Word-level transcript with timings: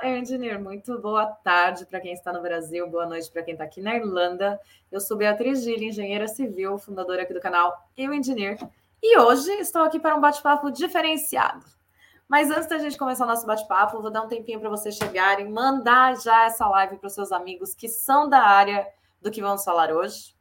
Olá, 0.00 0.16
Engineer, 0.16 0.62
muito 0.62 0.96
boa 1.00 1.26
tarde 1.26 1.84
para 1.84 1.98
quem 1.98 2.12
está 2.12 2.32
no 2.32 2.40
Brasil, 2.40 2.88
boa 2.88 3.04
noite 3.04 3.28
para 3.32 3.42
quem 3.42 3.54
está 3.54 3.64
aqui 3.64 3.80
na 3.80 3.96
Irlanda. 3.96 4.60
Eu 4.92 5.00
sou 5.00 5.16
Beatriz 5.16 5.64
Gil, 5.64 5.76
engenheira 5.76 6.28
civil, 6.28 6.78
fundadora 6.78 7.22
aqui 7.22 7.34
do 7.34 7.40
canal 7.40 7.76
Eu 7.96 8.14
Engineer, 8.14 8.58
e 9.02 9.18
hoje 9.18 9.50
estou 9.54 9.82
aqui 9.82 9.98
para 9.98 10.14
um 10.14 10.20
bate-papo 10.20 10.70
diferenciado. 10.70 11.66
Mas 12.28 12.48
antes 12.48 12.68
da 12.68 12.78
gente 12.78 12.96
começar 12.96 13.24
o 13.24 13.26
nosso 13.26 13.44
bate-papo, 13.44 14.00
vou 14.00 14.10
dar 14.10 14.22
um 14.22 14.28
tempinho 14.28 14.60
para 14.60 14.70
vocês 14.70 14.94
chegarem, 14.94 15.50
mandar 15.50 16.16
já 16.16 16.44
essa 16.44 16.68
live 16.68 16.98
para 16.98 17.08
os 17.08 17.14
seus 17.14 17.32
amigos 17.32 17.74
que 17.74 17.88
são 17.88 18.28
da 18.28 18.40
área 18.40 18.86
do 19.20 19.32
que 19.32 19.42
vamos 19.42 19.64
falar 19.64 19.90
hoje, 19.90 20.32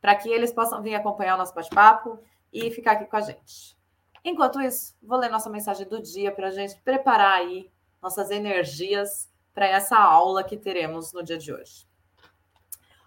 para 0.00 0.14
que 0.14 0.30
eles 0.30 0.50
possam 0.50 0.80
vir 0.80 0.94
acompanhar 0.94 1.34
o 1.34 1.38
nosso 1.38 1.54
bate-papo 1.54 2.18
e 2.50 2.70
ficar 2.70 2.92
aqui 2.92 3.04
com 3.04 3.16
a 3.18 3.20
gente. 3.20 3.76
Enquanto 4.24 4.62
isso, 4.62 4.96
vou 5.02 5.18
ler 5.18 5.28
nossa 5.28 5.50
mensagem 5.50 5.86
do 5.86 6.00
dia 6.00 6.32
para 6.32 6.48
a 6.48 6.50
gente 6.50 6.80
preparar 6.80 7.34
aí 7.40 7.70
nossas 8.04 8.30
energias 8.30 9.32
para 9.54 9.66
essa 9.66 9.96
aula 9.96 10.44
que 10.44 10.58
teremos 10.58 11.10
no 11.14 11.22
dia 11.22 11.38
de 11.38 11.50
hoje. 11.50 11.88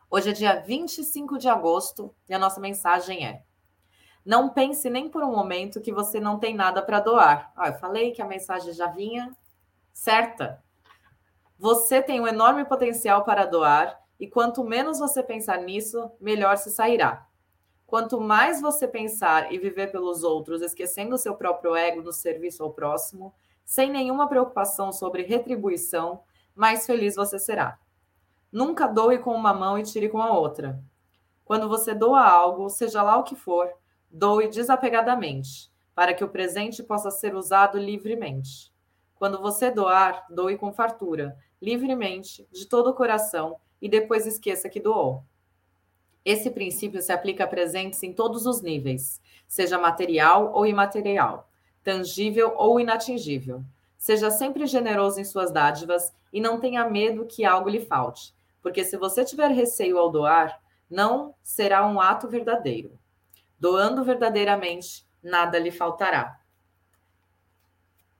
Hoje 0.09 0.31
é 0.31 0.33
dia 0.33 0.55
25 0.55 1.37
de 1.37 1.47
agosto 1.47 2.15
e 2.27 2.33
a 2.33 2.39
nossa 2.39 2.59
mensagem 2.59 3.23
é: 3.23 3.43
Não 4.25 4.49
pense 4.49 4.89
nem 4.89 5.07
por 5.07 5.23
um 5.23 5.31
momento 5.31 5.81
que 5.81 5.93
você 5.93 6.19
não 6.19 6.39
tem 6.39 6.55
nada 6.55 6.81
para 6.81 6.99
doar. 6.99 7.53
Ah, 7.55 7.67
eu 7.67 7.75
falei 7.75 8.11
que 8.11 8.23
a 8.23 8.27
mensagem 8.27 8.73
já 8.73 8.87
vinha 8.87 9.37
certa. 9.93 10.63
Você 11.59 12.01
tem 12.01 12.19
um 12.19 12.27
enorme 12.27 12.65
potencial 12.65 13.23
para 13.23 13.45
doar 13.45 14.01
e 14.19 14.27
quanto 14.27 14.63
menos 14.63 14.97
você 14.97 15.21
pensar 15.21 15.59
nisso, 15.59 16.09
melhor 16.19 16.57
se 16.57 16.71
sairá. 16.71 17.27
Quanto 17.85 18.19
mais 18.19 18.61
você 18.61 18.87
pensar 18.87 19.53
e 19.53 19.59
viver 19.59 19.91
pelos 19.91 20.23
outros, 20.23 20.63
esquecendo 20.63 21.13
o 21.13 21.19
seu 21.19 21.35
próprio 21.35 21.75
ego 21.75 22.01
no 22.01 22.11
serviço 22.11 22.63
ao 22.63 22.73
próximo, 22.73 23.31
sem 23.67 23.91
nenhuma 23.91 24.29
preocupação 24.29 24.93
sobre 24.93 25.23
retribuição, 25.23 26.23
mais 26.55 26.85
feliz 26.85 27.17
você 27.17 27.37
será. 27.37 27.77
Nunca 28.49 28.87
doe 28.87 29.19
com 29.19 29.35
uma 29.35 29.53
mão 29.53 29.77
e 29.77 29.83
tire 29.83 30.07
com 30.07 30.21
a 30.21 30.31
outra. 30.31 30.81
Quando 31.43 31.67
você 31.67 31.93
doa 31.93 32.23
algo, 32.23 32.69
seja 32.69 33.03
lá 33.03 33.17
o 33.17 33.23
que 33.23 33.35
for, 33.35 33.69
doe 34.09 34.47
desapegadamente, 34.47 35.69
para 35.93 36.13
que 36.13 36.23
o 36.23 36.29
presente 36.29 36.81
possa 36.81 37.11
ser 37.11 37.35
usado 37.35 37.77
livremente. 37.77 38.73
Quando 39.15 39.41
você 39.41 39.69
doar, 39.69 40.25
doe 40.29 40.57
com 40.57 40.71
fartura, 40.71 41.37
livremente, 41.61 42.47
de 42.49 42.65
todo 42.67 42.91
o 42.91 42.95
coração, 42.95 43.57
e 43.81 43.89
depois 43.89 44.25
esqueça 44.25 44.69
que 44.69 44.79
doou. 44.79 45.25
Esse 46.23 46.49
princípio 46.49 47.01
se 47.01 47.11
aplica 47.11 47.43
a 47.43 47.47
presentes 47.47 48.01
em 48.01 48.13
todos 48.13 48.45
os 48.45 48.61
níveis, 48.61 49.21
seja 49.45 49.77
material 49.77 50.53
ou 50.53 50.65
imaterial 50.65 51.46
tangível 51.87 52.53
ou 52.57 52.81
inatingível. 52.81 53.63
Seja 53.97 54.29
sempre 54.29 54.67
generoso 54.67 55.21
em 55.21 55.23
suas 55.23 55.51
dádivas 55.51 56.13
e 56.33 56.41
não 56.41 56.59
tenha 56.59 56.89
medo 56.89 57.25
que 57.25 57.45
algo 57.45 57.69
lhe 57.69 57.79
falte, 57.79 58.35
porque 58.61 58.83
se 58.83 58.97
você 58.97 59.23
tiver 59.23 59.51
receio 59.51 59.97
ao 59.97 60.11
doar, 60.11 60.59
não 60.89 61.33
será 61.41 61.87
um 61.87 62.01
ato 62.01 62.27
verdadeiro. 62.27 62.91
Doando 63.57 64.03
verdadeiramente, 64.03 65.07
nada 65.23 65.57
lhe 65.57 65.71
faltará. 65.71 66.37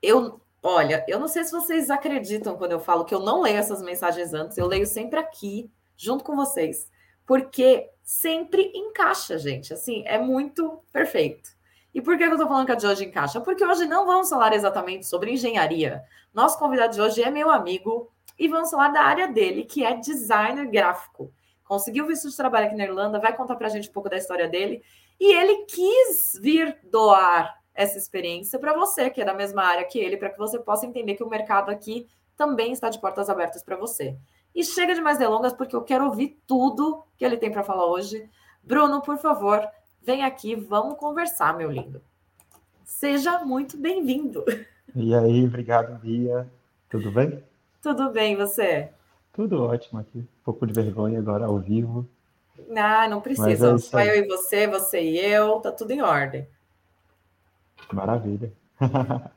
Eu, 0.02 0.40
olha, 0.64 1.04
eu 1.06 1.20
não 1.20 1.28
sei 1.28 1.44
se 1.44 1.52
vocês 1.52 1.90
acreditam 1.90 2.56
quando 2.56 2.72
eu 2.72 2.80
falo 2.80 3.04
que 3.04 3.14
eu 3.14 3.20
não 3.20 3.42
leio 3.42 3.58
essas 3.58 3.82
mensagens 3.82 4.34
antes, 4.34 4.58
eu 4.58 4.66
leio 4.66 4.86
sempre 4.86 5.20
aqui, 5.20 5.70
junto 5.98 6.24
com 6.24 6.38
vocês, 6.38 6.90
porque 7.26 7.90
sempre 8.02 8.72
encaixa, 8.74 9.38
gente. 9.38 9.74
Assim, 9.74 10.04
é 10.06 10.18
muito 10.18 10.82
perfeito. 10.94 11.57
E 11.98 12.02
por 12.02 12.16
que 12.16 12.24
eu 12.24 12.32
estou 12.32 12.48
falando 12.48 12.68
que 12.68 12.72
a 12.74 12.76
de 12.76 12.86
hoje 12.86 13.06
encaixa? 13.06 13.42
Porque 13.42 13.66
hoje 13.66 13.88
não 13.88 14.06
vamos 14.06 14.30
falar 14.30 14.54
exatamente 14.54 15.08
sobre 15.08 15.32
engenharia. 15.32 16.04
Nosso 16.32 16.60
convidado 16.60 16.94
de 16.94 17.02
hoje 17.02 17.24
é 17.24 17.32
meu 17.32 17.50
amigo 17.50 18.12
e 18.38 18.48
vamos 18.48 18.70
falar 18.70 18.90
da 18.90 19.02
área 19.02 19.28
dele, 19.28 19.64
que 19.64 19.84
é 19.84 19.96
designer 19.96 20.68
gráfico. 20.68 21.34
Conseguiu 21.64 22.06
visto 22.06 22.30
de 22.30 22.38
trabalho 22.38 22.68
aqui 22.68 22.76
na 22.76 22.84
Irlanda, 22.84 23.20
vai 23.20 23.36
contar 23.36 23.56
para 23.56 23.66
a 23.66 23.70
gente 23.72 23.90
um 23.90 23.92
pouco 23.92 24.10
da 24.10 24.16
história 24.16 24.48
dele. 24.48 24.84
E 25.20 25.34
ele 25.34 25.66
quis 25.66 26.38
vir 26.40 26.78
doar 26.84 27.60
essa 27.74 27.98
experiência 27.98 28.60
para 28.60 28.76
você, 28.76 29.10
que 29.10 29.20
é 29.20 29.26
da 29.26 29.34
mesma 29.34 29.64
área 29.64 29.84
que 29.84 29.98
ele, 29.98 30.18
para 30.18 30.30
que 30.30 30.38
você 30.38 30.60
possa 30.60 30.86
entender 30.86 31.16
que 31.16 31.24
o 31.24 31.28
mercado 31.28 31.72
aqui 31.72 32.08
também 32.36 32.74
está 32.74 32.90
de 32.90 33.02
portas 33.02 33.28
abertas 33.28 33.64
para 33.64 33.76
você. 33.76 34.16
E 34.54 34.64
chega 34.64 34.94
de 34.94 35.02
mais 35.02 35.18
delongas, 35.18 35.52
porque 35.52 35.76
eu 35.76 35.82
quero 35.82 36.06
ouvir 36.06 36.40
tudo 36.46 37.04
que 37.18 37.26
ele 37.26 37.38
tem 37.38 37.52
para 37.52 37.64
falar 37.64 37.88
hoje. 37.88 38.30
Bruno, 38.62 39.02
por 39.02 39.18
favor, 39.18 39.68
Vem 40.08 40.24
aqui, 40.24 40.56
vamos 40.56 40.98
conversar, 40.98 41.58
meu 41.58 41.70
lindo. 41.70 42.02
Seja 42.86 43.44
muito 43.44 43.76
bem-vindo. 43.76 44.46
E 44.96 45.14
aí, 45.14 45.44
obrigado, 45.44 46.00
Bia. 46.00 46.48
Tudo 46.90 47.12
bem? 47.12 47.44
Tudo 47.82 48.10
bem, 48.10 48.38
você? 48.38 48.88
Tudo 49.34 49.62
ótimo 49.62 50.00
aqui. 50.00 50.20
Um 50.20 50.44
pouco 50.46 50.66
de 50.66 50.72
vergonha 50.72 51.20
agora 51.20 51.46
ao 51.46 51.60
vivo. 51.60 52.08
Ah, 52.74 53.06
não 53.10 53.20
precisa. 53.20 53.76
É 53.76 53.78
Só 53.80 54.00
eu 54.00 54.24
e 54.24 54.26
você, 54.26 54.66
você 54.66 55.02
e 55.02 55.20
eu, 55.20 55.60
tá 55.60 55.74
tudo 55.74 55.92
em 55.92 56.02
ordem. 56.02 56.48
Maravilha. 57.92 58.54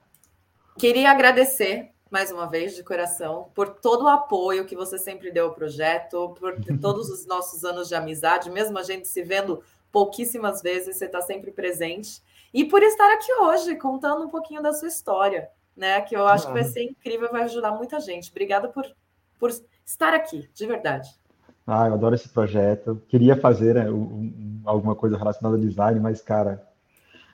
Queria 0.79 1.11
agradecer 1.11 1.91
mais 2.09 2.31
uma 2.31 2.47
vez 2.47 2.77
de 2.77 2.85
coração 2.85 3.49
por 3.57 3.71
todo 3.71 4.05
o 4.05 4.09
apoio 4.09 4.65
que 4.65 4.77
você 4.77 4.99
sempre 4.99 5.33
deu 5.33 5.47
ao 5.47 5.53
projeto, 5.53 6.33
por 6.39 6.55
todos 6.81 7.11
os 7.11 7.27
nossos 7.27 7.65
anos 7.65 7.89
de 7.89 7.97
amizade, 7.97 8.49
mesmo 8.51 8.79
a 8.79 8.85
gente 8.85 9.09
se 9.09 9.21
vendo 9.25 9.61
pouquíssimas 9.93 10.63
vezes, 10.63 10.97
você 10.97 11.07
está 11.07 11.21
sempre 11.21 11.51
presente. 11.51 12.23
E 12.53 12.65
por 12.65 12.83
estar 12.83 13.13
aqui 13.13 13.33
hoje, 13.33 13.77
contando 13.77 14.25
um 14.25 14.29
pouquinho 14.29 14.63
da 14.63 14.73
sua 14.73 14.89
história, 14.89 15.49
né? 15.77 16.01
Que 16.01 16.17
eu 16.17 16.27
acho 16.27 16.47
que 16.47 16.53
vai 16.53 16.65
ser 16.65 16.83
incrível, 16.83 17.31
vai 17.31 17.43
ajudar 17.45 17.73
muita 17.73 18.01
gente. 18.01 18.31
Obrigada 18.31 18.69
por, 18.69 18.85
por 19.39 19.51
estar 19.85 20.15
aqui, 20.15 20.49
de 20.53 20.67
verdade. 20.67 21.09
Ah, 21.67 21.87
eu 21.87 21.95
adoro 21.95 22.15
esse 22.15 22.29
projeto. 22.29 23.01
Queria 23.09 23.37
fazer 23.37 23.77
né, 23.77 23.91
um, 23.91 24.61
alguma 24.65 24.95
coisa 24.95 25.17
relacionada 25.17 25.57
ao 25.57 25.61
design, 25.61 26.01
mas, 26.01 26.21
cara, 26.21 26.67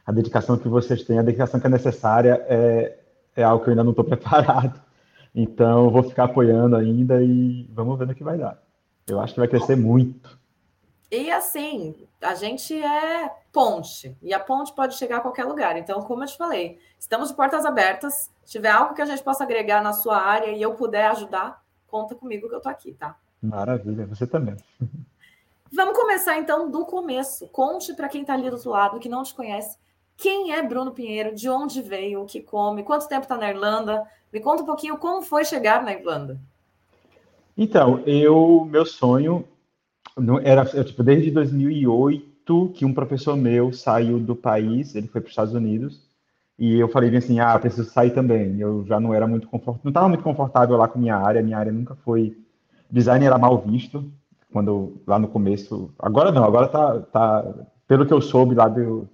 a 0.05 0.13
dedicação 0.13 0.59
que 0.59 0.69
vocês 0.69 1.03
têm, 1.05 1.19
a 1.19 1.23
dedicação 1.23 1.59
que 1.59 1.67
é 1.67 1.71
necessária 1.71 2.45
é, 2.49 2.99
é 3.35 3.43
algo 3.43 3.65
que 3.65 3.71
eu 3.71 3.73
ainda 3.73 3.85
não 3.85 3.93
estou 3.93 4.05
preparado. 4.07 4.81
Então, 5.35 5.91
vou 5.91 6.03
ficar 6.03 6.25
apoiando 6.25 6.77
ainda 6.77 7.23
e 7.23 7.69
vamos 7.73 7.99
ver 7.99 8.07
no 8.07 8.15
que 8.15 8.25
vai 8.25 8.39
dar. 8.39 8.63
Eu 9.07 9.21
acho 9.21 9.35
que 9.35 9.41
vai 9.41 9.49
crescer 9.49 9.77
muito. 9.77 10.39
E 11.11 11.31
assim, 11.31 12.07
a 12.21 12.35
gente 12.35 12.75
é 12.83 13.31
ponte, 13.53 14.17
e 14.21 14.35
a 14.35 14.41
ponte 14.41 14.73
pode 14.73 14.97
chegar 14.97 15.19
a 15.19 15.21
qualquer 15.21 15.45
lugar. 15.45 15.77
Então, 15.77 16.03
como 16.03 16.25
eu 16.25 16.27
te 16.27 16.37
falei, 16.37 16.79
estamos 16.99 17.29
de 17.29 17.35
portas 17.35 17.65
abertas. 17.65 18.31
Se 18.45 18.53
tiver 18.53 18.71
algo 18.71 18.95
que 18.95 19.03
a 19.03 19.07
gente 19.07 19.23
possa 19.23 19.45
agregar 19.45 19.83
na 19.83 19.93
sua 19.93 20.19
área 20.19 20.51
e 20.51 20.61
eu 20.61 20.75
puder 20.75 21.07
ajudar, 21.07 21.63
conta 21.87 22.15
comigo 22.15 22.49
que 22.49 22.55
eu 22.55 22.61
tô 22.61 22.69
aqui, 22.69 22.93
tá? 22.93 23.17
Maravilha, 23.41 24.07
você 24.07 24.27
também. 24.27 24.57
Vamos 25.73 25.97
começar 25.97 26.39
então 26.39 26.71
do 26.71 26.85
começo. 26.85 27.49
Conte 27.49 27.93
para 27.95 28.09
quem 28.09 28.23
está 28.23 28.35
ali 28.35 28.49
do 28.49 28.55
outro 28.55 28.71
lado, 28.71 28.99
que 28.99 29.09
não 29.09 29.23
te 29.23 29.35
conhece, 29.35 29.77
quem 30.17 30.53
é 30.53 30.63
Bruno 30.63 30.93
Pinheiro, 30.93 31.35
de 31.35 31.49
onde 31.49 31.83
veio, 31.83 32.23
o 32.23 32.27
que 32.27 32.41
come, 32.41 32.83
quanto 32.83 33.09
tempo 33.09 33.23
está 33.23 33.37
na 33.37 33.51
Irlanda. 33.51 34.05
Me 34.33 34.41
conta 34.41 34.63
um 34.63 34.67
pouquinho 34.67 34.97
como 34.97 35.23
foi 35.23 35.45
chegar 35.45 35.83
na 35.83 35.93
Irlanda. 35.93 36.41
Então, 37.57 38.01
eu, 38.07 38.67
meu 38.71 38.87
sonho 38.87 39.47
era 40.43 40.65
tipo 40.85 41.03
desde 41.03 41.31
2008 41.31 42.73
que 42.75 42.85
um 42.85 42.95
professor 42.95 43.37
meu 43.37 43.73
saiu 43.73 44.19
do 44.19 44.35
país, 44.35 44.95
ele 44.95 45.09
foi 45.09 45.21
para 45.21 45.27
os 45.27 45.33
Estados 45.33 45.55
Unidos 45.55 46.07
e 46.59 46.79
eu 46.79 46.89
falei 46.89 47.15
assim, 47.15 47.39
ah, 47.39 47.59
preciso 47.59 47.91
sair 47.91 48.13
também. 48.13 48.59
Eu 48.59 48.85
já 48.87 48.99
não 48.99 49.13
era 49.13 49.27
muito 49.27 49.47
confortável, 49.47 49.81
não 49.85 49.91
estava 49.91 50.09
muito 50.09 50.25
confortável 50.25 50.77
lá 50.77 50.89
com 50.89 50.99
minha 50.99 51.17
área, 51.17 51.43
minha 51.43 51.59
área 51.59 51.73
nunca 51.73 51.95
foi 51.97 52.37
design 52.91 53.25
era 53.25 53.37
mal 53.37 53.59
visto 53.59 54.11
quando 54.53 55.03
lá 55.07 55.19
no 55.19 55.29
começo. 55.29 55.91
Agora 55.99 56.33
não, 56.33 56.45
agora 56.45 56.69
tá, 56.69 57.01
tá 57.01 57.55
pelo 57.87 58.07
que 58.07 58.13
eu 58.13 58.23
soube 58.23 58.55
lá 58.55 58.69
do, 58.69 59.07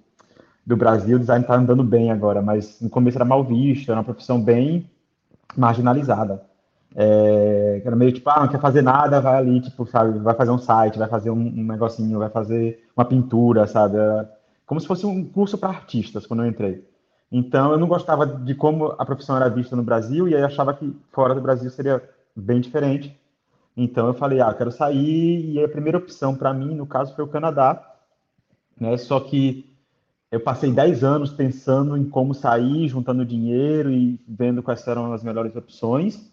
do 0.65 0.77
Brasil, 0.77 1.17
o 1.17 1.19
design 1.19 1.43
está 1.43 1.55
andando 1.55 1.83
bem 1.83 2.11
agora, 2.11 2.41
mas 2.41 2.79
no 2.79 2.89
começo 2.89 3.17
era 3.17 3.25
mal 3.25 3.43
visto, 3.43 3.89
era 3.89 3.99
uma 3.99 4.05
profissão 4.05 4.41
bem 4.41 4.89
marginalizada. 5.57 6.41
É, 6.95 7.81
era 7.83 7.95
meio 7.95 8.11
tipo, 8.11 8.29
ah, 8.29 8.41
não 8.41 8.47
quer 8.47 8.59
fazer 8.59 8.81
nada, 8.81 9.19
vai 9.19 9.35
ali, 9.37 9.61
tipo, 9.61 9.85
sabe, 9.85 10.19
vai 10.19 10.35
fazer 10.35 10.51
um 10.51 10.57
site, 10.57 10.99
vai 10.99 11.07
fazer 11.07 11.31
um, 11.31 11.39
um 11.39 11.63
negocinho, 11.65 12.19
vai 12.19 12.29
fazer 12.29 12.87
uma 12.95 13.05
pintura, 13.05 13.65
sabe? 13.65 13.97
Era 13.97 14.31
como 14.65 14.79
se 14.79 14.87
fosse 14.87 15.05
um 15.05 15.23
curso 15.25 15.57
para 15.57 15.69
artistas 15.69 16.25
quando 16.25 16.43
eu 16.43 16.49
entrei. 16.49 16.87
Então, 17.31 17.71
eu 17.71 17.79
não 17.79 17.87
gostava 17.87 18.27
de 18.27 18.53
como 18.53 18.95
a 18.97 19.05
profissão 19.05 19.35
era 19.35 19.49
vista 19.49 19.75
no 19.75 19.83
Brasil 19.83 20.27
e 20.27 20.35
aí 20.35 20.43
achava 20.43 20.73
que 20.73 20.95
fora 21.11 21.33
do 21.33 21.41
Brasil 21.41 21.69
seria 21.71 22.01
bem 22.35 22.61
diferente. 22.61 23.19
Então, 23.75 24.07
eu 24.07 24.13
falei, 24.13 24.39
ah, 24.39 24.53
quero 24.53 24.71
sair 24.71 25.51
e 25.51 25.63
a 25.63 25.67
primeira 25.67 25.97
opção 25.97 26.35
para 26.35 26.53
mim, 26.53 26.75
no 26.75 26.85
caso, 26.85 27.15
foi 27.15 27.23
o 27.23 27.27
Canadá, 27.27 27.83
né? 28.79 28.95
Só 28.97 29.19
que 29.19 29.73
eu 30.31 30.39
passei 30.39 30.71
10 30.71 31.03
anos 31.03 31.31
pensando 31.31 31.97
em 31.97 32.07
como 32.07 32.33
sair, 32.33 32.87
juntando 32.87 33.25
dinheiro 33.25 33.91
e 33.91 34.19
vendo 34.27 34.63
quais 34.63 34.87
eram 34.87 35.11
as 35.13 35.23
melhores 35.23 35.55
opções. 35.55 36.32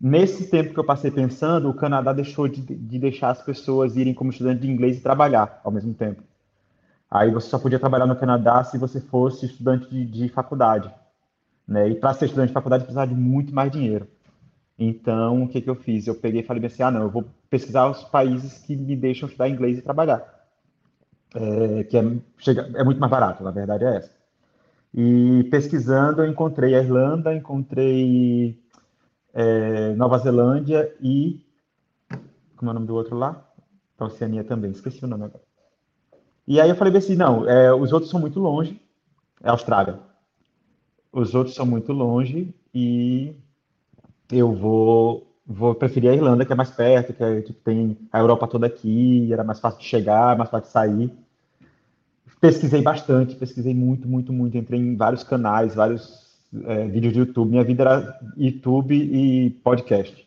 Nesse 0.00 0.48
tempo 0.48 0.72
que 0.72 0.78
eu 0.78 0.84
passei 0.84 1.10
pensando, 1.10 1.68
o 1.68 1.74
Canadá 1.74 2.12
deixou 2.12 2.46
de, 2.46 2.60
de 2.60 2.98
deixar 2.98 3.30
as 3.30 3.42
pessoas 3.42 3.96
irem 3.96 4.14
como 4.14 4.30
estudante 4.30 4.62
de 4.62 4.70
inglês 4.70 4.96
e 4.96 5.00
trabalhar 5.00 5.60
ao 5.64 5.72
mesmo 5.72 5.92
tempo. 5.92 6.22
Aí 7.10 7.30
você 7.30 7.48
só 7.48 7.58
podia 7.58 7.80
trabalhar 7.80 8.06
no 8.06 8.14
Canadá 8.14 8.62
se 8.62 8.78
você 8.78 9.00
fosse 9.00 9.46
estudante 9.46 9.88
de, 9.90 10.04
de 10.04 10.28
faculdade. 10.28 10.92
Né? 11.66 11.88
E 11.88 11.94
para 11.96 12.14
ser 12.14 12.26
estudante 12.26 12.48
de 12.48 12.54
faculdade 12.54 12.84
precisava 12.84 13.12
de 13.12 13.18
muito 13.18 13.52
mais 13.52 13.72
dinheiro. 13.72 14.06
Então, 14.78 15.42
o 15.42 15.48
que, 15.48 15.60
que 15.60 15.68
eu 15.68 15.74
fiz? 15.74 16.06
Eu 16.06 16.14
peguei 16.14 16.42
e 16.42 16.44
falei 16.44 16.64
assim, 16.64 16.82
ah, 16.84 16.90
não, 16.90 17.02
eu 17.02 17.10
vou 17.10 17.24
pesquisar 17.50 17.90
os 17.90 18.04
países 18.04 18.58
que 18.58 18.76
me 18.76 18.94
deixam 18.94 19.26
estudar 19.26 19.48
inglês 19.48 19.78
e 19.78 19.82
trabalhar. 19.82 20.22
É, 21.34 21.84
que 21.84 21.96
é, 21.96 22.04
chega, 22.38 22.70
é 22.74 22.84
muito 22.84 23.00
mais 23.00 23.10
barato, 23.10 23.42
na 23.42 23.50
verdade 23.50 23.84
é 23.84 23.96
essa. 23.96 24.10
E 24.94 25.44
pesquisando, 25.50 26.22
eu 26.22 26.30
encontrei 26.30 26.74
a 26.74 26.82
Irlanda, 26.82 27.34
encontrei 27.34 28.58
é, 29.32 29.94
Nova 29.94 30.18
Zelândia 30.18 30.94
e. 31.00 31.44
Como 32.56 32.70
é 32.70 32.72
o 32.72 32.74
nome 32.74 32.86
do 32.86 32.94
outro 32.94 33.16
lá? 33.16 33.44
A 33.98 34.06
Oceania 34.06 34.44
também, 34.44 34.70
esqueci 34.70 35.04
o 35.04 35.08
nome 35.08 35.24
agora. 35.24 35.42
E 36.46 36.60
aí 36.60 36.68
eu 36.68 36.76
falei 36.76 36.96
assim: 36.96 37.16
não, 37.16 37.48
é, 37.48 37.72
os 37.72 37.92
outros 37.92 38.10
são 38.10 38.20
muito 38.20 38.40
longe, 38.40 38.80
é 39.42 39.48
Austrália. 39.48 39.98
Os 41.12 41.34
outros 41.34 41.54
são 41.54 41.66
muito 41.66 41.92
longe 41.92 42.54
e 42.74 43.34
eu 44.30 44.52
vou, 44.52 45.26
vou 45.46 45.74
preferir 45.74 46.10
a 46.10 46.14
Irlanda, 46.14 46.44
que 46.44 46.52
é 46.52 46.56
mais 46.56 46.70
perto, 46.70 47.12
que, 47.12 47.24
é, 47.24 47.42
que 47.42 47.52
tem 47.52 47.96
a 48.12 48.20
Europa 48.20 48.46
toda 48.46 48.66
aqui, 48.66 49.32
era 49.32 49.42
mais 49.42 49.58
fácil 49.58 49.80
de 49.80 49.86
chegar, 49.86 50.36
mais 50.36 50.50
fácil 50.50 50.66
de 50.66 50.72
sair 50.72 51.28
pesquisei 52.40 52.82
bastante, 52.82 53.34
pesquisei 53.34 53.74
muito, 53.74 54.08
muito, 54.08 54.32
muito. 54.32 54.56
Entrei 54.56 54.80
em 54.80 54.96
vários 54.96 55.22
canais, 55.22 55.74
vários 55.74 56.27
é, 56.64 56.86
vídeos 56.86 57.12
de 57.12 57.20
YouTube. 57.20 57.50
Minha 57.50 57.64
vida 57.64 57.82
era 57.82 58.20
YouTube 58.36 58.94
e 58.94 59.50
podcast. 59.50 60.26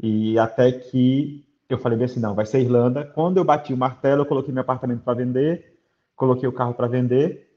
E 0.00 0.38
até 0.38 0.72
que 0.72 1.44
eu 1.68 1.78
falei 1.78 1.98
bem 1.98 2.06
assim, 2.06 2.20
não, 2.20 2.34
vai 2.34 2.46
ser 2.46 2.60
Irlanda. 2.60 3.04
Quando 3.04 3.38
eu 3.38 3.44
bati 3.44 3.72
o 3.72 3.76
martelo, 3.76 4.22
eu 4.22 4.26
coloquei 4.26 4.52
meu 4.52 4.62
apartamento 4.62 5.02
para 5.02 5.14
vender, 5.14 5.78
coloquei 6.16 6.48
o 6.48 6.52
carro 6.52 6.74
para 6.74 6.86
vender, 6.86 7.50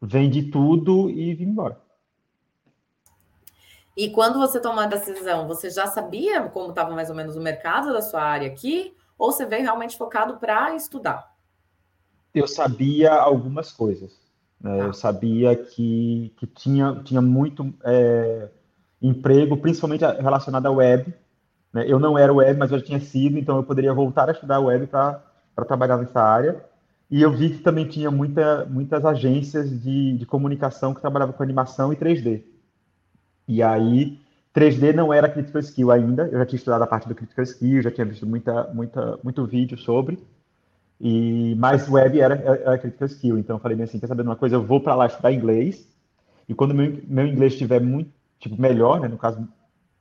vendi 0.00 0.44
tudo 0.44 1.10
e 1.10 1.34
vim 1.34 1.44
embora. 1.44 1.80
E 3.96 4.10
quando 4.10 4.38
você 4.38 4.60
tomou 4.60 4.80
a 4.80 4.86
decisão, 4.86 5.46
você 5.46 5.70
já 5.70 5.86
sabia 5.86 6.42
como 6.48 6.70
estava 6.70 6.94
mais 6.94 7.10
ou 7.10 7.16
menos 7.16 7.36
o 7.36 7.40
mercado 7.40 7.92
da 7.92 8.02
sua 8.02 8.22
área 8.22 8.48
aqui? 8.48 8.92
Ou 9.16 9.30
você 9.30 9.46
veio 9.46 9.62
realmente 9.62 9.96
focado 9.96 10.38
para 10.38 10.74
estudar? 10.74 11.34
eu 12.34 12.48
sabia 12.48 13.12
algumas 13.12 13.70
coisas. 13.70 14.23
Né? 14.64 14.80
Eu 14.80 14.94
sabia 14.94 15.54
que, 15.54 16.32
que 16.38 16.46
tinha, 16.46 17.02
tinha 17.04 17.20
muito 17.20 17.72
é, 17.84 18.48
emprego, 19.00 19.58
principalmente 19.58 20.02
relacionado 20.04 20.64
à 20.64 20.70
web. 20.70 21.12
Né? 21.70 21.84
Eu 21.86 21.98
não 21.98 22.16
era 22.16 22.32
web, 22.32 22.58
mas 22.58 22.72
eu 22.72 22.78
já 22.78 22.84
tinha 22.84 23.00
sido, 23.00 23.38
então 23.38 23.56
eu 23.58 23.62
poderia 23.62 23.92
voltar 23.92 24.26
a 24.30 24.32
estudar 24.32 24.60
web 24.60 24.86
para 24.86 25.20
trabalhar 25.68 25.98
nessa 25.98 26.22
área. 26.22 26.64
E 27.10 27.20
eu 27.20 27.30
vi 27.30 27.50
que 27.50 27.58
também 27.58 27.86
tinha 27.86 28.10
muita, 28.10 28.64
muitas 28.64 29.04
agências 29.04 29.70
de, 29.82 30.16
de 30.16 30.24
comunicação 30.24 30.94
que 30.94 31.00
trabalhavam 31.02 31.34
com 31.34 31.42
animação 31.42 31.92
e 31.92 31.96
3D. 31.96 32.42
E 33.46 33.62
aí, 33.62 34.18
3D 34.56 34.94
não 34.94 35.12
era 35.12 35.28
critical 35.28 35.60
skill 35.60 35.92
ainda, 35.92 36.26
eu 36.32 36.38
já 36.38 36.46
tinha 36.46 36.56
estudado 36.56 36.82
a 36.82 36.86
parte 36.86 37.06
do 37.06 37.14
critical 37.14 37.44
skill, 37.44 37.82
já 37.82 37.90
tinha 37.90 38.06
visto 38.06 38.26
muita, 38.26 38.64
muita, 38.72 39.18
muito 39.22 39.44
vídeo 39.44 39.76
sobre, 39.76 40.18
e 41.00 41.54
mais 41.56 41.88
web 41.88 42.20
era, 42.20 42.34
era 42.34 42.78
critical 42.78 43.06
skill. 43.06 43.38
Então 43.38 43.56
eu 43.56 43.60
falei 43.60 43.80
assim, 43.82 43.98
quer 43.98 44.06
saber 44.06 44.22
de 44.22 44.28
uma 44.28 44.36
coisa? 44.36 44.56
Eu 44.56 44.62
vou 44.62 44.80
para 44.80 44.94
lá 44.94 45.06
estudar 45.06 45.32
inglês. 45.32 45.86
E 46.48 46.54
quando 46.54 46.74
meu, 46.74 47.00
meu 47.06 47.26
inglês 47.26 47.52
estiver 47.52 47.80
muito 47.80 48.12
tipo 48.38 48.60
melhor, 48.60 49.00
né, 49.00 49.08
no 49.08 49.16
caso, 49.16 49.46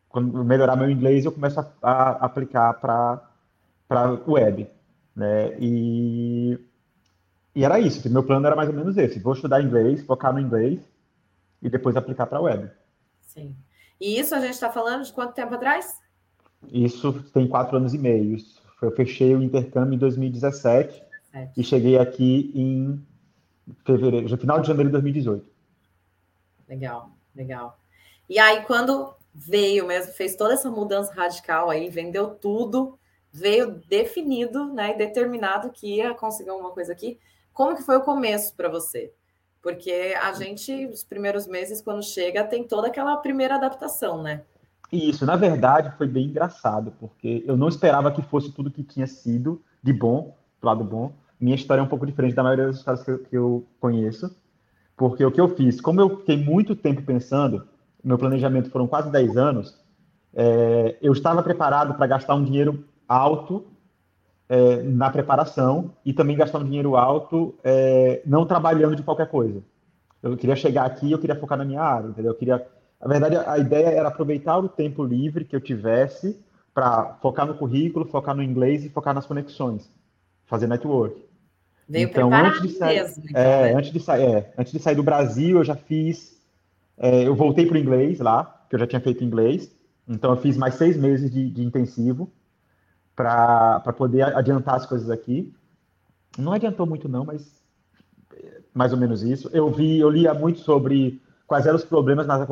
quando 0.10 0.44
melhorar 0.44 0.76
meu 0.76 0.90
inglês, 0.90 1.26
eu 1.26 1.32
começo 1.32 1.60
a, 1.60 1.68
a 1.82 2.10
aplicar 2.26 2.74
para 2.76 3.30
para 3.88 4.20
web, 4.28 4.68
né? 5.16 5.56
E 5.60 6.60
e 7.56 7.64
era 7.64 7.80
isso. 7.80 8.10
Meu 8.10 8.24
plano 8.24 8.46
era 8.46 8.56
mais 8.56 8.70
ou 8.70 8.76
menos 8.76 8.98
esse: 8.98 9.20
vou 9.20 9.34
estudar 9.34 9.62
inglês, 9.62 10.04
focar 10.04 10.34
no 10.34 10.40
inglês 10.40 10.80
e 11.62 11.70
depois 11.70 11.96
aplicar 11.96 12.26
para 12.26 12.42
web. 12.42 12.70
Sim. 13.22 13.56
E 14.00 14.20
isso 14.20 14.36
a 14.36 14.40
gente 14.40 14.54
está 14.54 14.70
falando 14.70 15.04
de 15.04 15.14
quanto 15.14 15.34
tempo 15.34 15.54
atrás? 15.54 16.00
Isso 16.72 17.14
tem 17.34 17.48
quatro 17.48 17.78
anos 17.78 17.94
e 17.94 17.98
meio. 17.98 18.38
Eu 18.82 18.92
fechei 18.92 19.34
o 19.34 19.42
intercâmbio 19.42 19.96
em 19.96 19.98
2017 19.98 21.04
e 21.58 21.64
cheguei 21.64 21.98
aqui 21.98 22.52
em 22.54 23.06
fevereiro, 23.86 24.38
final 24.38 24.60
de 24.60 24.68
janeiro 24.68 24.90
de 24.90 24.94
2018. 24.94 25.50
Legal, 26.68 27.10
legal. 27.36 27.78
E 28.30 28.38
aí, 28.40 28.62
quando 28.64 29.14
veio 29.34 29.88
mesmo, 29.88 30.14
fez 30.14 30.36
toda 30.36 30.54
essa 30.54 30.70
mudança 30.70 31.14
radical 31.14 31.70
aí, 31.70 31.90
vendeu 31.90 32.32
tudo, 32.32 33.00
veio 33.32 33.82
definido, 33.88 34.72
né, 34.74 34.92
e 34.92 34.98
determinado 34.98 35.72
que 35.72 35.96
ia 35.96 36.14
conseguir 36.14 36.52
alguma 36.52 36.72
coisa 36.72 36.92
aqui. 36.92 37.20
Como 37.54 37.76
que 37.76 37.84
foi 37.84 37.98
o 37.98 38.02
começo 38.02 38.56
para 38.56 38.70
você? 38.70 39.12
Porque 39.62 40.14
a 40.22 40.34
gente, 40.34 40.86
os 40.88 41.04
primeiros 41.04 41.48
meses, 41.48 41.82
quando 41.82 42.04
chega, 42.04 42.44
tem 42.44 42.64
toda 42.64 42.88
aquela 42.88 43.16
primeira 43.18 43.56
adaptação, 43.56 44.22
né? 44.22 44.44
Isso, 44.94 45.26
na 45.26 45.36
verdade, 45.36 45.92
foi 45.98 46.06
bem 46.06 46.28
engraçado, 46.28 46.94
porque 47.00 47.44
eu 47.48 47.58
não 47.58 47.68
esperava 47.68 48.12
que 48.12 48.22
fosse 48.22 48.52
tudo 48.52 48.70
que 48.70 48.84
tinha 48.84 49.08
sido 49.08 49.60
de 49.82 49.92
bom, 49.92 50.38
do 50.62 50.68
lado 50.68 50.84
bom. 50.84 51.12
Minha 51.40 51.56
história 51.56 51.82
é 51.82 51.84
um 51.84 51.88
pouco 51.88 52.06
diferente 52.06 52.36
da 52.36 52.44
maioria 52.44 52.68
das 52.68 52.76
histórias 52.76 53.04
que 53.04 53.10
eu, 53.10 53.18
que 53.18 53.36
eu 53.36 53.66
conheço, 53.80 54.38
porque 54.96 55.26
o 55.26 55.32
que 55.32 55.42
eu 55.42 55.48
fiz, 55.48 55.82
como 55.82 56.00
eu 56.00 56.18
fiquei 56.18 56.38
muito 56.38 56.76
tempo 56.76 57.02
pensando, 57.02 57.68
meu 58.04 58.20
planejamento 58.20 58.70
foram 58.70 58.86
quase 58.86 59.12
10 59.12 59.36
anos, 59.36 59.76
é, 60.32 60.96
eu 61.02 61.12
estava 61.12 61.42
preparado 61.42 61.96
para 61.96 62.06
gastar 62.06 62.36
um 62.36 62.44
dinheiro 62.44 62.86
alto 63.08 63.66
é, 64.48 64.84
na 64.84 65.10
preparação 65.10 65.92
e 66.06 66.14
também 66.14 66.38
gastar 66.38 66.60
um 66.60 66.66
dinheiro 66.66 66.96
alto 66.96 67.56
é, 67.64 68.22
não 68.28 68.46
trabalhando 68.46 68.96
de 68.96 69.02
qualquer 69.02 69.28
coisa. 69.28 69.64
Eu 70.22 70.38
queria 70.38 70.56
chegar 70.56 70.86
aqui, 70.86 71.12
eu 71.12 71.18
queria 71.18 71.36
focar 71.36 71.58
na 71.58 71.66
minha 71.66 71.82
área, 71.82 72.10
entendeu? 72.10 72.32
Eu 72.34 72.38
queria 72.38 72.64
na 73.04 73.10
verdade, 73.10 73.36
a 73.36 73.58
ideia 73.58 73.88
era 73.88 74.08
aproveitar 74.08 74.58
o 74.58 74.70
tempo 74.70 75.04
livre 75.04 75.44
que 75.44 75.56
eu 75.56 75.60
tivesse 75.60 76.40
para 76.74 77.16
focar 77.22 77.46
no 77.46 77.56
currículo, 77.56 78.06
focar 78.06 78.34
no 78.34 78.42
inglês 78.42 78.86
e 78.86 78.90
focar 78.90 79.14
nas 79.14 79.26
conexões, 79.26 79.92
fazer 80.46 80.68
network. 80.68 81.22
Veio 81.88 82.08
então, 82.08 82.34
antes 82.34 82.62
de 82.62 82.70
sair, 82.70 83.04
mesmo, 83.04 83.24
então, 83.30 83.42
é, 83.42 83.74
né? 83.74 83.76
antes 83.76 83.92
de 83.92 84.00
sair, 84.00 84.24
é, 84.24 84.54
antes 84.58 84.72
de 84.72 84.80
sair 84.80 84.96
do 84.96 85.04
Brasil, 85.04 85.58
eu 85.58 85.64
já 85.66 85.76
fiz, 85.76 86.42
é, 86.98 87.28
eu 87.28 87.36
voltei 87.36 87.66
para 87.66 87.76
o 87.76 87.78
inglês 87.78 88.20
lá, 88.20 88.66
que 88.70 88.76
eu 88.76 88.80
já 88.80 88.88
tinha 88.88 89.02
feito 89.02 89.24
inglês. 89.24 89.70
Então, 90.08 90.32
eu 90.32 90.38
fiz 90.38 90.56
mais 90.56 90.76
seis 90.76 90.98
meses 90.98 91.30
de, 91.30 91.50
de 91.50 91.64
intensivo 91.64 92.32
para 93.16 93.80
poder 93.98 94.24
adiantar 94.36 94.76
as 94.76 94.86
coisas 94.86 95.10
aqui. 95.10 95.54
Não 96.38 96.54
adiantou 96.54 96.86
muito 96.86 97.10
não, 97.10 97.26
mas 97.26 97.62
é, 98.34 98.62
mais 98.74 98.94
ou 98.94 98.98
menos 98.98 99.22
isso. 99.22 99.50
Eu 99.54 99.70
vi, 99.70 100.00
eu 100.00 100.10
lia 100.10 100.34
muito 100.34 100.60
sobre 100.62 101.22
quais 101.48 101.66
eram 101.66 101.76
os 101.76 101.84
problemas 101.84 102.26
na, 102.26 102.48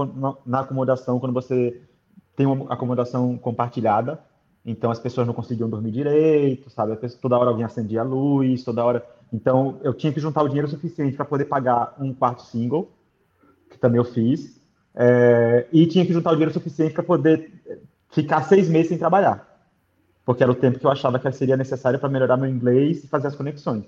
na, 0.45 0.60
acomodação 0.60 1.19
quando 1.19 1.33
você 1.33 1.81
tem 2.36 2.45
uma 2.45 2.71
acomodação 2.74 3.38
compartilhada. 3.38 4.19
Então 4.65 4.91
as 4.91 5.00
pessoas 5.00 5.25
não 5.25 5.33
conseguiam 5.33 5.69
dormir 5.69 5.91
direito, 5.91 6.69
sabe? 6.69 6.95
Toda 7.19 7.38
hora 7.38 7.50
alguém 7.50 7.65
acendia 7.65 8.01
a 8.01 8.03
luz, 8.03 8.63
toda 8.63 8.83
hora. 8.83 9.05
Então 9.33 9.79
eu 9.83 9.93
tinha 9.93 10.13
que 10.13 10.19
juntar 10.19 10.43
o 10.43 10.48
dinheiro 10.48 10.67
suficiente 10.67 11.15
para 11.15 11.25
poder 11.25 11.45
pagar 11.45 11.95
um 12.00 12.13
quarto 12.13 12.43
single, 12.43 12.91
que 13.69 13.77
também 13.77 13.98
eu 13.98 14.05
fiz, 14.05 14.62
é... 14.93 15.67
e 15.71 15.88
tinha 15.88 16.05
que 16.05 16.13
juntar 16.13 16.31
o 16.31 16.33
dinheiro 16.33 16.53
suficiente 16.53 16.93
para 16.93 17.03
poder 17.03 17.51
ficar 18.12 18.43
seis 18.43 18.69
meses 18.69 18.89
sem 18.89 18.98
trabalhar, 18.98 19.48
porque 20.25 20.43
era 20.43 20.51
o 20.51 20.55
tempo 20.55 20.77
que 20.77 20.86
eu 20.86 20.91
achava 20.91 21.17
que 21.17 21.31
seria 21.31 21.57
necessário 21.57 21.98
para 21.98 22.10
melhorar 22.10 22.38
meu 22.38 22.50
inglês 22.50 23.03
e 23.03 23.07
fazer 23.07 23.27
as 23.27 23.36
conexões. 23.36 23.86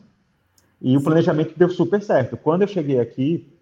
E 0.81 0.97
o 0.97 1.01
planejamento 1.01 1.53
deu 1.55 1.69
super 1.69 2.01
certo. 2.01 2.35
Quando 2.35 2.63
eu 2.63 2.67
cheguei 2.67 2.99
aqui, 2.99 3.52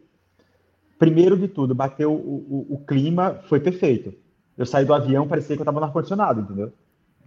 primeiro 1.01 1.35
de 1.35 1.47
tudo, 1.47 1.73
bateu 1.73 2.13
o, 2.13 2.15
o, 2.15 2.75
o, 2.75 2.85
clima, 2.85 3.39
foi 3.49 3.59
perfeito. 3.59 4.13
Eu 4.55 4.67
saí 4.67 4.85
do 4.85 4.93
avião, 4.93 5.27
parecia 5.27 5.55
que 5.55 5.59
eu 5.59 5.63
estava 5.63 5.79
no 5.79 5.87
ar-condicionado, 5.87 6.41
entendeu? 6.41 6.71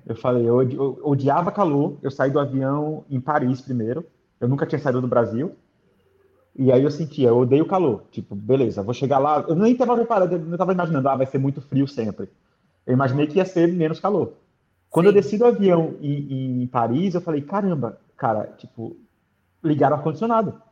Eu 0.07 0.15
falei, 0.15 0.49
eu, 0.49 0.63
eu, 0.63 1.01
odiava 1.03 1.51
calor, 1.51 1.97
eu 2.01 2.09
saí 2.09 2.31
do 2.31 2.39
avião 2.39 3.05
em 3.11 3.21
Paris 3.21 3.61
primeiro, 3.61 4.07
eu 4.41 4.47
nunca 4.47 4.65
tinha 4.65 4.79
saído 4.79 5.01
do 5.01 5.09
Brasil, 5.09 5.57
e 6.55 6.71
aí 6.71 6.85
eu 6.85 6.91
sentia, 6.93 7.31
eu 7.31 7.39
odeio 7.39 7.67
calor. 7.67 8.05
Tipo, 8.13 8.37
beleza, 8.37 8.81
vou 8.81 8.95
chegar 8.95 9.19
lá, 9.19 9.45
eu 9.49 9.57
nem 9.57 9.73
estava 9.73 9.97
preparado, 9.97 10.35
eu 10.35 10.39
não 10.39 10.53
estava 10.53 10.73
imaginando, 10.73 11.09
ah, 11.09 11.17
vai 11.17 11.27
ser 11.27 11.39
muito 11.39 11.61
frio 11.61 11.89
sempre. 11.89 12.29
Eu 12.87 12.95
imaginei 12.95 13.27
que 13.27 13.39
ia 13.39 13.45
ser 13.45 13.67
menos 13.73 13.99
calor. 13.99 14.35
Quando 14.89 15.07
Sim. 15.07 15.09
eu 15.09 15.15
desci 15.15 15.37
do 15.37 15.47
avião 15.47 15.97
em, 16.01 16.63
em 16.63 16.67
Paris, 16.69 17.17
eu 17.17 17.21
falei, 17.21 17.41
caramba, 17.41 17.99
cara, 18.17 18.55
tipo, 18.57 18.97
ligaram 19.65 19.97
o 19.97 19.99
ar-condicionado 19.99 20.63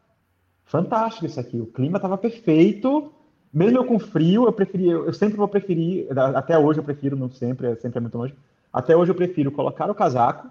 fantástico 0.73 1.27
isso 1.27 1.39
aqui. 1.39 1.61
O 1.61 1.67
clima 1.67 1.99
estava 1.99 2.17
perfeito. 2.17 3.13
Mesmo 3.53 3.79
eu 3.79 3.85
com 3.85 3.99
frio, 3.99 4.47
eu 4.47 5.07
eu 5.07 5.13
sempre 5.13 5.37
vou 5.37 5.47
preferir, 5.47 6.09
até 6.35 6.59
hoje 6.59 6.81
eu 6.81 6.85
prefiro, 6.85 7.15
não 7.15 7.29
sempre, 7.31 7.67
é 7.67 7.77
sempre 7.77 7.99
é 7.99 8.01
muito 8.01 8.17
longe. 8.17 8.35
Até 8.73 8.97
hoje 8.97 9.11
eu 9.11 9.15
prefiro 9.15 9.53
colocar 9.53 9.91
o 9.91 9.95
casaco 9.95 10.49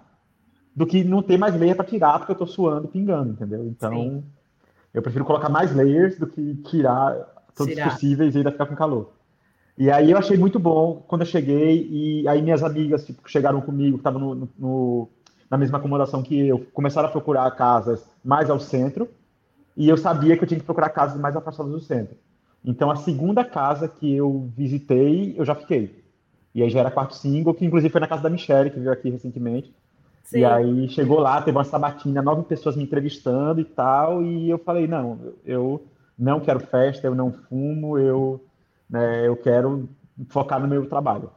do 0.74 0.86
que 0.86 1.02
não 1.02 1.20
ter 1.20 1.36
mais 1.36 1.56
meia 1.56 1.74
para 1.74 1.84
tirar 1.84 2.20
porque 2.20 2.30
eu 2.30 2.34
estou 2.34 2.46
suando, 2.46 2.86
pingando, 2.86 3.32
entendeu? 3.32 3.66
Então, 3.66 3.92
Sim. 3.92 4.24
eu 4.94 5.02
prefiro 5.02 5.24
colocar 5.24 5.48
mais 5.48 5.74
layers 5.74 6.16
do 6.16 6.28
que 6.28 6.54
tirar 6.70 7.12
todos 7.56 7.74
tirar. 7.74 7.90
possíveis 7.90 8.36
e 8.36 8.38
ainda 8.38 8.52
ficar 8.52 8.66
com 8.66 8.76
calor. 8.76 9.10
E 9.76 9.90
aí 9.90 10.12
eu 10.12 10.16
achei 10.16 10.36
muito 10.36 10.60
bom 10.60 11.02
quando 11.08 11.22
eu 11.22 11.26
cheguei 11.26 11.88
e 11.90 12.28
aí 12.28 12.40
minhas 12.40 12.62
amigas 12.62 13.04
tipo, 13.04 13.20
que 13.20 13.30
chegaram 13.32 13.60
comigo, 13.60 13.96
que 13.96 14.00
estavam 14.00 14.20
no, 14.20 14.48
no, 14.56 15.08
na 15.50 15.58
mesma 15.58 15.78
acomodação 15.78 16.22
que 16.22 16.46
eu, 16.46 16.60
começaram 16.72 17.08
a 17.08 17.10
procurar 17.10 17.50
casas 17.50 18.06
mais 18.24 18.48
ao 18.48 18.60
centro 18.60 19.08
e 19.76 19.88
eu 19.88 19.96
sabia 19.96 20.36
que 20.36 20.44
eu 20.44 20.48
tinha 20.48 20.60
que 20.60 20.66
procurar 20.66 20.90
casas 20.90 21.20
mais 21.20 21.34
afastadas 21.34 21.72
do 21.72 21.80
centro. 21.80 22.16
Então, 22.64 22.90
a 22.90 22.96
segunda 22.96 23.44
casa 23.44 23.88
que 23.88 24.14
eu 24.14 24.50
visitei, 24.56 25.34
eu 25.36 25.44
já 25.44 25.54
fiquei. 25.54 26.02
E 26.54 26.62
aí 26.62 26.70
já 26.70 26.80
era 26.80 26.90
quarto 26.90 27.14
single, 27.14 27.54
que 27.54 27.64
inclusive 27.64 27.90
foi 27.90 28.00
na 28.00 28.06
casa 28.06 28.22
da 28.22 28.30
Michelle, 28.30 28.70
que 28.70 28.78
veio 28.78 28.92
aqui 28.92 29.10
recentemente. 29.10 29.74
Sim. 30.22 30.40
E 30.40 30.44
aí 30.44 30.88
chegou 30.88 31.18
lá, 31.18 31.40
teve 31.42 31.56
uma 31.56 31.64
sabatina, 31.64 32.22
nove 32.22 32.42
pessoas 32.44 32.76
me 32.76 32.84
entrevistando 32.84 33.60
e 33.60 33.64
tal, 33.64 34.22
e 34.22 34.48
eu 34.48 34.58
falei, 34.58 34.86
não, 34.86 35.18
eu 35.44 35.82
não 36.18 36.40
quero 36.40 36.60
festa, 36.60 37.06
eu 37.06 37.14
não 37.14 37.32
fumo, 37.32 37.98
eu, 37.98 38.44
né, 38.88 39.26
eu 39.26 39.36
quero 39.36 39.88
focar 40.28 40.60
no 40.60 40.68
meu 40.68 40.86
trabalho. 40.86 41.30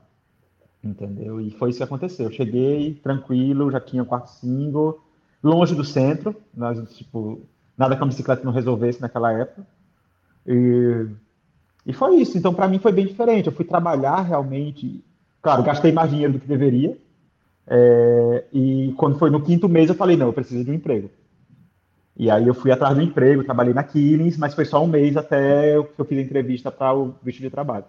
Entendeu? 0.84 1.42
E 1.42 1.50
foi 1.52 1.72
isso 1.72 1.80
que 1.80 1.84
aconteceu. 1.84 2.28
Eu 2.28 2.32
cheguei 2.32 2.94
tranquilo, 3.02 3.72
já 3.72 3.80
tinha 3.80 4.04
o 4.04 4.06
quarto 4.06 4.28
single, 4.28 5.02
longe 5.42 5.74
do 5.74 5.84
centro, 5.84 6.36
mas, 6.54 6.78
tipo, 6.96 7.42
nada 7.78 7.96
que 7.96 8.04
a 8.04 8.06
bicicleta 8.06 8.44
não 8.44 8.52
resolvesse 8.52 9.02
naquela 9.02 9.32
época. 9.34 9.66
E, 10.46 11.08
e 11.86 11.94
foi 11.94 12.16
isso. 12.18 12.38
Então, 12.38 12.54
para 12.54 12.68
mim, 12.68 12.80
foi 12.80 12.92
bem 12.92 13.06
diferente. 13.06 13.48
Eu 13.48 13.54
fui 13.54 13.66
trabalhar 13.66 14.22
realmente. 14.22 15.04
Claro, 15.42 15.64
gastei 15.64 15.92
mais 15.92 16.10
dinheiro 16.10 16.34
do 16.34 16.40
que 16.40 16.48
deveria. 16.48 16.98
É, 17.68 18.46
e 18.54 18.94
quando 18.98 19.18
foi 19.18 19.30
no 19.30 19.42
quinto 19.42 19.68
mês, 19.68 19.90
eu 19.90 19.96
falei: 19.96 20.16
não, 20.16 20.28
eu 20.28 20.34
preciso 20.34 20.64
de 20.64 20.72
um 20.72 20.76
emprego. 20.76 21.10
E 22.18 22.32
aí 22.32 22.48
eu 22.48 22.54
fui 22.54 22.72
atrás 22.72 22.96
do 22.96 23.02
emprego, 23.02 23.44
trabalhei 23.44 23.74
na 23.74 23.84
Killings, 23.84 24.38
mas 24.38 24.54
foi 24.54 24.64
só 24.64 24.82
um 24.82 24.88
mês 24.88 25.18
até 25.18 25.74
que 25.84 26.00
eu 26.00 26.06
fiz 26.06 26.18
a 26.18 26.22
entrevista 26.22 26.72
para 26.72 26.96
o 26.96 27.14
visto 27.22 27.42
de 27.42 27.50
trabalho. 27.50 27.86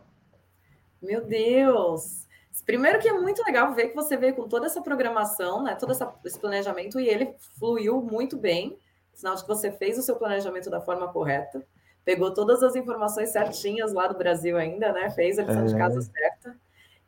Meu 1.01 1.25
Deus! 1.25 2.27
Primeiro 2.65 2.99
que 2.99 3.09
é 3.09 3.13
muito 3.13 3.45
legal 3.45 3.73
ver 3.75 3.89
que 3.89 3.95
você 3.95 4.17
veio 4.17 4.35
com 4.35 4.49
toda 4.49 4.67
essa 4.67 4.83
programação, 4.83 5.63
né, 5.63 5.77
todo 5.77 5.93
essa, 5.93 6.13
esse 6.25 6.39
planejamento, 6.41 6.99
e 6.99 7.09
ele 7.09 7.33
fluiu 7.57 8.03
muito 8.03 8.37
bem, 8.37 8.77
sinal 9.17 9.35
de 9.35 9.43
que 9.43 9.49
você 9.49 9.73
fez 9.73 9.99
o 9.99 10.03
seu 10.03 10.17
planejamento 10.17 10.71
da 10.71 10.81
forma 10.81 11.09
correta, 11.09 11.65
pegou 12.05 12.33
todas 12.33 12.63
as 12.63 12.77
informações 12.77 13.31
certinhas 13.31 13.93
lá 13.93 14.07
do 14.07 14.17
Brasil 14.17 14.57
ainda, 14.57 14.93
né, 14.93 15.11
fez 15.11 15.39
a 15.39 15.43
lição 15.43 15.63
é. 15.63 15.67
de 15.67 15.77
casa 15.77 16.01
certa, 16.03 16.57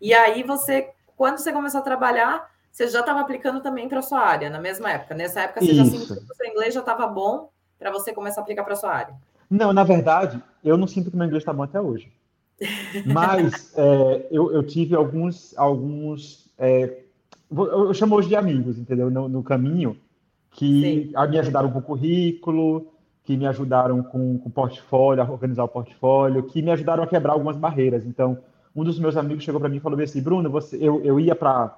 e 0.01 0.15
aí 0.15 0.43
você, 0.43 0.91
quando 1.17 1.39
você 1.39 1.53
começou 1.53 1.81
a 1.81 1.85
trabalhar, 1.85 2.51
você 2.71 2.87
já 2.87 3.01
estava 3.01 3.21
aplicando 3.21 3.61
também 3.61 3.89
para 3.89 3.99
a 3.99 4.03
sua 4.03 4.21
área, 4.21 4.49
na 4.49 4.61
mesma 4.61 4.91
época. 4.93 5.15
Nessa 5.15 5.43
época, 5.43 5.61
você 5.61 5.73
Isso. 5.73 5.77
já 5.77 5.85
sentiu 5.85 6.17
que 6.17 6.33
o 6.33 6.37
seu 6.37 6.47
inglês 6.47 6.75
já 6.75 6.81
estava 6.81 7.07
bom 7.07 7.51
para 7.79 7.91
você 7.91 8.13
começar 8.13 8.41
a 8.41 8.43
aplicar 8.43 8.63
para 8.63 8.75
a 8.75 8.77
sua 8.77 8.93
área? 8.93 9.15
Não, 9.51 9.73
na 9.73 9.83
verdade, 9.83 10.41
eu 10.63 10.77
não 10.77 10.87
sinto 10.87 11.11
que 11.11 11.17
meu 11.17 11.27
inglês 11.27 11.43
está 11.43 11.53
bom 11.53 11.63
até 11.65 11.81
hoje. 11.81 12.13
Mas 13.07 13.73
é, 13.77 14.27
eu, 14.31 14.53
eu, 14.53 14.63
tive 14.63 14.95
alguns, 14.95 15.57
alguns 15.57 16.49
é, 16.59 16.99
eu 17.51 17.95
chamo 17.95 18.15
hoje 18.15 18.29
de 18.29 18.37
amigos, 18.37 18.79
entendeu? 18.79 19.11
No, 19.11 19.29
no 19.29 19.43
caminho, 19.43 19.97
que 20.59 21.13
Sim. 21.15 21.29
me 21.31 21.39
ajudaram 21.39 21.71
com 21.71 21.79
o 21.79 21.83
currículo, 21.83 22.89
que 23.23 23.37
me 23.37 23.47
ajudaram 23.47 24.03
com 24.03 24.43
o 24.45 24.51
portfólio, 24.51 25.23
a 25.23 25.31
organizar 25.31 25.63
o 25.63 25.69
portfólio, 25.69 26.43
que 26.43 26.61
me 26.61 26.73
ajudaram 26.73 27.05
a 27.05 27.07
quebrar 27.07 27.35
algumas 27.35 27.57
barreiras. 27.57 28.05
Então, 28.05 28.39
um 28.75 28.83
dos 28.83 28.99
meus 28.99 29.17
amigos 29.17 29.45
chegou 29.45 29.61
para 29.61 29.69
mim 29.69 29.77
e 29.77 29.81
falou 29.81 30.01
assim, 30.01 30.21
Bruno, 30.21 30.51
você, 30.51 30.77
eu, 30.77 31.01
eu 31.05 31.21
ia 31.21 31.37
para 31.37 31.73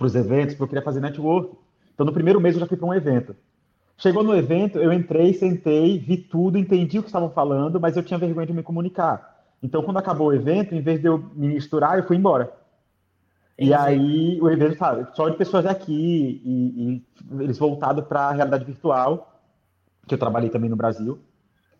os 0.00 0.14
eventos, 0.14 0.54
porque 0.54 0.62
eu 0.62 0.68
queria 0.68 0.82
fazer 0.82 1.00
network. 1.00 1.54
Então, 1.92 2.06
no 2.06 2.12
primeiro 2.12 2.40
mês 2.40 2.54
eu 2.54 2.60
já 2.60 2.66
fui 2.66 2.78
para 2.78 2.86
um 2.86 2.94
evento. 2.94 3.36
Chegou 3.98 4.24
no 4.24 4.34
evento, 4.34 4.78
eu 4.78 4.90
entrei, 4.90 5.34
sentei, 5.34 5.98
vi 5.98 6.16
tudo, 6.16 6.56
entendi 6.56 6.98
o 6.98 7.02
que 7.02 7.10
estavam 7.10 7.28
falando, 7.28 7.78
mas 7.78 7.94
eu 7.94 8.02
tinha 8.02 8.18
vergonha 8.18 8.46
de 8.46 8.54
me 8.54 8.62
comunicar. 8.62 9.36
Então, 9.62 9.82
quando 9.82 9.98
acabou 9.98 10.28
o 10.28 10.34
evento, 10.34 10.74
em 10.74 10.80
vez 10.80 10.98
de 10.98 11.08
eu 11.08 11.18
me 11.34 11.48
misturar, 11.48 11.98
eu 11.98 12.04
fui 12.04 12.16
embora. 12.16 12.50
E 13.58 13.74
aí, 13.74 14.38
o 14.40 14.48
evento, 14.48 14.78
sabe, 14.78 15.06
só 15.14 15.28
de 15.28 15.36
pessoas 15.36 15.66
aqui, 15.66 16.40
e, 16.44 17.02
e 17.32 17.42
eles 17.42 17.58
voltados 17.58 18.04
para 18.04 18.28
a 18.28 18.32
realidade 18.32 18.64
virtual, 18.64 19.40
que 20.06 20.14
eu 20.14 20.18
trabalhei 20.18 20.48
também 20.48 20.70
no 20.70 20.76
Brasil. 20.76 21.18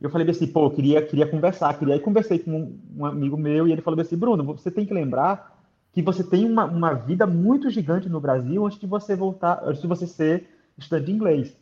E 0.00 0.04
eu 0.04 0.10
falei 0.10 0.28
assim, 0.28 0.46
pô, 0.46 0.66
eu 0.66 0.70
queria, 0.70 1.00
queria 1.00 1.26
conversar, 1.26 1.78
queria. 1.78 1.94
Aí 1.94 2.00
conversei 2.00 2.38
com 2.40 2.50
um, 2.50 2.80
um, 2.96 3.06
amigo 3.06 3.36
meu, 3.36 3.68
e 3.68 3.72
ele 3.72 3.82
falou 3.82 4.00
assim, 4.00 4.16
Bruno, 4.16 4.44
você 4.44 4.70
tem 4.70 4.84
que 4.84 4.92
lembrar 4.92 5.56
que 5.92 6.02
você 6.02 6.24
tem 6.24 6.44
uma, 6.44 6.64
uma 6.64 6.94
vida 6.94 7.26
muito 7.26 7.70
gigante 7.70 8.08
no 8.08 8.20
Brasil 8.20 8.66
antes 8.66 8.78
de 8.78 8.86
você 8.86 9.14
voltar, 9.14 9.62
antes 9.64 9.80
de 9.80 9.86
você 9.86 10.06
ser 10.06 10.48
estudante 10.76 11.06
de 11.06 11.12
inglês. 11.12 11.56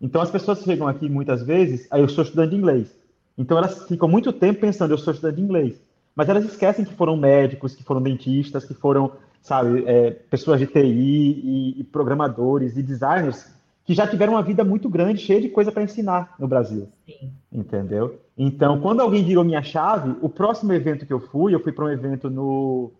Então, 0.00 0.20
as 0.20 0.30
pessoas 0.30 0.62
chegam 0.62 0.86
aqui 0.86 1.08
muitas 1.08 1.42
vezes, 1.42 1.86
aí 1.90 2.00
eu 2.00 2.08
sou 2.08 2.22
estudante 2.22 2.50
de 2.50 2.56
inglês. 2.56 2.98
Então 3.38 3.56
elas 3.56 3.84
ficam 3.86 4.08
muito 4.08 4.32
tempo 4.32 4.60
pensando, 4.60 4.90
eu 4.90 4.98
sou 4.98 5.12
estudante 5.12 5.36
de 5.36 5.42
inglês. 5.42 5.80
Mas 6.14 6.28
elas 6.28 6.44
esquecem 6.44 6.84
que 6.84 6.92
foram 6.92 7.16
médicos, 7.16 7.76
que 7.76 7.84
foram 7.84 8.02
dentistas, 8.02 8.64
que 8.64 8.74
foram, 8.74 9.12
sabe, 9.48 9.84
é, 9.86 10.10
pessoas 10.10 10.60
de 10.60 10.66
TI 10.66 10.80
e, 10.82 11.80
e, 11.80 11.84
programadores 11.84 12.76
e 12.76 12.82
designers 12.82 13.50
que 13.84 13.94
já 13.94 14.06
tiveram 14.06 14.34
uma 14.34 14.42
vida 14.42 14.62
muito 14.62 14.88
grande, 14.88 15.22
cheia 15.22 15.40
de 15.40 15.48
coisa 15.48 15.72
para 15.72 15.82
ensinar 15.82 16.34
no 16.38 16.46
Brasil. 16.46 16.88
Sim. 17.06 17.32
Entendeu? 17.50 18.20
Então, 18.36 18.80
quando 18.80 19.00
alguém 19.00 19.24
virou 19.24 19.42
minha 19.42 19.62
chave, 19.62 20.14
o 20.20 20.28
próximo 20.28 20.74
evento 20.74 21.06
que 21.06 21.12
eu 21.12 21.20
fui, 21.20 21.54
eu 21.54 21.60
fui 21.60 21.72
para 21.72 21.86
um 21.86 21.88
evento 21.88 22.28
no, 22.28 22.92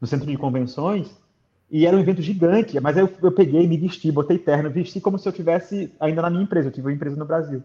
no 0.00 0.06
centro 0.06 0.26
de 0.26 0.36
convenções, 0.36 1.10
e 1.68 1.84
era 1.84 1.96
um 1.96 2.00
evento 2.00 2.22
gigante, 2.22 2.78
mas 2.78 2.96
eu, 2.96 3.10
eu 3.20 3.32
peguei, 3.32 3.66
me 3.66 3.76
vesti, 3.76 4.12
botei 4.12 4.38
terno, 4.38 4.70
vesti 4.70 5.00
como 5.00 5.18
se 5.18 5.28
eu 5.28 5.32
tivesse 5.32 5.92
ainda 5.98 6.22
na 6.22 6.30
minha 6.30 6.44
empresa, 6.44 6.68
eu 6.68 6.72
tive 6.72 6.86
uma 6.86 6.94
empresa 6.94 7.16
no 7.16 7.24
Brasil. 7.24 7.64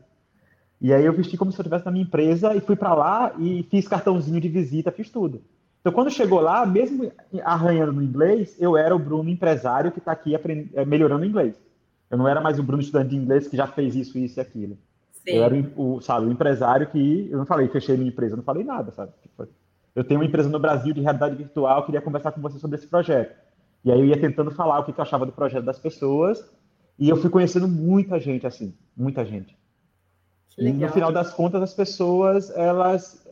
E 0.81 0.91
aí 0.91 1.05
eu 1.05 1.13
vesti 1.13 1.37
como 1.37 1.51
se 1.51 1.59
eu 1.59 1.61
estivesse 1.61 1.85
na 1.85 1.91
minha 1.91 2.05
empresa 2.05 2.55
e 2.55 2.61
fui 2.61 2.75
para 2.75 2.95
lá 2.95 3.35
e 3.37 3.61
fiz 3.69 3.87
cartãozinho 3.87 4.41
de 4.41 4.49
visita, 4.49 4.91
fiz 4.91 5.11
tudo. 5.11 5.43
Então, 5.79 5.93
quando 5.93 6.11
chegou 6.11 6.41
lá, 6.41 6.65
mesmo 6.65 7.11
arranhando 7.43 7.93
no 7.93 8.03
inglês, 8.03 8.55
eu 8.59 8.75
era 8.75 8.95
o 8.95 8.99
Bruno 8.99 9.29
empresário 9.29 9.91
que 9.91 9.99
está 9.99 10.11
aqui 10.11 10.35
eh, 10.35 10.85
melhorando 10.85 11.23
o 11.23 11.25
inglês. 11.25 11.55
Eu 12.09 12.17
não 12.17 12.27
era 12.27 12.41
mais 12.41 12.59
o 12.59 12.63
Bruno 12.63 12.81
estudante 12.81 13.11
de 13.11 13.15
inglês 13.15 13.47
que 13.47 13.55
já 13.55 13.67
fez 13.67 13.95
isso, 13.95 14.17
isso 14.17 14.39
e 14.39 14.41
aquilo. 14.41 14.77
Sim. 15.11 15.35
Eu 15.35 15.43
era 15.43 15.55
o, 15.77 16.01
sabe, 16.01 16.25
o 16.25 16.31
empresário 16.31 16.87
que 16.87 17.29
eu 17.31 17.37
não 17.37 17.45
falei, 17.45 17.67
fechei 17.69 17.95
minha 17.95 18.09
empresa, 18.09 18.35
não 18.35 18.43
falei 18.43 18.63
nada, 18.63 18.91
sabe? 18.91 19.11
Tipo, 19.21 19.47
eu 19.95 20.03
tenho 20.03 20.19
uma 20.19 20.25
empresa 20.25 20.49
no 20.49 20.59
Brasil 20.59 20.93
de 20.93 21.01
realidade 21.01 21.35
virtual, 21.35 21.85
queria 21.85 22.01
conversar 22.01 22.31
com 22.31 22.41
você 22.41 22.57
sobre 22.57 22.77
esse 22.77 22.87
projeto. 22.87 23.35
E 23.83 23.91
aí 23.91 23.99
eu 23.99 24.05
ia 24.05 24.19
tentando 24.19 24.51
falar 24.51 24.79
o 24.79 24.83
que 24.83 24.91
eu 24.91 25.01
achava 25.01 25.25
do 25.25 25.31
projeto 25.31 25.63
das 25.63 25.79
pessoas, 25.79 26.43
e 26.97 27.07
eu 27.07 27.15
fui 27.15 27.29
conhecendo 27.29 27.67
muita 27.67 28.19
gente 28.19 28.45
assim, 28.45 28.73
muita 28.95 29.23
gente. 29.23 29.57
E 30.57 30.73
no 30.73 30.89
final 30.89 31.11
das 31.11 31.33
contas, 31.33 31.61
as 31.61 31.73
pessoas, 31.73 32.49
elas. 32.55 33.25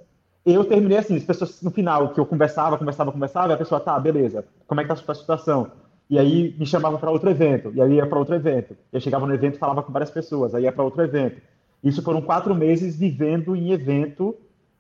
Eu 0.50 0.63
terminei 0.63 0.98
assim, 0.98 1.18
as 1.18 1.25
pessoas 1.25 1.62
no 1.62 1.70
final, 1.70 2.13
que 2.13 2.20
eu 2.22 2.25
conversava, 2.25 2.77
conversava, 2.77 3.12
conversava, 3.12 3.54
a 3.54 3.58
pessoa, 3.58 3.82
tá, 3.82 4.00
beleza, 4.00 4.46
como 4.66 4.80
é 4.80 4.84
que 4.86 4.88
tá 4.88 4.94
a 4.94 4.98
sua 4.98 5.13
situação? 5.13 5.70
E 6.10 6.18
aí 6.18 6.56
me 6.58 6.66
chamavam 6.66 6.98
para 6.98 7.12
outro 7.12 7.30
evento, 7.30 7.70
e 7.75 7.82
aí 7.82 7.96
ia 7.96 8.08
para 8.08 8.18
outro 8.18 8.34
evento. 8.34 8.74
Eu 8.94 9.01
chegava 9.01 9.27
no 9.27 9.34
evento 9.34 9.58
falava 9.60 9.84
com 9.84 9.92
várias 9.92 10.10
pessoas, 10.10 10.56
aí 10.56 10.63
ia 10.63 10.72
para 10.72 10.86
outro 10.86 11.04
evento. 11.04 11.42
Isso 11.84 12.01
foram 12.01 12.22
quatro 12.22 12.56
meses 12.56 12.96
vivendo 12.96 13.58
em 13.58 13.74
evento 13.74 14.38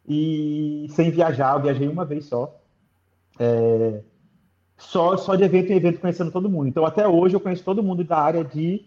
e 0.07 0.87
sem 0.91 1.11
viajar, 1.11 1.55
eu 1.55 1.61
viajei 1.63 1.89
uma 1.89 2.05
vez 2.05 2.25
só. 2.25 2.57
É... 3.37 4.03
Só, 4.77 5.17
só 5.17 5.35
de 5.35 5.43
evento 5.43 5.73
em 5.73 5.75
evento 5.75 5.99
conhecendo 5.99 6.31
todo 6.31 6.49
mundo. 6.49 6.69
Então, 6.69 6.85
até 6.85 7.05
hoje, 7.05 7.35
eu 7.35 7.41
conheço 7.41 7.65
todo 7.65 7.83
mundo 7.83 8.05
da 8.05 8.19
área 8.19 8.43
de 8.45 8.85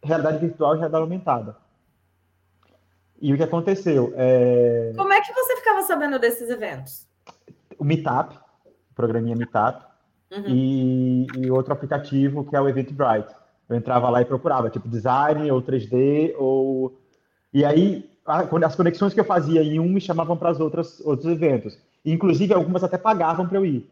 realidade 0.00 0.38
virtual 0.38 0.76
e 0.76 0.78
realidade 0.78 1.02
aumentada. 1.02 1.56
E 3.20 3.34
o 3.34 3.36
que 3.36 3.42
aconteceu? 3.42 4.12
É... 4.16 4.92
Como 4.96 5.12
é 5.12 5.20
que 5.20 5.32
você 5.32 5.56
ficava 5.56 5.82
sabendo 5.82 6.18
desses 6.18 6.48
eventos? 6.48 7.06
O 7.78 7.84
Meetup, 7.84 8.36
o 8.66 8.94
programinha 8.94 9.36
Meetup, 9.36 9.84
uhum. 10.32 10.44
e, 10.46 11.26
e, 11.36 11.50
outro 11.50 11.72
aplicativo 11.72 12.44
que 12.44 12.56
é 12.56 12.60
o 12.60 12.68
Eventbrite. 12.68 13.34
Eu 13.68 13.76
entrava 13.76 14.08
lá 14.08 14.22
e 14.22 14.24
procurava, 14.24 14.70
tipo 14.70 14.88
design 14.88 15.50
ou 15.50 15.62
3D, 15.62 16.34
ou. 16.38 16.98
E 17.52 17.64
aí, 17.64 18.10
as 18.26 18.74
conexões 18.74 19.14
que 19.14 19.20
eu 19.20 19.24
fazia 19.24 19.62
em 19.62 19.78
um 19.78 19.88
me 19.88 20.00
chamavam 20.00 20.36
para 20.36 20.50
os 20.50 20.58
outros, 20.58 21.00
outros 21.00 21.30
eventos. 21.30 21.78
Inclusive, 22.04 22.54
algumas 22.54 22.82
até 22.82 22.96
pagavam 22.96 23.46
para 23.46 23.58
eu 23.58 23.66
ir. 23.66 23.88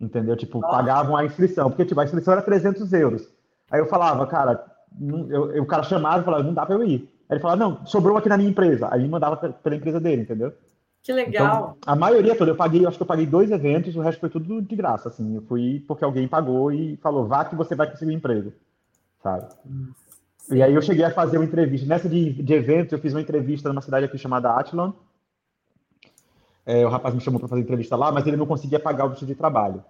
Entendeu? 0.00 0.36
Tipo, 0.36 0.58
Nossa. 0.58 0.76
pagavam 0.76 1.16
a 1.16 1.24
inscrição, 1.24 1.70
porque 1.70 1.84
tipo, 1.84 2.00
a 2.00 2.04
inscrição 2.04 2.32
era 2.32 2.42
300 2.42 2.92
euros. 2.92 3.28
Aí 3.70 3.80
eu 3.80 3.86
falava, 3.86 4.26
cara, 4.26 4.64
eu, 5.00 5.52
eu, 5.52 5.62
o 5.62 5.66
cara 5.66 5.84
chamava 5.84 6.20
e 6.20 6.24
falava, 6.24 6.42
não 6.42 6.52
dá 6.52 6.66
para 6.66 6.74
eu 6.74 6.82
ir. 6.82 7.08
Aí 7.32 7.36
ele 7.36 7.40
falava, 7.40 7.58
não, 7.58 7.86
sobrou 7.86 8.18
aqui 8.18 8.28
na 8.28 8.36
minha 8.36 8.50
empresa. 8.50 8.88
Aí 8.90 9.00
ele 9.00 9.08
mandava 9.08 9.38
pela 9.38 9.74
empresa 9.74 9.98
dele, 9.98 10.20
entendeu? 10.20 10.52
Que 11.02 11.14
legal. 11.14 11.46
Então, 11.46 11.76
a 11.86 11.96
maioria 11.96 12.36
toda, 12.36 12.50
eu 12.50 12.54
paguei, 12.54 12.84
eu 12.84 12.88
acho 12.88 12.98
que 12.98 13.02
eu 13.02 13.06
paguei 13.06 13.24
dois 13.24 13.50
eventos, 13.50 13.96
o 13.96 14.02
resto 14.02 14.20
foi 14.20 14.28
tudo 14.28 14.60
de 14.60 14.76
graça, 14.76 15.08
assim. 15.08 15.36
Eu 15.36 15.40
fui 15.40 15.82
porque 15.88 16.04
alguém 16.04 16.28
pagou 16.28 16.70
e 16.70 16.98
falou, 16.98 17.26
vá 17.26 17.42
que 17.46 17.56
você 17.56 17.74
vai 17.74 17.90
conseguir 17.90 18.12
um 18.12 18.16
emprego, 18.16 18.52
sabe? 19.22 19.46
Sim. 19.64 20.56
E 20.56 20.62
aí 20.62 20.74
eu 20.74 20.82
cheguei 20.82 21.06
a 21.06 21.10
fazer 21.10 21.38
uma 21.38 21.46
entrevista. 21.46 21.86
Nessa 21.86 22.06
de, 22.06 22.34
de 22.34 22.52
eventos, 22.52 22.92
eu 22.92 22.98
fiz 22.98 23.14
uma 23.14 23.22
entrevista 23.22 23.70
numa 23.70 23.80
cidade 23.80 24.04
aqui 24.04 24.18
chamada 24.18 24.50
Atlon. 24.50 24.92
É, 26.66 26.84
o 26.84 26.90
rapaz 26.90 27.14
me 27.14 27.20
chamou 27.22 27.40
para 27.40 27.48
fazer 27.48 27.62
entrevista 27.62 27.96
lá, 27.96 28.12
mas 28.12 28.26
ele 28.26 28.36
não 28.36 28.46
conseguia 28.46 28.78
pagar 28.78 29.06
o 29.06 29.08
visto 29.08 29.24
de 29.24 29.34
trabalho. 29.34 29.82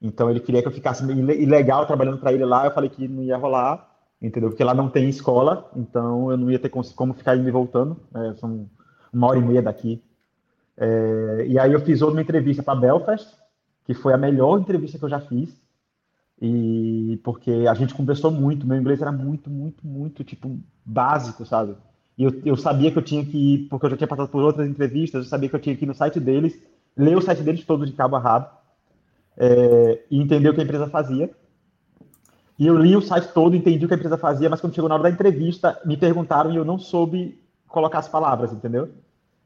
Então 0.00 0.30
ele 0.30 0.40
queria 0.40 0.62
que 0.62 0.68
eu 0.68 0.72
ficasse 0.72 1.04
ilegal 1.04 1.84
trabalhando 1.84 2.16
para 2.16 2.32
ele 2.32 2.46
lá. 2.46 2.64
Eu 2.64 2.70
falei 2.70 2.88
que 2.88 3.06
não 3.06 3.22
ia 3.22 3.36
rolar 3.36 3.97
entendeu? 4.20 4.50
Porque 4.50 4.64
lá 4.64 4.74
não 4.74 4.88
tem 4.88 5.08
escola, 5.08 5.70
então 5.76 6.30
eu 6.30 6.36
não 6.36 6.50
ia 6.50 6.58
ter 6.58 6.68
como 6.68 7.14
ficar 7.14 7.36
indo 7.36 7.48
e 7.48 7.52
voltando, 7.52 7.96
né? 8.12 8.34
são 8.38 8.68
uma 9.12 9.28
hora 9.28 9.38
e 9.38 9.42
meia 9.42 9.62
daqui. 9.62 10.02
É, 10.76 11.46
e 11.48 11.58
aí 11.58 11.72
eu 11.72 11.80
fiz 11.80 12.02
outra 12.02 12.20
entrevista 12.20 12.62
para 12.62 12.78
Belfast, 12.78 13.28
que 13.84 13.94
foi 13.94 14.12
a 14.12 14.18
melhor 14.18 14.60
entrevista 14.60 14.98
que 14.98 15.04
eu 15.04 15.08
já 15.08 15.20
fiz, 15.20 15.56
e 16.40 17.20
porque 17.24 17.50
a 17.68 17.74
gente 17.74 17.94
conversou 17.94 18.30
muito, 18.30 18.66
meu 18.66 18.78
inglês 18.78 19.00
era 19.00 19.10
muito, 19.10 19.50
muito, 19.50 19.86
muito, 19.86 20.22
tipo, 20.22 20.58
básico, 20.84 21.44
sabe? 21.44 21.74
E 22.16 22.24
eu, 22.24 22.42
eu 22.44 22.56
sabia 22.56 22.90
que 22.90 22.98
eu 22.98 23.02
tinha 23.02 23.24
que 23.24 23.36
ir, 23.36 23.68
porque 23.68 23.86
eu 23.86 23.90
já 23.90 23.96
tinha 23.96 24.08
passado 24.08 24.28
por 24.28 24.42
outras 24.42 24.68
entrevistas, 24.68 25.24
eu 25.24 25.28
sabia 25.28 25.48
que 25.48 25.56
eu 25.56 25.60
tinha 25.60 25.76
que 25.76 25.84
ir 25.84 25.88
no 25.88 25.94
site 25.94 26.20
deles, 26.20 26.60
ler 26.96 27.16
o 27.16 27.20
site 27.20 27.42
deles 27.42 27.64
todo 27.64 27.86
de 27.86 27.92
cabo 27.92 28.16
a 28.16 28.20
rabo, 28.20 28.48
é, 29.36 30.02
e 30.10 30.20
entender 30.20 30.48
o 30.48 30.54
que 30.54 30.60
a 30.60 30.64
empresa 30.64 30.88
fazia. 30.88 31.30
E 32.58 32.66
eu 32.66 32.76
li 32.76 32.96
o 32.96 33.00
site 33.00 33.32
todo, 33.32 33.54
entendi 33.54 33.84
o 33.84 33.88
que 33.88 33.94
a 33.94 33.96
empresa 33.96 34.18
fazia, 34.18 34.50
mas 34.50 34.60
quando 34.60 34.74
chegou 34.74 34.88
na 34.88 34.96
hora 34.96 35.04
da 35.04 35.10
entrevista, 35.10 35.80
me 35.84 35.96
perguntaram 35.96 36.52
e 36.52 36.56
eu 36.56 36.64
não 36.64 36.78
soube 36.78 37.40
colocar 37.68 38.00
as 38.00 38.08
palavras, 38.08 38.52
entendeu? 38.52 38.90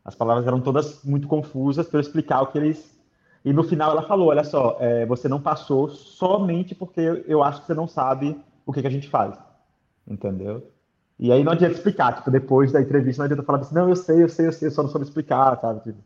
As 0.05 0.15
palavras 0.15 0.47
eram 0.47 0.61
todas 0.61 1.05
muito 1.05 1.29
confusas 1.29 1.87
para 1.87 1.99
eu 1.99 2.01
explicar 2.01 2.41
o 2.41 2.47
que 2.47 2.59
eles. 2.59 2.99
E 3.45 3.53
no 3.53 3.63
final 3.63 3.91
ela 3.91 4.03
falou: 4.03 4.29
olha 4.29 4.45
só, 4.45 4.79
é, 4.81 5.05
você 5.05 5.29
não 5.29 5.41
passou 5.41 5.89
somente 5.89 6.75
porque 6.75 7.25
eu 7.27 7.43
acho 7.43 7.61
que 7.61 7.67
você 7.67 7.75
não 7.75 7.87
sabe 7.87 8.41
o 8.65 8.73
que, 8.73 8.81
que 8.81 8.87
a 8.87 8.91
gente 8.91 9.09
faz, 9.09 9.37
entendeu? 10.09 10.67
E 11.19 11.31
aí 11.31 11.45
não 11.45 11.53
adianta 11.53 11.75
explicar, 11.75 12.17
tipo, 12.17 12.31
depois 12.31 12.73
da 12.73 12.81
entrevista 12.81 13.21
não 13.21 13.27
adianta 13.27 13.43
falar 13.45 13.59
assim, 13.59 13.75
não, 13.75 13.89
eu 13.89 13.97
sei, 13.97 14.23
eu 14.23 14.29
sei, 14.29 14.47
eu 14.47 14.53
sei, 14.53 14.69
eu 14.69 14.73
só 14.73 14.83
não 14.83 14.91
soube 14.91 15.07
explicar, 15.07 15.57
sabe? 15.61 15.81
Tipo, 15.83 15.99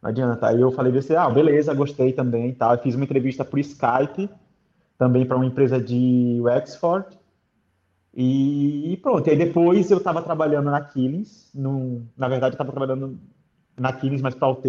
não 0.00 0.10
adianta. 0.10 0.46
Aí 0.46 0.60
eu 0.60 0.70
falei 0.70 0.96
assim, 0.96 1.14
ah, 1.14 1.28
beleza, 1.28 1.74
gostei 1.74 2.12
também, 2.12 2.54
tá? 2.54 2.72
Eu 2.72 2.78
fiz 2.78 2.94
uma 2.94 3.04
entrevista 3.04 3.44
por 3.44 3.58
Skype, 3.58 4.30
também 5.00 5.24
para 5.24 5.34
uma 5.34 5.46
empresa 5.46 5.80
de 5.80 6.38
Wexford, 6.42 7.18
e 8.92 8.98
pronto. 8.98 9.26
E 9.26 9.30
aí 9.30 9.38
depois 9.38 9.90
eu 9.90 9.96
estava 9.96 10.20
trabalhando 10.20 10.70
na 10.70 10.78
Killings, 10.82 11.50
num, 11.54 12.06
na 12.14 12.28
verdade 12.28 12.52
eu 12.52 12.56
estava 12.56 12.70
trabalhando 12.70 13.18
na 13.78 13.94
Killings, 13.94 14.20
mas 14.20 14.34
para 14.34 14.50
o 14.50 14.62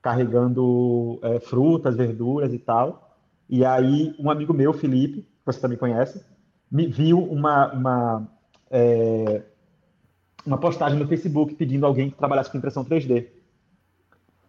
carregando 0.00 1.18
é, 1.22 1.38
frutas, 1.38 1.96
verduras 1.96 2.54
e 2.54 2.58
tal. 2.58 3.14
E 3.46 3.62
aí 3.62 4.16
um 4.18 4.30
amigo 4.30 4.54
meu, 4.54 4.72
Felipe, 4.72 5.20
que 5.20 5.44
você 5.44 5.60
também 5.60 5.76
conhece, 5.76 6.24
me 6.72 6.86
viu 6.86 7.22
uma, 7.22 7.70
uma 7.74 8.28
é, 8.70 9.42
uma 10.46 10.56
postagem 10.56 10.98
no 10.98 11.06
Facebook 11.06 11.56
pedindo 11.56 11.84
alguém 11.84 12.08
que 12.08 12.16
trabalhasse 12.16 12.50
com 12.50 12.56
impressão 12.56 12.86
3D. 12.86 13.10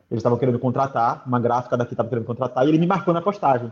Eles 0.10 0.20
estavam 0.20 0.38
querendo 0.38 0.60
contratar, 0.60 1.24
uma 1.28 1.42
gráfica 1.42 1.76
daqui 1.76 1.92
estava 1.92 2.08
querendo 2.08 2.26
contratar, 2.26 2.66
e 2.66 2.70
ele 2.70 2.78
me 2.78 2.88
marcou 2.88 3.14
na 3.14 3.22
postagem. 3.22 3.70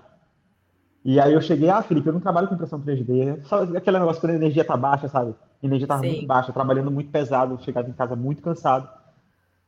E 1.04 1.20
aí 1.20 1.34
eu 1.34 1.42
cheguei, 1.42 1.70
ah, 1.70 1.82
Felipe, 1.82 2.08
eu 2.08 2.14
não 2.14 2.20
trabalho 2.20 2.48
com 2.48 2.56
impressão 2.56 2.80
3D. 2.80 3.44
Sabe 3.46 3.78
aquele 3.78 4.00
negócio 4.00 4.22
quando 4.22 4.34
a 4.34 4.36
energia 4.36 4.66
tá 4.66 4.76
baixa, 4.76 5.08
sabe? 5.08 5.34
A 5.62 5.66
energia 5.66 5.86
estava 5.86 6.04
muito 6.04 6.28
baixa, 6.28 6.54
trabalhando 6.54 6.92
muito 6.92 7.10
pesado, 7.10 7.60
chegava 7.64 7.90
em 7.90 7.94
casa 7.94 8.16
muito 8.16 8.42
cansado. 8.42 8.88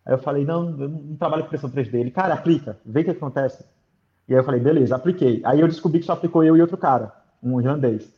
Aí 0.06 0.14
eu 0.14 0.18
falei, 0.18 0.44
não, 0.44 0.70
eu 0.80 0.90
não 0.90 1.16
trabalho 1.16 1.44
com 1.44 1.48
impressão 1.48 1.70
3D. 1.70 1.94
Ele, 1.96 2.12
cara, 2.12 2.34
aplica, 2.34 2.78
vê 2.86 3.02
o 3.02 3.04
que 3.04 3.12
acontece. 3.12 3.64
E 4.28 4.34
aí 4.34 4.40
eu 4.40 4.44
falei, 4.44 4.60
beleza, 4.60 4.96
apliquei. 4.96 5.42
Aí 5.46 5.60
eu 5.60 5.68
descobri 5.68 6.00
que 6.00 6.06
só 6.06 6.14
aplicou 6.14 6.44
eu 6.44 6.58
e 6.58 6.62
outro 6.62 6.78
cara, 6.78 7.14
um 7.42 7.60
irlandês. 7.60 8.12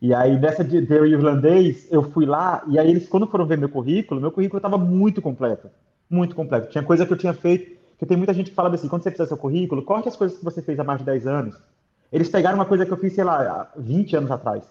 E 0.00 0.12
aí, 0.12 0.36
dessa 0.36 0.64
de, 0.64 0.80
de 0.80 0.94
irlandês, 0.94 1.86
eu 1.90 2.02
fui 2.02 2.26
lá, 2.26 2.64
e 2.66 2.76
aí 2.76 2.90
eles, 2.90 3.08
quando 3.08 3.26
foram 3.26 3.46
ver 3.46 3.56
meu 3.56 3.68
currículo, 3.68 4.20
meu 4.20 4.32
currículo 4.32 4.58
estava 4.58 4.76
muito 4.76 5.22
completo. 5.22 5.70
Muito 6.10 6.34
completo. 6.34 6.70
Tinha 6.70 6.82
coisa 6.82 7.06
que 7.06 7.12
eu 7.12 7.16
tinha 7.16 7.32
feito, 7.32 7.78
que 7.96 8.04
tem 8.04 8.16
muita 8.16 8.34
gente 8.34 8.50
que 8.50 8.56
fala 8.56 8.74
assim, 8.74 8.88
quando 8.88 9.04
você 9.04 9.12
fizer 9.12 9.26
seu 9.26 9.36
currículo, 9.36 9.82
corte 9.84 10.08
as 10.08 10.16
coisas 10.16 10.36
que 10.36 10.44
você 10.44 10.60
fez 10.60 10.80
há 10.80 10.84
mais 10.84 10.98
de 10.98 11.04
10 11.04 11.26
anos. 11.28 11.56
Eles 12.12 12.28
pegaram 12.28 12.56
uma 12.56 12.66
coisa 12.66 12.84
que 12.84 12.92
eu 12.92 12.96
fiz, 12.96 13.14
sei 13.14 13.24
lá, 13.24 13.70
20 13.76 14.16
anos 14.16 14.30
atrás. 14.30 14.64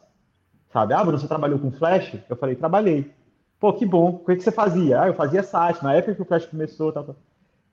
Sabe? 0.72 0.94
Ah, 0.94 1.04
Bruno, 1.04 1.18
você 1.18 1.28
trabalhou 1.28 1.60
com 1.60 1.72
Flash? 1.72 2.16
Eu 2.30 2.36
falei, 2.36 2.56
trabalhei. 2.56 3.12
Pô, 3.60 3.74
que 3.74 3.86
bom. 3.86 4.10
O 4.10 4.26
que, 4.26 4.36
que 4.36 4.44
você 4.44 4.52
fazia? 4.52 5.02
Ah, 5.02 5.08
eu 5.08 5.14
fazia 5.14 5.44
site, 5.44 5.84
na 5.84 5.94
época 5.94 6.16
que 6.16 6.22
o 6.22 6.26
Flash 6.26 6.46
começou, 6.46 6.92
tal, 6.92 7.04
tal. 7.04 7.16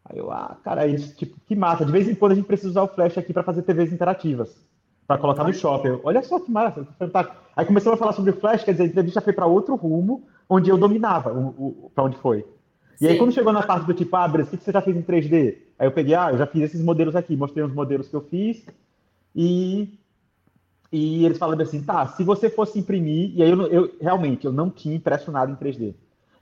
Aí 0.04 0.18
eu, 0.18 0.30
ah, 0.32 0.56
cara, 0.64 0.86
isso, 0.86 1.14
tipo, 1.14 1.36
que 1.46 1.54
massa. 1.54 1.84
De 1.84 1.92
vez 1.92 2.08
em 2.08 2.14
quando 2.14 2.32
a 2.32 2.34
gente 2.34 2.46
precisa 2.46 2.70
usar 2.70 2.82
o 2.82 2.88
Flash 2.88 3.18
aqui 3.18 3.32
para 3.32 3.42
fazer 3.42 3.62
TVs 3.62 3.92
interativas 3.92 4.56
para 5.08 5.16
colocar 5.16 5.42
no 5.42 5.54
shopping. 5.54 6.00
Olha 6.04 6.22
só 6.22 6.38
que 6.38 6.50
massa. 6.50 6.86
Aí 7.56 7.64
começou 7.64 7.94
a 7.94 7.96
falar 7.96 8.12
sobre 8.12 8.30
o 8.30 8.36
Flash, 8.36 8.62
quer 8.62 8.72
dizer, 8.72 8.84
a 8.84 8.86
entrevista 8.86 9.22
foi 9.22 9.32
para 9.32 9.46
outro 9.46 9.74
rumo, 9.74 10.22
onde 10.46 10.68
eu 10.68 10.76
dominava 10.76 11.30
para 11.94 12.04
onde 12.04 12.18
foi. 12.18 12.44
E 13.00 13.06
Sim. 13.06 13.08
aí 13.08 13.18
quando 13.18 13.32
chegou 13.32 13.52
na 13.52 13.62
parte 13.62 13.86
do 13.86 13.94
tipo, 13.94 14.14
ah, 14.14 14.26
o 14.26 14.46
que 14.46 14.56
você 14.58 14.70
já 14.70 14.82
fez 14.82 14.94
em 14.94 15.02
3D? 15.02 15.56
Aí 15.78 15.86
eu 15.86 15.92
peguei, 15.92 16.14
ah, 16.14 16.30
eu 16.30 16.36
já 16.36 16.46
fiz 16.46 16.64
esses 16.64 16.82
modelos 16.82 17.16
aqui, 17.16 17.34
mostrei 17.36 17.64
os 17.64 17.72
modelos 17.72 18.06
que 18.06 18.14
eu 18.14 18.20
fiz, 18.20 18.66
e, 19.34 19.98
e 20.92 21.24
eles 21.24 21.38
falaram 21.38 21.62
assim, 21.62 21.82
tá, 21.82 22.06
se 22.08 22.24
você 22.24 22.48
fosse 22.48 22.78
imprimir, 22.78 23.32
e 23.34 23.42
aí 23.42 23.50
eu, 23.50 23.66
eu 23.66 23.96
realmente, 24.00 24.46
eu 24.46 24.52
não 24.52 24.70
tinha 24.70 24.96
impresso 24.96 25.30
nada 25.30 25.50
em 25.50 25.56
3D. 25.56 25.94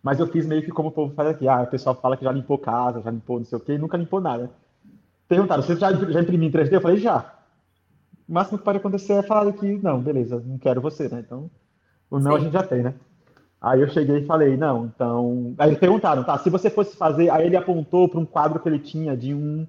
Mas 0.03 0.21
eu 0.21 0.27
fiz 0.29 0.47
meio 0.47 0.63
que 0.63 0.71
como 0.71 0.91
o 0.91 0.93
povo 0.93 1.15
faz 1.15 1.31
aqui, 1.31 1.49
ah, 1.49 1.63
o 1.63 1.67
pessoal 1.67 1.95
fala 1.95 2.17
que 2.17 2.25
já 2.25 2.31
limpou 2.31 2.59
casa, 2.59 3.03
já 3.03 3.11
limpou 3.11 3.39
não 3.39 3.45
sei 3.45 3.59
o 3.59 3.61
quê, 3.61 3.73
e 3.73 3.79
nunca 3.79 3.97
limpou 3.97 4.21
nada. 4.21 4.51
Perguntaram, 5.29 5.63
você 5.63 5.75
já, 5.75 5.93
já 5.93 6.21
imprimiu 6.21 6.49
em 6.49 6.53
3D? 6.53 6.73
Eu 6.73 6.81
falei, 6.81 6.99
já. 6.99 7.35
O 8.29 8.33
máximo 8.33 8.59
que 8.59 8.65
pode 8.65 8.79
acontecer 8.79 9.15
é 9.15 9.23
falar 9.23 9.53
que, 9.53 9.79
não, 9.79 10.01
beleza, 10.01 10.43
não 10.47 10.59
quero 10.59 10.81
você, 10.81 11.09
né? 11.09 11.25
Então, 11.27 11.51
o 12.11 12.19
não 12.19 12.33
Sim. 12.33 12.37
a 12.37 12.41
gente 12.41 12.53
já 12.53 12.63
tem, 12.63 12.83
né? 12.83 12.95
Aí 13.61 13.81
eu 13.81 13.89
cheguei 13.89 14.19
e 14.19 14.27
falei, 14.27 14.57
não, 14.57 14.87
então. 14.87 15.55
Aí 15.59 15.71
eles 15.71 15.81
perguntaram, 15.81 16.23
tá, 16.23 16.39
se 16.39 16.51
você 16.51 16.71
fosse 16.71 16.97
fazer. 16.97 17.31
Aí 17.31 17.47
ele 17.47 17.57
apontou 17.57 18.09
para 18.09 18.21
um 18.21 18.25
quadro 18.25 18.61
que 18.61 18.69
ele 18.69 18.79
tinha 18.79 19.17
de 19.17 19.35
um. 19.35 19.67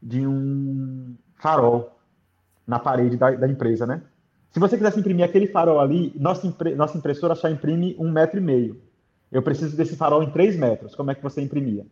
de 0.00 0.24
um 0.26 1.16
farol 1.36 1.90
na 2.66 2.78
parede 2.78 3.16
da, 3.16 3.30
da 3.30 3.48
empresa, 3.48 3.86
né? 3.86 4.02
Se 4.50 4.60
você 4.60 4.76
quisesse 4.76 5.00
imprimir 5.00 5.24
aquele 5.24 5.46
farol 5.46 5.80
ali, 5.80 6.12
nossa, 6.14 6.46
impre... 6.46 6.74
nossa 6.74 6.96
impressora 6.98 7.34
só 7.34 7.48
imprime 7.48 7.96
um 7.98 8.10
metro 8.10 8.38
e 8.38 8.42
meio. 8.42 8.80
Eu 9.30 9.42
preciso 9.42 9.76
desse 9.76 9.96
farol 9.96 10.22
em 10.22 10.30
três 10.30 10.56
metros. 10.56 10.94
Como 10.94 11.10
é 11.10 11.14
que 11.14 11.22
você 11.22 11.40
imprimia? 11.40 11.86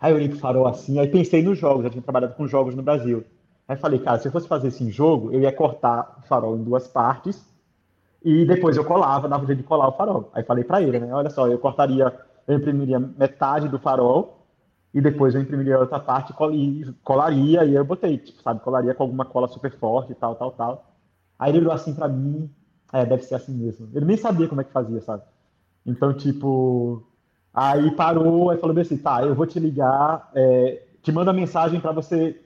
Aí 0.00 0.12
eu 0.12 0.16
olhei 0.16 0.28
pro 0.28 0.38
farol 0.38 0.66
assim, 0.66 0.98
aí 0.98 1.08
pensei 1.08 1.42
nos 1.42 1.58
jogos, 1.58 1.84
eu 1.84 1.90
tinha 1.90 2.02
trabalhado 2.02 2.34
com 2.34 2.46
jogos 2.46 2.74
no 2.74 2.82
Brasil. 2.82 3.24
Aí 3.68 3.76
falei, 3.76 3.98
cara, 3.98 4.18
se 4.18 4.28
eu 4.28 4.32
fosse 4.32 4.46
fazer 4.46 4.68
isso 4.68 4.82
em 4.82 4.90
jogo, 4.90 5.32
eu 5.32 5.40
ia 5.40 5.52
cortar 5.52 6.18
o 6.22 6.26
farol 6.26 6.56
em 6.56 6.62
duas 6.62 6.86
partes 6.86 7.44
e 8.22 8.44
depois 8.44 8.76
eu 8.76 8.84
colava, 8.84 9.28
dava 9.28 9.44
um 9.44 9.46
jeito 9.46 9.60
de 9.60 9.64
colar 9.64 9.88
o 9.88 9.92
farol. 9.92 10.30
Aí 10.34 10.42
falei 10.42 10.64
para 10.64 10.82
ele, 10.82 10.98
né? 10.98 11.14
Olha 11.14 11.30
só, 11.30 11.46
eu 11.48 11.58
cortaria, 11.58 12.12
eu 12.46 12.56
imprimiria 12.56 12.98
metade 12.98 13.68
do 13.68 13.78
farol 13.78 14.35
e 14.96 15.00
depois 15.02 15.34
eu 15.34 15.42
imprimiria 15.42 15.78
outra 15.78 16.00
parte 16.00 16.32
e 16.32 16.94
colaria, 17.04 17.66
e 17.66 17.74
eu 17.74 17.84
botei, 17.84 18.16
tipo, 18.16 18.40
sabe, 18.40 18.60
colaria 18.60 18.94
com 18.94 19.02
alguma 19.02 19.26
cola 19.26 19.46
super 19.46 19.70
forte 19.72 20.12
e 20.12 20.14
tal, 20.14 20.34
tal, 20.36 20.52
tal. 20.52 20.90
Aí 21.38 21.50
ele 21.50 21.58
olhou 21.58 21.72
assim 21.72 21.92
para 21.92 22.08
mim, 22.08 22.50
é, 22.90 23.04
deve 23.04 23.22
ser 23.22 23.34
assim 23.34 23.52
mesmo. 23.52 23.90
Ele 23.94 24.06
nem 24.06 24.16
sabia 24.16 24.48
como 24.48 24.62
é 24.62 24.64
que 24.64 24.72
fazia, 24.72 25.02
sabe? 25.02 25.22
Então, 25.84 26.14
tipo, 26.14 27.06
aí 27.52 27.90
parou, 27.90 28.48
aí 28.48 28.56
falou 28.56 28.80
assim, 28.80 28.96
tá, 28.96 29.22
eu 29.22 29.34
vou 29.34 29.44
te 29.44 29.60
ligar, 29.60 30.30
é, 30.34 30.82
te 31.02 31.12
mando 31.12 31.28
a 31.28 31.34
mensagem 31.34 31.78
para 31.78 31.92
você 31.92 32.40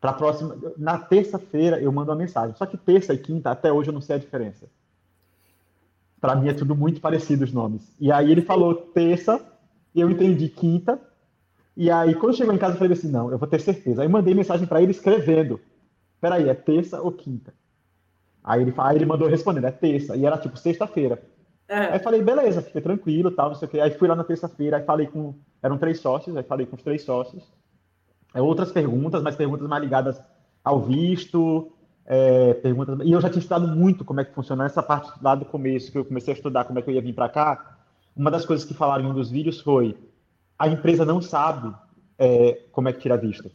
para 0.00 0.10
a 0.10 0.14
próxima. 0.14 0.56
Na 0.78 0.96
terça-feira 0.96 1.80
eu 1.80 1.90
mando 1.90 2.12
uma 2.12 2.16
mensagem. 2.16 2.54
Só 2.54 2.66
que 2.66 2.76
terça 2.76 3.12
e 3.12 3.18
quinta, 3.18 3.50
até 3.50 3.72
hoje 3.72 3.88
eu 3.88 3.94
não 3.94 4.00
sei 4.00 4.14
a 4.14 4.20
diferença. 4.20 4.66
Para 6.20 6.36
mim 6.36 6.50
é 6.50 6.54
tudo 6.54 6.76
muito 6.76 7.00
parecido 7.00 7.42
os 7.42 7.52
nomes. 7.52 7.96
E 7.98 8.12
aí 8.12 8.30
ele 8.30 8.42
falou 8.42 8.76
terça, 8.76 9.44
eu 9.92 10.08
entendi 10.08 10.48
quinta. 10.48 11.00
E 11.76 11.90
aí, 11.90 12.14
quando 12.14 12.36
chegou 12.36 12.54
em 12.54 12.58
casa, 12.58 12.74
eu 12.74 12.78
falei 12.78 12.92
assim: 12.92 13.10
não, 13.10 13.30
eu 13.30 13.38
vou 13.38 13.48
ter 13.48 13.60
certeza. 13.60 14.02
Aí 14.02 14.08
mandei 14.08 14.34
mensagem 14.34 14.66
para 14.66 14.82
ele 14.82 14.92
escrevendo: 14.92 15.60
peraí, 16.20 16.48
é 16.48 16.54
terça 16.54 17.00
ou 17.00 17.12
quinta? 17.12 17.52
Aí 18.42 18.62
ele, 18.62 18.74
aí 18.76 18.96
ele 18.96 19.06
mandou 19.06 19.28
respondendo: 19.28 19.66
é 19.66 19.70
terça. 19.70 20.16
E 20.16 20.24
era 20.24 20.38
tipo 20.38 20.56
sexta-feira. 20.56 21.22
É. 21.68 21.92
Aí 21.92 21.98
falei: 21.98 22.22
beleza, 22.22 22.62
fiquei 22.62 22.80
tranquilo, 22.80 23.30
tal, 23.30 23.48
não 23.48 23.56
sei 23.56 23.66
o 23.66 23.70
quê. 23.70 23.80
Aí 23.80 23.90
fui 23.90 24.08
lá 24.08 24.14
na 24.14 24.24
terça-feira, 24.24 24.76
aí 24.76 24.84
falei 24.84 25.06
com. 25.06 25.34
Eram 25.62 25.78
três 25.78 25.98
sócios, 25.98 26.36
aí 26.36 26.42
falei 26.42 26.66
com 26.66 26.76
os 26.76 26.82
três 26.82 27.02
sócios 27.02 27.42
é, 28.34 28.42
outras 28.42 28.72
perguntas, 28.72 29.22
mas 29.22 29.36
perguntas 29.36 29.68
mais 29.68 29.82
ligadas 29.82 30.20
ao 30.62 30.80
visto, 30.80 31.72
é, 32.04 32.52
perguntas. 32.54 32.98
E 33.04 33.12
eu 33.12 33.20
já 33.20 33.30
tinha 33.30 33.38
estudado 33.38 33.68
muito 33.68 34.04
como 34.04 34.20
é 34.20 34.24
que 34.24 34.34
funciona 34.34 34.66
essa 34.66 34.82
parte 34.82 35.12
lá 35.22 35.34
do 35.34 35.44
começo, 35.44 35.92
que 35.92 35.96
eu 35.96 36.04
comecei 36.04 36.34
a 36.34 36.36
estudar 36.36 36.64
como 36.64 36.78
é 36.78 36.82
que 36.82 36.90
eu 36.90 36.94
ia 36.94 37.00
vir 37.00 37.14
para 37.14 37.28
cá. 37.28 37.78
Uma 38.16 38.30
das 38.30 38.44
coisas 38.44 38.66
que 38.66 38.74
falaram 38.74 39.04
em 39.04 39.06
um 39.06 39.14
dos 39.14 39.30
vídeos 39.30 39.60
foi: 39.60 39.96
a 40.64 40.68
empresa 40.68 41.04
não 41.04 41.20
sabe 41.20 41.74
é, 42.18 42.62
como 42.72 42.88
é 42.88 42.92
que 42.92 43.00
tira 43.00 43.16
visto. 43.16 43.50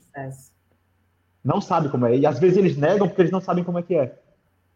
Não 1.44 1.62
sabe 1.62 1.90
como 1.90 2.06
é. 2.06 2.18
E 2.18 2.26
às 2.26 2.40
vezes 2.40 2.58
eles 2.58 2.78
negam 2.78 3.08
porque 3.08 3.22
eles 3.22 3.32
não 3.32 3.42
sabem 3.42 3.64
como 3.64 3.80
é 3.80 3.84
que 3.84 3.96
é. 3.96 4.20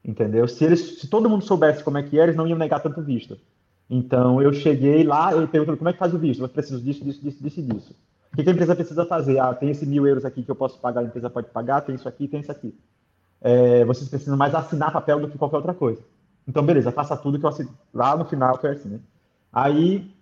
Entendeu? 0.04 0.48
Se, 0.48 0.64
eles, 0.64 1.00
se 1.00 1.08
todo 1.08 1.30
mundo 1.30 1.44
soubesse 1.44 1.84
como 1.84 1.98
é 1.98 2.04
que 2.04 2.20
é, 2.20 2.24
eles 2.24 2.36
não 2.36 2.48
iam 2.48 2.58
negar 2.58 2.80
tanto 2.80 3.02
visto. 3.02 3.38
Então 3.90 4.42
eu 4.42 4.52
cheguei 4.54 5.04
lá 5.04 5.36
e 5.36 5.48
perguntei 5.48 5.78
como 5.78 5.90
é 5.90 5.94
que 5.94 6.00
faz 6.00 6.14
o 6.14 6.18
visto. 6.18 6.44
Eu 6.44 6.50
preciso 6.50 6.82
disso, 6.82 7.04
disso, 7.04 7.22
disso, 7.22 7.44
disso 7.44 7.62
disso. 7.62 7.96
O 8.32 8.36
que 8.36 8.50
a 8.50 8.52
empresa 8.52 8.76
precisa 8.76 9.06
fazer? 9.06 9.40
Ah, 9.40 9.54
tem 9.54 9.70
esse 9.70 9.86
mil 9.86 10.08
euros 10.08 10.26
aqui 10.26 10.42
que 10.42 10.50
eu 10.50 10.56
posso 10.56 10.80
pagar, 10.80 11.02
a 11.02 11.04
empresa 11.04 11.30
pode 11.30 11.50
pagar, 11.50 11.82
tem 11.82 11.94
isso 11.94 12.08
aqui, 12.08 12.28
tem 12.28 12.40
isso 12.40 12.52
aqui. 12.52 12.74
É, 13.40 13.86
vocês 13.86 14.10
precisam 14.10 14.36
mais 14.36 14.56
assinar 14.56 14.92
papel 14.92 15.20
do 15.20 15.30
que 15.30 15.38
qualquer 15.38 15.58
outra 15.58 15.74
coisa. 15.74 16.02
Então, 16.48 16.66
beleza, 16.66 16.92
faça 16.92 17.16
tudo 17.16 17.38
que 17.38 17.46
eu 17.46 17.50
assino. 17.50 17.70
Lá 17.94 18.18
no 18.18 18.26
final 18.26 18.58
foi 18.60 18.72
assim, 18.72 18.90
né? 18.90 19.00
Aí, 19.52 20.13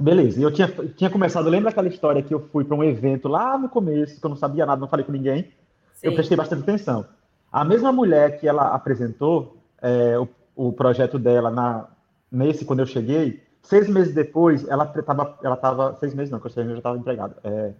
beleza. 0.00 0.40
Eu 0.40 0.50
tinha, 0.50 0.68
tinha 0.96 1.10
começado, 1.10 1.48
lembra 1.48 1.70
aquela 1.70 1.88
história 1.88 2.22
que 2.22 2.34
eu 2.34 2.40
fui 2.52 2.64
para 2.64 2.76
um 2.76 2.84
evento 2.84 3.28
lá 3.28 3.56
no 3.58 3.68
começo, 3.68 4.20
que 4.20 4.26
eu 4.26 4.30
não 4.30 4.36
sabia 4.36 4.66
nada, 4.66 4.80
não 4.80 4.88
falei 4.88 5.04
com 5.04 5.12
ninguém? 5.12 5.52
Sim. 5.94 6.08
Eu 6.08 6.14
prestei 6.14 6.36
bastante 6.36 6.62
atenção. 6.62 7.06
A 7.52 7.64
mesma 7.64 7.92
mulher 7.92 8.38
que 8.38 8.48
ela 8.48 8.74
apresentou 8.74 9.56
é, 9.80 10.18
o, 10.18 10.28
o 10.54 10.72
projeto 10.72 11.18
dela 11.18 11.50
na, 11.50 11.86
nesse, 12.30 12.64
quando 12.64 12.80
eu 12.80 12.86
cheguei, 12.86 13.44
Seis 13.64 13.88
meses 13.88 14.12
depois, 14.14 14.68
ela 14.68 14.84
estava. 14.94 15.38
Ela 15.42 15.56
tava, 15.56 15.96
seis 15.98 16.14
meses 16.14 16.30
não, 16.30 16.38
que 16.38 16.46
eu 16.46 16.50
já 16.50 16.76
estava 16.76 16.98
empregada. 16.98 17.34
É, 17.42 17.72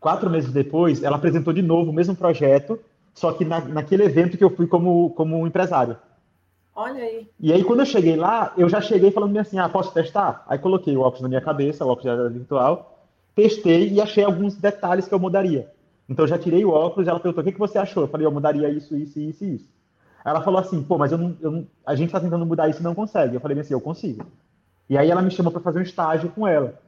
quatro 0.00 0.30
meses 0.30 0.50
depois, 0.50 1.02
ela 1.02 1.16
apresentou 1.16 1.52
de 1.52 1.60
novo 1.60 1.90
o 1.90 1.94
mesmo 1.94 2.16
projeto, 2.16 2.80
só 3.12 3.30
que 3.32 3.44
na, 3.44 3.60
naquele 3.60 4.02
evento 4.02 4.38
que 4.38 4.42
eu 4.42 4.48
fui 4.48 4.66
como, 4.66 5.10
como 5.10 5.46
empresário. 5.46 5.96
Olha 6.76 7.02
aí. 7.02 7.28
E 7.38 7.52
aí, 7.52 7.62
quando 7.62 7.80
eu 7.80 7.86
cheguei 7.86 8.16
lá, 8.16 8.52
eu 8.56 8.68
já 8.68 8.80
cheguei 8.80 9.10
falando 9.10 9.36
assim: 9.38 9.58
ah, 9.58 9.68
posso 9.68 9.92
testar? 9.92 10.44
Aí 10.48 10.58
coloquei 10.58 10.96
o 10.96 11.00
óculos 11.00 11.22
na 11.22 11.28
minha 11.28 11.40
cabeça, 11.40 11.84
o 11.84 11.88
óculos 11.88 12.06
era 12.06 12.28
virtual, 12.28 12.98
testei 13.34 13.90
e 13.90 14.00
achei 14.00 14.24
alguns 14.24 14.56
detalhes 14.56 15.06
que 15.06 15.14
eu 15.14 15.18
mudaria. 15.18 15.70
Então 16.08 16.24
eu 16.24 16.28
já 16.28 16.38
tirei 16.38 16.64
o 16.64 16.70
óculos 16.70 17.06
e 17.06 17.10
ela 17.10 17.20
perguntou: 17.20 17.42
o 17.42 17.44
que, 17.44 17.52
que 17.52 17.58
você 17.58 17.78
achou? 17.78 18.04
Eu 18.04 18.08
falei: 18.08 18.26
eu 18.26 18.32
mudaria 18.32 18.68
isso, 18.68 18.96
isso, 18.96 19.20
isso 19.20 19.44
e 19.44 19.54
isso. 19.54 19.74
Ela 20.24 20.40
falou 20.42 20.58
assim: 20.58 20.82
pô, 20.82 20.98
mas 20.98 21.12
eu 21.12 21.18
não, 21.18 21.36
eu 21.40 21.50
não, 21.50 21.66
a 21.86 21.94
gente 21.94 22.08
está 22.08 22.18
tentando 22.18 22.44
mudar 22.46 22.68
isso 22.68 22.80
e 22.80 22.82
não 22.82 22.94
consegue. 22.94 23.36
Eu 23.36 23.40
falei 23.40 23.58
assim: 23.58 23.74
eu 23.74 23.80
consigo. 23.80 24.26
E 24.88 24.98
aí 24.98 25.10
ela 25.10 25.22
me 25.22 25.30
chamou 25.30 25.52
para 25.52 25.62
fazer 25.62 25.78
um 25.78 25.82
estágio 25.82 26.30
com 26.30 26.46
ela. 26.46 26.78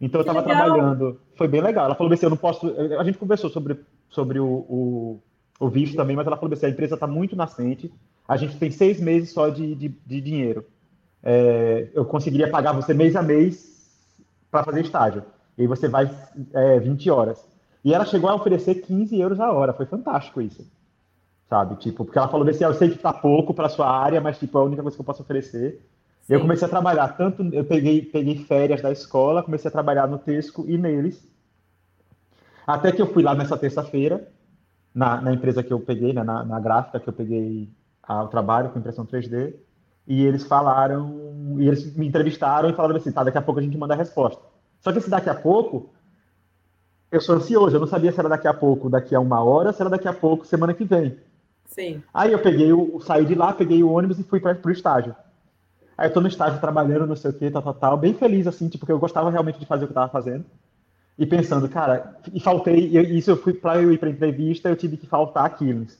Então 0.00 0.20
eu 0.20 0.26
estava 0.26 0.42
trabalhando, 0.42 1.20
foi 1.36 1.48
bem 1.48 1.60
legal. 1.60 1.86
Ela 1.86 1.94
falou 1.94 2.12
assim: 2.12 2.26
eu 2.26 2.30
não 2.30 2.36
posso. 2.36 2.74
A 2.98 3.04
gente 3.04 3.18
conversou 3.18 3.50
sobre, 3.50 3.80
sobre 4.08 4.40
o, 4.40 4.46
o, 4.46 5.20
o 5.60 5.68
visto 5.68 5.96
também, 5.96 6.16
mas 6.16 6.26
ela 6.26 6.36
falou 6.36 6.52
assim: 6.52 6.66
a 6.66 6.70
empresa 6.70 6.94
está 6.94 7.06
muito 7.06 7.36
nascente, 7.36 7.92
a 8.26 8.36
gente 8.36 8.56
tem 8.56 8.70
seis 8.70 9.00
meses 9.00 9.30
só 9.30 9.48
de, 9.48 9.74
de, 9.74 9.88
de 9.88 10.20
dinheiro. 10.20 10.64
É, 11.22 11.88
eu 11.94 12.04
conseguiria 12.04 12.50
pagar 12.50 12.72
você 12.72 12.92
mês 12.94 13.16
a 13.16 13.22
mês 13.22 13.74
para 14.50 14.64
fazer 14.64 14.82
estágio. 14.82 15.22
E 15.56 15.62
aí 15.62 15.68
você 15.68 15.88
vai 15.88 16.10
é, 16.52 16.78
20 16.80 17.10
horas. 17.10 17.44
E 17.84 17.92
ela 17.92 18.04
chegou 18.04 18.30
a 18.30 18.34
oferecer 18.34 18.76
15 18.76 19.18
euros 19.18 19.40
a 19.40 19.52
hora. 19.52 19.72
Foi 19.72 19.86
fantástico 19.86 20.40
isso. 20.40 20.66
Sabe? 21.48 21.76
Tipo, 21.76 22.04
porque 22.04 22.18
ela 22.18 22.28
falou 22.28 22.48
assim, 22.48 22.64
ah, 22.64 22.68
eu 22.68 22.74
sei 22.74 22.90
que 22.90 22.98
tá 22.98 23.12
pouco 23.12 23.52
para 23.52 23.68
sua 23.68 23.88
área, 23.88 24.20
mas 24.20 24.38
tipo, 24.38 24.56
é 24.56 24.60
a 24.60 24.64
única 24.64 24.82
coisa 24.82 24.96
que 24.96 25.00
eu 25.00 25.04
posso 25.04 25.22
oferecer. 25.22 25.80
Sim. 26.22 26.34
Eu 26.34 26.40
comecei 26.40 26.66
a 26.66 26.70
trabalhar, 26.70 27.08
tanto 27.08 27.42
eu 27.52 27.64
peguei, 27.64 28.00
peguei 28.00 28.38
férias 28.38 28.80
da 28.80 28.90
escola, 28.90 29.42
comecei 29.42 29.68
a 29.68 29.72
trabalhar 29.72 30.06
no 30.08 30.18
Tesco 30.18 30.64
e 30.66 30.78
neles. 30.78 31.22
Até 32.66 32.90
que 32.90 33.02
eu 33.02 33.12
fui 33.12 33.22
lá 33.22 33.34
nessa 33.34 33.58
terça-feira, 33.58 34.26
na, 34.94 35.20
na, 35.20 35.34
empresa 35.34 35.62
que 35.62 35.72
eu 35.72 35.78
peguei, 35.78 36.14
né, 36.14 36.24
na, 36.24 36.42
na 36.42 36.58
gráfica 36.58 36.98
que 36.98 37.08
eu 37.08 37.12
peguei 37.12 37.68
o 38.08 38.28
trabalho 38.28 38.70
com 38.70 38.78
impressão 38.78 39.06
3D, 39.06 39.54
e 40.06 40.24
eles 40.24 40.44
falaram, 40.44 41.56
e 41.58 41.66
eles 41.66 41.96
me 41.96 42.06
entrevistaram 42.06 42.68
e 42.68 42.74
falaram 42.74 42.96
assim, 42.96 43.12
tá, 43.12 43.24
daqui 43.24 43.38
a 43.38 43.42
pouco 43.42 43.60
a 43.60 43.62
gente 43.62 43.78
manda 43.78 43.94
a 43.94 43.96
resposta. 43.96 44.42
Só 44.80 44.92
que 44.92 44.98
esse 44.98 45.08
daqui 45.08 45.30
a 45.30 45.34
pouco 45.34 45.90
eu 47.10 47.20
sou 47.20 47.36
ansioso, 47.36 47.76
eu 47.76 47.80
não 47.80 47.86
sabia 47.86 48.10
se 48.12 48.18
era 48.18 48.28
daqui 48.28 48.48
a 48.48 48.52
pouco, 48.52 48.90
daqui 48.90 49.14
a 49.14 49.20
uma 49.20 49.42
hora, 49.42 49.72
se 49.72 49.80
era 49.80 49.88
daqui 49.88 50.08
a 50.08 50.12
pouco, 50.12 50.44
semana 50.44 50.74
que 50.74 50.84
vem. 50.84 51.16
Sim. 51.66 52.02
Aí 52.12 52.32
eu 52.32 52.38
peguei 52.40 52.72
o, 52.72 53.00
saí 53.00 53.24
de 53.24 53.34
lá, 53.34 53.52
peguei 53.52 53.82
o 53.82 53.90
ônibus 53.90 54.18
e 54.18 54.24
fui 54.24 54.40
para 54.40 54.58
o 54.64 54.70
estágio. 54.70 55.14
Aí 55.96 56.08
eu 56.08 56.12
tô 56.12 56.20
no 56.20 56.28
estágio 56.28 56.60
trabalhando, 56.60 57.06
não 57.06 57.16
sei 57.16 57.30
o 57.30 57.34
que, 57.34 57.50
tal, 57.50 57.62
tal, 57.62 57.74
tal, 57.74 57.96
bem 57.96 58.14
feliz, 58.14 58.46
assim, 58.46 58.66
tipo, 58.66 58.80
porque 58.80 58.92
eu 58.92 58.98
gostava 58.98 59.30
realmente 59.30 59.60
de 59.60 59.66
fazer 59.66 59.84
o 59.84 59.86
que 59.86 59.92
eu 59.92 59.94
tava 59.94 60.10
fazendo. 60.10 60.44
E 61.16 61.24
pensando, 61.24 61.68
cara, 61.68 62.16
e 62.32 62.40
faltei, 62.40 62.98
isso 63.16 63.30
eu 63.30 63.36
fui, 63.36 63.54
para 63.54 63.80
eu 63.80 63.92
ir 63.92 63.98
pra 63.98 64.10
entrevista, 64.10 64.68
eu 64.68 64.76
tive 64.76 64.96
que 64.96 65.06
faltar 65.06 65.44
a 65.44 65.50
Killings. 65.50 65.96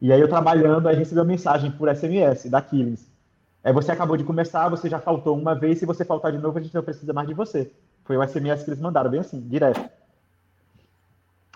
E 0.00 0.12
aí 0.12 0.20
eu 0.20 0.28
trabalhando, 0.28 0.88
aí 0.88 0.96
recebi 0.96 1.20
uma 1.20 1.26
mensagem 1.26 1.70
por 1.70 1.94
SMS 1.94 2.50
da 2.50 2.60
Killings. 2.60 3.10
É, 3.64 3.72
você 3.72 3.90
acabou 3.90 4.16
de 4.16 4.24
começar, 4.24 4.68
você 4.68 4.88
já 4.88 5.00
faltou 5.00 5.36
uma 5.36 5.54
vez, 5.54 5.78
se 5.78 5.86
você 5.86 6.04
faltar 6.04 6.30
de 6.30 6.38
novo, 6.38 6.58
a 6.58 6.60
gente 6.60 6.74
não 6.74 6.82
precisa 6.82 7.12
mais 7.12 7.26
de 7.26 7.34
você. 7.34 7.70
Foi 8.04 8.16
o 8.16 8.22
SMS 8.22 8.62
que 8.62 8.70
eles 8.70 8.80
mandaram, 8.80 9.10
bem 9.10 9.20
assim, 9.20 9.40
direto. 9.40 9.90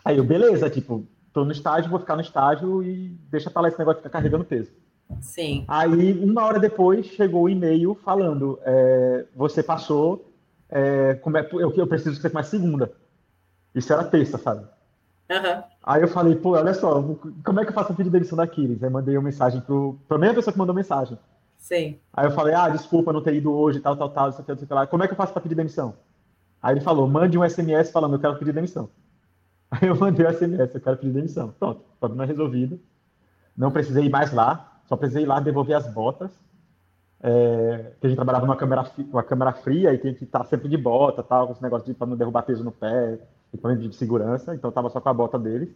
Aí 0.04 0.16
eu, 0.16 0.24
beleza, 0.24 0.68
tipo, 0.68 1.06
tô 1.32 1.44
no 1.44 1.52
estágio, 1.52 1.90
vou 1.90 2.00
ficar 2.00 2.16
no 2.16 2.22
estágio 2.22 2.82
e 2.82 3.16
deixa 3.30 3.50
pra 3.50 3.62
lá 3.62 3.68
esse 3.68 3.78
negócio 3.78 3.98
de 3.98 4.02
ficar 4.02 4.18
carregando 4.18 4.44
peso. 4.44 4.70
Sim. 5.20 5.64
Aí, 5.68 6.12
uma 6.24 6.44
hora 6.44 6.58
depois, 6.58 7.06
chegou 7.06 7.42
o 7.42 7.44
um 7.44 7.48
e-mail 7.48 7.94
falando: 7.94 8.58
é, 8.64 9.26
você 9.34 9.62
passou, 9.62 10.32
é, 10.68 11.14
como 11.14 11.36
é, 11.36 11.48
eu, 11.52 11.72
eu 11.74 11.86
preciso 11.86 12.16
que 12.16 12.22
você 12.22 12.30
comece 12.30 12.50
segunda. 12.50 12.92
Isso 13.74 13.92
era 13.92 14.04
terça, 14.04 14.38
sabe? 14.38 14.64
Uhum. 15.30 15.62
Aí 15.82 16.02
eu 16.02 16.08
falei, 16.08 16.34
pô, 16.34 16.50
olha 16.50 16.74
só, 16.74 17.02
como 17.44 17.60
é 17.60 17.64
que 17.64 17.70
eu 17.70 17.74
faço 17.74 17.92
o 17.92 17.96
pedido 17.96 18.12
de 18.12 18.18
demissão 18.18 18.36
da 18.36 18.44
Aquiles? 18.44 18.82
Aí 18.82 18.90
mandei 18.90 19.16
uma 19.16 19.24
mensagem 19.24 19.60
pro, 19.60 19.98
pra 20.06 20.18
mesma 20.18 20.34
pessoa 20.34 20.52
que 20.52 20.58
mandou 20.58 20.74
mensagem. 20.74 21.18
Sim. 21.56 21.98
Aí 22.12 22.26
eu 22.26 22.30
falei, 22.32 22.54
ah, 22.54 22.68
desculpa 22.68 23.12
não 23.12 23.22
ter 23.22 23.34
ido 23.34 23.52
hoje, 23.52 23.80
tal, 23.80 23.96
tal, 23.96 24.10
tal, 24.10 24.28
isso 24.30 24.40
aqui, 24.40 24.52
isso 24.52 24.74
lá. 24.74 24.86
Como 24.86 25.02
é 25.02 25.06
que 25.06 25.12
eu 25.12 25.16
faço 25.16 25.32
para 25.32 25.42
pedir 25.42 25.54
demissão? 25.54 25.94
Aí 26.62 26.74
ele 26.74 26.80
falou, 26.80 27.08
mande 27.08 27.38
um 27.38 27.48
SMS 27.48 27.90
falando, 27.90 28.14
eu 28.14 28.18
quero 28.18 28.36
pedir 28.36 28.52
demissão. 28.52 28.90
Aí 29.70 29.88
eu 29.88 29.96
mandei 29.96 30.26
o 30.26 30.32
SMS, 30.32 30.74
eu 30.74 30.80
quero 30.80 30.96
pedir 30.96 31.12
demissão. 31.12 31.54
Pronto, 31.58 31.82
problema 31.98 32.26
resolvido. 32.26 32.78
Não 33.56 33.70
precisei 33.70 34.06
ir 34.06 34.10
mais 34.10 34.32
lá, 34.32 34.80
só 34.86 34.96
precisei 34.96 35.22
ir 35.22 35.26
lá 35.26 35.40
devolver 35.40 35.76
as 35.76 35.86
botas. 35.92 36.30
É, 37.22 37.92
que 38.00 38.06
a 38.06 38.08
gente 38.08 38.16
trabalhava 38.16 38.46
numa 38.46 38.56
câmera, 38.56 38.90
uma 39.12 39.22
câmera 39.22 39.52
fria 39.52 39.92
e 39.92 39.98
tem 39.98 40.14
que 40.14 40.24
estar 40.24 40.42
sempre 40.44 40.68
de 40.68 40.76
bota, 40.76 41.22
tal, 41.22 41.46
com 41.46 41.52
esse 41.52 41.62
negócio 41.62 41.86
de 41.86 41.92
para 41.92 42.06
não 42.06 42.16
derrubar 42.16 42.42
peso 42.42 42.64
no 42.64 42.72
pé, 42.72 43.18
equipamento 43.52 43.88
de 43.88 43.94
segurança, 43.94 44.54
então 44.54 44.70
estava 44.70 44.88
só 44.90 45.00
com 45.00 45.08
a 45.08 45.14
bota 45.14 45.38
deles. 45.38 45.68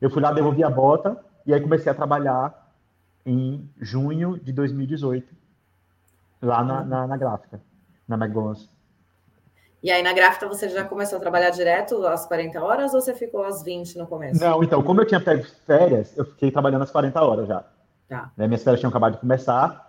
Eu 0.00 0.10
fui 0.10 0.22
lá, 0.22 0.32
devolvi 0.32 0.64
a 0.64 0.70
bota 0.70 1.16
e 1.46 1.52
aí 1.52 1.60
comecei 1.60 1.90
a 1.90 1.94
trabalhar 1.94 2.70
em 3.24 3.68
junho 3.78 4.38
de 4.38 4.52
2018, 4.52 5.26
lá 6.40 6.64
na, 6.64 6.82
na, 6.82 7.06
na 7.06 7.16
gráfica, 7.16 7.60
na 8.08 8.16
McDonald's. 8.16 8.68
E 9.82 9.90
aí 9.90 10.02
na 10.02 10.12
gráfica 10.12 10.46
você 10.46 10.68
já 10.68 10.84
começou 10.84 11.18
a 11.18 11.20
trabalhar 11.20 11.50
direto 11.50 12.06
às 12.06 12.26
40 12.26 12.62
horas 12.62 12.94
ou 12.94 13.00
você 13.00 13.14
ficou 13.14 13.44
às 13.44 13.62
20 13.62 13.96
no 13.96 14.06
começo? 14.06 14.40
Não, 14.40 14.62
então, 14.62 14.82
como 14.82 15.00
eu 15.00 15.06
tinha 15.06 15.20
pego 15.20 15.44
férias, 15.66 16.16
eu 16.16 16.24
fiquei 16.24 16.50
trabalhando 16.50 16.82
às 16.82 16.90
40 16.90 17.22
horas 17.22 17.48
já. 17.48 17.64
Tá. 18.08 18.30
Né, 18.36 18.46
minhas 18.46 18.62
férias 18.62 18.80
tinham 18.80 18.90
acabado 18.90 19.14
de 19.14 19.20
começar. 19.20 19.88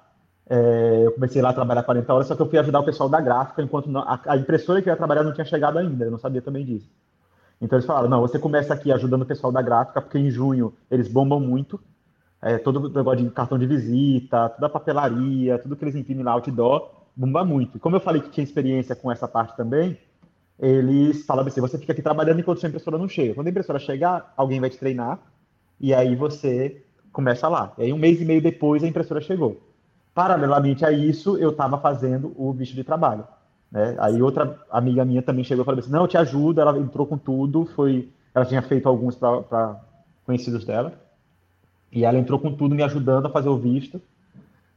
É, 0.49 1.03
eu 1.05 1.11
comecei 1.13 1.41
lá 1.41 1.49
a 1.49 1.53
trabalhar 1.53 1.83
40 1.83 2.13
horas, 2.13 2.27
só 2.27 2.35
que 2.35 2.41
eu 2.41 2.49
fui 2.49 2.59
ajudar 2.59 2.79
o 2.79 2.85
pessoal 2.85 3.07
da 3.07 3.21
gráfica, 3.21 3.61
enquanto 3.61 3.89
não, 3.89 4.01
a, 4.01 4.19
a, 4.27 4.37
impressora 4.37 4.81
que 4.81 4.89
eu 4.89 4.91
ia 4.91 4.97
trabalhar 4.97 5.23
não 5.23 5.33
tinha 5.33 5.45
chegado 5.45 5.77
ainda, 5.77 6.05
eu 6.05 6.11
não 6.11 6.17
sabia 6.17 6.41
também 6.41 6.65
disso. 6.65 6.89
Então 7.61 7.77
eles 7.77 7.85
falaram, 7.85 8.09
não, 8.09 8.21
você 8.21 8.39
começa 8.39 8.73
aqui 8.73 8.91
ajudando 8.91 9.21
o 9.21 9.25
pessoal 9.25 9.51
da 9.53 9.61
gráfica, 9.61 10.01
porque 10.01 10.17
em 10.17 10.31
junho 10.31 10.73
eles 10.89 11.07
bombam 11.07 11.39
muito, 11.39 11.79
é, 12.41 12.57
todo 12.57 12.87
o 12.87 12.89
negócio 12.89 13.23
de 13.23 13.29
cartão 13.29 13.57
de 13.57 13.67
visita, 13.67 14.49
toda 14.49 14.65
a 14.65 14.69
papelaria, 14.69 15.59
tudo 15.59 15.75
que 15.75 15.83
eles 15.83 15.95
imprimem 15.95 16.23
lá, 16.23 16.31
outdoor, 16.31 16.89
bomba 17.15 17.45
muito. 17.45 17.77
Como 17.79 17.95
eu 17.95 17.99
falei 17.99 18.21
que 18.21 18.29
tinha 18.29 18.43
experiência 18.43 18.95
com 18.95 19.11
essa 19.11 19.27
parte 19.27 19.55
também, 19.55 19.97
eles 20.59 21.25
falavam 21.25 21.49
assim: 21.49 21.61
você 21.61 21.77
fica 21.77 21.91
aqui 21.93 22.01
trabalhando 22.01 22.39
enquanto 22.39 22.59
sua 22.59 22.69
impressora 22.69 22.97
não 22.97 23.07
chega. 23.07 23.35
Quando 23.35 23.47
a 23.47 23.49
impressora 23.51 23.79
chegar, 23.79 24.33
alguém 24.35 24.59
vai 24.59 24.69
te 24.69 24.77
treinar 24.77 25.19
e 25.79 25.93
aí 25.93 26.15
você 26.15 26.83
começa 27.11 27.47
lá. 27.47 27.73
E 27.77 27.83
aí, 27.83 27.93
um 27.93 27.97
mês 27.97 28.21
e 28.21 28.25
meio 28.25 28.41
depois, 28.41 28.83
a 28.83 28.87
impressora 28.87 29.21
chegou. 29.21 29.59
Paralelamente 30.13 30.85
a 30.85 30.91
isso, 30.91 31.37
eu 31.37 31.49
estava 31.49 31.79
fazendo 31.79 32.33
o 32.35 32.53
bicho 32.53 32.75
de 32.75 32.83
trabalho. 32.83 33.25
Né? 33.71 33.95
Aí, 33.99 34.21
outra 34.21 34.59
amiga 34.69 35.05
minha 35.05 35.21
também 35.21 35.43
chegou 35.43 35.63
e 35.63 35.65
falou 35.65 35.79
assim: 35.79 35.91
não, 35.91 36.01
eu 36.01 36.07
te 36.07 36.17
ajudo. 36.17 36.59
Ela 36.59 36.77
entrou 36.77 37.05
com 37.07 37.17
tudo. 37.17 37.65
Foi, 37.65 38.09
ela 38.33 38.45
tinha 38.45 38.61
feito 38.61 38.89
alguns 38.89 39.15
para 39.15 39.79
conhecidos 40.25 40.65
dela. 40.65 40.93
E 41.91 42.05
ela 42.05 42.17
entrou 42.17 42.39
com 42.39 42.53
tudo, 42.53 42.75
me 42.75 42.83
ajudando 42.83 43.25
a 43.25 43.29
fazer 43.29 43.49
o 43.49 43.57
visto 43.57 44.01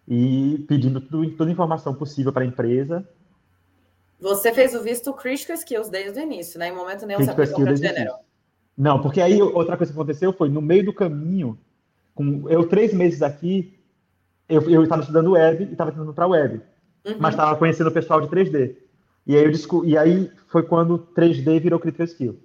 e 0.07 0.64
pedindo 0.68 1.00
tudo, 1.00 1.30
toda 1.33 1.50
a 1.50 1.52
informação 1.52 1.94
possível 1.94 2.33
para 2.33 2.42
a 2.42 2.46
empresa. 2.46 3.09
Você 4.20 4.52
fez 4.52 4.74
o 4.74 4.83
visto 4.83 5.12
Critical 5.12 5.57
Skills 5.57 5.90
desde 5.90 6.18
o 6.18 6.22
início, 6.22 6.59
né? 6.59 6.68
Em 6.68 6.74
momento 6.74 7.07
nenhum 7.07 7.18
Critical 7.18 7.46
você 7.46 7.52
aplicou 7.52 7.64
para 7.64 7.76
General. 7.76 8.24
Não, 8.76 9.00
porque 9.00 9.20
aí 9.20 9.40
outra 9.40 9.76
coisa 9.76 9.92
que 9.92 9.98
aconteceu 9.98 10.33
foi, 10.33 10.48
no 10.48 10.61
meio 10.61 10.85
do 10.85 10.92
caminho, 10.92 11.59
com 12.14 12.48
eu 12.48 12.66
três 12.66 12.92
meses 12.92 13.22
aqui, 13.22 13.78
eu 14.48 14.83
estava 14.83 15.02
estudando 15.02 15.33
web 15.33 15.64
e 15.64 15.72
estava 15.72 15.92
tentando 15.92 16.12
para 16.12 16.26
web, 16.26 16.61
uhum. 17.04 17.16
mas 17.18 17.35
estava 17.35 17.57
conhecendo 17.57 17.88
o 17.88 17.92
pessoal 17.92 18.20
de 18.20 18.28
3D. 18.28 18.76
E 19.27 19.37
aí, 19.37 19.45
eu 19.45 19.51
descobri, 19.51 19.91
e 19.91 19.99
aí 19.99 20.31
foi 20.49 20.63
quando 20.63 20.99
3D 21.17 21.61
virou 21.61 21.81
Critical 21.81 22.07
Skill. 22.07 22.39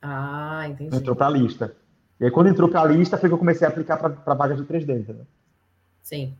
Ah, 0.00 0.66
entendi. 0.68 0.94
Entrou 0.94 1.16
para 1.16 1.26
a 1.26 1.30
lista. 1.30 1.74
E 2.20 2.24
aí, 2.24 2.30
quando 2.30 2.48
entrou 2.48 2.68
para 2.68 2.82
a 2.82 2.84
lista, 2.84 3.16
foi 3.16 3.28
que 3.28 3.34
eu 3.34 3.38
comecei 3.38 3.66
a 3.66 3.70
aplicar 3.70 3.96
para 3.96 4.34
vagas 4.34 4.58
de 4.58 4.64
3D, 4.64 5.00
entendeu? 5.00 5.26
Sim. 6.02 6.34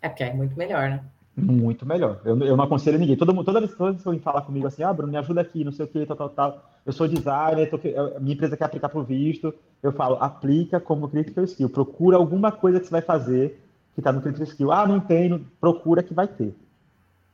É 0.00 0.08
porque 0.08 0.24
é 0.24 0.32
muito 0.32 0.56
melhor, 0.56 0.88
né? 0.88 1.04
Muito 1.36 1.86
melhor. 1.86 2.20
Eu, 2.24 2.38
eu 2.42 2.56
não 2.56 2.64
aconselho 2.64 2.98
ninguém. 2.98 3.16
Toda, 3.16 3.32
toda 3.44 3.60
vez 3.60 3.74
que 3.74 3.82
alguém 3.82 4.20
fala 4.20 4.42
comigo 4.42 4.66
assim, 4.66 4.82
ah, 4.82 4.92
Bruno, 4.92 5.12
me 5.12 5.18
ajuda 5.18 5.40
aqui, 5.40 5.62
não 5.62 5.72
sei 5.72 5.84
o 5.84 5.88
que, 5.88 6.04
tal, 6.06 6.16
tal, 6.16 6.28
tal. 6.30 6.70
Eu 6.84 6.92
sou 6.92 7.06
designer, 7.06 7.70
tô, 7.70 7.78
minha 8.20 8.34
empresa 8.34 8.56
quer 8.56 8.64
aplicar 8.64 8.88
para 8.88 8.98
o 8.98 9.04
visto. 9.04 9.54
Eu 9.82 9.92
falo, 9.92 10.16
aplica 10.20 10.80
como 10.80 11.08
critical 11.08 11.44
skill. 11.44 11.68
Procura 11.68 12.16
alguma 12.16 12.50
coisa 12.50 12.80
que 12.80 12.86
você 12.86 12.92
vai 12.92 13.02
fazer 13.02 13.60
que 13.94 14.00
está 14.00 14.12
no 14.12 14.20
critical 14.20 14.46
skill. 14.46 14.72
Ah, 14.72 14.86
não 14.86 14.98
tem, 14.98 15.46
procura 15.60 16.02
que 16.02 16.14
vai 16.14 16.26
ter. 16.26 16.54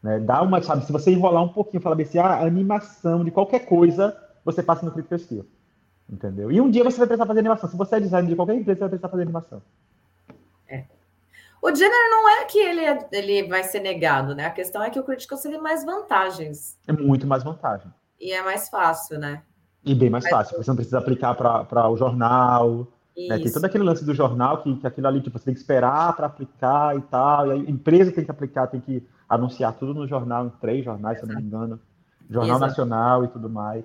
Né? 0.04 0.20
Dá 0.20 0.42
uma, 0.42 0.60
sabe, 0.60 0.84
se 0.84 0.92
você 0.92 1.12
enrolar 1.12 1.42
um 1.42 1.48
pouquinho, 1.48 1.82
falar 1.82 1.98
assim, 1.98 2.18
ah, 2.18 2.42
animação 2.42 3.24
de 3.24 3.30
qualquer 3.30 3.60
coisa, 3.60 4.14
você 4.44 4.62
passa 4.62 4.84
no 4.84 4.92
critical 4.92 5.16
skill. 5.16 5.46
Entendeu? 6.06 6.52
E 6.52 6.60
um 6.60 6.70
dia 6.70 6.84
você 6.84 6.98
vai 6.98 7.06
precisar 7.06 7.24
fazer 7.24 7.40
animação. 7.40 7.70
Se 7.70 7.76
você 7.76 7.96
é 7.96 8.00
designer 8.00 8.28
de 8.28 8.36
qualquer 8.36 8.54
empresa, 8.54 8.76
você 8.76 8.80
vai 8.80 8.88
precisar 8.90 9.08
fazer 9.08 9.22
animação. 9.22 9.62
É. 10.68 10.84
O 11.62 11.74
gênero 11.74 12.10
não 12.10 12.28
é 12.28 12.44
que 12.44 12.58
ele, 12.58 12.84
é, 12.84 13.08
ele 13.12 13.48
vai 13.48 13.64
ser 13.64 13.80
negado, 13.80 14.34
né? 14.34 14.44
A 14.44 14.50
questão 14.50 14.82
é 14.82 14.90
que 14.90 15.00
o 15.00 15.02
Critical 15.02 15.38
tem 15.38 15.58
mais 15.58 15.82
vantagens. 15.82 16.76
É 16.86 16.92
muito 16.92 17.26
mais 17.26 17.42
vantagem. 17.42 17.90
E 18.20 18.30
é 18.30 18.42
mais 18.42 18.68
fácil, 18.68 19.18
né? 19.18 19.42
E 19.82 19.94
bem 19.94 20.10
mais 20.10 20.24
Mas... 20.24 20.32
fácil. 20.34 20.58
Você 20.58 20.70
não 20.70 20.76
precisa 20.76 20.98
aplicar 20.98 21.34
para 21.34 21.88
o 21.88 21.96
jornal. 21.96 22.86
Né? 23.16 23.38
Tem 23.38 23.52
todo 23.52 23.64
aquele 23.64 23.84
lance 23.84 24.04
do 24.04 24.12
jornal 24.12 24.62
que, 24.62 24.74
que 24.76 24.86
aquilo 24.86 25.06
ali, 25.06 25.20
tipo, 25.20 25.38
você 25.38 25.44
tem 25.44 25.54
que 25.54 25.60
esperar 25.60 26.14
para 26.16 26.26
aplicar 26.26 26.96
e 26.96 27.00
tal. 27.02 27.48
E 27.48 27.52
a 27.52 27.56
empresa 27.70 28.10
tem 28.10 28.24
que 28.24 28.30
aplicar, 28.30 28.66
tem 28.66 28.80
que 28.80 29.06
anunciar 29.28 29.72
tudo 29.74 29.94
no 29.94 30.06
jornal, 30.06 30.46
em 30.46 30.50
três 30.60 30.84
jornais, 30.84 31.18
Exato. 31.18 31.26
se 31.26 31.32
eu 31.32 31.34
não 31.34 31.42
me 31.42 31.46
engano. 31.48 31.80
Jornal 32.28 32.56
Exato. 32.56 32.70
Nacional 32.70 33.24
e 33.24 33.28
tudo 33.28 33.48
mais. 33.48 33.84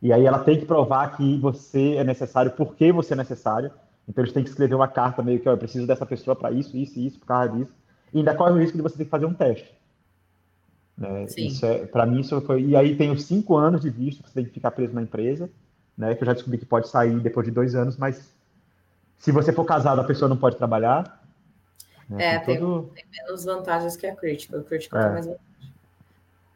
E 0.00 0.12
aí 0.12 0.24
ela 0.24 0.38
tem 0.38 0.58
que 0.58 0.66
provar 0.66 1.16
que 1.16 1.38
você 1.38 1.94
é 1.94 2.04
necessário, 2.04 2.52
por 2.52 2.76
que 2.76 2.92
você 2.92 3.14
é 3.14 3.16
necessário. 3.16 3.70
Então 4.08 4.22
eles 4.22 4.32
têm 4.32 4.44
que 4.44 4.48
escrever 4.48 4.74
uma 4.74 4.88
carta 4.88 5.22
meio 5.22 5.40
que, 5.40 5.48
ó, 5.48 5.52
eu 5.52 5.58
preciso 5.58 5.86
dessa 5.86 6.06
pessoa 6.06 6.36
para 6.36 6.52
isso, 6.52 6.76
isso 6.76 6.98
e 6.98 7.06
isso, 7.06 7.18
por 7.18 7.26
causa 7.26 7.52
disso. 7.52 7.72
E 8.14 8.18
ainda 8.18 8.34
corre 8.34 8.52
o 8.52 8.58
risco 8.58 8.76
de 8.76 8.82
você 8.82 8.96
ter 8.96 9.04
que 9.04 9.10
fazer 9.10 9.26
um 9.26 9.34
teste. 9.34 9.74
Né? 10.96 11.26
Isso 11.36 11.66
é, 11.66 11.84
para 11.84 12.06
mim, 12.06 12.20
isso 12.20 12.40
foi. 12.42 12.62
E 12.62 12.76
aí 12.76 12.96
tem 12.96 13.10
os 13.10 13.24
cinco 13.24 13.56
anos 13.56 13.80
de 13.80 13.90
visto 13.90 14.22
que 14.22 14.28
você 14.28 14.34
tem 14.36 14.44
que 14.44 14.52
ficar 14.52 14.70
preso 14.70 14.94
na 14.94 15.02
empresa. 15.02 15.50
né? 15.96 16.14
Que 16.14 16.22
eu 16.22 16.26
já 16.26 16.32
descobri 16.32 16.58
que 16.58 16.64
pode 16.64 16.88
sair 16.88 17.18
depois 17.20 17.44
de 17.46 17.52
dois 17.52 17.74
anos, 17.74 17.96
mas 17.96 18.32
se 19.18 19.32
você 19.32 19.52
for 19.52 19.64
casado, 19.64 20.00
a 20.00 20.04
pessoa 20.04 20.28
não 20.28 20.36
pode 20.36 20.56
trabalhar. 20.56 21.20
Né? 22.08 22.36
É, 22.36 22.38
tem, 22.38 22.58
todo... 22.58 22.90
tem, 22.94 23.04
menos 23.10 23.44
vantagens 23.44 23.96
que 23.96 24.06
a 24.06 24.14
Critical. 24.14 24.60
A 24.60 24.64
Critical 24.64 25.00
é. 25.00 25.04
tem 25.04 25.12
mais 25.12 25.26
vantagem. 25.26 25.48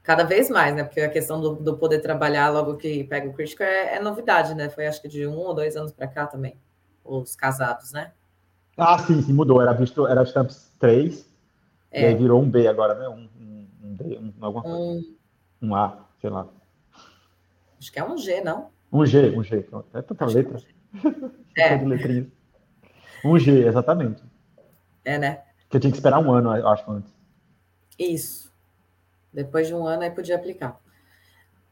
Cada 0.03 0.25
vez 0.25 0.49
mais, 0.49 0.75
né? 0.75 0.83
Porque 0.83 1.01
a 1.01 1.09
questão 1.09 1.41
do, 1.41 1.55
do 1.55 1.77
poder 1.77 2.01
trabalhar 2.01 2.49
logo 2.49 2.77
que 2.77 3.05
pega 3.05 3.29
o 3.29 3.33
Critical 3.33 3.67
é, 3.67 3.97
é 3.97 4.01
novidade, 4.01 4.55
né? 4.55 4.69
Foi 4.69 4.87
acho 4.87 5.03
que 5.03 5.09
de 5.09 5.27
um 5.27 5.37
ou 5.37 5.55
dois 5.55 5.77
anos 5.77 5.93
para 5.93 6.07
cá 6.07 6.27
também, 6.27 6.57
os 7.05 7.37
casados, 7.37 7.93
né? 7.93 8.13
Ah, 8.77 8.99
sim, 8.99 9.21
sim, 9.23 9.33
mudou. 9.33 9.61
Era 9.61 9.73
visto, 9.73 10.07
era 10.07 10.23
Stamps 10.25 10.73
3, 10.79 11.29
é. 11.91 12.03
e 12.03 12.07
aí 12.07 12.15
virou 12.15 12.41
um 12.41 12.49
B 12.49 12.67
agora, 12.67 12.95
né? 12.95 13.09
Um, 13.09 13.29
um, 13.39 13.69
um 13.85 13.95
D, 13.95 14.19
um, 14.19 14.33
alguma 14.41 14.63
coisa. 14.63 14.79
Um... 14.79 15.17
um 15.63 15.75
A, 15.75 15.99
sei 16.21 16.31
lá. 16.31 16.49
Acho 17.79 17.93
que 17.93 17.99
é 17.99 18.05
um 18.05 18.17
G, 18.17 18.41
não? 18.41 18.71
Um 18.93 19.05
G, 19.05 19.31
um 19.37 19.43
G. 19.43 19.65
É 19.95 20.03
tanta 20.03 20.27
letra. 20.27 20.59
É. 21.55 21.77
letrinhas. 21.77 22.29
Um 23.25 23.39
G, 23.39 23.67
exatamente. 23.67 24.23
É, 25.05 25.19
né? 25.19 25.43
Que 25.69 25.77
eu 25.77 25.81
tinha 25.81 25.91
que 25.91 25.97
esperar 25.97 26.19
um 26.19 26.33
ano, 26.33 26.55
eu 26.57 26.69
acho, 26.69 26.91
antes. 26.91 27.13
Isso. 27.99 28.53
Depois 29.33 29.67
de 29.67 29.75
um 29.75 29.87
ano 29.87 30.03
aí 30.03 30.11
podia 30.11 30.37
aplicar. 30.37 30.79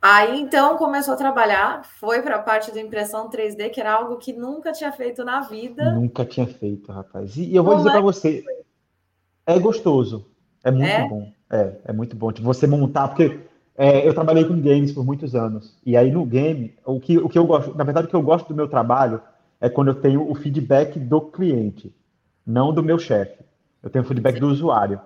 Aí 0.02 0.40
então 0.40 0.78
começou 0.78 1.12
a 1.12 1.16
trabalhar, 1.16 1.84
foi 1.84 2.22
para 2.22 2.36
a 2.36 2.42
parte 2.42 2.72
de 2.72 2.80
impressão 2.80 3.28
3D, 3.28 3.68
que 3.68 3.80
era 3.80 3.92
algo 3.92 4.16
que 4.16 4.32
nunca 4.32 4.72
tinha 4.72 4.90
feito 4.90 5.22
na 5.22 5.42
vida. 5.42 5.92
Nunca 5.92 6.24
tinha 6.24 6.46
feito, 6.46 6.90
rapaz. 6.90 7.36
E 7.36 7.54
eu 7.54 7.62
vou 7.62 7.74
Como 7.74 7.84
dizer 7.84 7.92
para 7.92 8.00
você, 8.00 8.42
é 9.44 9.58
gostoso, 9.58 10.26
é 10.64 10.70
muito 10.70 10.86
é? 10.86 11.06
bom. 11.06 11.32
É, 11.50 11.72
é 11.86 11.92
muito 11.92 12.16
bom. 12.16 12.32
Tipo, 12.32 12.46
você 12.46 12.66
montar, 12.66 13.08
porque 13.08 13.40
é, 13.76 14.06
eu 14.06 14.14
trabalhei 14.14 14.44
com 14.44 14.58
games 14.60 14.92
por 14.92 15.04
muitos 15.04 15.34
anos. 15.34 15.76
E 15.84 15.96
aí 15.96 16.10
no 16.10 16.24
game, 16.24 16.74
o 16.84 16.98
que, 16.98 17.18
o 17.18 17.28
que 17.28 17.38
eu 17.38 17.46
gosto, 17.46 17.74
na 17.74 17.84
verdade, 17.84 18.06
o 18.06 18.10
que 18.10 18.16
eu 18.16 18.22
gosto 18.22 18.48
do 18.48 18.54
meu 18.54 18.68
trabalho 18.68 19.20
é 19.60 19.68
quando 19.68 19.88
eu 19.88 19.94
tenho 19.94 20.28
o 20.28 20.34
feedback 20.34 20.98
do 20.98 21.20
cliente, 21.20 21.94
não 22.46 22.72
do 22.72 22.82
meu 22.82 22.98
chefe. 22.98 23.44
Eu 23.82 23.90
tenho 23.90 24.04
o 24.04 24.08
feedback 24.08 24.34
Sim. 24.34 24.40
do 24.40 24.48
usuário. 24.48 25.00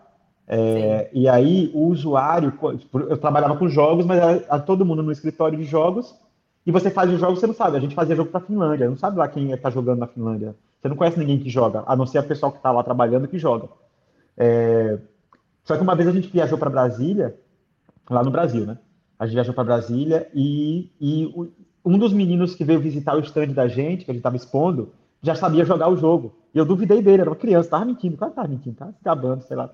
É, 0.46 1.10
e 1.12 1.28
aí, 1.28 1.70
o 1.74 1.86
usuário, 1.86 2.52
eu 3.08 3.16
trabalhava 3.16 3.56
com 3.56 3.68
jogos, 3.68 4.04
mas 4.04 4.18
era 4.18 4.58
todo 4.60 4.84
mundo 4.84 5.02
no 5.02 5.10
escritório 5.10 5.58
de 5.58 5.64
jogos, 5.64 6.14
e 6.66 6.70
você 6.70 6.90
faz 6.90 7.10
os 7.10 7.18
jogos, 7.18 7.40
você 7.40 7.46
não 7.46 7.54
sabe. 7.54 7.76
A 7.76 7.80
gente 7.80 7.94
fazia 7.94 8.16
jogo 8.16 8.30
para 8.30 8.40
Finlândia, 8.40 8.88
não 8.88 8.96
sabe 8.96 9.18
lá 9.18 9.28
quem 9.28 9.50
está 9.50 9.70
jogando 9.70 10.00
na 10.00 10.06
Finlândia. 10.06 10.54
Você 10.80 10.88
não 10.88 10.96
conhece 10.96 11.18
ninguém 11.18 11.38
que 11.38 11.48
joga, 11.48 11.82
a 11.86 11.96
não 11.96 12.06
ser 12.06 12.18
a 12.18 12.22
pessoa 12.22 12.52
que 12.52 12.58
está 12.58 12.70
lá 12.70 12.82
trabalhando 12.82 13.28
que 13.28 13.38
joga. 13.38 13.68
É, 14.36 14.98
só 15.62 15.76
que 15.76 15.82
uma 15.82 15.94
vez 15.94 16.08
a 16.08 16.12
gente 16.12 16.28
viajou 16.28 16.58
para 16.58 16.70
Brasília, 16.70 17.34
lá 18.08 18.22
no 18.22 18.30
Brasil, 18.30 18.66
né? 18.66 18.78
A 19.18 19.24
gente 19.24 19.34
viajou 19.34 19.54
para 19.54 19.64
Brasília 19.64 20.28
e, 20.34 20.90
e 21.00 21.32
um 21.84 21.98
dos 21.98 22.12
meninos 22.12 22.54
que 22.54 22.64
veio 22.64 22.80
visitar 22.80 23.16
o 23.16 23.20
stand 23.20 23.48
da 23.48 23.68
gente, 23.68 24.04
que 24.04 24.10
a 24.10 24.14
gente 24.14 24.20
estava 24.20 24.36
expondo, 24.36 24.92
já 25.22 25.34
sabia 25.34 25.64
jogar 25.64 25.88
o 25.88 25.96
jogo. 25.96 26.34
E 26.54 26.58
eu 26.58 26.64
duvidei 26.64 27.02
dele, 27.02 27.22
era 27.22 27.30
uma 27.30 27.36
criança, 27.36 27.70
tava 27.70 27.84
mentindo, 27.84 28.16
claro 28.16 28.32
que 28.32 28.36
tava 28.36 28.48
mentindo, 28.48 28.76
tava 28.76 28.92
se 28.92 29.02
gabando, 29.02 29.42
sei 29.42 29.56
lá. 29.56 29.70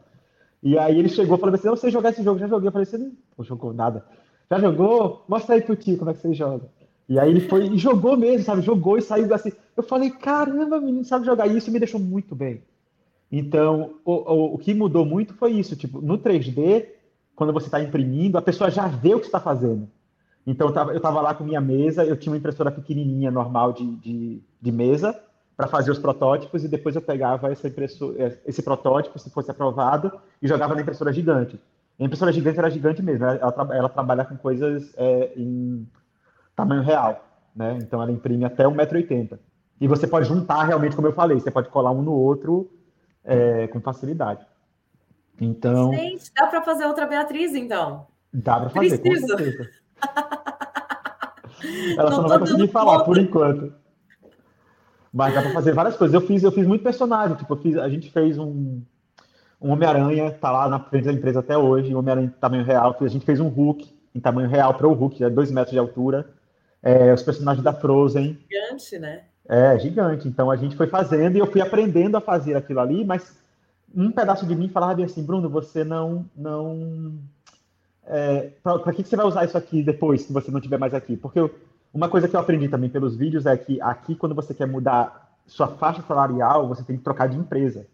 E 0.63 0.79
aí 0.79 0.99
ele 0.99 1.09
chegou 1.09 1.37
e 1.37 1.41
falou 1.41 1.55
assim: 1.55 1.67
não, 1.67 1.77
você 1.77 1.91
jogar 1.91 2.11
esse 2.11 2.23
jogo, 2.23 2.39
já 2.39 2.47
joguei. 2.47 2.69
Eu 2.69 2.73
falei, 2.73 2.87
você 2.87 2.99
não, 2.99 3.13
não 3.37 3.45
jogou 3.45 3.73
nada. 3.73 4.05
Já 4.51 4.59
jogou? 4.59 5.25
Mostra 5.29 5.55
aí 5.55 5.63
pro 5.63 5.77
tio 5.77 5.97
como 5.97 6.11
é 6.11 6.15
que 6.15 6.21
você 6.21 6.35
joga. 6.35 6.69
E 7.09 7.19
aí 7.19 7.31
ele 7.31 7.41
foi 7.41 7.67
e 7.67 7.79
jogou 7.79 8.17
mesmo, 8.17 8.45
sabe? 8.45 8.63
Jogou 8.63 8.99
e 8.99 9.03
saiu 9.03 9.33
assim. 9.35 9.53
Eu 9.77 9.83
falei, 9.83 10.11
caramba, 10.11 10.81
menino 10.81 11.05
sabe 11.05 11.27
jogar. 11.27 11.47
E 11.47 11.57
isso 11.57 11.71
me 11.71 11.79
deixou 11.79 11.99
muito 11.99 12.35
bem. 12.35 12.63
Então, 13.33 13.95
o, 14.05 14.13
o, 14.13 14.55
o 14.55 14.59
que 14.59 14.75
mudou 14.75 15.05
muito 15.05 15.35
foi 15.35 15.53
isso. 15.53 15.77
Tipo, 15.77 16.01
no 16.01 16.19
3D, 16.19 16.87
quando 17.35 17.53
você 17.53 17.67
está 17.67 17.83
imprimindo, 17.83 18.37
a 18.37 18.43
pessoa 18.43 18.71
já 18.71 18.87
vê 18.87 19.15
o 19.15 19.21
que 19.21 19.27
está 19.27 19.41
fazendo. 19.41 19.89
Então, 20.47 20.69
eu 20.69 20.97
estava 20.97 21.21
lá 21.21 21.35
com 21.35 21.45
minha 21.45 21.61
mesa, 21.61 22.05
eu 22.05 22.17
tinha 22.17 22.33
uma 22.33 22.39
impressora 22.39 22.71
pequenininha, 22.71 23.31
normal 23.31 23.73
de, 23.73 23.97
de, 23.97 24.43
de 24.61 24.73
mesa, 24.73 25.19
para 25.57 25.69
fazer 25.69 25.91
os 25.91 25.99
protótipos 25.99 26.65
e 26.65 26.69
depois 26.69 26.97
eu 26.97 27.03
pegava 27.03 27.53
essa 27.53 27.71
esse 28.47 28.63
protótipo, 28.63 29.19
se 29.19 29.29
fosse 29.31 29.51
aprovado, 29.51 30.11
e 30.41 30.49
jogava 30.49 30.75
na 30.75 30.81
impressora 30.81 31.13
gigante. 31.13 31.61
A 31.99 32.05
impressora 32.05 32.33
gigante 32.33 32.59
era 32.59 32.71
gigante 32.71 33.03
mesmo, 33.03 33.27
ela, 33.27 33.53
tra 33.53 33.77
ela 33.77 33.89
trabalha 33.91 34.25
com 34.25 34.37
coisas 34.37 34.95
é, 34.97 35.33
em 35.37 35.87
tamanho 36.57 36.83
real, 36.83 37.23
né? 37.55 37.77
Então 37.83 38.03
ela 38.03 38.11
imprime 38.11 38.47
até 38.47 38.65
1,80m. 38.65 39.39
E 39.79 39.87
você 39.87 40.07
pode 40.07 40.27
juntar 40.27 40.65
realmente, 40.65 40.97
como 40.97 41.09
eu 41.09 41.13
falei, 41.13 41.39
você 41.39 41.51
pode 41.51 41.69
colar 41.69 41.91
um 41.91 42.01
no 42.01 42.13
outro 42.13 42.71
é, 43.23 43.67
com 43.67 43.81
facilidade. 43.81 44.47
Então. 45.39 45.93
Gente, 45.93 46.33
dá 46.35 46.47
para 46.47 46.63
fazer 46.63 46.87
outra 46.87 47.07
Beatriz, 47.07 47.55
então. 47.55 48.07
Dá 48.33 48.61
para 48.61 48.71
fazer, 48.71 48.99
Preciso. 48.99 49.27
com 49.27 49.39
certeza. 49.39 49.71
Ela 51.97 52.11
não 52.11 52.17
só 52.17 52.23
não 52.23 52.29
vai 52.29 52.39
conseguir 52.39 52.69
falar 52.69 52.93
conta. 52.93 53.05
por 53.05 53.19
enquanto. 53.19 53.73
Mas 55.13 55.35
dá 55.35 55.43
para 55.43 55.53
fazer 55.53 55.73
várias 55.73 55.97
coisas. 55.97 56.15
Eu 56.15 56.21
fiz, 56.21 56.43
eu 56.43 56.53
fiz 56.53 56.67
muito 56.67 56.83
personagem. 56.83 57.37
Tipo, 57.37 57.57
fiz, 57.57 57.77
a 57.77 57.89
gente 57.89 58.11
fez 58.11 58.39
um, 58.39 58.81
um 59.61 59.71
Homem-Aranha, 59.71 60.31
tá 60.31 60.51
lá 60.51 60.69
na 60.69 60.79
frente 60.79 61.05
da 61.05 61.13
empresa 61.13 61.41
até 61.41 61.59
hoje, 61.59 61.95
um 61.95 61.99
Homem-Aranha 61.99 62.29
em 62.29 62.41
tamanho 62.41 62.65
real. 62.65 62.97
A 62.99 63.09
gente 63.09 63.27
fez 63.27 63.41
um 63.41 63.49
Hulk 63.49 63.93
em 64.15 64.21
tamanho 64.21 64.49
real 64.49 64.75
para 64.75 64.89
o 64.89 64.93
Hulk, 64.93 65.23
é 65.23 65.31
dois 65.31 65.51
metros 65.51 65.73
de 65.73 65.79
altura. 65.79 66.31
É, 66.83 67.13
os 67.13 67.23
personagens 67.23 67.63
da 67.63 67.73
Frozen. 67.73 68.39
Gigante, 68.51 68.99
né? 68.99 69.23
É, 69.49 69.79
gigante. 69.79 70.29
Então 70.29 70.51
a 70.51 70.57
gente 70.57 70.77
foi 70.77 70.87
fazendo 70.87 71.37
e 71.37 71.41
eu 71.41 71.47
fui 71.47 71.61
aprendendo 71.61 72.17
a 72.17 72.21
fazer 72.21 72.57
aquilo 72.57 72.81
ali, 72.81 73.05
mas 73.05 73.37
um 73.95 74.11
pedaço 74.11 74.47
de 74.47 74.55
mim 74.55 74.69
falava 74.69 75.03
assim, 75.03 75.25
Bruno, 75.25 75.51
você 75.51 75.85
não. 75.85 76.25
não 76.37 77.19
é, 78.11 78.51
para 78.63 78.93
que, 78.93 79.05
que 79.05 79.09
você 79.09 79.17
vai 79.17 79.27
usar 79.27 79.45
isso 79.45 79.57
aqui 79.57 79.83
depois 79.83 80.25
que 80.27 80.33
você 80.33 80.51
não 80.51 80.59
estiver 80.59 80.79
mais 80.79 80.93
aqui? 80.93 81.17
Porque 81.17 81.39
eu, 81.39 81.55
uma 81.95 82.09
coisa 82.09 82.27
que 82.27 82.35
eu 82.35 82.41
aprendi 82.41 82.69
também 82.69 82.91
pelos 82.91 83.17
vídeos 83.17 83.47
é 83.47 83.57
que 83.57 83.81
aqui, 83.81 84.17
quando 84.17 84.35
você 84.35 84.53
quer 84.53 84.67
mudar 84.67 85.31
sua 85.47 85.69
faixa 85.69 86.03
salarial, 86.03 86.67
você 86.67 86.83
tem 86.83 86.97
que 86.97 87.05
trocar 87.05 87.29
de 87.29 87.37
empresa. 87.37 87.87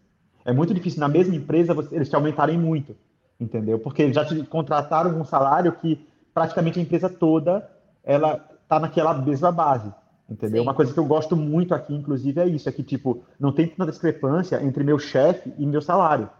É 0.44 0.52
muito 0.52 0.72
difícil 0.72 1.00
na 1.00 1.08
mesma 1.08 1.34
empresa 1.34 1.74
você, 1.74 1.94
eles 1.94 2.08
te 2.08 2.16
aumentarem 2.16 2.58
muito, 2.58 2.96
entendeu? 3.38 3.78
Porque 3.78 4.12
já 4.12 4.24
te 4.24 4.42
contrataram 4.44 5.18
um 5.18 5.24
salário 5.24 5.72
que 5.72 6.06
praticamente 6.32 6.78
a 6.78 6.82
empresa 6.82 7.08
toda 7.08 7.68
ela 8.02 8.38
tá 8.68 8.80
naquela 8.80 9.12
mesma 9.14 9.52
base, 9.52 9.92
entendeu? 10.30 10.62
Sim. 10.62 10.66
Uma 10.66 10.74
coisa 10.74 10.94
que 10.94 10.98
eu 10.98 11.04
gosto 11.04 11.36
muito 11.36 11.74
aqui, 11.74 11.94
inclusive, 11.94 12.40
é 12.40 12.46
isso, 12.46 12.68
é 12.68 12.72
que 12.72 12.82
tipo 12.82 13.22
não 13.38 13.52
tem 13.52 13.66
tanta 13.66 13.90
discrepância 13.90 14.62
entre 14.62 14.82
meu 14.82 14.98
chefe 14.98 15.52
e 15.58 15.66
meu 15.66 15.82
salário. 15.82 16.30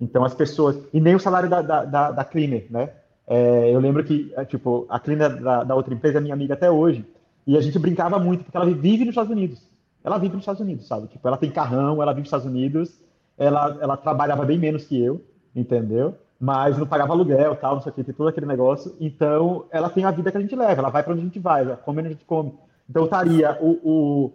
Então 0.00 0.24
as 0.24 0.34
pessoas 0.34 0.78
e 0.92 1.00
nem 1.00 1.14
o 1.14 1.20
salário 1.20 1.50
da, 1.50 1.60
da, 1.60 1.84
da, 1.84 2.10
da 2.12 2.24
cleaner, 2.24 2.66
né? 2.70 2.90
É, 3.26 3.74
eu 3.74 3.80
lembro 3.80 4.04
que, 4.04 4.32
é, 4.36 4.44
tipo, 4.44 4.86
a 4.88 5.00
cleaner 5.00 5.42
da, 5.42 5.64
da, 5.64 5.74
outra 5.74 5.92
empresa 5.92 6.18
é 6.18 6.20
minha 6.20 6.34
amiga 6.34 6.54
até 6.54 6.70
hoje, 6.70 7.04
e 7.46 7.56
a 7.56 7.60
gente 7.60 7.78
brincava 7.78 8.18
muito, 8.18 8.44
porque 8.44 8.56
ela 8.56 8.66
vive 8.66 9.04
nos 9.04 9.10
Estados 9.10 9.30
Unidos. 9.30 9.68
Ela 10.04 10.18
vive 10.18 10.34
nos 10.34 10.42
Estados 10.42 10.60
Unidos, 10.60 10.86
sabe? 10.86 11.08
Tipo, 11.08 11.26
ela 11.26 11.36
tem 11.36 11.50
carrão, 11.50 12.00
ela 12.00 12.12
vive 12.12 12.20
nos 12.20 12.28
Estados 12.28 12.46
Unidos, 12.46 13.00
ela, 13.36 13.76
ela 13.80 13.96
trabalhava 13.96 14.44
bem 14.44 14.58
menos 14.58 14.84
que 14.84 15.02
eu, 15.02 15.24
entendeu? 15.54 16.14
Mas 16.38 16.78
não 16.78 16.86
pagava 16.86 17.12
aluguel, 17.12 17.56
tal, 17.56 17.76
não 17.76 17.82
sei 17.82 17.90
o 17.90 17.94
que, 17.94 18.04
tem 18.04 18.14
todo 18.14 18.28
aquele 18.28 18.46
negócio. 18.46 18.94
Então, 19.00 19.64
ela 19.70 19.90
tem 19.90 20.04
a 20.04 20.10
vida 20.10 20.30
que 20.30 20.36
a 20.36 20.40
gente 20.40 20.54
leva, 20.54 20.80
ela 20.80 20.90
vai 20.90 21.02
para 21.02 21.12
onde 21.12 21.22
a 21.22 21.24
gente 21.24 21.38
vai, 21.40 21.62
ela 21.62 21.76
come 21.76 21.98
onde 21.98 22.08
a 22.08 22.12
gente 22.12 22.24
come. 22.24 22.54
Então, 22.88 23.04
estaria 23.04 23.58
o, 23.60 23.70
o, 23.82 24.32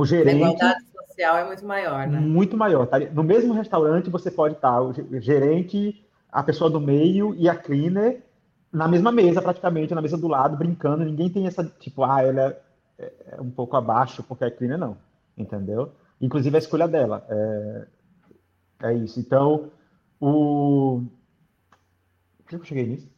o 0.00 0.06
gerente... 0.06 0.42
A 0.42 0.48
igualdade 0.48 0.84
social 1.06 1.36
é 1.36 1.44
muito 1.44 1.66
maior, 1.66 2.06
né? 2.06 2.20
Muito 2.20 2.56
maior. 2.56 2.86
Taria, 2.86 3.10
no 3.12 3.22
mesmo 3.22 3.52
restaurante, 3.52 4.08
você 4.08 4.30
pode 4.30 4.54
estar 4.54 4.80
o 4.80 4.94
gerente 5.20 6.02
a 6.30 6.42
pessoa 6.42 6.70
do 6.70 6.80
meio 6.80 7.34
e 7.36 7.48
a 7.48 7.54
cleaner 7.54 8.22
na 8.72 8.86
mesma 8.86 9.10
mesa, 9.10 9.40
praticamente, 9.40 9.94
na 9.94 10.02
mesa 10.02 10.16
do 10.16 10.28
lado, 10.28 10.56
brincando. 10.56 11.04
Ninguém 11.04 11.30
tem 11.30 11.46
essa, 11.46 11.64
tipo, 11.64 12.04
ah, 12.04 12.22
ela 12.22 12.58
é, 12.98 13.12
é 13.32 13.40
um 13.40 13.50
pouco 13.50 13.76
abaixo 13.76 14.22
porque 14.22 14.44
é 14.44 14.50
cleaner, 14.50 14.78
não. 14.78 14.96
Entendeu? 15.36 15.92
Inclusive 16.20 16.56
a 16.56 16.58
escolha 16.58 16.86
dela. 16.86 17.24
É, 17.28 17.86
é 18.82 18.94
isso. 18.94 19.18
Então, 19.18 19.70
o. 20.20 21.02
Por 22.38 22.48
que 22.48 22.56
eu 22.56 22.64
cheguei 22.64 22.86
nisso? 22.86 23.08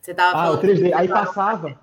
Você 0.00 0.14
tava 0.14 0.38
ah, 0.38 0.50
o 0.52 0.58
3D. 0.58 0.92
Aí 0.92 1.08
passava. 1.08 1.78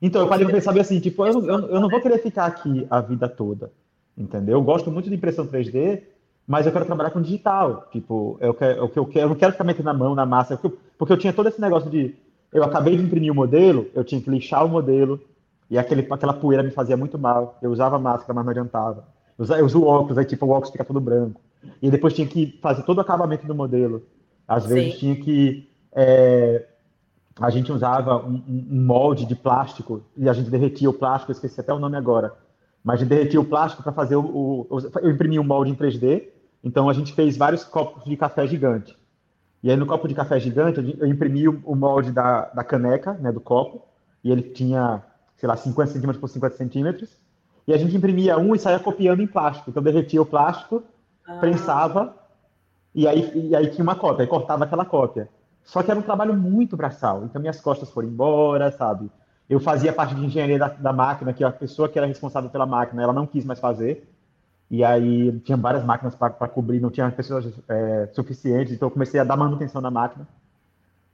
Então, 0.00 0.22
eu 0.22 0.28
parei 0.28 0.46
para 0.46 0.54
pensar 0.54 0.78
assim, 0.78 0.98
tipo, 0.98 1.26
eu, 1.26 1.44
eu, 1.44 1.68
eu 1.68 1.80
não 1.80 1.88
vou 1.88 2.00
querer 2.00 2.18
ficar 2.18 2.46
aqui 2.46 2.86
a 2.88 3.00
vida 3.00 3.28
toda. 3.28 3.70
Entendeu? 4.16 4.58
Eu 4.58 4.62
gosto 4.62 4.90
muito 4.90 5.08
de 5.08 5.14
impressão 5.14 5.46
3D, 5.46 6.02
mas 6.50 6.66
eu 6.66 6.72
quero 6.72 6.84
trabalhar 6.84 7.12
com 7.12 7.22
digital. 7.22 7.86
Tipo, 7.92 8.36
eu 8.40 8.52
quero, 8.52 8.80
eu 8.80 8.88
quero, 8.88 9.24
eu 9.24 9.28
não 9.28 9.36
quero 9.36 9.52
ficar 9.52 9.62
metendo 9.62 9.84
na 9.84 9.94
mão, 9.94 10.16
na 10.16 10.26
massa, 10.26 10.60
porque 10.98 11.12
eu 11.12 11.16
tinha 11.16 11.32
todo 11.32 11.48
esse 11.48 11.60
negócio 11.60 11.88
de. 11.88 12.16
Eu 12.52 12.64
acabei 12.64 12.96
de 12.96 13.04
imprimir 13.04 13.30
o 13.30 13.34
modelo, 13.36 13.86
eu 13.94 14.02
tinha 14.02 14.20
que 14.20 14.28
lixar 14.28 14.66
o 14.66 14.68
modelo, 14.68 15.20
e 15.70 15.78
aquele, 15.78 16.04
aquela 16.10 16.32
poeira 16.32 16.64
me 16.64 16.72
fazia 16.72 16.96
muito 16.96 17.16
mal. 17.16 17.56
Eu 17.62 17.70
usava 17.70 18.00
máscara, 18.00 18.34
mas 18.34 18.44
não 18.44 18.50
adiantava. 18.50 19.04
Eu, 19.38 19.46
eu 19.46 19.64
uso 19.64 19.84
óculos, 19.84 20.18
aí 20.18 20.24
tipo, 20.24 20.44
o 20.44 20.48
óculos 20.48 20.72
fica 20.72 20.84
todo 20.84 21.00
branco. 21.00 21.40
E 21.80 21.88
depois 21.88 22.14
tinha 22.14 22.26
que 22.26 22.58
fazer 22.60 22.82
todo 22.82 22.98
o 22.98 23.02
acabamento 23.02 23.46
do 23.46 23.54
modelo. 23.54 24.02
Às 24.48 24.66
vezes 24.66 24.94
Sim. 24.94 24.98
tinha 24.98 25.16
que. 25.20 25.70
É, 25.94 26.66
a 27.40 27.48
gente 27.50 27.70
usava 27.70 28.16
um, 28.26 28.42
um, 28.48 28.84
molde 28.84 29.24
de 29.24 29.36
plástico 29.36 30.02
e 30.16 30.28
a 30.28 30.32
gente 30.32 30.50
derretia 30.50 30.90
o 30.90 30.94
plástico, 30.94 31.30
eu 31.30 31.34
esqueci 31.34 31.60
até 31.60 31.72
o 31.72 31.78
nome 31.78 31.96
agora. 31.96 32.32
Mas 32.82 32.96
a 32.96 32.98
gente 33.04 33.08
derretia 33.08 33.40
o 33.40 33.44
plástico 33.44 33.84
para 33.84 33.92
fazer 33.92 34.16
o, 34.16 34.66
o. 34.68 34.78
Eu 35.00 35.12
imprimi 35.12 35.38
um 35.38 35.44
molde 35.44 35.70
em 35.70 35.76
3D 35.76 36.39
então 36.62 36.88
a 36.88 36.92
gente 36.92 37.12
fez 37.12 37.36
vários 37.36 37.64
copos 37.64 38.04
de 38.04 38.16
café 38.16 38.46
gigante. 38.46 38.96
E 39.62 39.70
aí 39.70 39.76
no 39.76 39.86
copo 39.86 40.08
de 40.08 40.14
café 40.14 40.40
gigante 40.40 40.96
eu 40.98 41.06
imprimi 41.06 41.48
o 41.48 41.74
molde 41.74 42.12
da, 42.12 42.46
da 42.46 42.64
caneca, 42.64 43.14
né, 43.14 43.30
do 43.30 43.40
copo, 43.40 43.82
e 44.24 44.30
ele 44.30 44.42
tinha 44.42 45.02
sei 45.40 45.48
lá, 45.48 45.56
50 45.56 45.92
centímetros 45.92 46.20
por 46.20 46.28
50 46.28 46.56
centímetros, 46.56 47.08
e 47.66 47.72
a 47.72 47.78
gente 47.78 47.96
imprimia 47.96 48.38
um 48.38 48.54
e 48.54 48.58
saía 48.58 48.78
copiando 48.78 49.22
em 49.22 49.26
plástico. 49.26 49.70
Então 49.70 49.82
derretia 49.82 50.20
o 50.20 50.26
plástico, 50.26 50.82
ah. 51.26 51.38
prensava, 51.38 52.14
e 52.94 53.08
aí, 53.08 53.32
e 53.34 53.56
aí 53.56 53.70
tinha 53.70 53.82
uma 53.82 53.94
cópia, 53.94 54.24
aí 54.24 54.28
cortava 54.28 54.64
aquela 54.64 54.84
cópia. 54.84 55.28
Só 55.64 55.82
que 55.82 55.90
era 55.90 55.98
um 55.98 56.02
trabalho 56.02 56.34
muito 56.34 56.76
braçal, 56.76 57.24
então 57.24 57.40
minhas 57.40 57.60
costas 57.60 57.90
foram 57.90 58.08
embora, 58.08 58.70
sabe? 58.70 59.10
Eu 59.48 59.58
fazia 59.60 59.92
parte 59.92 60.14
de 60.14 60.24
engenharia 60.24 60.58
da, 60.58 60.68
da 60.68 60.92
máquina, 60.92 61.32
que 61.32 61.42
a 61.42 61.50
pessoa 61.50 61.88
que 61.88 61.98
era 61.98 62.06
responsável 62.06 62.50
pela 62.50 62.66
máquina, 62.66 63.02
ela 63.02 63.12
não 63.12 63.26
quis 63.26 63.44
mais 63.44 63.58
fazer. 63.58 64.06
E 64.70 64.84
aí 64.84 65.32
tinha 65.40 65.56
várias 65.56 65.84
máquinas 65.84 66.14
para 66.14 66.30
cobrir, 66.48 66.80
não 66.80 66.90
tinha 66.90 67.10
pessoas 67.10 67.52
é, 67.68 68.08
suficientes, 68.12 68.72
então 68.72 68.86
eu 68.86 68.92
comecei 68.92 69.18
a 69.18 69.24
dar 69.24 69.36
manutenção 69.36 69.80
na 69.80 69.90
máquina. 69.90 70.28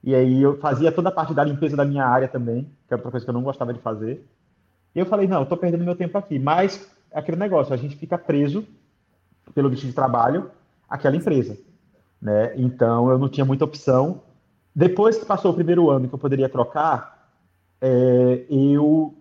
E 0.03 0.13
aí 0.13 0.41
eu 0.41 0.57
fazia 0.59 0.91
toda 0.91 1.09
a 1.09 1.11
parte 1.11 1.33
da 1.33 1.43
limpeza 1.43 1.75
da 1.75 1.83
minha 1.83 2.05
área 2.05 2.27
também, 2.27 2.69
que 2.87 2.93
é 2.93 2.95
outra 2.95 3.09
coisa 3.09 3.25
que 3.25 3.29
eu 3.29 3.33
não 3.33 3.41
gostava 3.41 3.73
de 3.73 3.79
fazer. 3.79 4.23
E 4.93 4.99
eu 4.99 5.05
falei, 5.05 5.27
não, 5.27 5.37
eu 5.37 5.43
estou 5.43 5.57
perdendo 5.57 5.83
meu 5.83 5.95
tempo 5.95 6.17
aqui. 6.17 6.37
Mas 6.37 6.87
aquele 7.11 7.37
negócio, 7.37 7.73
a 7.73 7.77
gente 7.77 7.95
fica 7.95 8.17
preso 8.17 8.63
pelo 9.55 9.69
bicho 9.69 9.87
de 9.87 9.93
trabalho 9.93 10.51
àquela 10.87 11.15
empresa. 11.15 11.57
Né? 12.21 12.53
Então 12.57 13.09
eu 13.09 13.17
não 13.17 13.27
tinha 13.27 13.45
muita 13.45 13.65
opção. 13.65 14.21
Depois 14.75 15.17
que 15.17 15.25
passou 15.25 15.51
o 15.51 15.55
primeiro 15.55 15.89
ano 15.89 16.07
que 16.07 16.13
eu 16.13 16.19
poderia 16.19 16.47
trocar, 16.47 17.31
é, 17.81 18.45
eu 18.49 19.15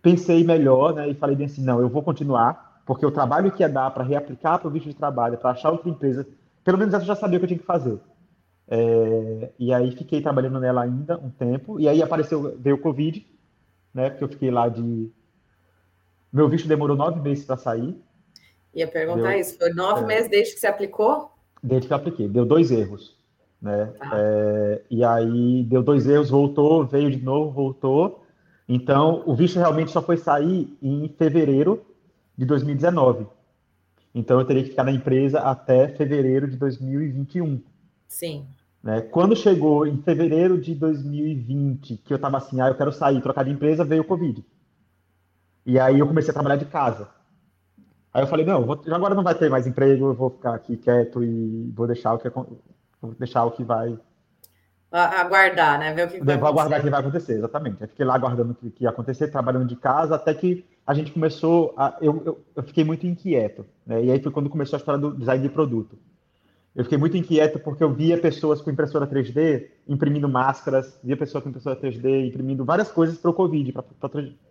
pensei 0.00 0.42
melhor 0.42 0.94
né, 0.94 1.08
e 1.08 1.14
falei 1.14 1.36
bem 1.36 1.46
assim, 1.46 1.62
não, 1.62 1.80
eu 1.80 1.88
vou 1.88 2.02
continuar, 2.02 2.63
porque 2.86 3.06
o 3.06 3.10
trabalho 3.10 3.50
que 3.50 3.62
ia 3.62 3.68
dar 3.68 3.90
para 3.90 4.04
reaplicar 4.04 4.58
para 4.58 4.68
o 4.68 4.70
visto 4.70 4.88
de 4.88 4.94
trabalho, 4.94 5.38
para 5.38 5.50
achar 5.50 5.70
outra 5.70 5.88
empresa, 5.88 6.26
pelo 6.62 6.78
menos 6.78 6.92
eu 6.94 7.00
já 7.00 7.16
sabia 7.16 7.36
o 7.36 7.40
que 7.40 7.44
eu 7.44 7.48
tinha 7.48 7.60
que 7.60 7.66
fazer. 7.66 7.98
É, 8.66 9.50
e 9.58 9.72
aí 9.72 9.90
fiquei 9.92 10.20
trabalhando 10.20 10.58
nela 10.58 10.82
ainda 10.82 11.18
um 11.18 11.30
tempo, 11.30 11.78
e 11.78 11.88
aí 11.88 12.02
apareceu, 12.02 12.56
veio 12.58 12.76
o 12.76 12.80
Covid, 12.80 13.26
né? 13.92 14.10
Porque 14.10 14.24
eu 14.24 14.28
fiquei 14.28 14.50
lá 14.50 14.68
de. 14.68 15.10
Meu 16.32 16.48
visto 16.48 16.66
demorou 16.66 16.96
nove 16.96 17.20
meses 17.20 17.44
para 17.44 17.56
sair. 17.56 17.96
Ia 18.74 18.88
perguntar 18.88 19.30
deu, 19.30 19.40
isso, 19.40 19.56
foi 19.56 19.72
nove 19.72 20.02
é, 20.02 20.06
meses 20.06 20.28
desde 20.28 20.54
que 20.54 20.60
você 20.60 20.66
aplicou? 20.66 21.30
Desde 21.62 21.86
que 21.86 21.92
eu 21.92 21.96
apliquei, 21.96 22.28
deu 22.28 22.44
dois 22.44 22.70
erros. 22.70 23.16
Né? 23.62 23.86
Tá. 23.98 24.10
É, 24.14 24.82
e 24.90 25.04
aí 25.04 25.62
deu 25.62 25.82
dois 25.82 26.06
erros, 26.06 26.28
voltou, 26.28 26.84
veio 26.84 27.10
de 27.10 27.22
novo, 27.22 27.50
voltou. 27.50 28.24
Então, 28.68 29.22
o 29.26 29.34
visto 29.34 29.58
realmente 29.58 29.90
só 29.90 30.02
foi 30.02 30.16
sair 30.16 30.76
em 30.82 31.08
fevereiro 31.16 31.84
de 32.36 32.44
2019. 32.44 33.26
Então, 34.14 34.38
eu 34.38 34.46
teria 34.46 34.62
que 34.62 34.70
ficar 34.70 34.84
na 34.84 34.92
empresa 34.92 35.40
até 35.40 35.88
fevereiro 35.88 36.48
de 36.48 36.56
2021. 36.56 37.60
Sim. 38.06 38.46
Né? 38.84 39.00
Quando 39.00 39.34
chegou 39.34 39.86
em 39.86 39.96
fevereiro 40.02 40.60
de 40.60 40.74
2020, 40.74 41.96
que 41.96 42.12
eu 42.12 42.16
estava 42.16 42.36
assim, 42.36 42.60
ah, 42.60 42.68
eu 42.68 42.74
quero 42.74 42.92
sair, 42.92 43.20
trocar 43.22 43.44
de 43.44 43.50
empresa, 43.50 43.82
veio 43.82 44.02
o 44.02 44.06
Covid. 44.06 44.44
E 45.64 45.80
aí 45.80 45.98
eu 45.98 46.06
comecei 46.06 46.30
a 46.30 46.34
trabalhar 46.34 46.56
de 46.56 46.66
casa. 46.66 47.08
Aí 48.12 48.22
eu 48.22 48.26
falei, 48.26 48.44
não, 48.44 48.64
vou, 48.64 48.80
agora 48.92 49.14
não 49.14 49.24
vai 49.24 49.34
ter 49.34 49.50
mais 49.50 49.66
emprego, 49.66 50.08
eu 50.08 50.14
vou 50.14 50.30
ficar 50.30 50.54
aqui 50.54 50.76
quieto 50.76 51.24
e 51.24 51.72
vou 51.74 51.86
deixar 51.86 52.12
o 52.12 52.18
que, 52.18 52.28
vou 52.28 53.14
deixar 53.18 53.44
o 53.44 53.50
que 53.50 53.64
vai... 53.64 53.98
Aguardar, 54.92 55.80
né? 55.80 55.92
Ver 55.92 56.06
o 56.06 56.10
que 56.10 56.22
vai 56.22 56.36
Vou 56.36 56.48
aguardar 56.48 56.78
o 56.78 56.82
que 56.84 56.90
vai 56.90 57.00
acontecer, 57.00 57.32
exatamente. 57.32 57.80
Eu 57.80 57.88
fiquei 57.88 58.04
lá 58.04 58.14
aguardando 58.14 58.56
o 58.62 58.70
que 58.70 58.84
ia 58.84 58.90
acontecer, 58.90 59.26
trabalhando 59.28 59.66
de 59.66 59.74
casa, 59.74 60.14
até 60.14 60.32
que 60.32 60.64
a 60.86 60.94
gente 60.94 61.12
começou 61.12 61.74
a... 61.76 61.96
Eu, 62.00 62.22
eu, 62.24 62.44
eu 62.56 62.62
fiquei 62.62 62.84
muito 62.84 63.06
inquieto, 63.06 63.64
né? 63.86 64.04
E 64.04 64.10
aí 64.10 64.20
foi 64.20 64.32
quando 64.32 64.50
começou 64.50 64.76
a 64.76 64.78
história 64.78 65.00
do 65.00 65.16
design 65.16 65.42
de 65.42 65.48
produto 65.48 65.96
eu 66.74 66.82
fiquei 66.82 66.98
muito 66.98 67.16
inquieto 67.16 67.60
porque 67.60 67.84
eu 67.84 67.92
via 67.92 68.18
pessoas 68.18 68.60
com 68.60 68.70
impressora 68.70 69.06
3D 69.06 69.68
imprimindo 69.86 70.28
máscaras, 70.28 70.98
via 71.04 71.16
pessoas 71.16 71.44
com 71.44 71.50
impressora 71.50 71.76
3D 71.76 72.26
imprimindo 72.26 72.64
várias 72.64 72.90
coisas 72.90 73.16
para 73.16 73.30
o 73.30 73.34
Covid, 73.34 73.72
para 73.72 73.84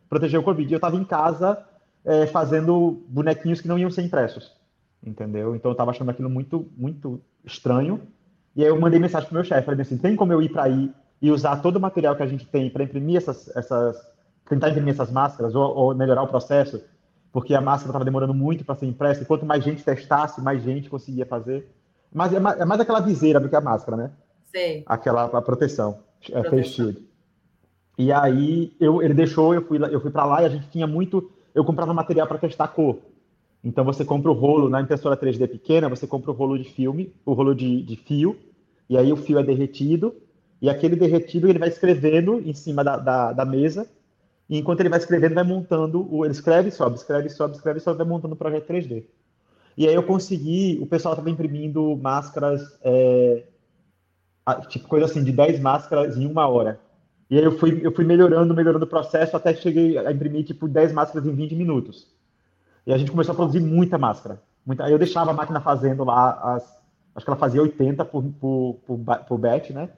proteger 0.07 0.39
o 0.39 0.43
Covid. 0.43 0.69
E 0.69 0.73
eu 0.73 0.77
estava 0.77 0.95
em 0.95 1.03
casa 1.03 1.61
é, 2.05 2.25
fazendo 2.25 3.03
bonequinhos 3.09 3.59
que 3.59 3.67
não 3.67 3.77
iam 3.77 3.91
ser 3.91 4.03
impressos, 4.03 4.53
entendeu? 5.05 5.53
Então 5.53 5.71
eu 5.71 5.73
estava 5.73 5.91
achando 5.91 6.11
aquilo 6.11 6.29
muito, 6.29 6.65
muito 6.77 7.21
estranho. 7.43 7.99
E 8.55 8.63
aí 8.63 8.69
eu 8.69 8.79
mandei 8.79 8.99
mensagem 8.99 9.27
para 9.27 9.35
o 9.35 9.39
meu 9.39 9.43
chefe, 9.43 9.65
falei 9.65 9.81
assim, 9.81 9.97
tem 9.97 10.15
como 10.15 10.31
eu 10.31 10.41
ir 10.41 10.49
para 10.49 10.63
aí 10.63 10.91
e 11.21 11.29
usar 11.29 11.57
todo 11.57 11.75
o 11.75 11.81
material 11.81 12.15
que 12.15 12.23
a 12.23 12.27
gente 12.27 12.45
tem 12.45 12.69
para 12.69 12.85
imprimir 12.85 13.17
essas, 13.17 13.53
essas, 13.55 13.97
tentar 14.47 14.69
imprimir 14.69 14.93
essas 14.93 15.11
máscaras 15.11 15.55
ou, 15.55 15.75
ou 15.75 15.95
melhorar 15.95 16.23
o 16.23 16.27
processo, 16.27 16.83
porque 17.31 17.55
a 17.55 17.61
máscara 17.61 17.89
estava 17.89 18.05
demorando 18.05 18.33
muito 18.33 18.63
para 18.63 18.75
ser 18.75 18.85
impressa 18.85 19.23
e 19.23 19.25
quanto 19.25 19.45
mais 19.45 19.63
gente 19.63 19.83
testasse, 19.83 20.41
mais 20.41 20.61
gente 20.63 20.89
conseguia 20.89 21.25
fazer. 21.25 21.67
Mas 22.13 22.33
é 22.33 22.39
mais, 22.39 22.59
é 22.59 22.65
mais 22.65 22.79
aquela 22.79 22.99
viseira 22.99 23.39
do 23.39 23.49
que 23.49 23.55
a 23.55 23.61
máscara, 23.61 23.97
né? 23.97 24.11
Sim. 24.43 24.83
Aquela 24.85 25.23
a 25.23 25.41
proteção, 25.41 25.99
é 26.31 26.43
face 26.43 26.69
shield. 26.69 27.03
E 27.97 28.11
aí 28.11 28.71
eu, 28.79 29.01
ele 29.01 29.13
deixou, 29.13 29.53
eu 29.53 29.63
fui, 29.63 29.79
eu 29.91 29.99
fui 29.99 30.11
para 30.11 30.25
lá 30.25 30.41
e 30.41 30.45
a 30.45 30.49
gente 30.49 30.69
tinha 30.69 30.85
muito. 30.85 31.31
Eu 31.53 31.65
comprava 31.65 31.93
material 31.93 32.27
para 32.27 32.37
testar 32.37 32.67
cor. 32.67 32.99
Então 33.63 33.85
você 33.85 34.03
compra 34.03 34.29
o 34.29 34.33
rolo 34.33 34.69
na 34.69 34.81
impressora 34.81 35.15
3D 35.15 35.47
pequena, 35.47 35.87
você 35.87 36.05
compra 36.05 36.31
o 36.31 36.33
rolo 36.33 36.57
de 36.57 36.65
filme, 36.65 37.13
o 37.25 37.33
rolo 37.33 37.55
de, 37.55 37.81
de 37.81 37.95
fio, 37.95 38.37
e 38.89 38.97
aí 38.97 39.11
o 39.11 39.15
fio 39.15 39.39
é 39.39 39.43
derretido, 39.43 40.13
e 40.61 40.69
aquele 40.69 40.95
derretido 40.95 41.47
ele 41.47 41.59
vai 41.59 41.69
escrevendo 41.69 42.39
em 42.39 42.53
cima 42.53 42.83
da, 42.83 42.97
da, 42.97 43.31
da 43.31 43.45
mesa, 43.45 43.87
e 44.53 44.59
enquanto 44.59 44.81
ele 44.81 44.89
vai 44.89 44.99
escrevendo, 44.99 45.33
vai 45.33 45.43
montando, 45.43 46.07
ele 46.23 46.31
escreve, 46.31 46.69
sobe, 46.69 46.95
escreve, 46.95 47.27
sobe, 47.27 47.55
escreve, 47.55 47.79
sobe, 47.79 47.97
vai 47.97 48.05
montando 48.05 48.35
o 48.35 48.37
projeto 48.37 48.71
3D. 48.71 49.03
E 49.75 49.87
aí 49.87 49.95
eu 49.95 50.03
consegui, 50.03 50.77
o 50.79 50.85
pessoal 50.85 51.15
estava 51.15 51.31
imprimindo 51.31 51.97
máscaras, 51.97 52.61
é, 52.83 53.45
tipo 54.69 54.87
coisa 54.87 55.07
assim, 55.07 55.23
de 55.23 55.31
10 55.31 55.59
máscaras 55.59 56.17
em 56.17 56.27
uma 56.27 56.47
hora. 56.47 56.79
E 57.31 57.37
aí 57.39 57.43
eu 57.43 57.57
fui, 57.57 57.79
eu 57.83 57.91
fui 57.91 58.05
melhorando, 58.05 58.53
melhorando 58.53 58.85
o 58.85 58.87
processo, 58.87 59.35
até 59.35 59.55
cheguei 59.55 59.97
a 59.97 60.11
imprimir 60.11 60.45
tipo 60.45 60.67
10 60.67 60.93
máscaras 60.93 61.27
em 61.27 61.33
20 61.33 61.55
minutos. 61.55 62.07
E 62.85 62.93
a 62.93 62.97
gente 62.99 63.09
começou 63.09 63.33
a 63.33 63.35
produzir 63.35 63.59
muita 63.59 63.97
máscara. 63.97 64.39
Muita, 64.63 64.83
aí 64.83 64.91
eu 64.91 64.99
deixava 64.99 65.31
a 65.31 65.33
máquina 65.33 65.61
fazendo 65.61 66.03
lá, 66.03 66.53
as, 66.53 66.79
acho 67.15 67.25
que 67.25 67.29
ela 67.31 67.39
fazia 67.39 67.59
80 67.59 68.05
por, 68.05 68.23
por, 68.39 68.79
por, 68.85 68.99
por 68.99 69.37
batch, 69.39 69.71
né? 69.71 69.89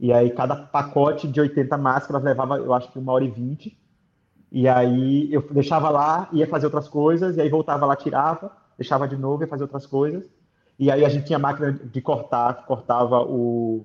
E 0.00 0.12
aí 0.12 0.28
cada 0.30 0.56
pacote 0.56 1.28
de 1.28 1.40
80 1.40 1.78
máscaras 1.78 2.24
levava, 2.24 2.56
eu 2.56 2.74
acho 2.74 2.90
que 2.90 2.98
uma 2.98 3.12
hora 3.12 3.22
e 3.22 3.30
20. 3.30 3.80
E 4.52 4.68
aí 4.68 5.32
eu 5.32 5.42
deixava 5.50 5.90
lá, 5.90 6.28
ia 6.32 6.46
fazer 6.46 6.66
outras 6.66 6.86
coisas, 6.88 7.36
e 7.36 7.40
aí 7.40 7.48
voltava 7.48 7.86
lá, 7.86 7.96
tirava 7.96 8.62
deixava 8.76 9.06
de 9.06 9.16
novo 9.16 9.44
e 9.44 9.46
fazer 9.46 9.62
outras 9.62 9.86
coisas. 9.86 10.24
E 10.78 10.90
aí 10.90 11.04
a 11.04 11.08
gente 11.08 11.26
tinha 11.26 11.38
máquina 11.38 11.72
de 11.72 12.00
cortar, 12.00 12.66
cortava 12.66 13.22
o, 13.22 13.84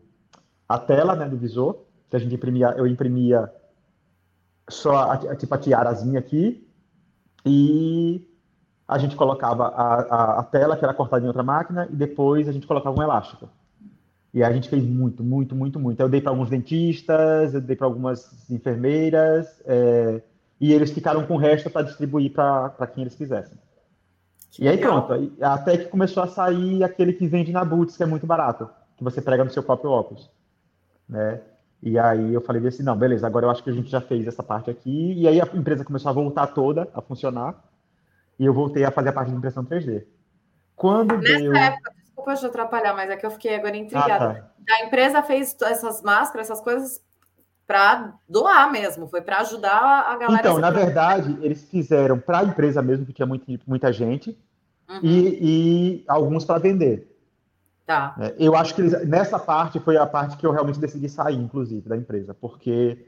a 0.68 0.78
tela 0.78 1.16
né, 1.16 1.28
do 1.28 1.38
visor, 1.38 1.78
que 2.10 2.16
a 2.16 2.20
gente 2.20 2.34
imprimia, 2.34 2.74
eu 2.78 2.88
imprimia 2.88 3.52
só 4.70 4.96
a, 4.96 5.14
a, 5.14 5.36
tipo 5.36 5.54
a 5.54 5.58
tiarazinha 5.58 6.20
aqui, 6.20 6.68
e 7.46 8.28
a 8.88 8.98
gente 8.98 9.16
colocava 9.16 9.68
a, 9.68 9.94
a, 10.02 10.40
a, 10.40 10.44
tela, 10.44 10.76
que 10.76 10.84
era 10.84 10.94
cortada 10.94 11.24
em 11.24 11.28
outra 11.28 11.44
máquina, 11.44 11.88
e 11.92 11.96
depois 11.96 12.48
a 12.48 12.52
gente 12.52 12.66
colocava 12.66 13.00
um 13.00 13.04
elástico. 13.04 13.50
E 14.34 14.44
a 14.44 14.52
gente 14.52 14.70
fez 14.70 14.84
muito, 14.84 15.24
muito, 15.24 15.56
muito, 15.56 15.80
muito. 15.80 16.00
Eu 16.00 16.10
dei 16.10 16.22
para 16.22 16.32
alguns 16.32 16.50
dentistas, 16.50 17.54
eu 17.54 17.62
dei 17.62 17.76
para 17.76 17.88
algumas 17.88 18.50
enfermeiras, 18.50 19.62
é, 19.66 20.22
e 20.60 20.74
eles 20.74 20.92
ficaram 20.92 21.26
com 21.26 21.36
o 21.36 21.38
resto 21.38 21.70
para 21.70 21.84
distribuir 21.84 22.32
para 22.34 22.88
quem 22.94 23.04
eles 23.04 23.16
quisessem. 23.16 23.58
E 24.60 24.68
aí 24.68 24.78
pronto, 24.78 25.14
até 25.42 25.78
que 25.78 25.86
começou 25.86 26.24
a 26.24 26.28
sair 26.28 26.84
aquele 26.84 27.14
que 27.14 27.28
vende 27.28 27.52
na 27.52 27.64
Boots, 27.64 27.96
que 27.96 28.04
é 28.04 28.06
muito 28.06 28.26
barato, 28.26 28.70
que 28.96 29.04
você 29.04 29.22
prega 29.22 29.44
no 29.44 29.52
seu 29.52 29.62
próprio 29.62 29.92
óculos, 29.92 30.30
né? 31.08 31.42
E 31.84 32.00
aí 32.00 32.34
eu 32.34 32.42
falei 32.42 32.66
assim, 32.68 32.82
não, 32.82 32.98
beleza, 32.98 33.28
agora 33.28 33.46
eu 33.46 33.52
acho 33.52 33.64
que 33.64 33.70
a 33.70 33.74
gente 33.74 33.90
já 33.90 34.02
fez 34.02 34.26
essa 34.26 34.42
parte 34.42 34.72
aqui, 34.72 35.14
e 35.14 35.28
aí 35.28 35.40
a 35.40 35.48
empresa 35.54 35.86
começou 35.86 36.10
a 36.10 36.14
voltar 36.14 36.48
toda 36.48 36.90
a 36.92 37.02
funcionar, 37.02 37.64
e 38.40 38.46
eu 38.46 38.54
voltei 38.54 38.84
a 38.84 38.90
fazer 38.90 39.10
a 39.10 39.14
parte 39.14 39.30
de 39.30 39.38
impressão 39.38 39.64
3D. 39.64 40.06
Quando 40.76 41.18
Nessa 41.18 41.40
deu... 41.40 41.56
época, 41.56 41.92
desculpa 41.96 42.36
te 42.36 42.46
atrapalhar, 42.46 42.94
mas 42.96 43.10
é 43.12 43.16
que 43.16 43.26
eu 43.26 43.32
fiquei 43.32 43.56
agora 43.56 43.78
intrigada. 43.78 44.30
Ah, 44.30 44.34
tá. 44.66 44.76
A 44.76 44.86
empresa 44.86 45.22
fez 45.22 45.56
essas 45.62 46.02
máscaras, 46.02 46.50
essas 46.50 46.62
coisas 46.64 47.02
para 47.68 48.14
doar 48.28 48.72
mesmo, 48.72 49.08
foi 49.08 49.22
para 49.22 49.40
ajudar 49.40 50.06
a 50.08 50.16
galera. 50.18 50.40
Então, 50.40 50.58
na 50.58 50.72
verdade, 50.72 51.38
eles 51.42 51.70
fizeram 51.70 52.18
para 52.18 52.40
a 52.40 52.44
empresa 52.46 52.82
mesmo, 52.82 53.06
que 53.06 53.12
tinha 53.12 53.26
muito, 53.26 53.46
muita 53.68 53.92
gente, 53.92 54.30
uhum. 54.90 55.00
e, 55.04 55.38
e, 55.42 56.06
alguns 56.08 56.46
para 56.46 56.60
vender. 56.60 57.14
Tá. 57.86 58.16
É, 58.20 58.36
eu 58.40 58.56
acho 58.56 58.74
que 58.74 58.82
eles, 58.82 59.08
nessa 59.08 59.38
parte 59.38 59.80
foi 59.82 59.98
a 59.98 60.06
parte 60.06 60.38
que 60.38 60.46
eu 60.46 60.52
realmente 60.52 60.80
decidi 60.80 61.10
sair, 61.10 61.36
inclusive, 61.36 61.88
da 61.88 61.98
empresa, 61.98 62.34
porque 62.34 63.06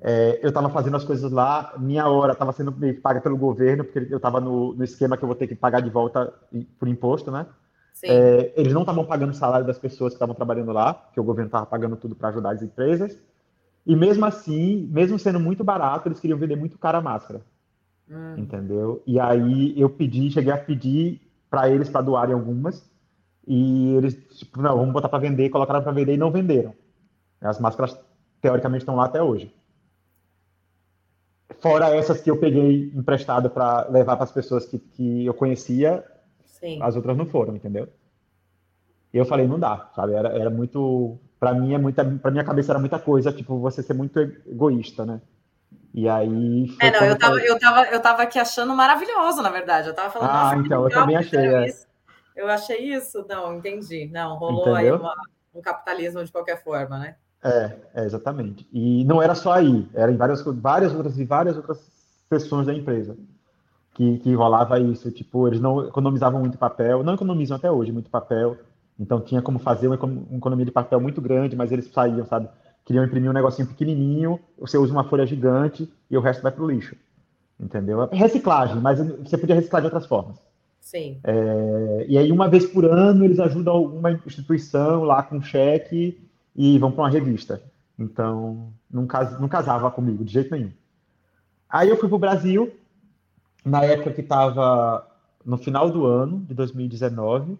é, 0.00 0.40
eu 0.42 0.48
estava 0.48 0.68
fazendo 0.68 0.96
as 0.96 1.04
coisas 1.04 1.30
lá, 1.30 1.72
minha 1.78 2.08
hora 2.08 2.32
estava 2.32 2.52
sendo 2.52 2.74
paga 3.00 3.20
pelo 3.20 3.36
governo, 3.36 3.84
porque 3.84 4.08
eu 4.10 4.16
estava 4.16 4.40
no, 4.40 4.74
no, 4.74 4.82
esquema 4.82 5.16
que 5.16 5.22
eu 5.22 5.28
vou 5.28 5.36
ter 5.36 5.46
que 5.46 5.54
pagar 5.54 5.80
de 5.80 5.90
volta 5.90 6.32
por 6.76 6.88
imposto, 6.88 7.30
né? 7.30 7.46
É, 8.04 8.52
eles 8.56 8.72
não 8.72 8.80
estavam 8.80 9.04
pagando 9.04 9.30
o 9.30 9.34
salário 9.34 9.64
das 9.64 9.78
pessoas 9.78 10.12
que 10.12 10.16
estavam 10.16 10.34
trabalhando 10.34 10.72
lá, 10.72 11.08
que 11.12 11.20
o 11.20 11.22
governo 11.22 11.46
estava 11.46 11.66
pagando 11.66 11.94
tudo 11.94 12.16
para 12.16 12.30
ajudar 12.30 12.50
as 12.50 12.62
empresas. 12.62 13.16
E 13.84 13.96
mesmo 13.96 14.24
assim, 14.24 14.88
mesmo 14.90 15.18
sendo 15.18 15.40
muito 15.40 15.64
barato, 15.64 16.08
eles 16.08 16.20
queriam 16.20 16.38
vender 16.38 16.56
muito 16.56 16.78
cara 16.78 16.98
a 16.98 17.02
máscara. 17.02 17.42
Hum. 18.08 18.34
Entendeu? 18.38 19.02
E 19.06 19.18
aí 19.18 19.78
eu 19.78 19.90
pedi, 19.90 20.30
cheguei 20.30 20.52
a 20.52 20.58
pedir 20.58 21.20
para 21.50 21.68
eles 21.68 21.88
para 21.88 22.02
doarem 22.02 22.34
algumas. 22.34 22.88
E 23.46 23.94
eles, 23.96 24.14
tipo, 24.38 24.62
não, 24.62 24.76
vamos 24.76 24.92
botar 24.92 25.08
para 25.08 25.18
vender, 25.18 25.50
colocaram 25.50 25.82
para 25.82 25.92
vender 25.92 26.14
e 26.14 26.18
não 26.18 26.30
venderam. 26.30 26.74
As 27.40 27.58
máscaras, 27.58 27.98
teoricamente, 28.40 28.82
estão 28.82 28.94
lá 28.94 29.06
até 29.06 29.20
hoje. 29.20 29.52
Fora 31.60 31.94
essas 31.94 32.20
que 32.20 32.30
eu 32.30 32.38
peguei 32.38 32.92
emprestado 32.94 33.50
para 33.50 33.88
levar 33.88 34.16
para 34.16 34.24
as 34.24 34.32
pessoas 34.32 34.66
que, 34.66 34.78
que 34.78 35.26
eu 35.26 35.34
conhecia, 35.34 36.04
Sim. 36.44 36.80
as 36.80 36.96
outras 36.96 37.16
não 37.16 37.26
foram, 37.26 37.56
entendeu? 37.56 37.88
E 39.12 39.18
eu 39.18 39.24
falei, 39.26 39.46
não 39.46 39.58
dá, 39.58 39.90
sabe? 39.94 40.14
Era, 40.14 40.30
era 40.30 40.50
muito. 40.50 41.18
Para 41.42 41.54
mim, 41.54 41.74
é 41.74 41.78
muita. 41.78 42.04
Para 42.04 42.30
minha 42.30 42.44
cabeça 42.44 42.70
era 42.70 42.78
muita 42.78 43.00
coisa, 43.00 43.32
tipo, 43.32 43.58
você 43.58 43.82
ser 43.82 43.94
muito 43.94 44.20
egoísta, 44.20 45.04
né? 45.04 45.20
E 45.92 46.08
aí. 46.08 46.72
É, 46.80 46.88
não, 46.92 47.04
eu 47.04 47.18
tava, 47.18 47.38
eu, 47.40 47.58
tava, 47.58 47.82
eu 47.86 48.00
tava 48.00 48.22
aqui 48.22 48.38
achando 48.38 48.72
maravilhoso, 48.76 49.42
na 49.42 49.50
verdade. 49.50 49.88
Eu 49.88 49.94
tava 49.94 50.08
falando. 50.08 50.30
Ah, 50.30 50.54
então, 50.64 50.84
eu 50.84 50.90
também 50.90 51.16
achei. 51.16 51.40
É. 51.40 51.66
Eu 52.36 52.48
achei 52.48 52.94
isso. 52.94 53.26
Não, 53.28 53.56
entendi. 53.56 54.08
Não, 54.12 54.36
rolou 54.36 54.60
Entendeu? 54.60 54.94
aí 54.94 55.00
uma, 55.00 55.14
um 55.52 55.60
capitalismo 55.60 56.24
de 56.24 56.30
qualquer 56.30 56.62
forma, 56.62 56.96
né? 56.96 57.16
É, 57.42 57.76
é, 57.92 58.04
exatamente. 58.04 58.64
E 58.72 59.04
não 59.04 59.20
era 59.20 59.34
só 59.34 59.54
aí, 59.54 59.88
era 59.94 60.12
em 60.12 60.16
várias, 60.16 60.44
várias 60.44 60.94
outras 60.94 61.18
e 61.18 61.24
várias 61.24 61.56
outras 61.56 61.80
sessões 62.28 62.68
da 62.68 62.72
empresa 62.72 63.16
que, 63.94 64.18
que 64.18 64.32
rolava 64.32 64.78
isso. 64.78 65.10
Tipo, 65.10 65.48
eles 65.48 65.60
não 65.60 65.88
economizavam 65.88 66.38
muito 66.38 66.56
papel, 66.56 67.02
não 67.02 67.14
economizam 67.14 67.56
até 67.56 67.68
hoje 67.68 67.90
muito 67.90 68.08
papel. 68.08 68.56
Então 68.98 69.20
tinha 69.20 69.42
como 69.42 69.58
fazer 69.58 69.88
uma, 69.88 69.96
uma 69.96 70.36
economia 70.36 70.64
de 70.64 70.70
papel 70.70 71.00
muito 71.00 71.20
grande, 71.20 71.56
mas 71.56 71.72
eles 71.72 71.90
saíam, 71.92 72.24
sabe? 72.26 72.48
Queriam 72.84 73.04
imprimir 73.04 73.30
um 73.30 73.34
negocinho 73.34 73.68
pequenininho, 73.68 74.40
você 74.58 74.76
usa 74.76 74.92
uma 74.92 75.04
folha 75.04 75.26
gigante 75.26 75.92
e 76.10 76.16
o 76.16 76.20
resto 76.20 76.42
vai 76.42 76.52
para 76.52 76.64
o 76.64 76.70
lixo. 76.70 76.96
Entendeu? 77.58 78.08
Reciclagem, 78.12 78.80
mas 78.80 78.98
você 78.98 79.38
podia 79.38 79.54
reciclar 79.54 79.80
de 79.82 79.86
outras 79.86 80.06
formas. 80.06 80.36
Sim. 80.80 81.20
É, 81.22 82.06
e 82.08 82.18
aí, 82.18 82.32
uma 82.32 82.48
vez 82.48 82.66
por 82.66 82.84
ano, 82.84 83.24
eles 83.24 83.38
ajudam 83.38 83.84
uma 83.84 84.10
instituição 84.10 85.04
lá 85.04 85.22
com 85.22 85.40
cheque 85.40 86.20
e 86.56 86.76
vão 86.78 86.90
para 86.90 87.04
uma 87.04 87.10
revista. 87.10 87.62
Então, 87.96 88.72
não, 88.90 89.06
cas 89.06 89.38
não 89.40 89.48
casava 89.48 89.90
comigo, 89.90 90.24
de 90.24 90.32
jeito 90.32 90.50
nenhum. 90.50 90.72
Aí 91.68 91.88
eu 91.88 91.96
fui 91.96 92.08
para 92.08 92.16
o 92.16 92.18
Brasil, 92.18 92.72
na 93.64 93.84
época 93.84 94.12
que 94.12 94.20
estava 94.20 95.06
no 95.44 95.56
final 95.56 95.88
do 95.88 96.04
ano 96.04 96.40
de 96.40 96.52
2019. 96.52 97.56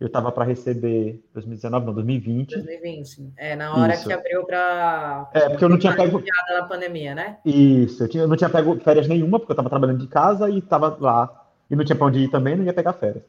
Eu 0.00 0.06
estava 0.06 0.30
para 0.30 0.44
receber 0.44 1.24
2019, 1.34 1.86
não, 1.86 1.92
2020. 1.92 2.54
2020. 2.54 3.32
É, 3.36 3.56
na 3.56 3.74
hora 3.74 3.94
Isso. 3.94 4.06
que 4.06 4.12
abriu 4.12 4.44
para. 4.44 5.28
É, 5.34 5.48
porque 5.48 5.64
eu 5.64 5.68
não 5.68 5.78
tinha 5.78 5.94
pego. 5.94 6.22
da 6.48 6.62
pandemia, 6.68 7.16
né? 7.16 7.38
Isso, 7.44 8.04
eu, 8.04 8.08
tinha, 8.08 8.22
eu 8.22 8.28
não 8.28 8.36
tinha 8.36 8.48
pego 8.48 8.78
férias 8.78 9.08
nenhuma, 9.08 9.40
porque 9.40 9.50
eu 9.50 9.54
estava 9.54 9.68
trabalhando 9.68 9.98
de 9.98 10.06
casa 10.06 10.48
e 10.48 10.58
estava 10.58 10.96
lá. 11.00 11.46
E 11.68 11.74
não 11.74 11.84
tinha 11.84 11.96
para 11.96 12.06
onde 12.06 12.20
ir 12.20 12.30
também, 12.30 12.56
não 12.56 12.64
ia 12.64 12.72
pegar 12.72 12.92
férias. 12.92 13.24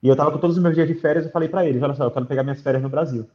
E 0.00 0.06
eu 0.06 0.12
estava 0.12 0.30
com 0.30 0.38
todos 0.38 0.56
os 0.56 0.62
meus 0.62 0.76
dias 0.76 0.86
de 0.86 0.94
férias, 0.94 1.24
eu 1.24 1.32
falei 1.32 1.48
para 1.48 1.66
eles: 1.66 1.82
olha 1.82 1.94
só, 1.94 2.04
eu 2.04 2.10
quero 2.12 2.26
pegar 2.26 2.44
minhas 2.44 2.62
férias 2.62 2.82
no 2.82 2.88
Brasil. 2.88 3.28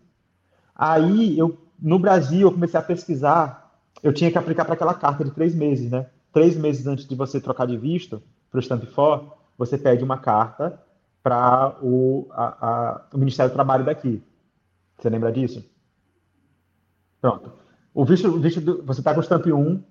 Aí, 0.74 1.38
eu, 1.38 1.58
no 1.78 2.00
Brasil, 2.00 2.48
eu 2.48 2.52
comecei 2.54 2.80
a 2.80 2.84
pesquisar, 2.84 3.70
eu 4.02 4.14
tinha 4.14 4.32
que 4.32 4.38
aplicar 4.38 4.64
para 4.64 4.76
aquela 4.76 4.94
carta 4.94 5.26
de 5.26 5.32
três 5.32 5.54
meses, 5.54 5.92
né? 5.92 6.06
Três 6.32 6.56
meses 6.56 6.88
antes 6.88 7.06
de 7.06 7.16
você 7.16 7.42
trocar 7.42 7.68
de 7.68 7.76
visto 7.76 8.24
para 8.50 8.60
o 8.60 8.64
Stamp 8.64 8.86
For, 8.86 9.36
você 9.58 9.78
pede 9.78 10.04
uma 10.06 10.18
carta 10.18 10.80
para 11.24 11.78
o, 11.82 12.28
o 13.14 13.18
Ministério 13.18 13.52
do 13.52 13.56
Trabalho 13.56 13.86
daqui. 13.86 14.22
Você 14.98 15.10
lembra 15.10 15.32
disso? 15.32 15.64
Pronto. 17.20 17.52
O 17.94 18.06
visto, 18.06 18.28
o 18.28 18.40
visto 18.40 18.62
do, 18.62 18.84
você 18.84 19.02
está 19.02 19.14
com 19.14 19.20
o 19.20 19.24
Stamp 19.24 19.46
1, 19.46 19.84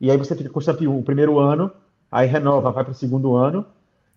e 0.00 0.10
aí 0.10 0.16
você 0.16 0.36
fica 0.36 0.50
com 0.50 0.58
o 0.58 0.62
Stamp 0.62 0.80
1 0.80 0.98
o 0.98 1.02
primeiro 1.02 1.38
ano, 1.38 1.70
aí 2.10 2.26
renova, 2.26 2.70
vai 2.70 2.84
para 2.84 2.92
o 2.92 2.94
segundo 2.94 3.34
ano. 3.34 3.64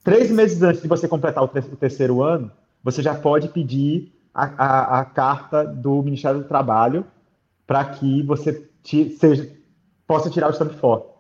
Três 0.04 0.30
meses 0.32 0.62
antes 0.62 0.82
de 0.82 0.88
você 0.88 1.08
completar 1.08 1.44
o, 1.44 1.48
o 1.48 1.76
terceiro 1.76 2.22
ano, 2.22 2.52
você 2.84 3.02
já 3.02 3.16
pode 3.16 3.50
pedir 3.50 4.14
a, 4.34 5.00
a, 5.00 5.06
carta 5.06 5.66
do 5.66 6.02
Ministério 6.02 6.40
do 6.40 6.48
Trabalho 6.48 7.06
para 7.66 7.84
que 7.86 8.24
você 8.24 8.70
te, 8.84 9.10
seja, 9.12 9.52
possa 10.08 10.30
tirar 10.30 10.50
o 10.50 10.54
stamp 10.54 10.72
for. 10.74 11.18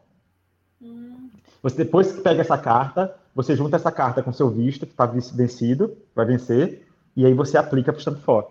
Hum. 0.82 1.30
Você 1.62 1.78
depois 1.78 2.12
que 2.12 2.22
pega 2.22 2.42
essa 2.42 2.58
carta, 2.58 3.16
você 3.34 3.56
junta 3.56 3.76
essa 3.76 3.92
carta 3.92 4.22
com 4.24 4.34
seu 4.34 4.50
visto, 4.50 4.86
que 4.86 4.94
está 4.94 5.06
vencido, 5.06 5.98
vai 6.16 6.26
vencer, 6.26 6.88
e 7.16 7.26
aí 7.26 7.34
você 7.34 7.58
aplica 7.58 7.92
para 7.92 8.00
o 8.00 8.02
stamp 8.02 8.20
for. 8.20 8.48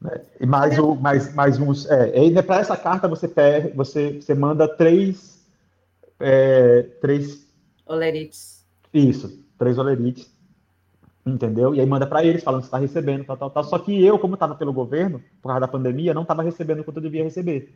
Né? 0.00 0.20
E 0.40 0.46
mais, 0.46 0.78
o, 0.78 0.94
mais, 0.94 1.34
mais 1.34 1.58
uns. 1.58 1.88
É, 1.90 2.24
e 2.24 2.42
para 2.42 2.60
essa 2.60 2.76
carta 2.76 3.08
você, 3.08 3.28
pega, 3.28 3.72
você, 3.74 4.20
você 4.20 4.34
manda 4.34 4.66
três. 4.68 5.40
É, 6.18 6.82
três. 7.00 7.46
Olerites. 7.86 8.64
Isso, 8.92 9.44
três 9.58 9.78
olerites 9.78 10.32
entendeu? 11.24 11.74
E 11.74 11.80
aí 11.80 11.86
manda 11.86 12.06
para 12.06 12.24
eles 12.24 12.42
falando 12.42 12.62
que 12.62 12.66
está 12.66 12.78
recebendo, 12.78 13.24
tal, 13.24 13.36
tal, 13.36 13.50
tal. 13.50 13.64
Só 13.64 13.78
que 13.78 14.04
eu, 14.04 14.18
como 14.18 14.34
estava 14.34 14.54
pelo 14.54 14.72
governo, 14.72 15.22
por 15.40 15.48
causa 15.48 15.60
da 15.60 15.68
pandemia, 15.68 16.12
não 16.12 16.22
estava 16.22 16.42
recebendo 16.42 16.80
o 16.80 16.84
quanto 16.84 16.96
eu 16.96 17.02
devia 17.02 17.24
receber. 17.24 17.72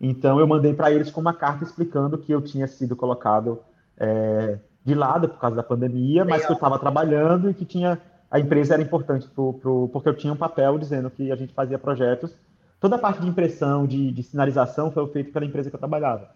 Então 0.00 0.38
eu 0.38 0.46
mandei 0.46 0.74
para 0.74 0.90
eles 0.90 1.10
com 1.10 1.20
uma 1.20 1.34
carta 1.34 1.64
explicando 1.64 2.18
que 2.18 2.32
eu 2.32 2.40
tinha 2.40 2.66
sido 2.66 2.96
colocado 2.96 3.60
é, 3.98 4.58
de 4.84 4.94
lado 4.94 5.28
por 5.28 5.38
causa 5.38 5.56
da 5.56 5.62
pandemia, 5.62 6.24
mas 6.24 6.44
que 6.44 6.52
eu 6.52 6.54
estava 6.54 6.78
trabalhando 6.78 7.50
e 7.50 7.54
que 7.54 7.64
tinha 7.64 8.00
a 8.30 8.40
empresa 8.40 8.74
era 8.74 8.82
importante 8.82 9.28
pro, 9.28 9.52
pro, 9.54 9.90
porque 9.92 10.08
eu 10.08 10.16
tinha 10.16 10.32
um 10.32 10.36
papel 10.36 10.78
dizendo 10.78 11.10
que 11.10 11.30
a 11.30 11.36
gente 11.36 11.52
fazia 11.52 11.78
projetos. 11.78 12.34
Toda 12.80 12.96
a 12.96 12.98
parte 12.98 13.20
de 13.20 13.28
impressão, 13.28 13.86
de, 13.86 14.10
de 14.10 14.22
sinalização 14.22 14.90
foi 14.90 15.06
feita 15.08 15.30
pela 15.30 15.44
empresa 15.44 15.68
que 15.68 15.76
eu 15.76 15.78
trabalhava. 15.78 16.30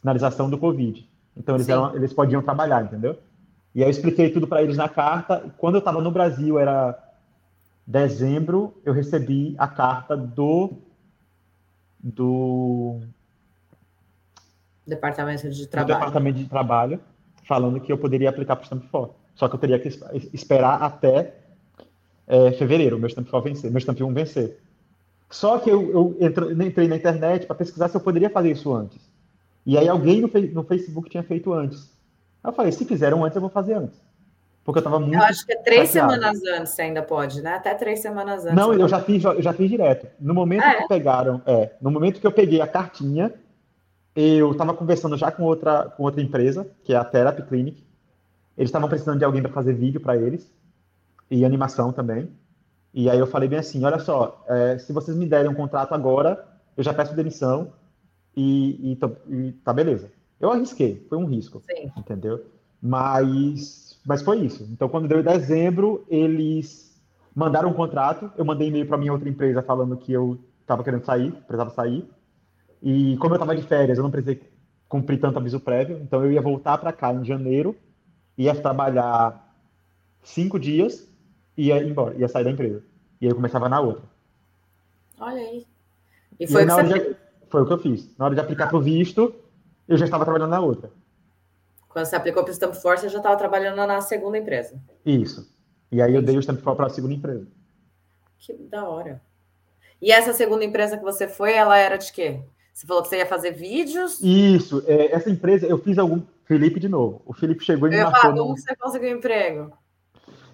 Sinalização 0.00 0.48
do 0.48 0.56
Covid. 0.56 1.06
Então 1.36 1.56
eles, 1.56 1.68
eram, 1.68 1.94
eles 1.94 2.12
podiam 2.12 2.40
trabalhar, 2.40 2.84
entendeu? 2.84 3.18
E 3.74 3.82
aí 3.82 3.88
eu 3.88 3.90
expliquei 3.90 4.30
tudo 4.30 4.46
para 4.46 4.62
eles 4.62 4.76
na 4.76 4.88
carta. 4.88 5.44
Quando 5.58 5.74
eu 5.74 5.80
estava 5.80 6.00
no 6.00 6.10
Brasil, 6.10 6.58
era 6.58 6.96
dezembro, 7.86 8.72
eu 8.84 8.92
recebi 8.92 9.54
a 9.58 9.66
carta 9.66 10.16
do 10.16 10.72
do 12.02 13.00
departamento 14.90 15.48
de 15.48 15.66
trabalho. 15.66 15.94
departamento 15.94 16.38
de 16.38 16.44
trabalho 16.44 17.00
falando 17.44 17.80
que 17.80 17.90
eu 17.90 17.98
poderia 17.98 18.28
aplicar 18.28 18.56
para 18.56 18.62
o 18.62 18.66
Stamp 18.66 18.84
For. 18.90 19.10
Só 19.34 19.48
que 19.48 19.54
eu 19.54 19.58
teria 19.58 19.78
que 19.78 19.88
esperar 20.32 20.82
até 20.82 21.34
é, 22.26 22.52
fevereiro, 22.52 22.98
meu 22.98 23.08
Stamp 23.08 23.28
For 23.28 23.42
vencer, 23.42 23.70
meu 23.70 23.80
Stamp 23.80 24.00
1 24.00 24.12
vencer. 24.12 24.58
Só 25.28 25.58
que 25.58 25.70
eu, 25.70 26.16
eu 26.20 26.62
entrei 26.62 26.88
na 26.88 26.96
internet 26.96 27.46
para 27.46 27.56
pesquisar 27.56 27.88
se 27.88 27.96
eu 27.96 28.00
poderia 28.00 28.28
fazer 28.28 28.50
isso 28.50 28.74
antes. 28.74 28.98
E 29.64 29.78
aí 29.78 29.88
alguém 29.88 30.20
no, 30.20 30.28
no 30.52 30.64
Facebook 30.64 31.08
tinha 31.08 31.22
feito 31.22 31.52
antes. 31.52 31.90
Eu 32.42 32.52
falei, 32.52 32.72
se 32.72 32.84
fizeram 32.84 33.24
antes, 33.24 33.36
eu 33.36 33.40
vou 33.40 33.50
fazer 33.50 33.74
antes. 33.74 34.00
Porque 34.64 34.78
eu 34.78 34.82
tava 34.82 35.00
muito. 35.00 35.14
Eu 35.14 35.22
acho 35.22 35.44
que 35.46 35.52
é 35.52 35.56
três 35.56 35.90
chateado. 35.90 36.12
semanas 36.12 36.42
antes 36.44 36.74
você 36.74 36.82
ainda 36.82 37.02
pode, 37.02 37.42
né? 37.42 37.54
Até 37.54 37.74
três 37.74 38.00
semanas 38.00 38.44
antes. 38.44 38.54
Não, 38.54 38.72
eu 38.74 38.88
já 38.88 39.00
fiz, 39.00 39.24
eu 39.24 39.42
já 39.42 39.52
fiz 39.52 39.70
direto. 39.70 40.06
No 40.20 40.34
momento 40.34 40.62
ah, 40.62 40.74
que 40.74 40.82
é? 40.84 40.88
pegaram, 40.88 41.42
é, 41.46 41.72
no 41.80 41.90
momento 41.90 42.20
que 42.20 42.26
eu 42.26 42.32
peguei 42.32 42.60
a 42.60 42.66
cartinha, 42.66 43.32
eu 44.14 44.52
estava 44.52 44.74
conversando 44.74 45.16
já 45.16 45.30
com 45.30 45.44
outra, 45.44 45.84
com 45.84 46.02
outra 46.02 46.20
empresa, 46.20 46.70
que 46.84 46.92
é 46.92 46.96
a 46.96 47.04
Therapy 47.04 47.42
Clinic. 47.42 47.84
Eles 48.56 48.68
estavam 48.68 48.88
precisando 48.88 49.18
de 49.18 49.24
alguém 49.24 49.42
para 49.42 49.52
fazer 49.52 49.72
vídeo 49.72 50.00
para 50.00 50.16
eles 50.16 50.52
e 51.30 51.44
animação 51.44 51.92
também. 51.92 52.30
E 52.92 53.08
aí 53.08 53.18
eu 53.18 53.26
falei 53.26 53.48
bem 53.48 53.58
assim, 53.58 53.84
olha 53.84 53.98
só, 54.00 54.44
é, 54.48 54.78
se 54.78 54.92
vocês 54.92 55.16
me 55.16 55.26
derem 55.26 55.50
um 55.50 55.54
contrato 55.54 55.94
agora, 55.94 56.44
eu 56.76 56.82
já 56.82 56.92
peço 56.92 57.14
demissão 57.14 57.72
e, 58.36 58.92
e, 58.92 59.34
e 59.34 59.52
tá 59.52 59.72
beleza. 59.72 60.10
Eu 60.40 60.50
arrisquei, 60.50 61.06
foi 61.08 61.18
um 61.18 61.26
risco, 61.26 61.62
Sim. 61.70 61.92
entendeu? 61.96 62.44
Mas, 62.82 64.00
mas 64.04 64.22
foi 64.22 64.38
isso. 64.40 64.66
Então, 64.72 64.88
quando 64.88 65.06
deu 65.06 65.20
em 65.20 65.22
dezembro, 65.22 66.04
eles 66.08 66.98
mandaram 67.34 67.68
um 67.68 67.74
contrato. 67.74 68.30
Eu 68.36 68.44
mandei 68.44 68.68
e-mail 68.68 68.86
para 68.86 68.96
minha 68.96 69.12
outra 69.12 69.28
empresa 69.28 69.62
falando 69.62 69.96
que 69.96 70.12
eu 70.12 70.38
estava 70.62 70.82
querendo 70.82 71.04
sair, 71.04 71.30
precisava 71.32 71.70
sair. 71.70 72.08
E 72.82 73.16
como 73.18 73.34
eu 73.34 73.36
estava 73.36 73.54
de 73.54 73.62
férias, 73.62 73.98
eu 73.98 74.04
não 74.04 74.10
precisei 74.10 74.42
cumprir 74.88 75.20
tanto 75.20 75.38
aviso 75.38 75.60
prévio. 75.60 75.98
Então, 76.02 76.24
eu 76.24 76.32
ia 76.32 76.40
voltar 76.40 76.78
para 76.78 76.92
cá 76.92 77.12
em 77.12 77.24
janeiro, 77.24 77.76
ia 78.36 78.54
trabalhar 78.54 79.54
cinco 80.22 80.58
dias 80.58 81.08
e 81.56 81.68
ia 81.68 81.82
embora, 81.82 82.14
ia 82.16 82.28
sair 82.28 82.44
da 82.44 82.50
empresa. 82.50 82.82
E 83.20 83.26
aí 83.26 83.30
eu 83.30 83.36
começava 83.36 83.68
na 83.68 83.80
outra. 83.80 84.04
Olha 85.18 85.40
aí. 85.40 85.66
E 86.38 86.46
foi, 86.46 86.64
e 86.64 86.70
o, 86.70 86.76
que 86.76 86.98
de... 86.98 87.16
foi 87.48 87.62
o 87.62 87.66
que 87.66 87.72
eu 87.72 87.78
fiz. 87.78 88.16
Na 88.16 88.24
hora 88.24 88.34
de 88.34 88.40
aplicar 88.40 88.68
para 88.68 88.78
o 88.78 88.80
visto, 88.80 89.34
eu 89.86 89.96
já 89.96 90.06
estava 90.06 90.24
trabalhando 90.24 90.50
na 90.50 90.60
outra. 90.60 90.90
Quando 91.88 92.06
você 92.06 92.16
aplicou 92.16 92.42
para 92.42 92.50
o 92.50 92.54
Stamp 92.54 92.74
Force, 92.74 93.02
você 93.02 93.08
já 93.10 93.18
estava 93.18 93.36
trabalhando 93.36 93.76
na 93.86 94.00
segunda 94.00 94.38
empresa. 94.38 94.80
Isso. 95.04 95.52
E 95.92 96.00
aí 96.00 96.14
eu 96.14 96.22
dei 96.22 96.38
o 96.38 96.42
Stamp 96.42 96.60
Force 96.60 96.76
para 96.76 96.86
a 96.86 96.90
segunda 96.90 97.14
empresa. 97.14 97.46
Que 98.38 98.54
da 98.54 98.88
hora. 98.88 99.20
E 100.00 100.10
essa 100.10 100.32
segunda 100.32 100.64
empresa 100.64 100.96
que 100.96 101.04
você 101.04 101.28
foi, 101.28 101.52
ela 101.52 101.76
era 101.76 101.98
de 101.98 102.10
quê? 102.12 102.40
Você 102.72 102.86
falou 102.86 103.02
que 103.02 103.08
você 103.08 103.18
ia 103.18 103.26
fazer 103.26 103.52
vídeos? 103.52 104.20
Isso. 104.22 104.82
É, 104.86 105.12
essa 105.12 105.30
empresa, 105.30 105.66
eu 105.66 105.78
fiz 105.78 105.98
algum... 105.98 106.22
Felipe 106.44 106.80
de 106.80 106.88
novo. 106.88 107.22
O 107.24 107.32
Felipe 107.32 107.64
chegou 107.64 107.86
e 107.86 107.92
me 107.92 107.98
marcou... 107.98 108.20
Falar, 108.20 108.34
como 108.34 108.50
no... 108.50 108.56
você 108.56 108.74
conseguiu 108.74 109.16
emprego? 109.16 109.72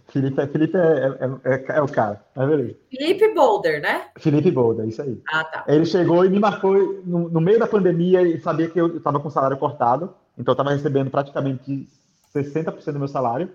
Felipe, 0.08 0.40
é, 0.40 0.46
Felipe 0.46 0.76
é, 0.76 0.80
é, 0.80 1.54
é, 1.54 1.64
é, 1.78 1.82
o 1.82 1.88
cara, 1.88 2.24
é 2.34 2.46
beleza. 2.46 2.76
Felipe 2.90 3.34
Boulder, 3.34 3.82
né? 3.82 4.06
Felipe 4.18 4.50
Boulder, 4.50 4.86
isso 4.86 5.02
aí. 5.02 5.20
Ah, 5.28 5.44
tá. 5.44 5.64
Ele 5.66 5.84
chegou 5.84 6.24
e 6.24 6.28
me 6.28 6.38
marcou 6.38 7.02
no, 7.04 7.28
no 7.28 7.40
meio 7.40 7.58
da 7.58 7.66
pandemia 7.66 8.22
e 8.22 8.40
sabia 8.40 8.68
que 8.68 8.80
eu 8.80 8.96
estava 8.98 9.18
com 9.18 9.28
o 9.28 9.30
salário 9.30 9.56
cortado, 9.56 10.14
então 10.38 10.52
eu 10.52 10.54
estava 10.54 10.70
recebendo 10.70 11.10
praticamente 11.10 11.88
60% 12.34 12.92
do 12.92 12.98
meu 12.98 13.08
salário. 13.08 13.50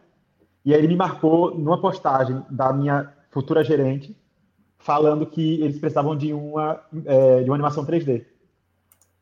E 0.65 0.73
aí 0.73 0.79
ele 0.79 0.89
me 0.89 0.95
marcou 0.95 1.57
numa 1.57 1.79
postagem 1.79 2.43
da 2.49 2.73
minha 2.73 3.11
futura 3.31 3.63
gerente, 3.63 4.15
falando 4.77 5.25
que 5.25 5.61
eles 5.61 5.79
precisavam 5.79 6.15
de 6.15 6.33
uma, 6.33 6.81
é, 7.05 7.43
de 7.43 7.49
uma 7.49 7.55
animação 7.55 7.85
3D, 7.85 8.25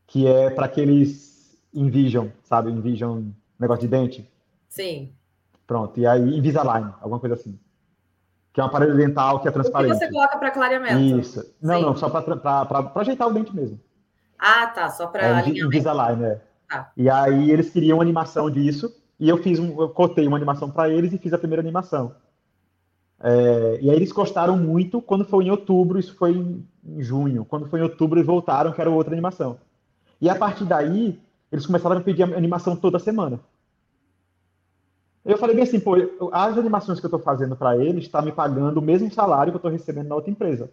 que 0.09 0.27
é 0.27 0.49
para 0.49 0.65
aqueles 0.65 1.57
Invision, 1.73 2.27
sabe? 2.43 2.71
Invision, 2.71 3.25
negócio 3.59 3.81
de 3.81 3.87
dente. 3.87 4.29
Sim. 4.67 5.13
Pronto, 5.65 5.99
e 5.99 6.05
aí 6.05 6.35
Invisalign, 6.37 6.91
alguma 6.99 7.19
coisa 7.19 7.35
assim. 7.35 7.57
Que 8.51 8.59
é 8.59 8.63
um 8.63 8.67
aparelho 8.67 8.97
dental 8.97 9.39
que 9.39 9.47
é 9.47 9.51
transparente. 9.51 9.91
O 9.91 9.99
que 9.99 10.05
você 10.05 10.11
coloca 10.11 10.37
para 10.37 10.51
clareamento? 10.51 10.99
Isso. 10.99 11.55
Não, 11.61 11.75
Sim. 11.75 11.81
não, 11.83 11.95
só 11.95 12.09
para 12.09 12.91
ajeitar 12.95 13.27
o 13.27 13.33
dente 13.33 13.55
mesmo. 13.55 13.79
Ah, 14.37 14.67
tá, 14.67 14.89
só 14.89 15.05
para 15.07 15.41
é, 15.41 15.49
Invisalign, 15.49 16.21
né? 16.21 16.41
Tá. 16.67 16.91
E 16.97 17.07
aí 17.07 17.51
eles 17.51 17.69
queriam 17.69 18.01
animação 18.01 18.49
disso, 18.49 18.91
e 19.19 19.29
eu 19.29 19.37
fiz 19.37 19.59
um, 19.59 19.79
eu 19.79 19.89
cotei 19.89 20.27
uma 20.27 20.37
animação 20.37 20.71
para 20.71 20.89
eles 20.89 21.13
e 21.13 21.19
fiz 21.19 21.33
a 21.33 21.37
primeira 21.37 21.61
animação. 21.61 22.15
É, 23.21 23.79
e 23.81 23.89
aí 23.91 23.95
eles 23.95 24.11
gostaram 24.11 24.57
muito 24.57 25.01
quando 25.01 25.25
foi 25.25 25.45
em 25.45 25.51
outubro, 25.51 25.99
isso 25.99 26.15
foi 26.15 26.31
em, 26.31 26.67
em 26.83 27.01
junho. 27.01 27.45
Quando 27.45 27.67
foi 27.67 27.79
em 27.79 27.83
outubro, 27.83 28.17
eles 28.17 28.25
voltaram, 28.25 28.71
que 28.71 28.81
era 28.81 28.89
outra 28.89 29.13
animação. 29.13 29.59
E 30.21 30.29
a 30.29 30.35
partir 30.35 30.65
daí, 30.65 31.19
eles 31.51 31.65
começaram 31.65 31.97
a 31.97 32.01
pedir 32.01 32.23
animação 32.23 32.75
toda 32.75 32.99
semana. 32.99 33.39
Eu 35.25 35.37
falei 35.37 35.55
bem 35.55 35.63
assim, 35.63 35.79
pô, 35.79 35.95
as 36.31 36.57
animações 36.57 36.99
que 36.99 37.05
eu 37.05 37.09
estou 37.09 37.19
fazendo 37.19 37.55
para 37.55 37.77
eles 37.77 38.05
estão 38.05 38.21
tá 38.21 38.25
me 38.25 38.31
pagando 38.31 38.77
o 38.77 38.81
mesmo 38.81 39.11
salário 39.11 39.51
que 39.51 39.57
eu 39.57 39.59
estou 39.59 39.71
recebendo 39.71 40.07
na 40.07 40.15
outra 40.15 40.31
empresa. 40.31 40.71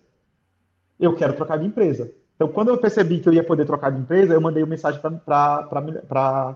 Eu 0.98 1.14
quero 1.14 1.34
trocar 1.34 1.58
de 1.58 1.66
empresa. 1.66 2.10
Então, 2.36 2.48
quando 2.48 2.68
eu 2.68 2.78
percebi 2.78 3.20
que 3.20 3.28
eu 3.28 3.32
ia 3.32 3.42
poder 3.42 3.64
trocar 3.66 3.90
de 3.90 4.00
empresa, 4.00 4.34
eu 4.34 4.40
mandei 4.40 4.62
uma 4.62 4.70
mensagem 4.70 5.00
para 5.00 6.52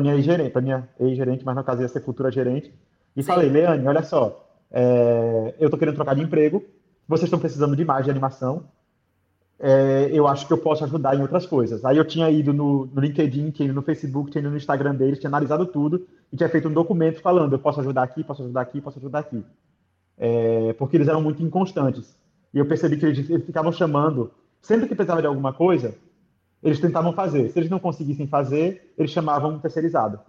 minha 0.00 0.14
ex-gerente, 0.14 0.50
para 0.50 0.62
minha 0.62 0.88
ex-gerente, 1.00 1.44
mas 1.44 1.56
no 1.56 1.64
caso 1.64 1.82
ia 1.82 1.88
ser 1.88 2.00
futura 2.00 2.30
gerente, 2.30 2.72
e 3.16 3.22
Sim. 3.22 3.26
falei, 3.26 3.48
Leane, 3.48 3.86
olha 3.86 4.02
só, 4.02 4.46
é, 4.70 5.54
eu 5.58 5.66
estou 5.66 5.78
querendo 5.78 5.94
trocar 5.94 6.14
de 6.14 6.22
emprego, 6.22 6.62
vocês 7.08 7.24
estão 7.24 7.38
precisando 7.38 7.74
de 7.74 7.84
mais 7.84 8.04
de 8.04 8.10
animação, 8.10 8.64
é, 9.58 10.08
eu 10.12 10.26
acho 10.26 10.46
que 10.46 10.52
eu 10.52 10.58
posso 10.58 10.84
ajudar 10.84 11.16
em 11.16 11.22
outras 11.22 11.46
coisas. 11.46 11.84
Aí 11.84 11.96
eu 11.96 12.04
tinha 12.04 12.30
ido 12.30 12.52
no, 12.52 12.86
no, 12.86 13.00
LinkedIn, 13.00 13.50
tinha 13.50 13.66
ido 13.66 13.74
no 13.74 13.82
Facebook, 13.82 14.30
tinha 14.30 14.40
ido 14.40 14.50
no 14.50 14.56
Instagram 14.56 14.94
deles, 14.94 15.18
tinha 15.18 15.28
analisado 15.28 15.66
tudo 15.66 16.06
e 16.32 16.36
tinha 16.36 16.48
feito 16.48 16.68
um 16.68 16.72
documento 16.72 17.20
falando: 17.20 17.52
eu 17.52 17.58
posso 17.58 17.80
ajudar 17.80 18.02
aqui, 18.02 18.24
posso 18.24 18.42
ajudar 18.42 18.60
aqui, 18.60 18.80
posso 18.80 18.98
ajudar 18.98 19.20
aqui. 19.20 19.44
É, 20.18 20.72
porque 20.74 20.96
eles 20.96 21.08
eram 21.08 21.22
muito 21.22 21.42
inconstantes. 21.42 22.16
E 22.52 22.58
eu 22.58 22.66
percebi 22.66 22.96
que 22.96 23.06
eles, 23.06 23.30
eles 23.30 23.44
ficavam 23.44 23.72
chamando, 23.72 24.30
sempre 24.60 24.86
que 24.86 24.94
precisava 24.94 25.20
de 25.20 25.26
alguma 25.26 25.52
coisa, 25.52 25.94
eles 26.62 26.80
tentavam 26.80 27.12
fazer. 27.12 27.50
Se 27.50 27.58
eles 27.58 27.70
não 27.70 27.78
conseguissem 27.78 28.26
fazer, 28.26 28.92
eles 28.96 29.10
chamavam 29.10 29.54
um 29.54 29.58
terceirizado. 29.58 30.20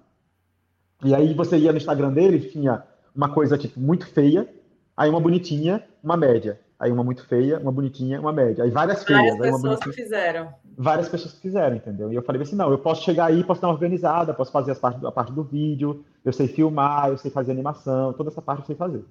E 1.04 1.14
aí 1.14 1.34
você 1.34 1.58
ia 1.58 1.72
no 1.72 1.78
Instagram 1.78 2.12
deles, 2.12 2.52
tinha 2.52 2.84
uma 3.16 3.30
coisa 3.30 3.58
tipo 3.58 3.80
muito 3.80 4.08
feia, 4.08 4.48
aí 4.96 5.10
uma 5.10 5.20
bonitinha, 5.20 5.84
uma 6.04 6.18
média. 6.18 6.60
Aí 6.86 6.92
uma 6.92 7.04
muito 7.04 7.26
feia, 7.26 7.60
uma 7.60 7.72
bonitinha, 7.72 8.22
uma 8.22 8.32
média. 8.32 8.64
Aí 8.64 8.70
várias 8.70 9.04
feias. 9.04 9.36
Várias 9.38 9.56
pessoas 9.56 9.80
que 9.80 9.92
fizeram. 9.92 10.54
Várias 10.78 11.10
pessoas 11.10 11.34
que 11.34 11.42
fizeram, 11.42 11.76
entendeu? 11.76 12.12
E 12.12 12.16
eu 12.16 12.22
falei 12.22 12.42
assim, 12.44 12.56
não, 12.56 12.70
eu 12.70 12.78
posso 12.78 13.02
chegar 13.02 13.26
aí, 13.26 13.44
posso 13.44 13.60
dar 13.60 13.70
uma 13.70 13.74
organizada, 13.74 14.36
posso 14.36 14.52
fazer 14.52 14.72
as 14.72 14.78
parte, 14.78 15.04
a 15.04 15.12
parte 15.12 15.34
do 15.34 15.44
vídeo, 15.44 16.06
eu 16.24 16.32
sei 16.32 16.48
filmar, 16.48 17.10
eu 17.10 17.18
sei 17.18 17.32
fazer 17.32 17.52
animação, 17.52 18.14
toda 18.14 18.30
essa 18.30 18.42
parte 18.42 18.60
eu 18.60 18.66
sei 18.68 18.76
fazer. 18.76 19.04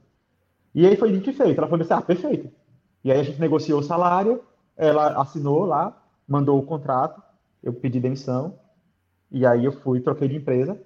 E 0.72 0.86
aí 0.86 0.96
foi 0.96 1.10
dito 1.10 1.28
e 1.30 1.32
feito. 1.32 1.58
Ela 1.58 1.66
falou 1.66 1.82
assim, 1.82 1.94
ah, 1.94 2.00
perfeito. 2.00 2.48
E 3.02 3.10
aí 3.10 3.18
a 3.18 3.24
gente 3.24 3.40
negociou 3.40 3.80
o 3.80 3.82
salário, 3.82 4.40
ela 4.76 5.20
assinou 5.20 5.64
lá, 5.64 6.00
mandou 6.28 6.56
o 6.56 6.62
contrato, 6.62 7.20
eu 7.60 7.72
pedi 7.72 7.98
demissão, 7.98 8.56
e 9.32 9.44
aí 9.44 9.64
eu 9.64 9.72
fui, 9.72 10.00
troquei 10.00 10.28
de 10.28 10.36
empresa. 10.36 10.80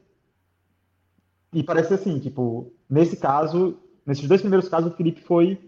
E 1.52 1.62
parece 1.62 1.92
assim, 1.92 2.18
tipo, 2.18 2.72
nesse 2.88 3.18
caso, 3.18 3.76
nesses 4.06 4.26
dois 4.26 4.40
primeiros 4.40 4.70
casos, 4.70 4.90
o 4.90 4.96
Felipe 4.96 5.20
foi 5.20 5.67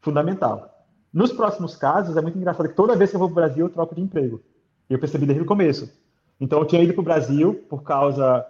fundamental. 0.00 0.86
Nos 1.12 1.32
próximos 1.32 1.74
casos, 1.74 2.16
é 2.16 2.20
muito 2.20 2.36
engraçado 2.36 2.68
que 2.68 2.74
toda 2.74 2.96
vez 2.96 3.10
que 3.10 3.16
eu 3.16 3.20
vou 3.20 3.28
para 3.28 3.32
o 3.32 3.46
Brasil, 3.46 3.66
eu 3.66 3.72
troco 3.72 3.94
de 3.94 4.00
emprego. 4.00 4.42
E 4.88 4.94
eu 4.94 4.98
percebi 4.98 5.26
desde 5.26 5.42
o 5.42 5.46
começo. 5.46 5.90
Então, 6.40 6.58
eu 6.58 6.64
tinha 6.64 6.82
ido 6.82 6.92
para 6.94 7.00
o 7.00 7.04
Brasil 7.04 7.54
por 7.68 7.82
causa 7.82 8.46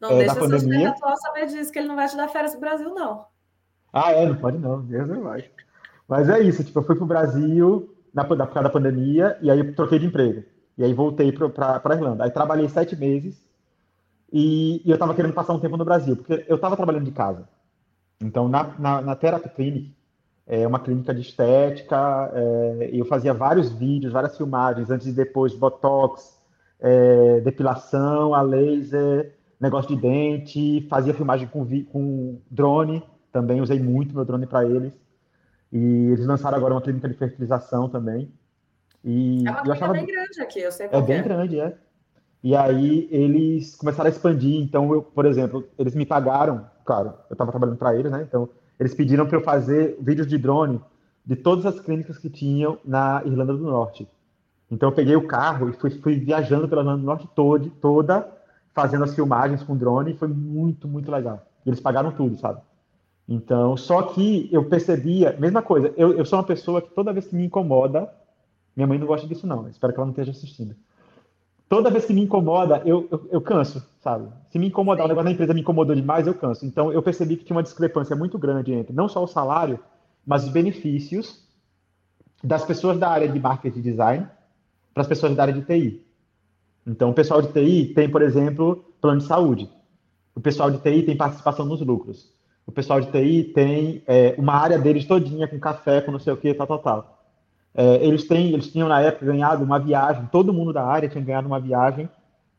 não 0.00 0.10
é, 0.10 0.24
da 0.24 0.34
pandemia. 0.34 0.90
Não 0.90 0.94
deixa 0.94 1.16
saber 1.16 1.46
disso, 1.46 1.72
que 1.72 1.78
ele 1.78 1.88
não 1.88 1.96
vai 1.96 2.08
te 2.08 2.16
dar 2.16 2.28
férias 2.28 2.52
para 2.52 2.58
o 2.58 2.60
Brasil, 2.60 2.94
não. 2.94 3.24
Ah, 3.92 4.12
é? 4.12 4.26
Não 4.26 4.36
pode 4.36 4.58
não. 4.58 4.80
Deus 4.82 5.08
não 5.08 5.22
vai. 5.22 5.44
Mas 6.08 6.28
é 6.28 6.40
isso. 6.40 6.64
Tipo, 6.64 6.80
eu 6.80 6.84
fui 6.84 6.96
para 6.96 7.04
o 7.04 7.08
Brasil 7.08 7.94
na, 8.12 8.22
na, 8.22 8.46
por 8.46 8.54
causa 8.54 8.62
da 8.62 8.70
pandemia 8.70 9.38
e 9.42 9.50
aí 9.50 9.72
troquei 9.74 9.98
de 9.98 10.06
emprego. 10.06 10.42
E 10.78 10.84
aí 10.84 10.94
voltei 10.94 11.30
para 11.32 11.80
a 11.84 11.94
Irlanda. 11.94 12.24
Aí 12.24 12.30
trabalhei 12.30 12.68
sete 12.68 12.96
meses 12.96 13.46
e, 14.32 14.82
e 14.84 14.90
eu 14.90 14.94
estava 14.94 15.14
querendo 15.14 15.34
passar 15.34 15.52
um 15.52 15.60
tempo 15.60 15.76
no 15.76 15.84
Brasil, 15.84 16.16
porque 16.16 16.44
eu 16.48 16.56
estava 16.56 16.76
trabalhando 16.76 17.04
de 17.04 17.12
casa. 17.12 17.46
Então, 18.20 18.48
na, 18.48 18.64
na, 18.78 19.02
na 19.02 19.16
Therapy 19.16 19.50
Clinic, 19.50 19.94
é 20.52 20.66
uma 20.66 20.78
clínica 20.78 21.14
de 21.14 21.22
estética, 21.22 22.30
é, 22.34 22.90
eu 22.92 23.06
fazia 23.06 23.32
vários 23.32 23.72
vídeos, 23.72 24.12
várias 24.12 24.36
filmagens, 24.36 24.90
antes 24.90 25.06
e 25.06 25.12
depois, 25.12 25.54
botox, 25.54 26.38
é, 26.78 27.40
depilação, 27.40 28.34
a 28.34 28.42
laser, 28.42 29.34
negócio 29.58 29.96
de 29.96 30.02
dente, 30.02 30.86
fazia 30.90 31.14
filmagem 31.14 31.48
com, 31.48 31.66
com 31.86 32.38
drone, 32.50 33.02
também 33.32 33.62
usei 33.62 33.80
muito 33.80 34.14
meu 34.14 34.26
drone 34.26 34.46
para 34.46 34.66
eles. 34.66 34.92
E 35.72 36.10
eles 36.10 36.26
lançaram 36.26 36.58
agora 36.58 36.74
uma 36.74 36.82
clínica 36.82 37.08
de 37.08 37.14
fertilização 37.14 37.88
também. 37.88 38.30
E 39.02 39.38
é 39.46 39.50
uma 39.50 39.62
clínica 39.62 39.72
achava... 39.72 39.92
bem 39.94 40.04
grande 40.04 40.42
aqui, 40.42 40.60
eu 40.60 40.70
sei 40.70 40.86
É 40.92 41.00
bem 41.00 41.16
é. 41.16 41.22
grande, 41.22 41.60
é. 41.60 41.74
E 42.44 42.54
aí 42.54 43.08
eles 43.10 43.74
começaram 43.74 44.08
a 44.08 44.12
expandir, 44.12 44.60
então 44.60 44.92
eu, 44.92 45.02
por 45.02 45.24
exemplo, 45.24 45.66
eles 45.78 45.94
me 45.94 46.04
pagaram, 46.04 46.66
claro, 46.84 47.14
eu 47.30 47.32
estava 47.32 47.50
trabalhando 47.50 47.78
para 47.78 47.96
eles, 47.96 48.12
né? 48.12 48.26
Então 48.28 48.50
eles 48.78 48.94
pediram 48.94 49.26
para 49.26 49.38
eu 49.38 49.42
fazer 49.42 49.96
vídeos 50.00 50.26
de 50.26 50.38
drone 50.38 50.80
de 51.24 51.36
todas 51.36 51.64
as 51.66 51.78
clínicas 51.80 52.18
que 52.18 52.28
tinham 52.28 52.78
na 52.84 53.22
Irlanda 53.24 53.52
do 53.52 53.64
Norte. 53.64 54.08
Então 54.70 54.88
eu 54.88 54.94
peguei 54.94 55.14
o 55.14 55.26
carro 55.26 55.68
e 55.68 55.72
fui, 55.72 55.90
fui 55.90 56.16
viajando 56.16 56.68
pela 56.68 56.82
Irlanda 56.82 57.00
do 57.00 57.06
Norte 57.06 57.28
todo, 57.34 57.70
toda, 57.80 58.26
fazendo 58.74 59.04
as 59.04 59.14
filmagens 59.14 59.62
com 59.62 59.76
drone, 59.76 60.12
e 60.12 60.16
foi 60.16 60.28
muito, 60.28 60.88
muito 60.88 61.10
legal. 61.10 61.46
Eles 61.64 61.78
pagaram 61.78 62.10
tudo, 62.10 62.38
sabe? 62.38 62.60
Então, 63.28 63.76
só 63.76 64.02
que 64.02 64.48
eu 64.50 64.64
percebia, 64.64 65.36
mesma 65.38 65.62
coisa, 65.62 65.92
eu, 65.96 66.12
eu 66.12 66.24
sou 66.24 66.38
uma 66.38 66.44
pessoa 66.44 66.82
que 66.82 66.90
toda 66.90 67.12
vez 67.12 67.26
que 67.28 67.36
me 67.36 67.44
incomoda, 67.44 68.12
minha 68.74 68.86
mãe 68.86 68.98
não 68.98 69.06
gosta 69.06 69.26
disso 69.28 69.46
não, 69.46 69.68
espero 69.68 69.92
que 69.92 69.98
ela 69.98 70.06
não 70.06 70.12
esteja 70.12 70.32
assistindo 70.32 70.74
toda 71.72 71.90
vez 71.90 72.04
que 72.04 72.12
me 72.12 72.20
incomoda, 72.20 72.82
eu, 72.84 73.08
eu, 73.10 73.28
eu 73.30 73.40
canso, 73.40 73.82
sabe? 73.98 74.28
Se 74.50 74.58
me 74.58 74.66
incomodar, 74.66 75.06
o 75.06 75.08
negócio 75.08 75.24
da 75.24 75.32
empresa 75.32 75.54
me 75.54 75.62
incomodou 75.62 75.96
demais, 75.96 76.26
eu 76.26 76.34
canso. 76.34 76.66
Então, 76.66 76.92
eu 76.92 77.02
percebi 77.02 77.34
que 77.34 77.46
tinha 77.46 77.56
uma 77.56 77.62
discrepância 77.62 78.14
muito 78.14 78.38
grande 78.38 78.74
entre 78.74 78.92
não 78.92 79.08
só 79.08 79.24
o 79.24 79.26
salário, 79.26 79.78
mas 80.26 80.44
os 80.44 80.50
benefícios 80.50 81.42
das 82.44 82.62
pessoas 82.62 82.98
da 82.98 83.08
área 83.08 83.26
de 83.26 83.40
marketing 83.40 83.78
e 83.78 83.82
design 83.82 84.28
para 84.92 85.00
as 85.00 85.06
pessoas 85.06 85.34
da 85.34 85.44
área 85.44 85.54
de 85.54 85.62
TI. 85.62 86.04
Então, 86.86 87.08
o 87.08 87.14
pessoal 87.14 87.40
de 87.40 87.48
TI 87.48 87.94
tem, 87.94 88.06
por 88.06 88.20
exemplo, 88.20 88.84
plano 89.00 89.20
de 89.22 89.26
saúde. 89.26 89.70
O 90.34 90.42
pessoal 90.42 90.70
de 90.70 90.76
TI 90.76 91.04
tem 91.04 91.16
participação 91.16 91.64
nos 91.64 91.80
lucros. 91.80 92.34
O 92.66 92.72
pessoal 92.72 93.00
de 93.00 93.10
TI 93.10 93.44
tem 93.44 94.02
é, 94.06 94.34
uma 94.36 94.52
área 94.52 94.78
deles 94.78 95.06
todinha 95.06 95.48
com 95.48 95.58
café, 95.58 96.02
com 96.02 96.12
não 96.12 96.18
sei 96.18 96.34
o 96.34 96.36
que, 96.36 96.52
tal, 96.52 96.66
tal, 96.66 96.78
tal. 96.80 97.21
É, 97.74 98.04
eles, 98.04 98.28
têm, 98.28 98.52
eles 98.52 98.70
tinham, 98.70 98.88
na 98.88 99.00
época, 99.00 99.26
ganhado 99.26 99.64
uma 99.64 99.78
viagem, 99.78 100.26
todo 100.26 100.52
mundo 100.52 100.72
da 100.72 100.84
área 100.84 101.08
tinha 101.08 101.24
ganhado 101.24 101.46
uma 101.46 101.60
viagem 101.60 102.08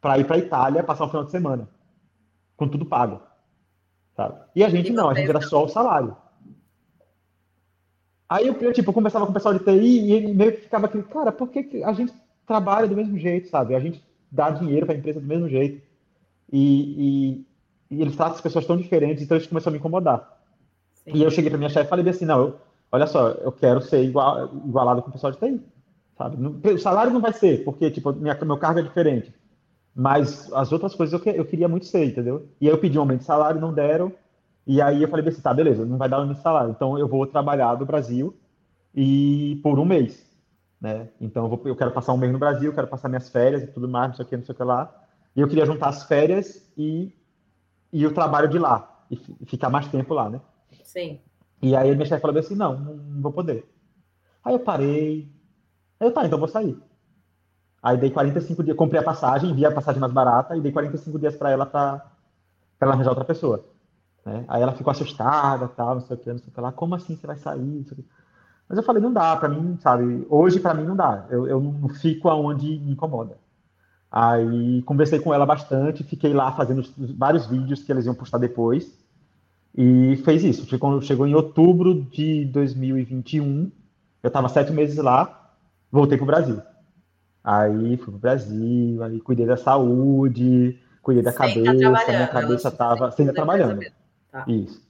para 0.01 0.17
ir 0.17 0.25
para 0.25 0.35
a 0.35 0.39
Itália 0.39 0.83
passar 0.83 1.05
o 1.05 1.09
final 1.09 1.23
de 1.23 1.31
semana, 1.31 1.69
com 2.57 2.67
tudo 2.67 2.85
pago. 2.85 3.21
Sabe? 4.15 4.35
E 4.55 4.63
a 4.63 4.69
gente 4.69 4.91
não, 4.91 5.09
a 5.09 5.13
gente 5.13 5.29
era 5.29 5.41
só 5.41 5.63
o 5.63 5.69
salário. 5.69 6.15
Aí 8.27 8.47
eu, 8.47 8.73
tipo, 8.73 8.91
conversava 8.91 9.25
com 9.25 9.31
o 9.31 9.33
pessoal 9.33 9.53
de 9.53 9.63
TI 9.63 9.71
e 9.71 10.11
ele 10.11 10.33
meio 10.33 10.53
que 10.53 10.61
ficava 10.61 10.87
aquele, 10.87 11.03
cara, 11.03 11.31
por 11.31 11.49
que 11.49 11.83
a 11.83 11.93
gente 11.93 12.11
trabalha 12.47 12.87
do 12.87 12.95
mesmo 12.95 13.17
jeito, 13.17 13.47
sabe? 13.47 13.75
A 13.75 13.79
gente 13.79 14.03
dá 14.31 14.49
dinheiro 14.49 14.85
para 14.85 14.95
a 14.95 14.97
empresa 14.97 15.19
do 15.19 15.27
mesmo 15.27 15.47
jeito. 15.47 15.81
E, 16.51 17.45
e, 17.89 17.95
e 17.95 18.01
eles 18.01 18.15
tratam 18.15 18.35
as 18.35 18.41
pessoas 18.41 18.65
tão 18.65 18.75
diferentes, 18.77 19.23
então 19.23 19.37
isso 19.37 19.49
começou 19.49 19.69
a 19.69 19.73
me 19.73 19.77
incomodar. 19.77 20.39
Sim. 20.95 21.11
E 21.13 21.23
eu 21.23 21.29
cheguei 21.29 21.49
para 21.49 21.57
minha 21.57 21.69
chefe 21.69 21.85
e 21.85 21.89
falei 21.89 22.09
assim, 22.09 22.25
não, 22.25 22.39
eu, 22.39 22.59
olha 22.93 23.07
só, 23.07 23.29
eu 23.29 23.51
quero 23.51 23.81
ser 23.81 24.03
igual, 24.03 24.55
igualado 24.65 25.01
com 25.01 25.09
o 25.09 25.11
pessoal 25.11 25.33
de 25.33 25.39
TI. 25.39 25.59
Sabe? 26.15 26.37
O 26.69 26.77
salário 26.77 27.11
não 27.11 27.19
vai 27.19 27.33
ser, 27.33 27.63
porque 27.65 27.89
tipo, 27.89 28.13
minha, 28.13 28.37
meu 28.45 28.57
cargo 28.57 28.79
é 28.79 28.83
diferente. 28.83 29.33
Mas 29.95 30.51
as 30.53 30.71
outras 30.71 30.93
coisas 30.93 31.11
eu, 31.11 31.19
que, 31.19 31.29
eu 31.29 31.43
queria 31.43 31.67
muito 31.67 31.87
ser, 31.87 32.05
entendeu? 32.05 32.47
E 32.61 32.67
aí 32.67 32.73
eu 32.73 32.77
pedi 32.77 32.97
um 32.97 33.01
aumento 33.01 33.19
de 33.19 33.25
salário, 33.25 33.59
não 33.59 33.73
deram. 33.73 34.13
E 34.65 34.79
aí 34.79 35.01
eu 35.01 35.09
falei 35.09 35.27
assim, 35.27 35.41
tá, 35.41 35.53
beleza, 35.53 35.85
não 35.85 35.97
vai 35.97 36.07
dar 36.07 36.17
um 36.17 36.21
aumento 36.21 36.37
de 36.37 36.43
salário. 36.43 36.69
Então 36.69 36.97
eu 36.97 37.07
vou 37.07 37.25
trabalhar 37.25 37.73
do 37.75 37.85
Brasil 37.85 38.35
e 38.93 39.59
por 39.63 39.79
um 39.79 39.85
mês. 39.85 40.23
Né? 40.79 41.09
Então 41.19 41.45
eu, 41.45 41.49
vou, 41.49 41.61
eu 41.65 41.75
quero 41.75 41.91
passar 41.91 42.13
um 42.13 42.17
mês 42.17 42.31
no 42.31 42.39
Brasil, 42.39 42.73
quero 42.73 42.87
passar 42.87 43.09
minhas 43.09 43.27
férias 43.27 43.63
e 43.63 43.67
tudo 43.67 43.89
mais, 43.89 44.09
não 44.09 44.15
sei 44.15 44.25
o 44.25 44.27
que, 44.27 44.37
não 44.37 44.45
sei 44.45 44.53
o 44.53 44.55
que 44.55 44.63
lá. 44.63 44.93
E 45.35 45.41
eu 45.41 45.47
queria 45.47 45.65
juntar 45.65 45.89
as 45.89 46.03
férias 46.03 46.71
e, 46.77 47.11
e 47.91 48.05
o 48.05 48.13
trabalho 48.13 48.47
de 48.47 48.59
lá. 48.59 49.03
E 49.09 49.15
ficar 49.47 49.69
mais 49.69 49.87
tempo 49.87 50.13
lá, 50.13 50.29
né? 50.29 50.39
Sim. 50.83 51.19
E 51.63 51.77
aí 51.77 51.95
minha 51.95 52.05
chefe 52.05 52.21
falou 52.21 52.37
assim, 52.37 52.55
não, 52.55 52.77
não 52.77 53.21
vou 53.21 53.31
poder. 53.31 53.65
Aí 54.43 54.53
eu 54.53 54.59
parei. 54.59 55.31
Aí 55.97 56.07
eu, 56.07 56.13
tá, 56.13 56.25
então 56.25 56.37
vou 56.37 56.47
sair. 56.49 56.77
Aí 57.81 57.97
dei 57.97 58.11
45 58.11 58.61
dias, 58.63 58.75
comprei 58.75 58.99
a 58.99 59.03
passagem, 59.03 59.55
vi 59.55 59.65
a 59.65 59.71
passagem 59.71 60.01
mais 60.01 60.11
barata 60.11 60.57
e 60.57 60.61
dei 60.61 60.73
45 60.73 61.17
dias 61.17 61.37
para 61.37 61.51
ela 61.51 61.65
para 61.65 62.03
ela 62.81 62.91
arranjar 62.93 63.11
outra 63.11 63.23
pessoa. 63.23 63.63
Né? 64.25 64.43
Aí 64.49 64.61
ela 64.61 64.73
ficou 64.73 64.91
assustada, 64.91 65.69
tal, 65.69 65.95
não 65.95 66.01
sei 66.01 66.17
o 66.17 66.19
que, 66.19 66.29
não 66.29 66.37
sei 66.37 66.49
o 66.49 66.51
que 66.51 66.59
lá. 66.59 66.73
Como 66.73 66.95
assim 66.95 67.15
você 67.15 67.25
vai 67.25 67.37
sair? 67.37 67.85
Mas 68.67 68.77
eu 68.77 68.83
falei, 68.83 69.01
não 69.01 69.13
dá, 69.13 69.35
para 69.37 69.47
mim, 69.47 69.77
sabe? 69.79 70.27
Hoje 70.29 70.59
para 70.59 70.73
mim 70.73 70.83
não 70.83 70.97
dá. 70.97 71.27
Eu, 71.29 71.47
eu 71.47 71.61
não 71.61 71.87
fico 71.87 72.27
aonde 72.27 72.77
me 72.79 72.91
incomoda. 72.91 73.37
Aí 74.11 74.81
conversei 74.83 75.19
com 75.19 75.33
ela 75.33 75.45
bastante, 75.45 76.03
fiquei 76.03 76.33
lá 76.33 76.51
fazendo 76.51 76.83
vários 77.17 77.47
vídeos 77.47 77.83
que 77.83 77.91
eles 77.91 78.05
iam 78.05 78.13
postar 78.13 78.37
depois. 78.37 79.01
E 79.75 80.15
fez 80.17 80.43
isso. 80.43 80.65
Chegou, 80.67 81.01
chegou 81.01 81.25
em 81.25 81.33
outubro 81.33 82.03
de 82.11 82.45
2021. 82.45 83.71
Eu 84.21 84.27
estava 84.27 84.47
sete 84.47 84.71
meses 84.71 84.97
lá, 84.97 85.51
voltei 85.91 86.17
para 86.17 86.23
o 86.23 86.27
Brasil. 86.27 86.61
Aí 87.43 87.97
fui 87.97 88.05
para 88.05 88.15
o 88.15 88.19
Brasil, 88.19 89.03
aí 89.03 89.19
cuidei 89.19 89.45
da 89.45 89.57
saúde, 89.57 90.79
cuidei 91.01 91.23
da 91.23 91.31
sem 91.31 91.39
cabeça, 91.39 92.11
minha 92.11 92.27
cabeça 92.27 92.67
estava 92.69 93.11
sempre 93.11 93.33
trabalhando. 93.33 93.81
Tá. 94.31 94.45
Isso. 94.47 94.81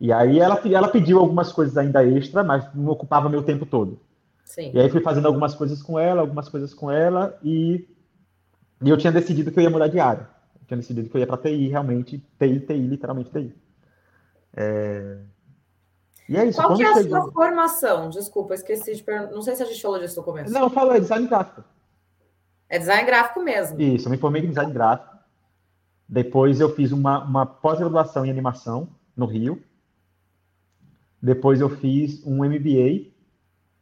E 0.00 0.12
aí 0.12 0.38
ela, 0.38 0.60
ela 0.64 0.88
pediu 0.88 1.18
algumas 1.18 1.52
coisas 1.52 1.76
ainda 1.76 2.04
extra, 2.06 2.42
mas 2.42 2.64
não 2.74 2.92
ocupava 2.92 3.28
meu 3.28 3.42
tempo 3.42 3.66
todo. 3.66 4.00
Sim. 4.44 4.70
E 4.72 4.80
aí 4.80 4.88
fui 4.88 5.00
fazendo 5.02 5.26
algumas 5.26 5.54
coisas 5.54 5.82
com 5.82 5.98
ela, 5.98 6.22
algumas 6.22 6.48
coisas 6.48 6.72
com 6.72 6.90
ela, 6.90 7.36
e, 7.42 7.86
e 8.82 8.88
eu 8.88 8.96
tinha 8.96 9.12
decidido 9.12 9.50
que 9.50 9.58
eu 9.58 9.64
ia 9.64 9.70
mudar 9.70 9.88
de 9.88 10.00
área. 10.00 10.28
Eu 10.60 10.66
tinha 10.66 10.78
decidido 10.78 11.08
que 11.10 11.16
eu 11.16 11.20
ia 11.20 11.26
para 11.26 11.36
TI, 11.36 11.68
realmente, 11.68 12.24
TI, 12.38 12.60
TI, 12.60 12.86
literalmente 12.86 13.30
TI. 13.30 13.52
É... 14.60 15.18
E 16.28 16.36
é 16.36 16.46
isso. 16.46 16.60
Qual 16.60 16.76
que 16.76 16.82
é 16.82 16.88
a 16.88 17.02
sua 17.02 17.30
formação? 17.30 18.10
Desculpa, 18.10 18.54
esqueci 18.54 18.96
de 18.96 19.02
perguntar. 19.02 19.32
Não 19.32 19.40
sei 19.40 19.54
se 19.54 19.62
a 19.62 19.66
gente 19.66 19.80
falou 19.80 19.98
disso 20.00 20.16
no 20.16 20.24
começo. 20.24 20.52
Não, 20.52 20.68
falou, 20.68 20.94
é 20.94 21.00
design 21.00 21.28
gráfico. 21.28 21.62
É 22.68 22.78
design 22.78 23.04
gráfico 23.06 23.40
mesmo. 23.40 23.80
Isso, 23.80 24.08
eu 24.08 24.10
me 24.10 24.18
formei 24.18 24.42
em 24.42 24.48
design 24.48 24.72
gráfico. 24.72 25.16
Depois 26.08 26.60
eu 26.60 26.74
fiz 26.74 26.90
uma, 26.90 27.24
uma 27.24 27.46
pós-graduação 27.46 28.26
em 28.26 28.30
animação 28.30 28.88
no 29.16 29.26
Rio. 29.26 29.62
Depois 31.22 31.60
eu 31.60 31.68
fiz 31.68 32.24
um 32.26 32.44
MBA 32.44 33.12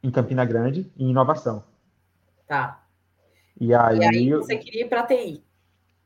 em 0.02 0.10
Campina 0.10 0.44
Grande 0.44 0.92
em 0.96 1.10
inovação. 1.10 1.64
Tá. 2.46 2.84
E 3.58 3.74
aí, 3.74 3.98
e 3.98 4.04
aí 4.04 4.30
você 4.30 4.56
queria 4.56 4.82
ir 4.82 4.88
para 4.88 5.04
TI. 5.04 5.42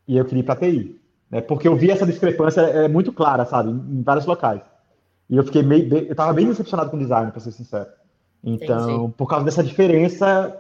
E 0.07 0.17
eu 0.17 0.25
queria 0.25 0.41
ir 0.41 0.47
para 0.47 0.57
TI. 0.57 1.00
Né? 1.31 1.41
Porque 1.41 1.69
eu 1.69 1.77
vi 1.77 1.91
essa 1.91 2.05
discrepância 2.05 2.63
é, 2.63 2.89
muito 2.89 3.13
clara, 3.13 3.45
sabe, 3.45 3.71
em, 3.71 4.03
vários 4.03 4.27
locais. 4.27 4.63
E 5.29 5.37
eu 5.37 5.45
fiquei 5.45 5.63
meio, 5.63 5.93
eu 5.95 6.11
estava 6.11 6.33
bem 6.33 6.47
decepcionado 6.47 6.91
com 6.91 6.97
o 6.97 7.01
design, 7.01 7.31
para 7.31 7.41
ser 7.41 7.53
sincero. 7.53 7.89
Então, 8.43 8.91
Entendi. 8.91 9.15
por 9.17 9.29
causa 9.29 9.45
dessa 9.45 9.63
diferença 9.63 10.57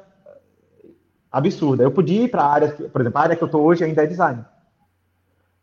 absurda. 1.31 1.83
Eu 1.83 1.91
podia 1.91 2.23
ir 2.23 2.29
para 2.29 2.43
a 2.43 2.53
área, 2.53 2.69
por 2.69 3.01
exemplo, 3.01 3.19
a 3.19 3.23
área 3.23 3.37
que 3.37 3.43
eu 3.43 3.47
estou 3.47 3.63
hoje 3.63 3.85
ainda 3.85 4.05
é 4.05 4.07
design. 4.07 4.45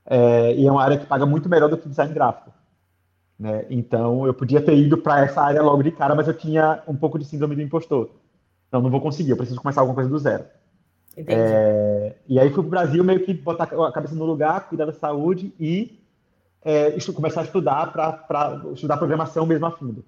É, 0.06 0.56
e 0.56 0.66
é 0.66 0.72
uma 0.72 0.84
área 0.84 0.98
que 0.98 1.06
paga 1.06 1.26
muito 1.26 1.48
melhor 1.48 1.70
do 1.70 1.78
que 1.78 1.88
design 1.88 2.14
gráfico. 2.14 2.52
Né? 3.40 3.66
Então, 3.70 4.26
eu 4.26 4.34
podia 4.34 4.62
ter 4.62 4.76
ido 4.76 4.98
para 4.98 5.22
essa 5.22 5.42
área 5.42 5.62
logo 5.62 5.84
de 5.84 5.92
cara, 5.92 6.16
mas 6.16 6.28
eu 6.28 6.34
tinha 6.34 6.82
um 6.88 6.96
pouco 6.96 7.20
de 7.20 7.26
síndrome 7.26 7.56
do 7.56 7.62
impostor. 7.62 8.10
Então, 8.68 8.82
não 8.82 8.90
vou 8.90 9.00
conseguir, 9.00 9.32
eu 9.32 9.38
preciso 9.38 9.62
começar 9.62 9.82
alguma 9.82 9.96
coisa 9.96 10.10
do 10.10 10.18
zero. 10.18 10.46
É, 11.26 12.16
e 12.28 12.40
aí 12.40 12.50
fui 12.50 12.62
para 12.62 12.68
o 12.68 12.70
Brasil 12.70 13.04
meio 13.04 13.26
que 13.26 13.34
botar 13.34 13.64
a 13.64 13.92
cabeça 13.92 14.14
no 14.14 14.26
lugar, 14.26 14.70
cuidar 14.70 14.86
da 14.86 14.94
saúde 14.94 15.52
e 15.60 16.00
é, 16.62 16.96
começar 17.12 17.42
a 17.42 17.44
estudar 17.44 17.92
para 17.92 18.62
estudar 18.74 18.98
programação 18.98 19.46
mesmo 19.46 19.66
a 19.66 19.72
fundo. 19.72 20.06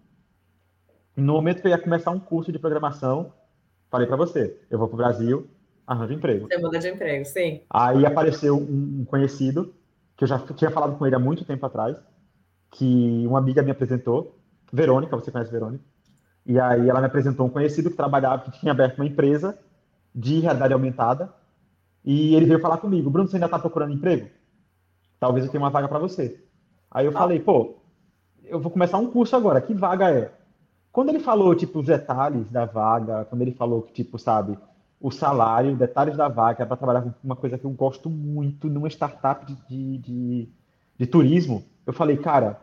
no 1.17 1.33
momento 1.33 1.61
que 1.61 1.67
eu 1.67 1.71
ia 1.71 1.79
começar 1.79 2.11
um 2.11 2.19
curso 2.19 2.51
de 2.51 2.59
programação, 2.59 3.33
falei 3.89 4.05
para 4.05 4.17
você, 4.17 4.55
eu 4.69 4.77
vou 4.77 4.87
para 4.87 4.93
o 4.93 4.97
Brasil, 4.97 5.47
arranjo 5.87 6.13
emprego. 6.13 6.47
Você 6.47 6.57
muda 6.59 6.77
de 6.77 6.89
emprego, 6.89 7.25
sim. 7.25 7.61
Aí 7.69 8.05
apareceu 8.05 8.55
um, 8.55 8.99
um 9.01 9.05
conhecido, 9.05 9.73
que 10.15 10.25
eu 10.25 10.27
já 10.27 10.37
tinha 10.37 10.69
falado 10.69 10.95
com 10.95 11.07
ele 11.07 11.15
há 11.15 11.19
muito 11.19 11.43
tempo 11.43 11.65
atrás, 11.65 11.97
que 12.71 13.25
uma 13.25 13.39
amiga 13.39 13.63
me 13.63 13.71
apresentou, 13.71 14.37
Verônica, 14.71 15.15
você 15.15 15.31
conhece 15.31 15.51
Verônica? 15.51 15.83
E 16.45 16.59
aí 16.59 16.87
ela 16.87 16.99
me 16.99 17.07
apresentou 17.07 17.47
um 17.47 17.49
conhecido 17.49 17.89
que 17.89 17.97
trabalhava, 17.97 18.43
que 18.43 18.59
tinha 18.59 18.71
aberto 18.71 18.99
uma 18.99 19.07
empresa 19.07 19.57
de 20.13 20.39
realidade 20.39 20.73
aumentada. 20.73 21.33
E 22.03 22.35
ele 22.35 22.45
veio 22.45 22.59
falar 22.59 22.77
comigo, 22.77 23.09
Bruno, 23.09 23.27
você 23.27 23.35
ainda 23.35 23.45
está 23.45 23.59
procurando 23.59 23.93
emprego? 23.93 24.29
Talvez 25.19 25.45
eu 25.45 25.51
tenha 25.51 25.63
uma 25.63 25.69
vaga 25.69 25.87
para 25.87 25.99
você. 25.99 26.43
Aí 26.89 27.05
eu 27.05 27.11
ah. 27.11 27.19
falei, 27.19 27.39
pô, 27.39 27.75
eu 28.45 28.59
vou 28.59 28.71
começar 28.71 28.97
um 28.97 29.11
curso 29.11 29.35
agora, 29.35 29.61
que 29.61 29.73
vaga 29.73 30.09
é? 30.11 30.31
Quando 30.91 31.09
ele 31.09 31.19
falou, 31.19 31.53
tipo, 31.55 31.79
os 31.79 31.85
detalhes 31.85 32.49
da 32.49 32.65
vaga, 32.65 33.25
quando 33.25 33.41
ele 33.41 33.51
falou 33.51 33.83
que, 33.83 33.93
tipo, 33.93 34.17
sabe, 34.17 34.57
o 34.99 35.11
salário, 35.11 35.75
detalhes 35.75 36.17
da 36.17 36.27
vaga, 36.27 36.63
é 36.63 36.65
para 36.65 36.75
trabalhar 36.75 37.01
com 37.01 37.13
uma 37.23 37.35
coisa 37.35 37.57
que 37.57 37.65
eu 37.65 37.71
gosto 37.71 38.09
muito 38.09 38.67
numa 38.67 38.89
startup 38.89 39.45
de, 39.45 39.55
de, 39.67 39.97
de, 39.97 40.49
de 40.97 41.05
turismo, 41.05 41.63
eu 41.85 41.93
falei, 41.93 42.17
cara, 42.17 42.59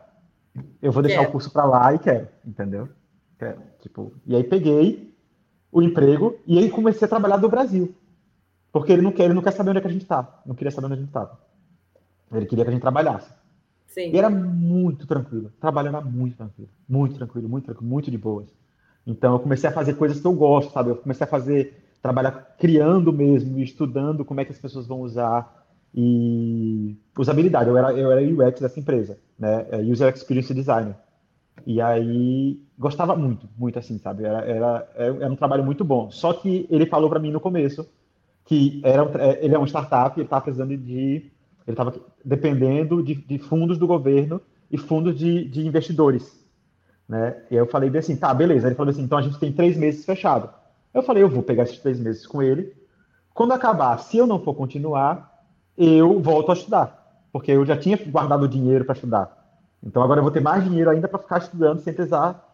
eu 0.81 0.91
vou 0.91 1.01
deixar 1.01 1.19
quero. 1.19 1.29
o 1.29 1.31
curso 1.31 1.51
para 1.51 1.65
lá 1.65 1.93
e 1.93 1.99
quero, 1.99 2.27
entendeu? 2.45 2.89
Quero, 3.39 3.61
tipo, 3.79 4.13
e 4.25 4.35
aí 4.35 4.43
peguei, 4.43 5.15
o 5.71 5.81
emprego 5.81 6.37
e 6.45 6.57
aí 6.57 6.69
comecei 6.69 7.05
a 7.05 7.09
trabalhar 7.09 7.37
do 7.37 7.49
Brasil. 7.49 7.93
Porque 8.71 8.91
ele 8.91 9.01
não 9.01 9.11
quer, 9.11 9.25
ele 9.25 9.33
não 9.33 9.41
quer 9.41 9.51
saber 9.51 9.71
onde 9.71 9.79
é 9.79 9.81
que 9.81 9.87
a 9.87 9.91
gente 9.91 10.03
está. 10.03 10.41
Não 10.45 10.55
queria 10.55 10.71
saber 10.71 10.87
onde 10.87 10.93
a 10.95 10.97
gente 10.97 11.07
estava. 11.07 11.39
Ele 12.31 12.45
queria 12.45 12.63
que 12.63 12.69
a 12.69 12.73
gente 12.73 12.81
trabalhasse. 12.81 13.31
Sim. 13.87 14.11
E 14.11 14.17
era 14.17 14.29
muito 14.29 15.07
tranquilo. 15.07 15.51
Trabalhando 15.59 16.01
muito 16.05 16.37
tranquilo. 16.37 16.69
Muito 16.87 17.15
tranquilo, 17.15 17.49
muito 17.49 17.65
tranquilo, 17.65 17.89
muito 17.89 18.11
de 18.11 18.17
boas. 18.17 18.53
Então 19.05 19.33
eu 19.33 19.39
comecei 19.39 19.69
a 19.69 19.73
fazer 19.73 19.93
coisas 19.93 20.19
que 20.19 20.27
eu 20.27 20.33
gosto, 20.33 20.71
sabe? 20.73 20.89
Eu 20.89 20.97
comecei 20.97 21.25
a 21.25 21.29
fazer, 21.29 21.81
trabalhar 22.01 22.55
criando 22.59 23.13
mesmo, 23.13 23.59
estudando 23.59 24.25
como 24.25 24.41
é 24.41 24.45
que 24.45 24.51
as 24.51 24.59
pessoas 24.59 24.85
vão 24.85 25.01
usar 25.01 25.65
e 25.95 26.95
usabilidade. 27.17 27.69
Eu 27.69 27.77
era, 27.77 27.93
eu 27.93 28.11
era 28.11 28.21
UX 28.21 28.59
dessa 28.59 28.79
empresa, 28.79 29.17
né? 29.39 29.65
É 29.71 29.77
User 29.77 30.13
Experience 30.13 30.53
Designer. 30.53 30.95
E 31.67 31.81
aí 31.81 32.61
gostava 32.79 33.13
muito, 33.13 33.45
muito 33.57 33.77
assim, 33.77 33.97
sabe? 33.97 34.23
Era, 34.23 34.39
era, 34.45 34.89
era 34.95 35.29
um 35.29 35.35
trabalho 35.35 35.65
muito 35.65 35.83
bom. 35.83 36.09
Só 36.09 36.31
que 36.31 36.65
ele 36.71 36.85
falou 36.85 37.09
para 37.09 37.19
mim 37.19 37.29
no 37.29 37.41
começo 37.41 37.85
que 38.45 38.79
era, 38.85 39.03
é, 39.21 39.43
ele 39.43 39.53
é 39.53 39.57
uma 39.57 39.67
startup 39.67 40.17
ele 40.17 40.25
estava 40.25 40.43
precisando 40.43 40.77
de. 40.77 41.29
Ele 41.67 41.73
estava 41.73 41.93
dependendo 42.23 43.03
de, 43.03 43.15
de, 43.15 43.37
fundos 43.37 43.77
do 43.77 43.85
governo 43.85 44.39
e 44.71 44.77
fundos 44.77 45.13
de, 45.19 45.43
de 45.49 45.67
investidores. 45.67 46.41
Né? 47.05 47.35
E 47.51 47.55
aí 47.55 47.59
eu 47.59 47.67
falei 47.67 47.89
assim, 47.97 48.15
tá, 48.15 48.33
beleza. 48.33 48.69
Ele 48.69 48.75
falou 48.75 48.89
assim, 48.89 49.03
então 49.03 49.17
a 49.17 49.21
gente 49.21 49.37
tem 49.37 49.51
três 49.51 49.75
meses 49.75 50.05
fechado. 50.05 50.49
Eu 50.93 51.03
falei, 51.03 51.21
eu 51.21 51.29
vou 51.29 51.43
pegar 51.43 51.63
esses 51.63 51.79
três 51.79 51.99
meses 51.99 52.25
com 52.25 52.41
ele. 52.41 52.73
Quando 53.33 53.51
acabar, 53.51 53.97
se 53.97 54.15
eu 54.15 54.25
não 54.25 54.39
for 54.39 54.53
continuar, 54.53 55.43
eu 55.77 56.21
volto 56.21 56.49
a 56.49 56.53
estudar. 56.53 57.27
Porque 57.29 57.51
eu 57.51 57.65
já 57.65 57.75
tinha 57.75 57.97
guardado 58.07 58.47
dinheiro 58.47 58.85
para 58.85 58.95
estudar. 58.95 59.36
Então 59.87 60.03
agora 60.03 60.19
eu 60.19 60.23
vou 60.23 60.31
ter 60.31 60.41
mais 60.41 60.65
dinheiro 60.65 60.89
ainda 60.89 61.07
para 61.07 61.17
ficar 61.17 61.37
estudando 61.37 61.79
sem 61.79 61.93
precisar 61.93 62.45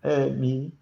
é, 0.00 0.30
me, 0.30 0.72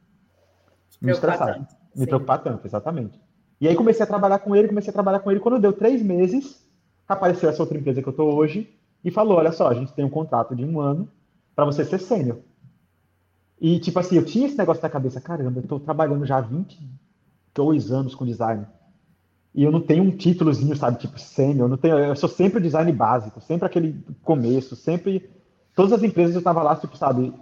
me 1.00 1.12
estressar, 1.12 1.54
tanto. 1.54 1.74
me 1.94 2.02
Sim. 2.02 2.06
preocupar 2.06 2.42
tanto, 2.42 2.66
exatamente. 2.66 3.18
E 3.58 3.66
aí 3.66 3.74
comecei 3.74 4.04
a 4.04 4.06
trabalhar 4.06 4.38
com 4.40 4.54
ele, 4.54 4.68
comecei 4.68 4.90
a 4.90 4.92
trabalhar 4.92 5.20
com 5.20 5.30
ele. 5.30 5.40
Quando 5.40 5.58
deu 5.58 5.72
três 5.72 6.02
meses, 6.02 6.62
apareceu 7.08 7.48
essa 7.48 7.62
outra 7.62 7.78
empresa 7.78 8.02
que 8.02 8.08
eu 8.08 8.10
estou 8.10 8.34
hoje 8.34 8.70
e 9.02 9.10
falou: 9.10 9.38
olha 9.38 9.50
só, 9.50 9.68
a 9.68 9.74
gente 9.74 9.94
tem 9.94 10.04
um 10.04 10.10
contrato 10.10 10.54
de 10.54 10.62
um 10.62 10.78
ano 10.78 11.08
para 11.56 11.64
você 11.64 11.86
ser 11.86 11.98
sênior. 11.98 12.36
E 13.58 13.78
tipo 13.78 13.98
assim, 13.98 14.16
eu 14.16 14.26
tinha 14.26 14.46
esse 14.46 14.58
negócio 14.58 14.82
na 14.82 14.90
cabeça, 14.90 15.22
caramba, 15.22 15.60
eu 15.60 15.62
estou 15.62 15.80
trabalhando 15.80 16.26
já 16.26 16.36
há 16.36 16.42
22 16.42 17.90
anos 17.90 18.14
com 18.14 18.26
design. 18.26 18.66
E 19.54 19.64
eu 19.64 19.72
não 19.72 19.80
tenho 19.80 20.02
um 20.02 20.10
títulozinho, 20.10 20.76
sabe, 20.76 20.98
tipo 20.98 21.18
sênior, 21.18 21.64
eu 21.64 21.68
não 21.68 21.76
tenho, 21.78 21.96
eu 21.96 22.16
sou 22.16 22.28
sempre 22.28 22.58
o 22.58 22.62
design 22.62 22.92
básico, 22.92 23.40
sempre 23.40 23.64
aquele 23.64 24.04
começo, 24.22 24.76
sempre 24.76 25.30
todas 25.74 25.92
as 25.92 26.02
empresas 26.02 26.34
eu 26.34 26.38
estava 26.38 26.62
lá, 26.62 26.76
tipo, 26.76 26.96
sabe, 26.96 27.32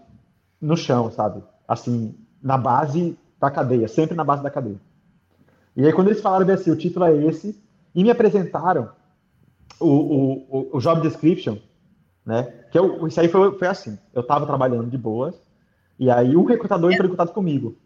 no 0.61 0.77
chão, 0.77 1.11
sabe? 1.11 1.43
Assim, 1.67 2.15
na 2.43 2.57
base 2.57 3.19
da 3.39 3.51
cadeia, 3.51 3.89
sempre 3.89 4.15
na 4.15 4.25
base 4.25 4.43
da 4.43 4.51
cadeia. 4.51 4.81
E 5.77 5.85
aí, 5.85 5.93
quando 5.93 6.09
eles 6.09 6.21
falaram 6.21 6.53
assim, 6.53 6.71
o 6.71 6.77
título 6.77 7.05
é 7.05 7.17
esse, 7.25 7.61
e 7.95 8.03
me 8.03 8.11
apresentaram 8.11 8.91
o, 9.81 9.89
o, 9.89 10.77
o 10.77 10.81
job 10.81 11.01
description, 11.01 11.59
né? 12.25 12.45
Que 12.71 12.79
eu, 12.79 13.07
isso 13.07 13.21
aí 13.21 13.29
foi, 13.29 13.59
foi 13.59 13.69
assim, 13.69 13.99
eu 14.13 14.23
estava 14.23 14.47
trabalhando 14.47 14.91
de 14.91 14.99
boas, 14.99 15.35
e 15.99 16.11
aí 16.11 16.37
um 16.37 16.45
recrutador 16.45 16.93
entrou 16.93 17.07
em 17.07 17.11
contato 17.11 17.33
comigo. 17.33 17.77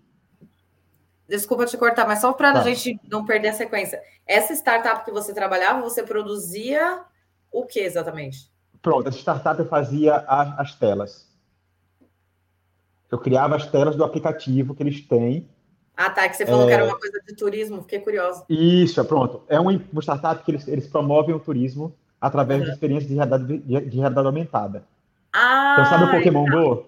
Desculpa 1.28 1.66
te 1.66 1.76
cortar, 1.76 2.06
mas 2.06 2.20
só 2.20 2.32
para 2.32 2.52
tá. 2.52 2.60
a 2.60 2.62
gente 2.62 3.00
não 3.10 3.24
perder 3.24 3.48
a 3.48 3.52
sequência. 3.52 4.00
Essa 4.26 4.52
startup 4.54 5.04
que 5.04 5.10
você 5.10 5.34
trabalhava, 5.34 5.80
você 5.80 6.02
produzia 6.02 7.00
o 7.50 7.64
que 7.66 7.80
exatamente? 7.80 8.50
Pronto, 8.86 9.08
essa 9.08 9.18
startup 9.18 9.58
eu 9.58 9.66
fazia 9.66 10.14
as, 10.28 10.60
as 10.60 10.74
telas. 10.76 11.26
Eu 13.10 13.18
criava 13.18 13.56
as 13.56 13.66
telas 13.66 13.96
do 13.96 14.04
aplicativo 14.04 14.76
que 14.76 14.82
eles 14.84 15.00
têm. 15.00 15.48
Ah, 15.96 16.08
tá. 16.08 16.28
Que 16.28 16.36
você 16.36 16.46
falou 16.46 16.62
é... 16.62 16.66
que 16.68 16.72
era 16.72 16.84
uma 16.84 16.96
coisa 16.96 17.20
de 17.26 17.34
turismo, 17.34 17.82
fiquei 17.82 17.98
curiosa. 17.98 18.44
Isso, 18.48 19.04
pronto. 19.04 19.42
É 19.48 19.58
uma, 19.58 19.72
uma 19.92 20.02
startup 20.02 20.40
que 20.44 20.52
eles, 20.52 20.68
eles 20.68 20.86
promovem 20.86 21.34
o 21.34 21.40
turismo 21.40 21.92
através 22.20 22.60
uhum. 22.60 22.66
de 22.66 22.72
experiências 22.74 23.08
de 23.08 23.16
realidade, 23.16 23.44
de, 23.44 23.80
de 23.90 23.96
realidade 23.96 24.24
aumentada. 24.24 24.84
Ah, 25.32 25.78
então, 25.80 25.86
sabe 25.86 26.04
o 26.04 26.10
Pokémon 26.12 26.44
tá. 26.44 26.52
Go? 26.52 26.86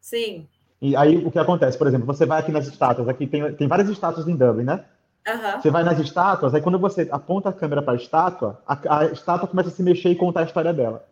Sim. 0.00 0.48
E 0.82 0.96
aí, 0.96 1.16
o 1.24 1.30
que 1.30 1.38
acontece? 1.38 1.78
Por 1.78 1.86
exemplo, 1.86 2.08
você 2.08 2.26
vai 2.26 2.40
aqui 2.40 2.50
nas 2.50 2.66
estátuas, 2.66 3.08
aqui 3.08 3.28
tem, 3.28 3.54
tem 3.54 3.68
várias 3.68 3.88
estátuas 3.88 4.26
em 4.26 4.34
Dublin, 4.34 4.64
né? 4.64 4.84
Uhum. 5.28 5.60
Você 5.60 5.70
vai 5.70 5.84
nas 5.84 6.00
estátuas, 6.00 6.56
aí 6.56 6.60
quando 6.60 6.80
você 6.80 7.08
aponta 7.12 7.50
a 7.50 7.52
câmera 7.52 7.82
para 7.82 7.92
a 7.92 7.96
estátua, 7.96 8.60
a, 8.66 8.98
a 8.98 9.04
estátua 9.04 9.46
começa 9.46 9.68
a 9.68 9.72
se 9.72 9.82
mexer 9.84 10.08
e 10.08 10.16
contar 10.16 10.40
a 10.40 10.44
história 10.44 10.72
dela. 10.72 11.08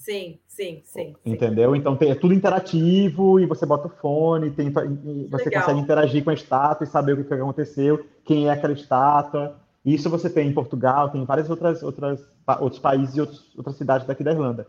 Sim, 0.00 0.38
sim, 0.46 0.80
sim. 0.82 1.14
Entendeu? 1.26 1.76
Então 1.76 1.94
tem, 1.94 2.10
é 2.10 2.14
tudo 2.14 2.32
interativo 2.32 3.38
e 3.38 3.44
você 3.44 3.66
bota 3.66 3.86
o 3.86 3.90
fone, 3.90 4.50
tem, 4.50 4.70
você 4.70 5.44
Legal. 5.44 5.60
consegue 5.62 5.78
interagir 5.78 6.24
com 6.24 6.30
a 6.30 6.34
estátua 6.34 6.84
e 6.84 6.88
saber 6.88 7.18
o 7.18 7.24
que 7.24 7.34
aconteceu, 7.34 8.02
quem 8.24 8.48
é 8.48 8.50
aquela 8.50 8.72
estátua. 8.72 9.60
Isso 9.84 10.08
você 10.08 10.30
tem 10.30 10.48
em 10.48 10.54
Portugal, 10.54 11.10
tem 11.10 11.20
em 11.20 11.26
várias 11.26 11.50
outras, 11.50 11.82
outras 11.82 12.26
outros 12.60 12.80
países 12.80 13.14
e 13.14 13.20
outros, 13.20 13.54
outras 13.54 13.76
cidades 13.76 14.06
daqui 14.06 14.24
da 14.24 14.32
Irlanda. 14.32 14.66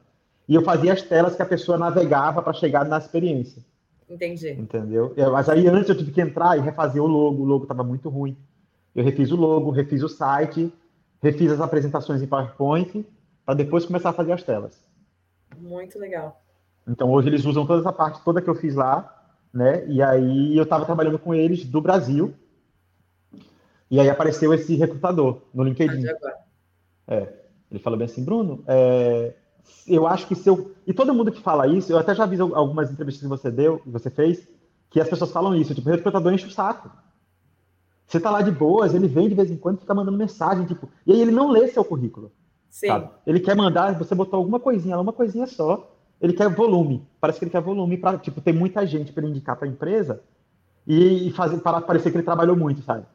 E 0.50 0.54
eu 0.54 0.64
fazia 0.64 0.92
as 0.92 1.02
telas 1.02 1.34
que 1.34 1.42
a 1.42 1.46
pessoa 1.46 1.78
navegava 1.78 2.42
para 2.42 2.52
chegar 2.52 2.84
na 2.84 2.98
experiência. 2.98 3.64
Entendi. 4.10 4.52
Entendeu? 4.52 5.14
Mas 5.32 5.48
aí 5.48 5.66
antes 5.66 5.88
eu 5.88 5.98
tive 5.98 6.12
que 6.12 6.20
entrar 6.20 6.58
e 6.58 6.62
refazer 6.62 7.02
o 7.02 7.08
logo, 7.08 7.42
o 7.42 7.46
logo 7.46 7.64
estava 7.64 7.86
muito 7.86 8.10
ruim. 8.10 8.36
Eu 8.94 9.06
refiz 9.06 9.32
o 9.32 9.38
logo, 9.38 9.72
refiz 9.72 10.04
o 10.04 10.10
site, 10.10 10.70
refiz 11.24 11.54
as 11.54 11.62
apresentações 11.62 12.22
em 12.22 12.28
PowerPoint, 12.28 13.06
para 13.46 13.56
depois 13.56 13.86
começar 13.86 14.10
a 14.10 14.14
fazer 14.14 14.34
as 14.34 14.44
telas. 14.44 14.91
Muito 15.58 16.00
legal. 16.00 16.42
Então 16.88 17.12
hoje 17.12 17.30
eles 17.30 17.46
usam 17.46 17.66
toda 17.66 17.82
essa 17.82 17.94
parte 17.94 18.24
toda 18.24 18.42
que 18.42 18.50
eu 18.50 18.56
fiz 18.56 18.76
lá, 18.76 19.24
né? 19.54 19.86
E 19.88 20.02
aí 20.02 20.58
eu 20.58 20.64
estava 20.64 20.86
trabalhando 20.86 21.20
com 21.20 21.34
eles 21.34 21.66
do 21.66 21.82
Brasil. 21.82 22.34
E 23.90 24.00
aí 24.00 24.10
apareceu 24.10 24.54
esse 24.54 24.76
recrutador 24.76 25.42
no 25.54 25.64
LinkedIn. 25.64 26.06
É, 27.08 27.28
ele 27.70 27.80
falou 27.80 28.00
bem 28.00 28.06
assim, 28.06 28.24
Bruno, 28.24 28.64
é, 28.66 29.34
eu 29.88 30.08
acho 30.08 30.28
que 30.28 30.36
se 30.36 30.50
eu. 30.50 30.74
E 30.88 30.94
todo 30.94 31.14
mundo 31.14 31.32
que 31.32 31.42
fala 31.42 31.68
isso, 31.68 31.92
eu 31.92 31.98
até 31.98 32.16
já 32.16 32.26
vi 32.26 32.40
algumas 32.40 32.92
entrevistas 32.92 33.22
que 33.22 33.30
você 33.30 33.52
deu, 33.52 33.80
que 33.80 33.90
você 33.90 34.10
fez, 34.10 34.48
que 34.90 35.00
as 35.00 35.10
pessoas 35.10 35.32
falam 35.32 35.56
isso, 35.56 35.76
tipo, 35.76 35.90
o 35.90 35.92
recrutador 35.92 36.34
enche 36.34 36.48
o 36.48 36.52
saco. 36.52 36.92
Você 38.08 38.20
tá 38.20 38.30
lá 38.30 38.42
de 38.42 38.52
boas, 38.52 38.94
ele 38.94 39.08
vem 39.08 39.30
de 39.30 39.36
vez 39.36 39.50
em 39.50 39.56
quando 39.56 39.80
fica 39.80 39.94
mandando 39.94 40.18
mensagem, 40.18 40.66
tipo, 40.66 40.90
e 41.06 41.14
aí 41.14 41.22
ele 41.22 41.32
não 41.32 41.50
lê 41.50 41.68
seu 41.70 41.84
currículo. 41.84 42.32
Sim. 42.72 42.88
Sabe? 42.88 43.10
Ele 43.28 43.40
quer 43.42 43.56
mandar, 43.56 43.94
você 43.98 44.16
botou 44.16 44.38
alguma 44.38 44.60
coisinha 44.60 44.96
lá, 44.96 45.02
uma 45.02 45.14
coisinha 45.14 45.46
só, 45.46 45.92
ele 46.22 46.34
quer 46.34 46.50
volume. 46.50 47.06
Parece 47.20 47.38
que 47.38 47.46
ele 47.46 47.52
quer 47.52 47.62
volume 47.62 47.98
para, 47.98 48.18
tipo, 48.18 48.40
ter 48.40 48.54
muita 48.54 48.88
gente 48.88 49.12
para 49.12 49.28
indicar 49.28 49.58
para 49.58 49.68
a 49.68 49.70
empresa 49.70 50.22
e, 50.88 51.30
fazer 51.32 51.58
para 51.58 51.82
parecer 51.82 52.10
que 52.10 52.18
ele 52.18 52.24
trabalhou 52.24 52.56
muito, 52.56 52.82
sabe? 52.82 53.06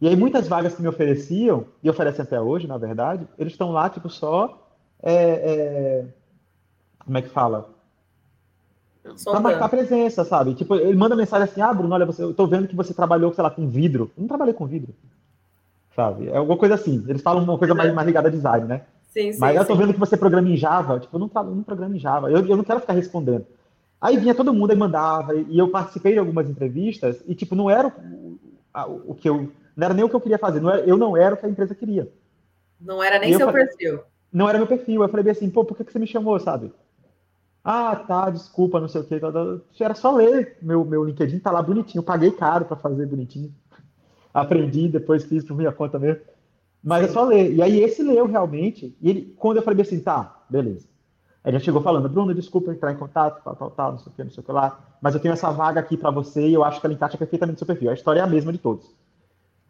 E 0.00 0.06
aí 0.06 0.14
muitas 0.14 0.46
vagas 0.46 0.74
que 0.74 0.82
me 0.82 0.88
ofereciam, 0.88 1.66
e 1.82 1.90
oferecem 1.90 2.22
até 2.22 2.40
hoje, 2.40 2.66
na 2.66 2.78
verdade, 2.78 3.26
eles 3.38 3.54
estão 3.54 3.72
lá, 3.72 3.90
tipo, 3.90 4.08
só 4.08 4.70
é, 5.02 5.14
é, 5.14 6.04
como 7.04 7.18
é 7.18 7.22
que 7.22 7.28
fala? 7.28 7.70
Para 9.24 9.40
marcar 9.40 9.68
presença, 9.68 10.24
sabe? 10.24 10.54
Tipo, 10.54 10.74
ele 10.76 10.96
manda 10.96 11.16
mensagem 11.16 11.44
assim, 11.44 11.60
ah, 11.60 11.72
Bruno, 11.72 11.94
olha, 11.94 12.06
você, 12.06 12.22
eu 12.22 12.34
tô 12.34 12.46
vendo 12.46 12.68
que 12.68 12.76
você 12.76 12.92
trabalhou, 12.94 13.32
sei 13.32 13.42
lá, 13.42 13.50
com 13.50 13.68
vidro. 13.68 14.10
Eu 14.16 14.20
não 14.22 14.28
trabalhei 14.28 14.54
com 14.54 14.66
vidro, 14.66 14.94
sabe? 15.96 16.28
É 16.28 16.36
alguma 16.36 16.56
coisa 16.56 16.76
assim. 16.76 17.04
Eles 17.08 17.22
falam 17.22 17.42
uma 17.42 17.58
coisa 17.58 17.74
mais, 17.74 17.92
mais 17.92 18.06
ligada 18.06 18.28
a 18.28 18.30
design, 18.30 18.66
né? 18.66 18.82
Sim, 19.08 19.32
sim, 19.32 19.40
Mas 19.40 19.56
eu 19.56 19.64
tô 19.64 19.74
sim. 19.74 19.80
vendo 19.80 19.94
que 19.94 19.98
você 19.98 20.16
programa 20.16 20.48
em 20.48 20.56
Java. 20.56 21.00
Tipo, 21.00 21.16
eu 21.16 21.20
não, 21.20 21.30
não 21.44 21.62
programa 21.62 21.96
em 21.96 21.98
Java. 21.98 22.30
Eu, 22.30 22.46
eu 22.46 22.56
não 22.56 22.62
quero 22.62 22.80
ficar 22.80 22.92
respondendo. 22.92 23.46
Aí 24.00 24.16
vinha 24.16 24.34
todo 24.34 24.52
mundo 24.52 24.72
e 24.72 24.76
mandava, 24.76 25.34
e 25.34 25.58
eu 25.58 25.68
participei 25.68 26.12
de 26.12 26.18
algumas 26.18 26.48
entrevistas, 26.48 27.24
e 27.26 27.34
tipo, 27.34 27.54
não 27.54 27.70
era 27.70 27.88
o, 27.88 29.12
o, 29.12 29.14
que 29.14 29.26
eu. 29.26 29.50
Não 29.74 29.84
era 29.84 29.94
nem 29.94 30.04
o 30.04 30.08
que 30.08 30.14
eu 30.14 30.20
queria 30.20 30.38
fazer, 30.38 30.60
não 30.60 30.70
era, 30.70 30.82
eu 30.82 30.98
não 30.98 31.16
era 31.16 31.34
o 31.34 31.38
que 31.38 31.46
a 31.46 31.48
empresa 31.48 31.74
queria. 31.74 32.06
Não 32.78 33.02
era 33.02 33.18
nem 33.18 33.34
seu 33.34 33.50
perfil 33.50 34.00
não 34.36 34.48
era 34.48 34.58
meu 34.58 34.66
perfil. 34.66 35.02
Eu 35.02 35.08
falei 35.08 35.24
bem 35.24 35.32
assim, 35.32 35.48
pô, 35.48 35.64
por 35.64 35.74
que, 35.76 35.84
que 35.84 35.90
você 35.90 35.98
me 35.98 36.06
chamou, 36.06 36.38
sabe? 36.38 36.70
Ah, 37.64 37.96
tá, 37.96 38.28
desculpa, 38.28 38.78
não 38.78 38.86
sei 38.86 39.00
o 39.00 39.04
que. 39.04 39.82
Era 39.82 39.94
só 39.94 40.14
ler 40.14 40.58
meu, 40.60 40.84
meu 40.84 41.02
LinkedIn, 41.04 41.38
tá 41.38 41.50
lá 41.50 41.62
bonitinho. 41.62 42.00
Eu 42.00 42.04
paguei 42.04 42.30
caro 42.30 42.66
para 42.66 42.76
fazer 42.76 43.06
bonitinho. 43.06 43.52
Aprendi, 44.36 44.86
depois 44.88 45.24
fiz 45.24 45.42
por 45.42 45.56
minha 45.56 45.72
conta 45.72 45.98
mesmo. 45.98 46.20
Mas 46.84 47.06
é 47.06 47.08
só 47.08 47.24
ler. 47.24 47.54
E 47.54 47.62
aí 47.62 47.80
esse 47.80 48.02
leu 48.02 48.26
realmente. 48.26 48.94
E 49.00 49.08
ele, 49.08 49.34
quando 49.38 49.56
eu 49.56 49.62
falei 49.62 49.80
assim, 49.80 49.98
tá, 49.98 50.44
beleza. 50.50 50.86
Ele 51.42 51.58
já 51.58 51.64
chegou 51.64 51.80
falando, 51.80 52.06
Bruno, 52.06 52.34
desculpa 52.34 52.70
entrar 52.70 52.92
em 52.92 52.96
contato, 52.96 53.42
tal, 53.42 53.56
tal, 53.56 53.70
tal, 53.70 53.92
não 53.92 53.98
sei 53.98 54.12
o 54.12 54.14
que, 54.14 54.24
não 54.24 54.30
sei 54.30 54.42
o 54.42 54.44
que 54.44 54.52
lá. 54.52 54.78
Mas 55.00 55.14
eu 55.14 55.20
tenho 55.20 55.32
essa 55.32 55.50
vaga 55.50 55.80
aqui 55.80 55.96
para 55.96 56.10
você 56.10 56.46
e 56.46 56.52
eu 56.52 56.62
acho 56.62 56.80
que 56.80 56.86
ela 56.86 56.92
encaixa 56.92 57.16
perfeitamente 57.16 57.54
no 57.54 57.58
seu 57.58 57.66
perfil. 57.66 57.90
A 57.90 57.94
história 57.94 58.20
é 58.20 58.22
a 58.22 58.26
mesma 58.26 58.52
de 58.52 58.58
todos. 58.58 58.94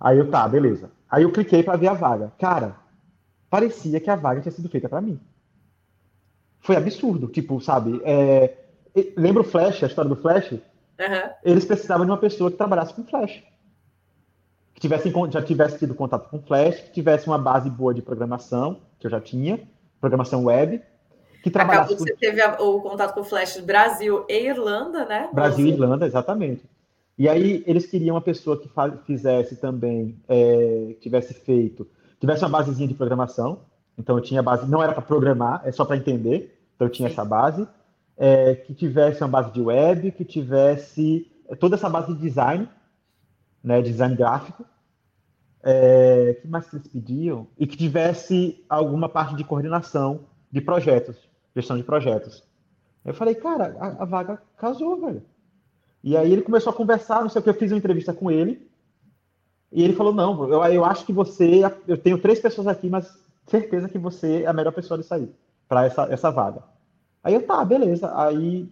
Aí 0.01 0.19
eu, 0.19 0.29
tá, 0.31 0.49
beleza. 0.49 0.91
Aí 1.09 1.23
eu 1.23 1.31
cliquei 1.31 1.63
para 1.63 1.79
ver 1.79 1.89
a 1.89 1.95
vaga. 1.95 2.33
Cara, 2.37 2.75
parecia 3.49 4.01
que 4.01 4.11
a 4.11 4.17
vaga 4.17 4.41
tinha 4.41 4.53
sido 4.53 4.69
feita 4.69 4.89
para 4.89 5.01
mim. 5.01 5.21
Foi 6.59 6.75
absurdo, 6.75 7.29
tipo, 7.29 7.61
sabe? 7.61 8.01
É... 8.05 8.57
Lembra 9.17 9.43
o 9.43 9.45
Flash, 9.45 9.85
a 9.85 9.87
história 9.87 10.09
do 10.09 10.17
Flash? 10.17 10.53
Uhum. 10.53 10.61
Eles 11.45 11.65
precisavam 11.65 12.05
de 12.05 12.11
uma 12.11 12.19
pessoa 12.19 12.51
que 12.51 12.57
trabalhasse 12.57 12.95
com 12.95 13.05
Flash. 13.05 13.45
Que 14.77 14.81
tivesse, 14.81 15.13
já 15.31 15.43
tivesse 15.43 15.79
tido 15.79 15.95
contato 15.95 16.31
com 16.31 16.41
Flash, 16.41 16.77
que 16.81 16.93
tivesse 16.93 17.27
uma 17.27 17.39
base 17.39 17.69
boa 17.69 17.93
de 17.93 18.03
programação, 18.03 18.79
que 19.01 19.09
eu 19.09 19.11
já 19.11 19.21
tinha, 19.21 19.59
programação 20.01 20.45
web, 20.45 20.81
que 21.43 21.51
trabalhasse 21.51 21.95
Acabou, 21.95 22.07
com... 22.07 22.13
Você 22.13 22.17
teve 22.19 22.43
o 22.63 22.81
contato 22.81 23.15
com 23.15 23.25
Flash 23.25 23.59
Brasil 23.61 24.25
e 24.29 24.47
Irlanda, 24.47 25.05
né? 25.07 25.31
Brasil 25.33 25.67
e 25.67 25.71
Irlanda, 25.71 26.07
exatamente. 26.07 26.63
E 27.19 27.29
aí 27.29 27.65
eles 27.67 27.87
queriam 27.87 28.15
uma 28.15 28.21
pessoa 28.21 28.61
que 28.61 28.69
fizesse 29.07 29.57
também, 29.57 30.17
é, 30.29 30.95
tivesse 31.01 31.33
feito 31.33 31.89
tivesse 32.21 32.43
uma 32.43 32.51
basezinha 32.51 32.89
de 32.89 32.95
programação. 32.95 33.61
Então 33.99 34.17
eu 34.17 34.23
tinha 34.23 34.43
base, 34.43 34.69
não 34.69 34.83
era 34.83 34.93
para 34.93 35.03
programar, 35.03 35.63
é 35.65 35.73
só 35.73 35.85
para 35.85 35.97
entender. 35.97 36.59
Então 36.75 36.87
eu 36.87 36.93
tinha 36.93 37.09
essa 37.09 37.25
base. 37.25 37.67
É, 38.19 38.55
que 38.55 38.73
tivesse 38.73 39.23
uma 39.23 39.29
base 39.29 39.53
de 39.53 39.61
web, 39.61 40.11
que 40.13 40.25
tivesse 40.25 41.31
toda 41.61 41.77
essa 41.77 41.89
base 41.89 42.15
de 42.15 42.19
design, 42.19 42.67
né, 43.67 43.83
design 43.83 44.15
gráfico. 44.15 44.65
É, 45.63 46.39
que 46.41 46.47
mais 46.47 46.71
que 46.71 46.77
eles 46.77 46.87
pediam? 46.87 47.49
E 47.59 47.67
que 47.67 47.77
tivesse 47.77 48.65
alguma 48.69 49.09
parte 49.09 49.35
de 49.35 49.43
coordenação 49.43 50.21
de 50.53 50.61
projetos, 50.61 51.17
gestão 51.55 51.77
de 51.77 51.83
projetos. 51.83 52.45
Eu 53.05 53.13
falei, 53.13 53.35
cara, 53.35 53.77
a, 53.81 54.03
a 54.03 54.05
vaga 54.05 54.41
casou, 54.57 55.01
velho. 55.01 55.23
E 56.05 56.17
aí 56.17 56.33
ele 56.33 56.43
começou 56.43 56.73
a 56.73 56.77
conversar, 56.77 57.23
não 57.23 57.29
sei 57.29 57.41
o 57.41 57.43
que, 57.43 57.51
eu 57.51 57.55
fiz 57.55 57.73
uma 57.73 57.79
entrevista 57.79 58.15
com 58.15 58.31
ele, 58.31 58.71
e 59.73 59.83
ele 59.83 59.95
falou: 59.95 60.15
Não, 60.15 60.49
eu, 60.49 60.63
eu 60.73 60.85
acho 60.85 61.05
que 61.05 61.13
você. 61.13 61.63
Eu 61.89 61.99
tenho 61.99 62.19
três 62.19 62.39
pessoas 62.39 62.69
aqui, 62.69 62.89
mas 62.89 63.19
certeza 63.47 63.89
que 63.89 63.99
você 63.99 64.43
é 64.43 64.47
a 64.47 64.53
melhor 64.53 64.73
pessoa 64.73 64.97
de 64.97 65.05
sair 65.05 65.29
para 65.69 65.85
essa, 65.85 66.05
essa 66.05 66.31
vaga. 66.31 66.63
Aí 67.25 67.35
eu, 67.35 67.45
tá, 67.45 67.65
beleza. 67.65 68.17
Aí 68.17 68.69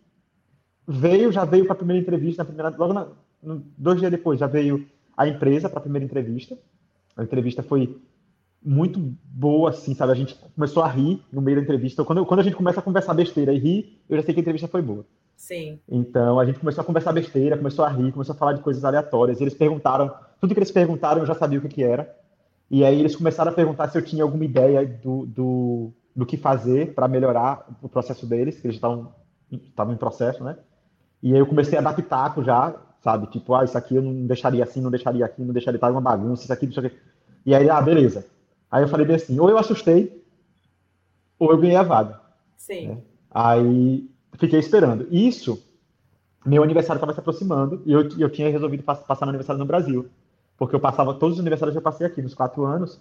veio, 0.87 1.33
já 1.33 1.45
veio 1.45 1.65
para 1.65 1.73
a 1.73 1.77
primeira 1.77 2.01
entrevista, 2.01 2.43
na 2.43 2.47
primeira, 2.47 2.71
logo 2.77 2.93
na, 2.93 3.09
dois 3.77 3.99
dias 3.99 4.11
depois, 4.11 4.41
já 4.41 4.47
veio 4.47 4.87
a 5.17 5.29
empresa 5.29 5.69
para 5.69 5.79
a 5.79 5.83
primeira 5.83 6.05
entrevista. 6.05 6.59
A 7.17 7.23
entrevista 7.23 7.63
foi 7.63 7.97
muito 8.65 8.99
boa, 9.25 9.71
assim, 9.71 9.95
sabe? 9.95 10.13
A 10.13 10.17
gente 10.17 10.35
começou 10.55 10.83
a 10.83 10.89
rir 10.89 11.23
no 11.33 11.43
meio 11.43 11.59
da 11.59 11.63
entrevista. 11.63 12.05
Quando, 12.05 12.25
quando 12.25 12.41
a 12.41 12.43
gente 12.43 12.57
começa 12.57 12.81
a 12.81 12.83
conversar 12.83 13.15
besteira 13.15 13.53
e 13.53 13.59
rir, 13.59 14.03
eu 14.09 14.17
já 14.17 14.23
sei 14.23 14.35
que 14.35 14.41
a 14.41 14.43
entrevista 14.43 14.69
foi 14.69 14.81
boa. 14.81 15.05
Sim. 15.37 15.79
Então 15.89 16.41
a 16.41 16.47
gente 16.47 16.59
começou 16.59 16.83
a 16.83 16.85
conversar 16.85 17.13
besteira, 17.13 17.57
começou 17.57 17.85
a 17.85 17.89
rir, 17.89 18.13
começou 18.13 18.35
a 18.35 18.39
falar 18.39 18.55
de 18.55 18.63
coisas 18.63 18.85
aleatórias. 18.85 19.41
Eles 19.41 19.55
perguntaram, 19.55 20.13
tudo 20.41 20.55
que 20.55 20.59
eles 20.59 20.71
perguntaram 20.71 21.21
eu 21.21 21.27
já 21.27 21.35
sabia 21.35 21.59
o 21.59 21.63
que, 21.63 21.69
que 21.69 21.83
era. 21.83 22.15
E 22.71 22.85
aí 22.85 22.99
eles 22.99 23.15
começaram 23.15 23.53
a 23.53 23.55
perguntar 23.55 23.89
se 23.89 23.99
eu 23.99 24.03
tinha 24.03 24.23
alguma 24.23 24.45
ideia 24.45 24.87
do, 24.87 25.27
do, 25.27 25.93
do 26.17 26.27
que 26.27 26.37
fazer 26.37 26.95
para 26.95 27.07
melhorar 27.07 27.69
o 27.83 27.89
processo 27.89 28.27
deles, 28.27 28.59
que 28.59 28.67
eles 28.67 28.77
estavam 28.77 29.13
estavam 29.53 29.95
em 29.95 29.97
processo, 29.97 30.43
né? 30.43 30.57
E 31.23 31.33
aí 31.33 31.39
eu 31.39 31.47
comecei 31.47 31.79
a 31.79 31.83
dar 31.83 31.95
pitaco 31.95 32.43
já, 32.43 32.75
sabe? 33.05 33.27
Tipo, 33.27 33.55
ah, 33.55 33.65
isso 33.65 33.77
aqui 33.77 33.95
eu 33.95 34.03
não 34.03 34.27
deixaria 34.27 34.65
assim, 34.65 34.81
não 34.81 34.91
deixaria 34.91 35.27
aqui, 35.27 35.43
não 35.43 35.53
deixaria 35.53 35.77
estar 35.77 35.91
uma 35.91 36.01
bagunça, 36.01 36.45
isso 36.45 36.53
aqui, 36.53 36.65
isso 36.65 36.81
aqui. 36.81 36.97
E 37.45 37.55
aí, 37.55 37.69
ah, 37.69 37.81
beleza. 37.81 38.25
Aí 38.71 38.83
eu 38.83 38.89
falei 38.89 39.07
bem 39.07 39.17
assim, 39.17 39.39
ou 39.39 39.51
eu 39.51 39.59
assustei, 39.59 40.25
ou 41.39 41.51
eu 41.51 41.59
ganhei 41.59 41.77
a 41.77 41.83
vaga. 41.83 42.19
Sim. 42.57 42.89
Né? 42.89 42.99
Aí 43.31 44.11
fiquei 44.39 44.59
esperando. 44.59 45.07
Isso, 45.11 45.63
meu 46.47 46.63
aniversário 46.63 46.97
estava 46.97 47.13
se 47.13 47.21
aproximando 47.21 47.83
e 47.85 47.93
eu, 47.93 48.09
eu 48.19 48.31
tinha 48.31 48.51
resolvido 48.51 48.83
passar 48.83 49.27
meu 49.27 49.29
aniversário 49.29 49.59
no 49.59 49.67
Brasil. 49.67 50.09
Porque 50.57 50.75
eu 50.75 50.81
passava 50.81 51.13
todos 51.13 51.37
os 51.37 51.41
aniversários 51.41 51.75
que 51.75 51.79
eu 51.79 51.83
passei 51.83 52.07
aqui, 52.07 52.23
nos 52.23 52.33
quatro 52.33 52.65
anos, 52.65 52.99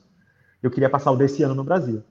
eu 0.61 0.69
queria 0.69 0.89
passar 0.89 1.11
o 1.11 1.15
desse 1.15 1.43
ano 1.43 1.55
no 1.55 1.63
Brasil. 1.63 2.03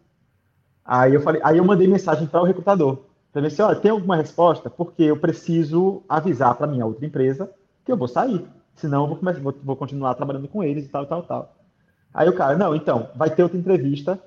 Aí 0.82 1.12
eu 1.12 1.20
falei, 1.20 1.42
aí 1.44 1.58
eu 1.58 1.64
mandei 1.64 1.86
mensagem 1.86 2.26
para 2.26 2.40
o 2.40 2.44
recrutador. 2.44 3.00
Falei 3.32 3.48
assim, 3.48 3.62
olha, 3.62 3.76
tem 3.76 3.90
alguma 3.90 4.16
resposta? 4.16 4.70
Porque 4.70 5.02
eu 5.02 5.16
preciso 5.16 6.02
avisar 6.08 6.54
para 6.54 6.66
minha 6.66 6.86
outra 6.86 7.04
empresa 7.04 7.50
que 7.84 7.92
eu 7.92 7.96
vou 7.96 8.08
sair. 8.08 8.44
Senão 8.74 9.02
eu 9.02 9.08
vou, 9.08 9.16
começar, 9.16 9.40
vou, 9.40 9.54
vou 9.62 9.76
continuar 9.76 10.14
trabalhando 10.14 10.48
com 10.48 10.62
eles 10.62 10.84
e 10.84 10.88
tal, 10.88 11.06
tal, 11.06 11.22
tal. 11.22 11.56
Aí 12.12 12.28
o 12.28 12.34
cara, 12.34 12.56
não, 12.56 12.74
então, 12.74 13.08
vai 13.14 13.30
ter 13.30 13.42
outra 13.42 13.58
entrevista 13.58 14.20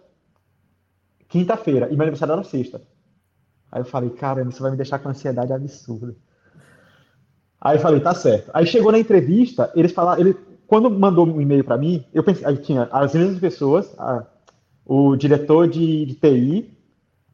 quinta-feira, 1.27 1.87
e 1.87 1.95
meu 1.95 2.03
aniversário 2.03 2.33
era 2.33 2.43
sexta. 2.43 2.81
Aí 3.71 3.81
eu 3.81 3.85
falei, 3.85 4.09
caramba, 4.11 4.49
isso 4.49 4.61
vai 4.61 4.71
me 4.71 4.77
deixar 4.77 4.99
com 4.99 5.09
ansiedade 5.09 5.51
absurda. 5.51 6.15
Aí 7.59 7.77
eu 7.77 7.81
falei, 7.81 7.99
tá 7.99 8.13
certo. 8.13 8.49
Aí 8.53 8.65
chegou 8.65 8.91
na 8.91 8.99
entrevista, 8.99 9.71
eles 9.75 9.91
falaram, 9.91 10.21
ele, 10.21 10.37
quando 10.67 10.89
mandou 10.89 11.27
um 11.27 11.41
e-mail 11.41 11.63
para 11.63 11.77
mim, 11.77 12.05
eu 12.13 12.23
pensei, 12.23 12.45
aí 12.45 12.57
tinha 12.57 12.83
as 12.91 13.13
mesmas 13.13 13.39
pessoas, 13.39 13.93
a, 13.99 14.25
o 14.85 15.15
diretor 15.15 15.67
de, 15.67 16.05
de, 16.05 16.15
TI, 16.15 16.77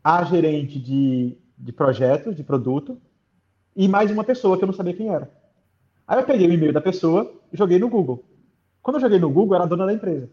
a 0.04 0.24
gerente 0.24 0.80
de, 0.80 1.38
de 1.58 1.72
projetos, 1.72 2.36
de 2.36 2.44
produto, 2.44 2.98
e 3.76 3.88
mais 3.88 4.10
uma 4.10 4.24
pessoa 4.24 4.58
que 4.58 4.64
eu 4.64 4.68
não 4.68 4.74
sabia 4.74 4.94
quem 4.94 5.10
era. 5.10 5.30
Aí 6.12 6.20
eu 6.20 6.26
peguei 6.26 6.48
o 6.48 6.52
e-mail 6.52 6.74
da 6.74 6.82
pessoa 6.82 7.32
e 7.54 7.56
joguei 7.58 7.80
no 7.80 7.88
Google. 7.88 8.22
Quando 8.82 8.98
eu 8.98 9.02
joguei 9.02 9.20
no 9.20 9.30
Google, 9.30 9.56
era 9.56 9.64
a 9.64 9.68
dona 9.68 9.86
da 9.86 9.94
empresa. 9.94 10.30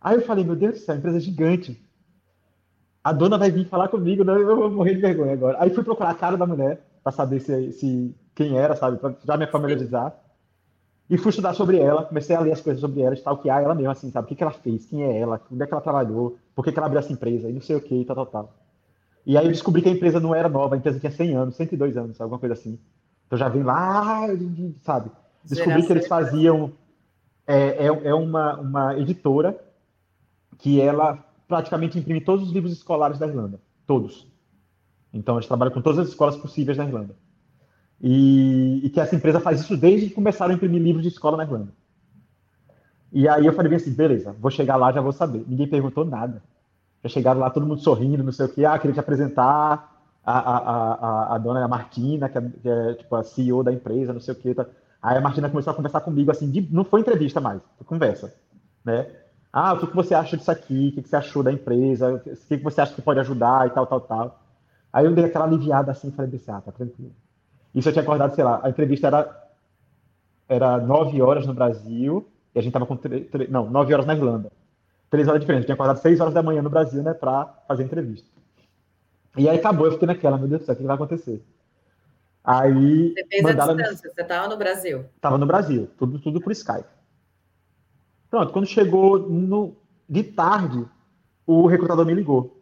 Aí 0.00 0.16
eu 0.16 0.22
falei, 0.22 0.44
meu 0.44 0.56
Deus 0.56 0.72
do 0.72 0.78
céu, 0.78 0.94
a 0.94 0.98
empresa 0.98 1.18
é 1.18 1.20
gigante 1.20 1.78
a 3.06 3.12
dona 3.12 3.38
vai 3.38 3.52
vir 3.52 3.68
falar 3.68 3.86
comigo, 3.86 4.24
né? 4.24 4.32
eu 4.32 4.56
vou 4.56 4.68
morrer 4.68 4.96
de 4.96 5.00
vergonha 5.00 5.32
agora. 5.32 5.58
Aí 5.60 5.70
fui 5.70 5.84
procurar 5.84 6.10
a 6.10 6.14
cara 6.14 6.36
da 6.36 6.44
mulher 6.44 6.80
para 7.04 7.12
saber 7.12 7.38
se, 7.38 7.70
se 7.70 8.12
quem 8.34 8.58
era, 8.58 8.74
sabe, 8.74 8.96
para 8.96 9.14
já 9.24 9.36
me 9.36 9.46
familiarizar. 9.46 10.12
E 11.08 11.16
fui 11.16 11.30
estudar 11.30 11.54
sobre 11.54 11.78
ela, 11.78 12.02
comecei 12.02 12.34
a 12.34 12.40
ler 12.40 12.50
as 12.50 12.60
coisas 12.60 12.80
sobre 12.80 13.02
ela, 13.02 13.14
stalkear 13.14 13.62
ela 13.62 13.76
mesmo, 13.76 13.92
assim, 13.92 14.10
sabe? 14.10 14.24
O 14.24 14.28
que, 14.28 14.34
que 14.34 14.42
ela 14.42 14.50
fez, 14.50 14.86
quem 14.86 15.04
é 15.04 15.20
ela, 15.20 15.40
onde 15.52 15.62
é 15.62 15.66
que 15.68 15.72
ela 15.72 15.80
trabalhou, 15.80 16.36
por 16.52 16.64
que, 16.64 16.72
que 16.72 16.78
ela 16.80 16.86
abriu 16.86 16.98
essa 16.98 17.12
empresa, 17.12 17.48
e 17.48 17.52
não 17.52 17.60
sei 17.60 17.76
o 17.76 17.80
que, 17.80 18.04
tal, 18.04 18.16
tal, 18.16 18.26
tal. 18.26 18.54
E 19.24 19.38
aí 19.38 19.46
eu 19.46 19.52
descobri 19.52 19.82
que 19.82 19.88
a 19.88 19.92
empresa 19.92 20.18
não 20.18 20.34
era 20.34 20.48
nova, 20.48 20.74
a 20.74 20.78
empresa 20.78 20.98
tinha 20.98 21.12
100 21.12 21.36
anos, 21.36 21.54
102 21.54 21.96
anos, 21.96 22.20
alguma 22.20 22.40
coisa 22.40 22.54
assim. 22.54 22.76
Então 23.26 23.38
já 23.38 23.48
vem 23.48 23.62
lá, 23.62 24.26
sabe? 24.82 25.10
Descobri 25.44 25.86
que 25.86 25.92
eles 25.92 26.06
faziam. 26.06 26.72
É, 27.46 27.86
é, 27.86 27.86
é 27.86 28.14
uma, 28.14 28.56
uma 28.56 28.98
editora 28.98 29.56
que 30.58 30.80
ela 30.80 31.24
praticamente 31.46 31.98
imprime 31.98 32.20
todos 32.20 32.46
os 32.46 32.52
livros 32.52 32.72
escolares 32.72 33.18
da 33.18 33.26
Irlanda. 33.26 33.60
Todos. 33.86 34.26
Então 35.12 35.36
eles 35.36 35.46
trabalham 35.46 35.72
com 35.72 35.80
todas 35.80 36.00
as 36.00 36.08
escolas 36.08 36.36
possíveis 36.36 36.76
na 36.76 36.84
Irlanda. 36.84 37.14
E, 38.00 38.80
e, 38.84 38.90
que 38.90 39.00
essa 39.00 39.14
empresa 39.14 39.40
faz 39.40 39.60
isso 39.60 39.76
desde 39.76 40.08
que 40.08 40.14
começaram 40.14 40.52
a 40.52 40.54
imprimir 40.54 40.82
livros 40.82 41.02
de 41.02 41.08
escola 41.08 41.36
na 41.36 41.44
Irlanda. 41.44 41.72
E 43.12 43.28
aí 43.28 43.46
eu 43.46 43.52
falei 43.52 43.74
assim, 43.74 43.92
beleza, 43.92 44.36
vou 44.38 44.50
chegar 44.50 44.76
lá, 44.76 44.92
já 44.92 45.00
vou 45.00 45.12
saber. 45.12 45.44
Ninguém 45.48 45.68
perguntou 45.68 46.04
nada. 46.04 46.42
Já 47.02 47.08
chegaram 47.08 47.40
lá, 47.40 47.48
todo 47.48 47.64
mundo 47.64 47.80
sorrindo, 47.80 48.22
não 48.22 48.32
sei 48.32 48.46
o 48.46 48.48
quê. 48.48 48.64
Ah, 48.64 48.78
queria 48.78 48.94
te 48.94 49.00
apresentar 49.00 49.95
a, 50.26 50.38
a, 50.38 50.94
a, 50.94 51.34
a 51.36 51.38
dona 51.38 51.66
Martina, 51.68 52.28
que 52.28 52.36
é, 52.36 52.40
que 52.40 52.68
é, 52.68 52.94
tipo 52.94 53.14
a 53.14 53.22
CEO 53.22 53.62
da 53.62 53.72
empresa, 53.72 54.12
não 54.12 54.20
sei 54.20 54.34
o 54.34 54.36
quê. 54.36 54.52
Tá. 54.54 54.66
Aí 55.00 55.16
a 55.16 55.20
Martina 55.20 55.48
começou 55.48 55.70
a 55.70 55.76
conversar 55.76 56.00
comigo, 56.00 56.30
assim, 56.32 56.50
de, 56.50 56.68
não 56.72 56.84
foi 56.84 57.00
entrevista 57.00 57.40
mais, 57.40 57.62
foi 57.78 57.86
conversa, 57.86 58.34
né? 58.84 59.06
Ah, 59.52 59.72
o 59.72 59.78
que, 59.78 59.86
que 59.86 59.96
você 59.96 60.14
acha 60.14 60.36
disso 60.36 60.50
aqui? 60.50 60.88
O 60.88 60.92
que, 60.92 61.02
que 61.02 61.08
você 61.08 61.16
achou 61.16 61.42
da 61.42 61.52
empresa? 61.52 62.14
O 62.14 62.18
que, 62.20 62.58
que 62.58 62.64
você 62.64 62.80
acha 62.80 62.92
que 62.92 63.00
pode 63.00 63.20
ajudar 63.20 63.66
e 63.66 63.70
tal, 63.70 63.86
tal, 63.86 64.00
tal. 64.00 64.42
Aí 64.92 65.06
eu 65.06 65.14
dei 65.14 65.24
aquela 65.24 65.46
aliviada 65.46 65.92
assim, 65.92 66.10
falei 66.10 66.40
ah, 66.48 66.60
tá 66.60 66.72
tranquilo. 66.72 67.12
Isso 67.74 67.88
eu 67.88 67.92
tinha 67.92 68.02
acordado, 68.02 68.34
sei 68.34 68.44
lá, 68.44 68.60
a 68.62 68.68
entrevista 68.68 69.06
era 69.06 69.46
era 70.48 70.78
nove 70.78 71.20
horas 71.20 71.46
no 71.46 71.54
Brasil 71.54 72.26
e 72.54 72.58
a 72.58 72.62
gente 72.62 72.72
tava 72.72 72.86
com 72.86 72.98
não, 73.48 73.68
nove 73.70 73.92
horas 73.92 74.06
na 74.06 74.14
Irlanda. 74.14 74.50
Três 75.08 75.28
horas 75.28 75.40
diferentes. 75.40 75.64
Eu 75.64 75.66
tinha 75.66 75.74
acordado 75.74 75.98
seis 75.98 76.20
horas 76.20 76.34
da 76.34 76.42
manhã 76.42 76.62
no 76.62 76.70
Brasil, 76.70 77.02
né, 77.02 77.14
para 77.14 77.46
fazer 77.68 77.84
entrevista. 77.84 78.28
E 79.36 79.48
aí 79.48 79.58
acabou, 79.58 79.86
eu 79.86 79.92
fiquei 79.92 80.06
naquela, 80.06 80.38
meu 80.38 80.48
Deus 80.48 80.62
do 80.62 80.64
céu, 80.66 80.74
o 80.74 80.78
que 80.78 80.84
vai 80.84 80.94
acontecer? 80.94 81.44
Aí. 82.42 83.12
Você 83.12 83.26
fez 83.26 83.42
mandaram... 83.42 83.72
a 83.72 83.76
distância, 83.76 84.10
você 84.14 84.22
estava 84.22 84.48
no 84.48 84.56
Brasil? 84.56 85.04
Estava 85.16 85.38
no 85.38 85.46
Brasil, 85.46 85.90
tudo, 85.98 86.18
tudo 86.18 86.40
por 86.40 86.52
Skype. 86.52 86.86
Pronto, 88.30 88.52
quando 88.52 88.66
chegou 88.66 89.18
no, 89.18 89.76
de 90.08 90.22
tarde, 90.22 90.84
o 91.46 91.66
recrutador 91.66 92.06
me 92.06 92.14
ligou. 92.14 92.60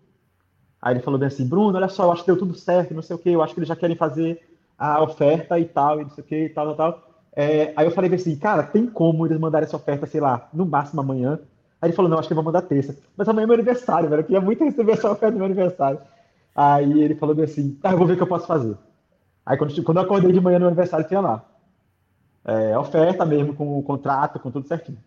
Aí 0.81 0.95
ele 0.95 1.03
falou 1.03 1.19
bem 1.19 1.29
assim, 1.29 1.47
Bruno, 1.47 1.77
olha 1.77 1.89
só, 1.89 2.05
eu 2.05 2.13
acho 2.13 2.23
que 2.23 2.27
deu 2.27 2.39
tudo 2.39 2.55
certo, 2.55 2.93
não 2.93 3.03
sei 3.03 3.17
o 3.17 3.19
quê, 3.19 3.31
eu 3.31 3.43
acho 3.43 3.55
que 3.55 3.61
eles 3.61 3.69
já 3.69 3.77
querem 3.77 3.97
fazer 3.97 4.41
a 4.77 5.03
oferta 5.03 5.59
e 5.59 5.65
tal, 5.65 6.01
e 6.01 6.05
não 6.05 6.11
sei 6.11 6.23
o 6.23 6.27
quê, 6.27 6.45
e 6.45 6.49
tal, 6.49 6.75
tal, 6.75 6.77
tal. 6.77 7.11
É, 7.35 7.73
aí 7.77 7.87
eu 7.87 7.91
falei 7.91 8.13
assim, 8.15 8.37
cara, 8.37 8.63
tem 8.63 8.87
como 8.87 9.27
eles 9.27 9.39
mandarem 9.39 9.67
essa 9.67 9.77
oferta, 9.77 10.07
sei 10.07 10.21
lá, 10.21 10.49
no 10.53 10.67
máximo 10.67 11.01
amanhã? 11.01 11.39
Aí 11.81 11.89
ele 11.89 11.97
falou, 11.97 12.11
não, 12.11 12.19
acho 12.19 12.29
que 12.29 12.33
eu 12.33 12.37
vou 12.37 12.45
mandar 12.45 12.63
terça. 12.63 12.97
Mas 13.17 13.29
amanhã 13.29 13.45
é 13.45 13.47
meu 13.47 13.55
aniversário, 13.55 14.09
velho, 14.09 14.21
eu 14.21 14.25
queria 14.25 14.41
muito 14.41 14.65
receber 14.65 14.93
essa 14.93 15.11
oferta 15.11 15.33
no 15.33 15.39
meu 15.39 15.47
aniversário. 15.47 16.01
Aí 16.55 17.03
ele 17.03 17.15
falou 17.15 17.41
assim, 17.43 17.75
tá, 17.75 17.93
eu 17.93 17.99
vou 17.99 18.07
ver 18.07 18.13
o 18.15 18.17
que 18.17 18.23
eu 18.23 18.29
posso 18.29 18.47
fazer. 18.47 18.77
Aí 19.45 19.57
quando, 19.57 19.83
quando 19.83 19.99
eu 19.99 20.05
acordei 20.05 20.33
de 20.33 20.41
manhã 20.41 20.59
no 20.59 20.67
aniversário, 20.67 21.07
tinha 21.07 21.21
lá. 21.21 21.45
É, 22.45 22.79
oferta 22.79 23.25
mesmo, 23.25 23.55
com 23.55 23.79
o 23.79 23.83
contrato, 23.83 24.39
com 24.39 24.51
tudo 24.51 24.69
certinho. 24.69 24.99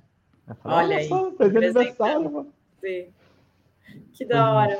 Falei, 0.61 0.77
Olha 0.77 0.97
aí. 0.97 1.07
Só, 1.07 1.31
aniversário, 1.39 2.31
mano. 2.31 2.47
Sim. 2.81 3.07
Que 4.13 4.25
da 4.25 4.53
hora. 4.53 4.79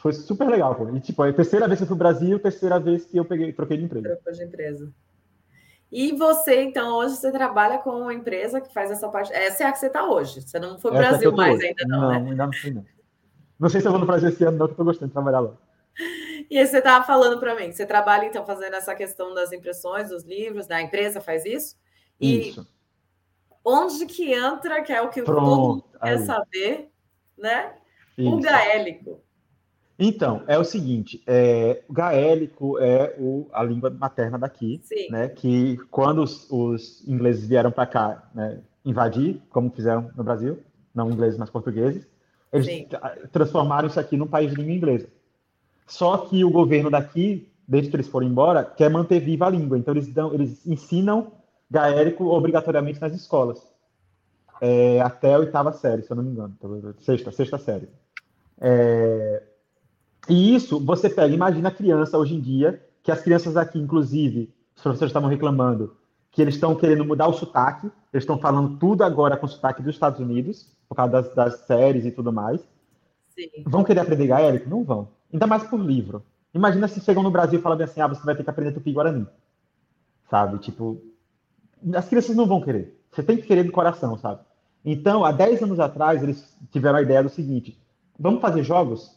Foi 0.00 0.12
super 0.12 0.48
legal, 0.48 0.74
pô. 0.74 0.88
E, 0.96 1.00
tipo, 1.00 1.24
é 1.24 1.30
a 1.30 1.32
terceira 1.32 1.66
vez 1.66 1.78
que 1.78 1.84
eu 1.84 1.88
fui 1.88 1.96
pro 1.96 2.08
Brasil, 2.08 2.38
terceira 2.38 2.80
vez 2.80 3.04
que 3.04 3.16
eu 3.16 3.24
peguei, 3.24 3.52
troquei 3.52 3.76
de 3.76 3.84
empresa. 3.84 4.08
Trocou 4.08 4.32
de 4.32 4.44
empresa. 4.44 4.92
E 5.92 6.12
você, 6.12 6.62
então, 6.62 6.96
hoje 6.96 7.16
você 7.16 7.32
trabalha 7.32 7.78
com 7.78 7.90
uma 7.90 8.14
empresa 8.14 8.60
que 8.60 8.72
faz 8.72 8.90
essa 8.90 9.08
parte. 9.08 9.32
Essa 9.32 9.64
é 9.64 9.66
a 9.66 9.72
que 9.72 9.78
você 9.78 9.88
está 9.88 10.08
hoje. 10.08 10.40
Você 10.40 10.58
não 10.58 10.78
foi 10.78 10.92
pro 10.92 11.00
essa 11.00 11.10
Brasil 11.10 11.32
mais 11.32 11.56
hoje. 11.56 11.66
ainda, 11.66 11.84
não, 11.86 12.00
não 12.00 12.08
né? 12.08 12.30
Ainda 12.30 12.46
não 12.46 12.52
fui, 12.52 12.70
não. 12.70 12.84
Não 13.58 13.68
sei 13.68 13.80
se 13.80 13.88
eu 13.88 13.90
vou 13.90 14.00
no 14.00 14.06
Brasil 14.06 14.28
esse 14.28 14.42
ano, 14.44 14.56
não, 14.56 14.66
que 14.66 14.72
eu 14.72 14.76
tô 14.76 14.84
gostando 14.84 15.08
de 15.08 15.12
trabalhar 15.12 15.40
lá. 15.40 15.52
E 16.50 16.58
aí 16.58 16.66
você 16.66 16.78
estava 16.78 17.04
falando 17.04 17.38
para 17.38 17.54
mim, 17.54 17.72
você 17.72 17.84
trabalha, 17.84 18.24
então, 18.24 18.44
fazendo 18.46 18.74
essa 18.74 18.94
questão 18.94 19.34
das 19.34 19.52
impressões 19.52 20.08
dos 20.08 20.24
livros, 20.24 20.66
da 20.66 20.80
empresa 20.80 21.20
faz 21.20 21.44
isso? 21.44 21.76
E 22.18 22.48
isso. 22.48 22.66
onde 23.64 24.06
que 24.06 24.32
entra, 24.32 24.82
que 24.82 24.92
é 24.92 25.00
o 25.02 25.10
que 25.10 25.22
Pronto, 25.22 25.44
todo 25.44 25.56
mundo 25.56 25.84
quer 26.02 26.18
saber, 26.18 26.90
né? 27.36 27.74
Isso. 28.16 28.34
O 28.34 28.40
gaélico. 28.40 29.22
Então, 29.98 30.42
é 30.46 30.58
o 30.58 30.64
seguinte, 30.64 31.22
é, 31.26 31.82
o 31.86 31.92
gaélico 31.92 32.78
é 32.78 33.14
o, 33.18 33.46
a 33.52 33.62
língua 33.62 33.90
materna 33.90 34.38
daqui, 34.38 34.80
Sim. 34.82 35.10
né? 35.10 35.28
Que 35.28 35.76
quando 35.90 36.22
os, 36.22 36.50
os 36.50 37.06
ingleses 37.06 37.46
vieram 37.46 37.70
para 37.70 37.86
cá 37.86 38.30
né, 38.34 38.62
invadir, 38.82 39.42
como 39.50 39.70
fizeram 39.70 40.10
no 40.16 40.24
Brasil, 40.24 40.58
não 40.94 41.10
ingleses, 41.10 41.38
mas 41.38 41.50
portugueses, 41.50 42.08
eles 42.50 42.66
Sim. 42.66 42.88
transformaram 43.30 43.88
isso 43.88 44.00
aqui 44.00 44.16
num 44.16 44.26
país 44.26 44.50
de 44.50 44.56
língua 44.56 44.72
inglesa. 44.72 45.08
Só 45.90 46.16
que 46.18 46.44
o 46.44 46.50
governo 46.50 46.88
daqui, 46.88 47.52
desde 47.66 47.90
que 47.90 47.96
eles 47.96 48.06
foram 48.06 48.28
embora, 48.28 48.64
quer 48.64 48.88
manter 48.88 49.18
viva 49.18 49.46
a 49.46 49.50
língua. 49.50 49.76
Então, 49.76 49.92
eles, 49.92 50.06
dão, 50.06 50.32
eles 50.32 50.64
ensinam 50.64 51.32
gaélico 51.68 52.26
obrigatoriamente 52.26 53.00
nas 53.00 53.12
escolas. 53.12 53.60
É, 54.60 55.00
até 55.00 55.34
a 55.34 55.38
oitava 55.40 55.72
série, 55.72 56.02
se 56.02 56.10
eu 56.12 56.16
não 56.16 56.22
me 56.22 56.30
engano. 56.30 56.54
Sexta, 57.00 57.32
sexta 57.32 57.58
série. 57.58 57.88
É, 58.60 59.42
e 60.28 60.54
isso, 60.54 60.78
você 60.78 61.10
pega, 61.10 61.34
imagina 61.34 61.70
a 61.70 61.72
criança 61.72 62.16
hoje 62.16 62.36
em 62.36 62.40
dia, 62.40 62.80
que 63.02 63.10
as 63.10 63.20
crianças 63.20 63.56
aqui, 63.56 63.80
inclusive, 63.80 64.54
os 64.76 64.82
professores 64.82 65.10
estavam 65.10 65.28
reclamando, 65.28 65.96
que 66.30 66.40
eles 66.40 66.54
estão 66.54 66.76
querendo 66.76 67.04
mudar 67.04 67.26
o 67.26 67.32
sotaque, 67.32 67.90
eles 68.12 68.22
estão 68.22 68.38
falando 68.38 68.78
tudo 68.78 69.02
agora 69.02 69.36
com 69.36 69.48
sotaque 69.48 69.82
dos 69.82 69.96
Estados 69.96 70.20
Unidos, 70.20 70.70
por 70.88 70.94
causa 70.94 71.10
das, 71.10 71.34
das 71.34 71.54
séries 71.66 72.06
e 72.06 72.12
tudo 72.12 72.32
mais. 72.32 72.60
Sim. 73.30 73.48
Vão 73.66 73.82
querer 73.82 74.00
aprender 74.00 74.28
gaélico? 74.28 74.70
Não 74.70 74.84
vão. 74.84 75.08
Ainda 75.32 75.46
mais 75.46 75.64
por 75.64 75.80
livro. 75.80 76.24
Imagina 76.52 76.88
se 76.88 77.00
chegam 77.00 77.22
no 77.22 77.30
Brasil 77.30 77.58
e 77.58 77.62
falam 77.62 77.82
assim, 77.82 78.00
ah, 78.00 78.08
você 78.08 78.24
vai 78.24 78.34
ter 78.34 78.42
que 78.42 78.50
aprender 78.50 78.72
tupi-guarani. 78.72 79.26
Sabe? 80.28 80.58
Tipo, 80.58 81.00
as 81.94 82.08
crianças 82.08 82.34
não 82.36 82.46
vão 82.46 82.60
querer. 82.60 83.00
Você 83.10 83.22
tem 83.22 83.36
que 83.36 83.46
querer 83.46 83.64
do 83.64 83.72
coração, 83.72 84.16
sabe? 84.18 84.40
Então, 84.84 85.24
há 85.24 85.32
10 85.32 85.62
anos 85.62 85.80
atrás, 85.80 86.22
eles 86.22 86.56
tiveram 86.70 86.98
a 86.98 87.02
ideia 87.02 87.22
do 87.22 87.28
seguinte, 87.28 87.78
vamos 88.18 88.40
fazer 88.40 88.62
jogos 88.62 89.14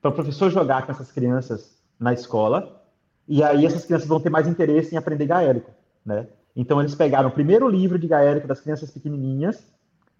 para 0.00 0.10
o 0.10 0.14
professor 0.14 0.50
jogar 0.50 0.84
com 0.84 0.92
essas 0.92 1.12
crianças 1.12 1.76
na 1.98 2.12
escola, 2.12 2.82
e 3.28 3.42
aí 3.42 3.64
essas 3.64 3.84
crianças 3.84 4.08
vão 4.08 4.20
ter 4.20 4.30
mais 4.30 4.48
interesse 4.48 4.94
em 4.94 4.98
aprender 4.98 5.26
gaélico, 5.26 5.70
né? 6.04 6.26
Então 6.54 6.80
eles 6.80 6.94
pegaram 6.94 7.28
o 7.28 7.32
primeiro 7.32 7.68
livro 7.68 7.98
de 7.98 8.06
gaélico 8.06 8.46
das 8.46 8.60
crianças 8.60 8.90
pequenininhas 8.90 9.64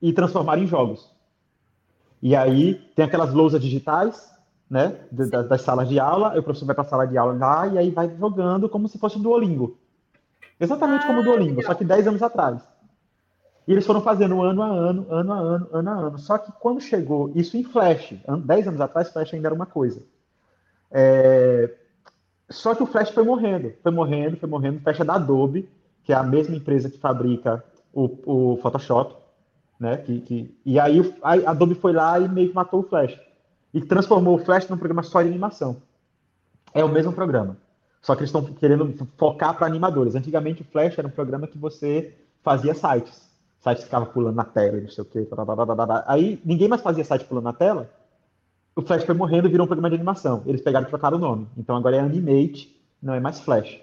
e 0.01 0.13
transformaram 0.13 0.63
em 0.63 0.67
jogos. 0.67 1.11
E 2.23 2.37
aí 2.37 2.75
tem 2.95 3.05
aquelas 3.05 3.35
lousas 3.35 3.61
digitais, 3.61 4.31
né, 4.73 4.97
das, 5.13 5.29
das 5.29 5.61
salas 5.61 5.87
de 5.87 6.01
aula, 6.01 6.29
o 6.29 6.43
professor 6.43 6.65
vai 6.65 6.75
para 6.75 6.83
a 6.83 6.89
sala 6.89 7.07
de 7.07 7.19
aula 7.19 7.35
lá 7.35 7.67
e 7.67 7.77
aí 7.77 7.91
vai 7.91 8.09
jogando 8.19 8.71
como 8.71 8.89
se 8.89 8.97
fosse 8.97 9.19
o 9.19 9.21
Duolingo. 9.21 9.77
Exatamente 10.59 11.05
ah, 11.05 11.09
como 11.09 11.21
o 11.21 11.23
Duolingo, 11.23 11.57
legal. 11.57 11.73
só 11.73 11.75
que 11.75 11.85
10 11.85 12.09
anos 12.09 12.23
atrás. 12.23 12.63
E 13.69 13.73
eles 13.73 13.85
foram 13.85 14.01
fazendo 14.01 14.41
ano 14.41 14.63
a 14.63 14.69
ano, 14.69 15.07
ano 15.11 15.33
a 15.33 15.39
ano, 15.39 15.69
ano 15.75 15.91
a 15.91 15.93
ano. 15.93 16.19
Só 16.19 16.39
que 16.39 16.51
quando 16.53 16.81
chegou 16.81 17.31
isso 17.35 17.55
em 17.55 17.63
Flash, 17.63 18.15
10 18.47 18.69
anos 18.69 18.81
atrás, 18.81 19.13
Flash 19.13 19.35
ainda 19.35 19.49
era 19.49 19.55
uma 19.55 19.67
coisa. 19.67 20.03
É... 20.91 21.71
Só 22.49 22.75
que 22.75 22.83
o 22.83 22.87
Flash 22.87 23.11
foi 23.11 23.25
morrendo, 23.25 23.75
foi 23.83 23.93
morrendo, 23.93 24.39
foi 24.39 24.49
morrendo. 24.49 24.81
Flash 24.81 25.01
é 25.01 25.05
da 25.05 25.17
Adobe, 25.17 25.69
que 26.03 26.15
é 26.15 26.17
a 26.17 26.23
mesma 26.23 26.57
empresa 26.57 26.89
que 26.89 26.99
fabrica 26.99 27.63
o, 27.93 28.55
o 28.55 28.57
Photoshop, 28.63 29.17
né? 29.79 29.99
Que, 29.99 30.21
que... 30.23 30.59
E 30.65 30.81
aí 30.81 31.15
a 31.23 31.51
Adobe 31.51 31.75
foi 31.75 31.93
lá 31.93 32.19
e 32.19 32.27
meio 32.27 32.49
que 32.49 32.55
matou 32.55 32.81
o 32.81 32.85
Flash. 32.85 33.21
E 33.73 33.81
transformou 33.81 34.37
o 34.37 34.45
Flash 34.45 34.69
num 34.69 34.77
programa 34.77 35.03
só 35.03 35.23
de 35.23 35.29
animação. 35.29 35.83
É 36.75 36.85
o 36.85 36.89
mesmo 36.89 37.13
programa. 37.13 37.57
Só 38.01 38.15
que 38.15 38.21
eles 38.21 38.29
estão 38.29 38.45
querendo 38.55 39.09
focar 39.17 39.57
para 39.57 39.67
animadores. 39.67 40.15
Antigamente 40.15 40.63
o 40.63 40.65
Flash 40.65 40.99
era 40.99 41.07
um 41.07 41.11
programa 41.11 41.47
que 41.47 41.59
você 41.59 42.15
fazia 42.43 42.75
sites 42.75 43.33
site 43.63 43.85
ficava 43.85 44.05
pulando 44.07 44.35
na 44.35 44.45
tela 44.45 44.81
não 44.81 44.89
sei 44.89 45.03
o 45.03 45.05
quê. 45.05 45.27
Aí 46.07 46.41
ninguém 46.45 46.69
mais 46.69 46.83
fazia 46.83 47.05
site 47.05 47.25
pulando 47.25 47.45
na 47.45 47.53
tela. 47.53 47.89
O 48.75 48.83
Flash 48.83 49.05
foi 49.05 49.15
morrendo 49.15 49.47
e 49.47 49.51
virou 49.51 49.65
um 49.65 49.69
programa 49.69 49.89
de 49.89 49.95
animação. 49.95 50.43
Eles 50.47 50.61
pegaram 50.61 50.87
e 50.87 50.89
trocaram 50.89 51.17
o 51.17 51.21
nome. 51.21 51.47
Então 51.57 51.77
agora 51.77 51.97
é 51.97 52.01
Animate, 52.01 52.75
não 53.01 53.15
é 53.15 53.21
mais 53.21 53.41
Flash. 53.41 53.81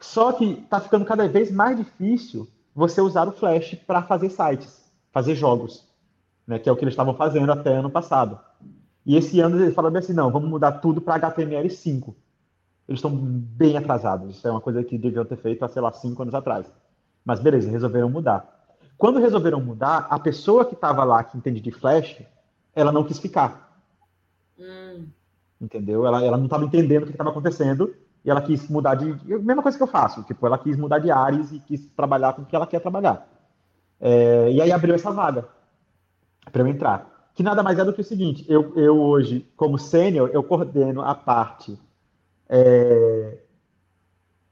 Só 0.00 0.32
que 0.32 0.44
está 0.44 0.80
ficando 0.80 1.04
cada 1.04 1.28
vez 1.28 1.50
mais 1.50 1.76
difícil 1.76 2.48
você 2.74 3.00
usar 3.00 3.28
o 3.28 3.32
Flash 3.32 3.74
para 3.86 4.02
fazer 4.02 4.30
sites, 4.30 4.82
fazer 5.12 5.34
jogos, 5.34 5.84
né, 6.46 6.58
que 6.58 6.68
é 6.68 6.72
o 6.72 6.76
que 6.76 6.84
eles 6.84 6.92
estavam 6.92 7.14
fazendo 7.14 7.52
até 7.52 7.74
ano 7.76 7.90
passado. 7.90 8.38
E 9.04 9.16
esse 9.16 9.40
ano 9.40 9.60
eles 9.60 9.74
falaram 9.74 9.96
assim, 9.96 10.12
não, 10.12 10.30
vamos 10.30 10.48
mudar 10.48 10.72
tudo 10.72 11.00
para 11.00 11.30
HTML5. 11.30 12.14
Eles 12.88 12.98
estão 12.98 13.10
bem 13.14 13.76
atrasados. 13.76 14.36
Isso 14.36 14.46
é 14.46 14.50
uma 14.50 14.60
coisa 14.60 14.82
que 14.82 14.98
deviam 14.98 15.24
ter 15.24 15.36
feito 15.36 15.64
há, 15.64 15.68
sei 15.68 15.82
lá, 15.82 15.92
cinco 15.92 16.22
anos 16.22 16.34
atrás. 16.34 16.66
Mas 17.24 17.40
beleza, 17.40 17.70
resolveram 17.70 18.10
mudar. 18.10 18.54
Quando 18.96 19.18
resolveram 19.18 19.60
mudar, 19.60 20.06
a 20.10 20.18
pessoa 20.18 20.64
que 20.64 20.74
estava 20.74 21.04
lá, 21.04 21.24
que 21.24 21.36
entende 21.36 21.60
de 21.60 21.70
Flash, 21.70 22.22
ela 22.74 22.92
não 22.92 23.04
quis 23.04 23.18
ficar. 23.18 23.82
Hum. 24.58 25.06
Entendeu? 25.60 26.06
Ela, 26.06 26.24
ela 26.24 26.36
não 26.36 26.44
estava 26.44 26.64
entendendo 26.64 27.02
o 27.02 27.06
que 27.06 27.12
estava 27.12 27.30
acontecendo 27.30 27.94
e 28.24 28.30
ela 28.30 28.40
quis 28.40 28.68
mudar 28.68 28.94
de. 28.94 29.06
Mesma 29.38 29.62
coisa 29.62 29.76
que 29.76 29.82
eu 29.82 29.88
faço, 29.88 30.22
tipo, 30.22 30.46
ela 30.46 30.58
quis 30.58 30.76
mudar 30.76 30.98
de 30.98 31.10
áreas 31.10 31.52
e 31.52 31.60
quis 31.60 31.86
trabalhar 31.88 32.32
com 32.32 32.42
o 32.42 32.46
que 32.46 32.56
ela 32.56 32.66
quer 32.66 32.80
trabalhar. 32.80 33.28
É, 34.00 34.50
e 34.50 34.60
aí 34.60 34.72
abriu 34.72 34.94
essa 34.94 35.10
vaga 35.10 35.48
para 36.50 36.62
eu 36.62 36.66
entrar. 36.66 37.13
Que 37.34 37.42
nada 37.42 37.62
mais 37.62 37.78
é 37.78 37.84
do 37.84 37.92
que 37.92 38.00
o 38.00 38.04
seguinte: 38.04 38.44
eu, 38.48 38.72
eu 38.76 39.00
hoje, 39.00 39.46
como 39.56 39.78
sênior, 39.78 40.30
eu 40.32 40.42
coordeno 40.42 41.02
a 41.02 41.14
parte 41.14 41.78
é, 42.48 43.38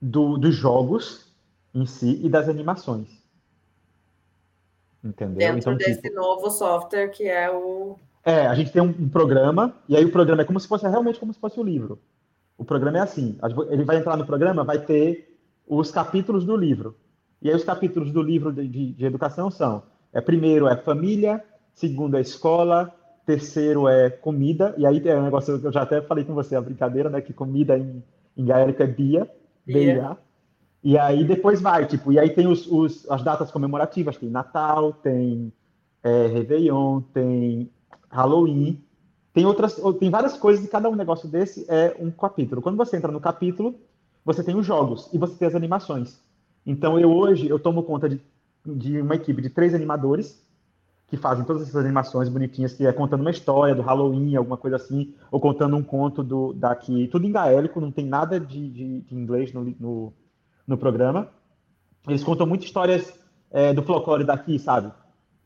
do, 0.01 0.37
dos 0.37 0.55
jogos 0.55 1.33
em 1.73 1.87
si 1.87 2.21
e 2.23 2.29
das 2.29 2.49
animações. 2.49 3.09
Entendeu? 5.03 5.39
Dentro 5.39 5.59
então, 5.59 5.77
desse 5.77 6.03
tipo, 6.03 6.15
novo 6.15 6.51
software 6.51 7.09
que 7.09 7.29
é 7.29 7.51
o. 7.51 7.97
É, 8.25 8.47
a 8.47 8.55
gente 8.55 8.71
tem 8.71 8.83
um, 8.83 8.89
um, 8.89 9.09
programa, 9.09 9.75
e 9.89 9.97
aí 9.97 10.05
o 10.05 10.13
programa 10.13 10.43
é 10.43 10.45
como 10.45 10.61
se 10.61 10.69
fosse 10.69 10.87
realmente 10.87 11.19
como 11.19 11.33
se 11.33 11.41
fosse 11.41 11.59
o 11.59 11.65
livro. 11.65 12.01
O 12.57 12.65
programa 12.65 12.99
é 12.99 13.01
assim: 13.01 13.39
ele 13.71 13.85
vai 13.85 13.97
entrar 13.97 14.17
no 14.17 14.27
programa, 14.27 14.65
vai 14.65 14.79
ter 14.79 15.39
os 15.67 15.91
capítulos 15.91 16.45
do 16.45 16.57
livro. 16.57 16.97
E 17.41 17.49
aí 17.49 17.55
os 17.55 17.65
capítulos 17.65 18.13
do 18.13 18.23
livro 18.23 18.53
de, 18.53 18.67
de, 18.67 18.93
de 18.93 19.05
educação 19.05 19.51
são: 19.51 19.83
é, 20.13 20.21
primeiro 20.21 20.69
é 20.69 20.77
família, 20.77 21.45
segundo 21.75 22.17
é 22.17 22.21
escola, 22.21 22.95
terceiro 23.25 23.89
é 23.89 24.11
comida, 24.11 24.75
e 24.77 24.87
aí 24.87 25.01
é 25.07 25.17
um 25.17 25.25
negócio 25.25 25.59
que 25.61 25.67
eu 25.67 25.73
já 25.73 25.83
até 25.83 26.01
falei 26.03 26.25
com 26.25 26.35
você, 26.35 26.57
a 26.57 26.61
brincadeira, 26.61 27.09
né? 27.09 27.21
Que 27.21 27.33
comida 27.33 27.79
em, 27.79 28.03
em 28.37 28.45
gaélico 28.45 28.83
é 28.83 28.87
Bia, 28.87 29.31
Bia. 29.65 30.17
E 30.85 30.99
aí 30.99 31.25
depois 31.25 31.61
vai, 31.61 31.87
tipo, 31.87 32.11
e 32.13 32.19
aí 32.19 32.31
tem 32.31 32.49
os, 32.49 32.67
os 32.67 33.09
as 33.09 33.23
datas 33.23 33.53
comemorativas, 33.53 34.17
tem 34.17 34.29
Natal, 34.29 34.93
tem 34.93 35.53
é, 36.03 36.27
Réveillon, 36.27 37.01
tem 37.15 37.71
Halloween, 38.11 38.83
tem 39.33 39.47
outras, 39.47 39.81
tem 40.01 40.11
várias 40.11 40.37
coisas 40.37 40.65
e 40.65 40.69
cada 40.69 40.89
um 40.91 40.97
negócio 40.97 41.29
desse 41.29 41.65
é 41.69 41.97
um 42.01 42.11
capítulo. 42.11 42.61
Quando 42.61 42.77
você 42.77 42.97
entra 42.97 43.13
no 43.13 43.21
capítulo, 43.21 43.77
você 44.25 44.43
tem 44.43 44.57
os 44.57 44.67
jogos 44.67 45.09
e 45.13 45.19
você 45.19 45.37
tem 45.37 45.47
as 45.47 45.55
animações. 45.55 46.21
Então 46.67 46.99
eu 46.99 47.13
hoje 47.13 47.49
eu 47.49 47.59
tomo 47.59 47.85
conta 47.85 48.09
de, 48.09 48.21
de 48.67 49.01
uma 49.01 49.15
equipe 49.15 49.41
de 49.41 49.51
três 49.51 49.75
animadores 49.75 50.45
que 51.13 51.17
fazem 51.19 51.45
todas 51.45 51.61
essas 51.65 51.77
animações 51.77 52.31
bonitinhas, 52.31 52.73
que 52.73 52.87
é 52.87 52.91
contando 52.91 53.21
uma 53.21 53.31
história 53.31 53.75
do 53.75 53.83
Halloween, 53.83 54.35
alguma 54.35 54.57
coisa 54.57 54.77
assim, 54.77 55.13
ou 55.31 55.39
contando 55.39 55.77
um 55.77 55.83
conto 55.83 56.23
do 56.23 56.55
daqui, 56.55 57.07
tudo 57.09 57.27
em 57.27 57.31
gaélico, 57.31 57.83
não 57.83 57.93
tem 57.93 58.07
nada 58.07 58.41
de, 58.41 58.71
de, 58.71 59.01
de 59.03 59.15
inglês 59.15 59.53
no, 59.53 59.63
no, 59.79 60.13
no, 60.67 60.79
programa. 60.79 61.29
Eles 62.09 62.25
contam 62.25 62.47
muitas 62.47 62.67
histórias 62.67 63.13
é, 63.51 63.75
do 63.75 63.83
folclore 63.83 64.25
daqui, 64.25 64.59
sabe? 64.59 64.91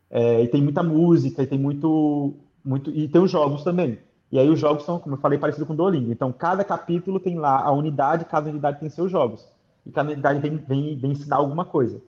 É, 0.08 0.40
e 0.40 0.46
tem 0.46 0.62
muita 0.62 0.84
música, 0.84 1.42
e 1.42 1.46
tem 1.48 1.58
muito, 1.58 2.34
muito, 2.64 2.88
e 2.92 3.08
tem 3.08 3.20
os 3.20 3.32
jogos 3.32 3.64
também. 3.64 3.98
E 4.30 4.38
aí 4.38 4.48
os 4.48 4.60
jogos 4.60 4.84
são, 4.84 5.00
como 5.00 5.16
eu 5.16 5.20
falei, 5.20 5.36
parecido 5.36 5.66
com 5.66 5.72
o 5.72 5.76
Duolingo. 5.76 6.12
Então, 6.12 6.32
cada 6.32 6.62
capítulo 6.62 7.18
tem 7.18 7.36
lá 7.40 7.60
a 7.60 7.72
unidade, 7.72 8.24
cada 8.26 8.48
unidade 8.48 8.78
tem 8.78 8.88
seus 8.88 9.10
jogos. 9.10 9.44
E 9.84 9.90
cada 9.90 10.12
unidade 10.12 10.38
vem, 10.38 10.58
vem, 10.58 10.96
vem 10.96 11.10
ensinar 11.10 11.38
alguma 11.38 11.64
coisa. 11.64 12.00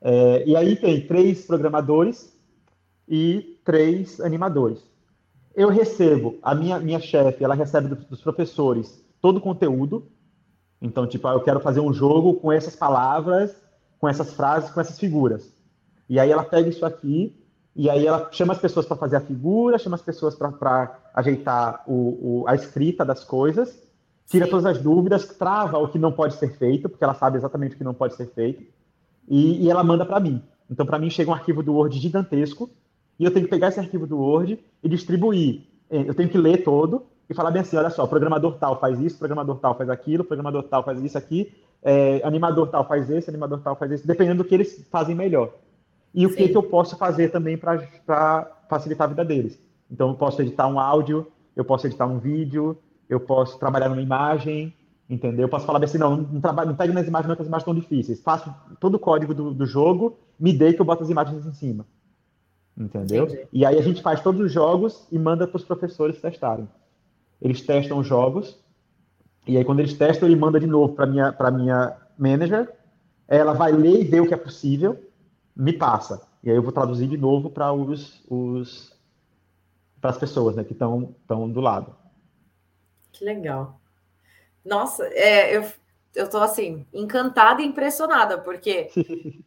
É, 0.00 0.44
e 0.46 0.54
aí 0.54 0.76
tem 0.76 1.04
três 1.04 1.44
programadores 1.44 2.37
e 3.08 3.58
três 3.64 4.20
animadores. 4.20 4.80
Eu 5.54 5.68
recebo, 5.68 6.38
a 6.42 6.54
minha, 6.54 6.78
minha 6.78 7.00
chefe, 7.00 7.42
ela 7.42 7.54
recebe 7.54 7.88
dos, 7.88 8.04
dos 8.04 8.20
professores 8.20 9.04
todo 9.20 9.38
o 9.38 9.40
conteúdo. 9.40 10.06
Então, 10.80 11.06
tipo, 11.06 11.26
ah, 11.26 11.32
eu 11.32 11.40
quero 11.40 11.60
fazer 11.60 11.80
um 11.80 11.92
jogo 11.92 12.34
com 12.34 12.52
essas 12.52 12.76
palavras, 12.76 13.56
com 13.98 14.08
essas 14.08 14.32
frases, 14.32 14.70
com 14.70 14.80
essas 14.80 14.98
figuras. 14.98 15.52
E 16.08 16.18
aí 16.20 16.30
ela 16.30 16.44
pega 16.44 16.68
isso 16.68 16.86
aqui, 16.86 17.36
e 17.74 17.90
aí 17.90 18.06
ela 18.06 18.28
chama 18.32 18.52
as 18.52 18.58
pessoas 18.58 18.86
para 18.86 18.96
fazer 18.96 19.16
a 19.16 19.20
figura, 19.20 19.78
chama 19.78 19.96
as 19.96 20.02
pessoas 20.02 20.34
para 20.34 20.98
ajeitar 21.14 21.82
o, 21.86 22.42
o, 22.42 22.44
a 22.48 22.54
escrita 22.54 23.04
das 23.04 23.24
coisas, 23.24 23.82
tira 24.26 24.44
Sim. 24.44 24.50
todas 24.50 24.66
as 24.66 24.80
dúvidas, 24.80 25.26
trava 25.26 25.78
o 25.78 25.88
que 25.88 25.98
não 25.98 26.12
pode 26.12 26.34
ser 26.34 26.56
feito, 26.56 26.88
porque 26.88 27.02
ela 27.02 27.14
sabe 27.14 27.36
exatamente 27.36 27.74
o 27.74 27.78
que 27.78 27.84
não 27.84 27.94
pode 27.94 28.14
ser 28.14 28.26
feito, 28.26 28.62
e, 29.28 29.64
e 29.64 29.70
ela 29.70 29.82
manda 29.82 30.06
para 30.06 30.20
mim. 30.20 30.42
Então, 30.70 30.84
para 30.86 30.98
mim, 30.98 31.10
chega 31.10 31.30
um 31.30 31.34
arquivo 31.34 31.62
do 31.62 31.74
Word 31.74 31.98
gigantesco, 31.98 32.70
e 33.18 33.24
eu 33.24 33.30
tenho 33.30 33.44
que 33.44 33.50
pegar 33.50 33.68
esse 33.68 33.80
arquivo 33.80 34.06
do 34.06 34.18
Word 34.18 34.58
e 34.82 34.88
distribuir. 34.88 35.62
É, 35.90 36.08
eu 36.08 36.14
tenho 36.14 36.28
que 36.28 36.38
ler 36.38 36.62
todo 36.62 37.02
e 37.28 37.34
falar 37.34 37.50
bem 37.50 37.62
assim, 37.62 37.76
olha 37.76 37.90
só, 37.90 38.06
programador 38.06 38.56
tal 38.58 38.78
faz 38.78 38.98
isso, 39.00 39.18
programador 39.18 39.58
tal 39.58 39.76
faz 39.76 39.90
aquilo, 39.90 40.24
programador 40.24 40.62
tal 40.64 40.84
faz 40.84 41.02
isso 41.02 41.18
aqui, 41.18 41.52
é, 41.82 42.20
animador 42.24 42.68
tal 42.68 42.86
faz 42.86 43.10
esse, 43.10 43.28
animador 43.28 43.60
tal 43.60 43.76
faz 43.76 43.92
esse, 43.92 44.06
dependendo 44.06 44.42
do 44.42 44.48
que 44.48 44.54
eles 44.54 44.86
fazem 44.90 45.14
melhor. 45.14 45.52
E 46.14 46.24
o 46.26 46.34
que, 46.34 46.48
que 46.48 46.56
eu 46.56 46.62
posso 46.62 46.96
fazer 46.96 47.30
também 47.30 47.58
para 47.58 48.50
facilitar 48.68 49.06
a 49.06 49.08
vida 49.08 49.24
deles. 49.24 49.60
Então, 49.90 50.08
eu 50.08 50.14
posso 50.14 50.40
editar 50.40 50.66
um 50.66 50.78
áudio, 50.78 51.26
eu 51.54 51.64
posso 51.64 51.86
editar 51.86 52.06
um 52.06 52.18
vídeo, 52.18 52.78
eu 53.08 53.20
posso 53.20 53.58
trabalhar 53.58 53.88
numa 53.88 54.02
imagem, 54.02 54.74
entendeu? 55.08 55.42
Eu 55.42 55.48
posso 55.48 55.66
falar 55.66 55.82
assim, 55.84 55.98
não, 55.98 56.16
não, 56.16 56.40
trabalho, 56.40 56.70
não 56.70 56.76
pegue 56.76 56.92
nas 56.92 57.06
imagens, 57.06 57.28
não, 57.28 57.36
que 57.36 57.42
as 57.42 57.48
imagens 57.48 57.62
estão 57.62 57.74
difíceis. 57.74 58.20
Faço 58.22 58.54
todo 58.80 58.94
o 58.94 58.98
código 58.98 59.34
do, 59.34 59.52
do 59.52 59.66
jogo, 59.66 60.18
me 60.38 60.52
dê 60.52 60.72
que 60.72 60.80
eu 60.80 60.86
boto 60.86 61.02
as 61.02 61.10
imagens 61.10 61.46
em 61.46 61.52
cima 61.52 61.84
entendeu? 62.78 63.24
Entendi. 63.24 63.48
E 63.52 63.66
aí 63.66 63.78
a 63.78 63.82
gente 63.82 64.00
faz 64.00 64.20
todos 64.22 64.40
os 64.40 64.52
jogos 64.52 65.06
e 65.10 65.18
manda 65.18 65.46
para 65.46 65.56
os 65.56 65.64
professores 65.64 66.20
testarem. 66.20 66.68
Eles 67.42 67.60
testam 67.62 67.98
os 67.98 68.06
jogos 68.06 68.58
e 69.46 69.56
aí 69.56 69.64
quando 69.64 69.80
eles 69.80 69.94
testam 69.94 70.28
ele 70.28 70.38
manda 70.38 70.60
de 70.60 70.66
novo 70.66 70.94
para 70.94 71.06
minha 71.06 71.32
para 71.32 71.50
minha 71.50 71.96
manager, 72.16 72.72
ela 73.26 73.52
vai 73.52 73.72
ler 73.72 74.00
e 74.00 74.04
ver 74.04 74.20
o 74.20 74.28
que 74.28 74.34
é 74.34 74.36
possível, 74.36 74.98
me 75.54 75.72
passa 75.72 76.26
e 76.42 76.50
aí 76.50 76.56
eu 76.56 76.62
vou 76.62 76.72
traduzir 76.72 77.08
de 77.08 77.16
novo 77.16 77.50
para 77.50 77.72
os, 77.72 78.22
os 78.28 78.96
para 80.00 80.10
as 80.10 80.18
pessoas, 80.18 80.54
né, 80.54 80.62
que 80.62 80.72
estão 80.72 81.14
estão 81.20 81.50
do 81.50 81.60
lado. 81.60 81.94
Que 83.12 83.24
legal. 83.24 83.80
Nossa, 84.64 85.04
é, 85.06 85.56
eu 85.56 85.64
eu 86.14 86.28
tô 86.28 86.38
assim 86.38 86.86
encantada 86.92 87.62
e 87.62 87.66
impressionada 87.66 88.38
porque 88.38 88.90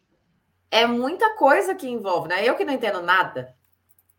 é 0.72 0.86
muita 0.86 1.36
coisa 1.36 1.74
que 1.74 1.86
envolve, 1.86 2.28
né? 2.28 2.48
Eu 2.48 2.56
que 2.56 2.64
não 2.64 2.72
entendo 2.72 3.02
nada 3.02 3.54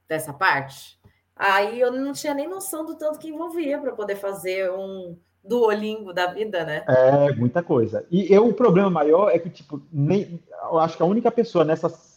dessa 0.08 0.32
parte, 0.32 1.00
aí 1.36 1.80
eu 1.80 1.92
não 1.92 2.14
tinha 2.14 2.36
nem 2.36 2.48
noção 2.48 2.86
do 2.86 2.96
tanto 2.96 3.18
que 3.18 3.30
envolvia 3.30 3.80
para 3.80 3.92
poder 3.92 4.16
fazer 4.16 4.72
um 4.72 5.18
Duolingo 5.44 6.14
da 6.14 6.28
vida, 6.28 6.64
né? 6.64 6.86
É, 6.88 7.34
muita 7.34 7.64
coisa. 7.64 8.06
E 8.12 8.32
eu, 8.32 8.48
o 8.48 8.54
problema 8.54 8.90
maior 8.90 9.30
é 9.30 9.40
que, 9.40 9.50
tipo, 9.50 9.82
nem, 9.92 10.40
eu 10.70 10.78
acho 10.78 10.96
que 10.96 11.02
a 11.02 11.08
única 11.08 11.32
pessoa 11.32 11.66
nessas. 11.66 12.14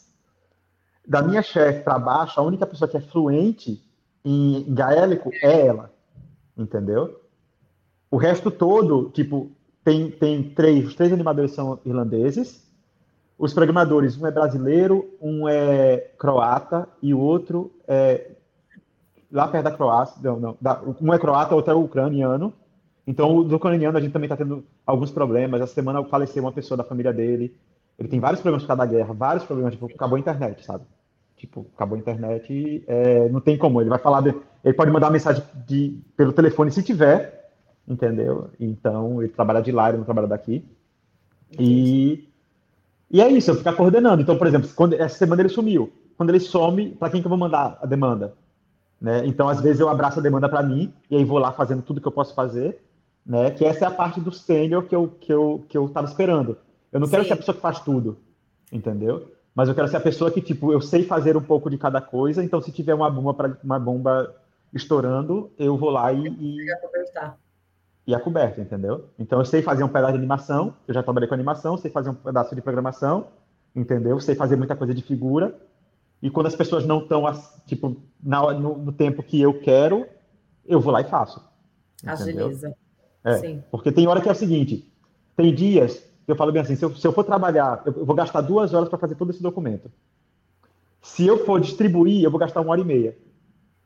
Da 1.09 1.23
minha 1.23 1.43
chefe 1.43 1.83
para 1.83 1.99
baixo, 1.99 2.39
a 2.39 2.43
única 2.43 2.67
pessoa 2.67 2.89
que 2.89 2.97
é 2.97 3.01
fluente 3.01 3.83
em, 4.25 4.69
em 4.69 4.75
gaélico 4.75 5.31
é 5.43 5.67
ela. 5.67 5.93
Entendeu? 6.57 7.21
O 8.11 8.17
resto 8.17 8.51
todo, 8.51 9.09
tipo, 9.11 9.51
tem, 9.85 10.11
tem 10.11 10.43
três, 10.43 10.87
os 10.87 10.95
três 10.95 11.13
animadores 11.13 11.53
são 11.53 11.81
irlandeses, 11.85 12.66
os 13.39 13.53
programadores, 13.53 14.17
um 14.21 14.27
é 14.27 14.31
brasileiro, 14.31 15.15
um 15.21 15.49
é 15.49 15.99
croata 16.19 16.89
e 17.03 17.13
o 17.13 17.19
outro 17.19 17.71
é 17.87 18.31
lá 19.31 19.49
perto 19.49 19.65
da 19.65 19.71
Croácia, 19.71 20.21
não, 20.23 20.41
não, 20.41 20.57
da, 20.61 20.81
um 21.01 21.13
é 21.13 21.19
croata, 21.19 21.55
outro 21.55 21.73
é 21.73 21.75
ucraniano. 21.75 22.53
Então, 23.07 23.37
o 23.37 23.45
do 23.45 23.57
ucraniano 23.57 23.99
a 23.99 24.01
gente 24.01 24.13
também 24.13 24.27
está 24.27 24.37
tendo 24.37 24.65
alguns 24.87 25.11
problemas. 25.11 25.61
Essa 25.61 25.75
semana 25.75 26.03
faleceu 26.05 26.43
uma 26.43 26.53
pessoa 26.53 26.77
da 26.77 26.85
família 26.85 27.13
dele. 27.13 27.55
Ele 27.99 28.09
tem 28.09 28.19
vários 28.19 28.41
problemas 28.41 28.63
por 28.63 28.69
causa 28.69 28.85
da 28.85 28.91
guerra, 28.91 29.13
vários 29.15 29.45
problemas, 29.45 29.75
tipo, 29.75 29.87
acabou 29.87 30.17
a 30.17 30.21
internet, 30.21 30.65
sabe? 30.65 30.85
Tipo, 31.37 31.67
acabou 31.75 31.97
a 31.97 32.01
internet 32.01 32.53
e 32.53 32.85
é, 32.87 33.29
não 33.29 33.41
tem 33.41 33.57
como. 33.57 33.81
Ele 33.81 33.91
vai 33.91 33.99
falar, 33.99 34.23
de, 34.23 34.35
ele 34.65 34.75
pode 34.75 34.91
mandar 34.91 35.11
mensagem 35.11 35.43
de, 35.67 36.01
pelo 36.17 36.33
telefone 36.33 36.71
se 36.73 36.83
tiver, 36.83 37.53
entendeu? 37.87 38.51
Então, 38.59 39.23
ele 39.23 39.33
trabalha 39.33 39.61
de 39.61 39.71
lá, 39.71 39.89
ele 39.89 39.99
não 39.99 40.05
trabalha 40.05 40.27
daqui. 40.27 40.65
E 41.59 42.29
e 43.11 43.21
é 43.21 43.29
isso, 43.29 43.51
eu 43.51 43.57
ficar 43.57 43.75
coordenando. 43.75 44.23
Então, 44.23 44.37
por 44.37 44.47
exemplo, 44.47 44.69
quando, 44.75 44.95
essa 44.95 45.17
semana 45.17 45.43
ele 45.43 45.49
sumiu. 45.49 45.93
Quando 46.17 46.31
ele 46.31 46.41
some, 46.41 46.91
para 46.91 47.11
quem 47.11 47.21
que 47.21 47.27
eu 47.27 47.31
vou 47.31 47.39
mandar 47.39 47.79
a 47.81 47.87
demanda? 47.87 48.35
Né? 49.01 49.27
Então, 49.27 49.49
às 49.49 49.61
vezes, 49.61 49.81
eu 49.81 49.89
abraço 49.89 50.19
a 50.19 50.23
demanda 50.23 50.49
para 50.49 50.63
mim 50.63 50.93
e 51.11 51.17
aí 51.17 51.25
vou 51.25 51.39
lá 51.39 51.53
fazendo 51.53 51.83
tudo 51.83 52.01
que 52.01 52.09
eu 52.09 52.13
posso 52.13 52.35
fazer. 52.35 52.83
Né? 53.25 53.51
Que 53.51 53.65
essa 53.65 53.85
é 53.85 53.89
a 53.89 53.91
parte 53.91 54.21
do 54.21 54.33
sênior 54.33 54.85
que 54.85 54.95
eu, 54.95 55.09
que, 55.21 55.33
eu, 55.33 55.65
que 55.69 55.77
eu 55.77 55.89
tava 55.89 56.07
esperando. 56.07 56.57
Eu 56.93 57.01
não 57.01 57.07
Sim. 57.07 57.13
quero 57.13 57.25
ser 57.27 57.33
a 57.35 57.37
pessoa 57.37 57.55
que 57.55 57.61
faz 57.61 57.81
tudo, 57.81 58.17
entendeu? 58.73 59.31
Mas 59.55 59.69
eu 59.69 59.75
quero 59.75 59.89
ser 59.89 59.97
a 59.97 60.01
pessoa 60.01 60.31
que, 60.31 60.41
tipo, 60.41 60.73
eu 60.73 60.81
sei 60.81 61.03
fazer 61.05 61.37
um 61.37 61.43
pouco 61.43 61.69
de 61.71 61.79
cada 61.79 62.01
coisa, 62.01 62.45
então 62.45 62.61
se 62.61 62.71
tiver 62.71 62.95
uma 62.95 63.11
bomba, 63.11 63.35
pra, 63.35 63.57
uma 63.65 63.79
bomba 63.79 64.35
estourando, 64.73 65.51
eu 65.59 65.77
vou 65.77 65.91
lá 65.91 66.13
e, 66.13 66.27
e, 66.27 66.57
e 68.07 68.15
é 68.15 68.19
coberto, 68.19 68.61
entendeu? 68.61 69.07
Então 69.19 69.41
eu 69.41 69.45
sei 69.45 69.63
fazer 69.63 69.83
um 69.83 69.89
pedaço 69.89 70.13
de 70.13 70.19
animação, 70.19 70.75
eu 70.87 70.95
já 70.95 71.03
trabalhei 71.03 71.29
com 71.29 71.35
animação, 71.35 71.77
sei 71.77 71.91
fazer 71.91 72.11
um 72.11 72.15
pedaço 72.15 72.55
de 72.55 72.63
programação, 72.63 73.29
entendeu? 73.75 74.21
Sei 74.21 74.35
fazer 74.35 74.57
muita 74.57 74.77
coisa 74.77 74.95
de 74.95 75.03
figura. 75.03 75.55
E 76.23 76.31
quando 76.31 76.47
as 76.47 76.55
pessoas 76.55 76.87
não 76.87 77.01
estão, 77.01 77.25
tipo, 77.67 77.97
na, 78.23 78.53
no, 78.55 78.79
no, 78.79 78.93
tempo 78.93 79.23
que 79.23 79.41
eu 79.41 79.61
quero, 79.61 80.07
eu 80.65 80.81
vou 80.81 80.93
lá 80.93 81.01
e 81.01 81.05
faço. 81.05 81.45
Agiliza. 82.07 82.75
É, 83.25 83.35
Sim. 83.39 83.65
Porque 83.71 83.91
tem 83.91 84.07
hora 84.07 84.21
que 84.21 84.29
é 84.29 84.33
o 84.33 84.37
seguinte: 84.37 84.91
tem 85.37 85.53
dias 85.53 85.99
que 86.25 86.31
eu 86.33 86.37
falo 86.37 86.53
bem 86.53 86.63
assim, 86.63 86.77
se 86.77 86.85
eu, 86.85 86.95
se 86.95 87.07
eu 87.07 87.13
for 87.13 87.25
trabalhar, 87.25 87.83
eu 87.85 88.05
vou 88.05 88.15
gastar 88.15 88.41
duas 88.41 88.73
horas 88.73 88.89
para 88.89 88.99
fazer 88.99 89.17
todo 89.17 89.31
esse 89.31 89.43
documento. 89.43 89.91
Se 91.03 91.27
eu 91.27 91.45
for 91.45 91.61
distribuir, 91.61 92.23
eu 92.23 92.31
vou 92.31 92.41
gastar 92.41 92.61
uma 92.61 92.71
hora 92.71 92.81
e 92.81 92.85
meia. 92.85 93.17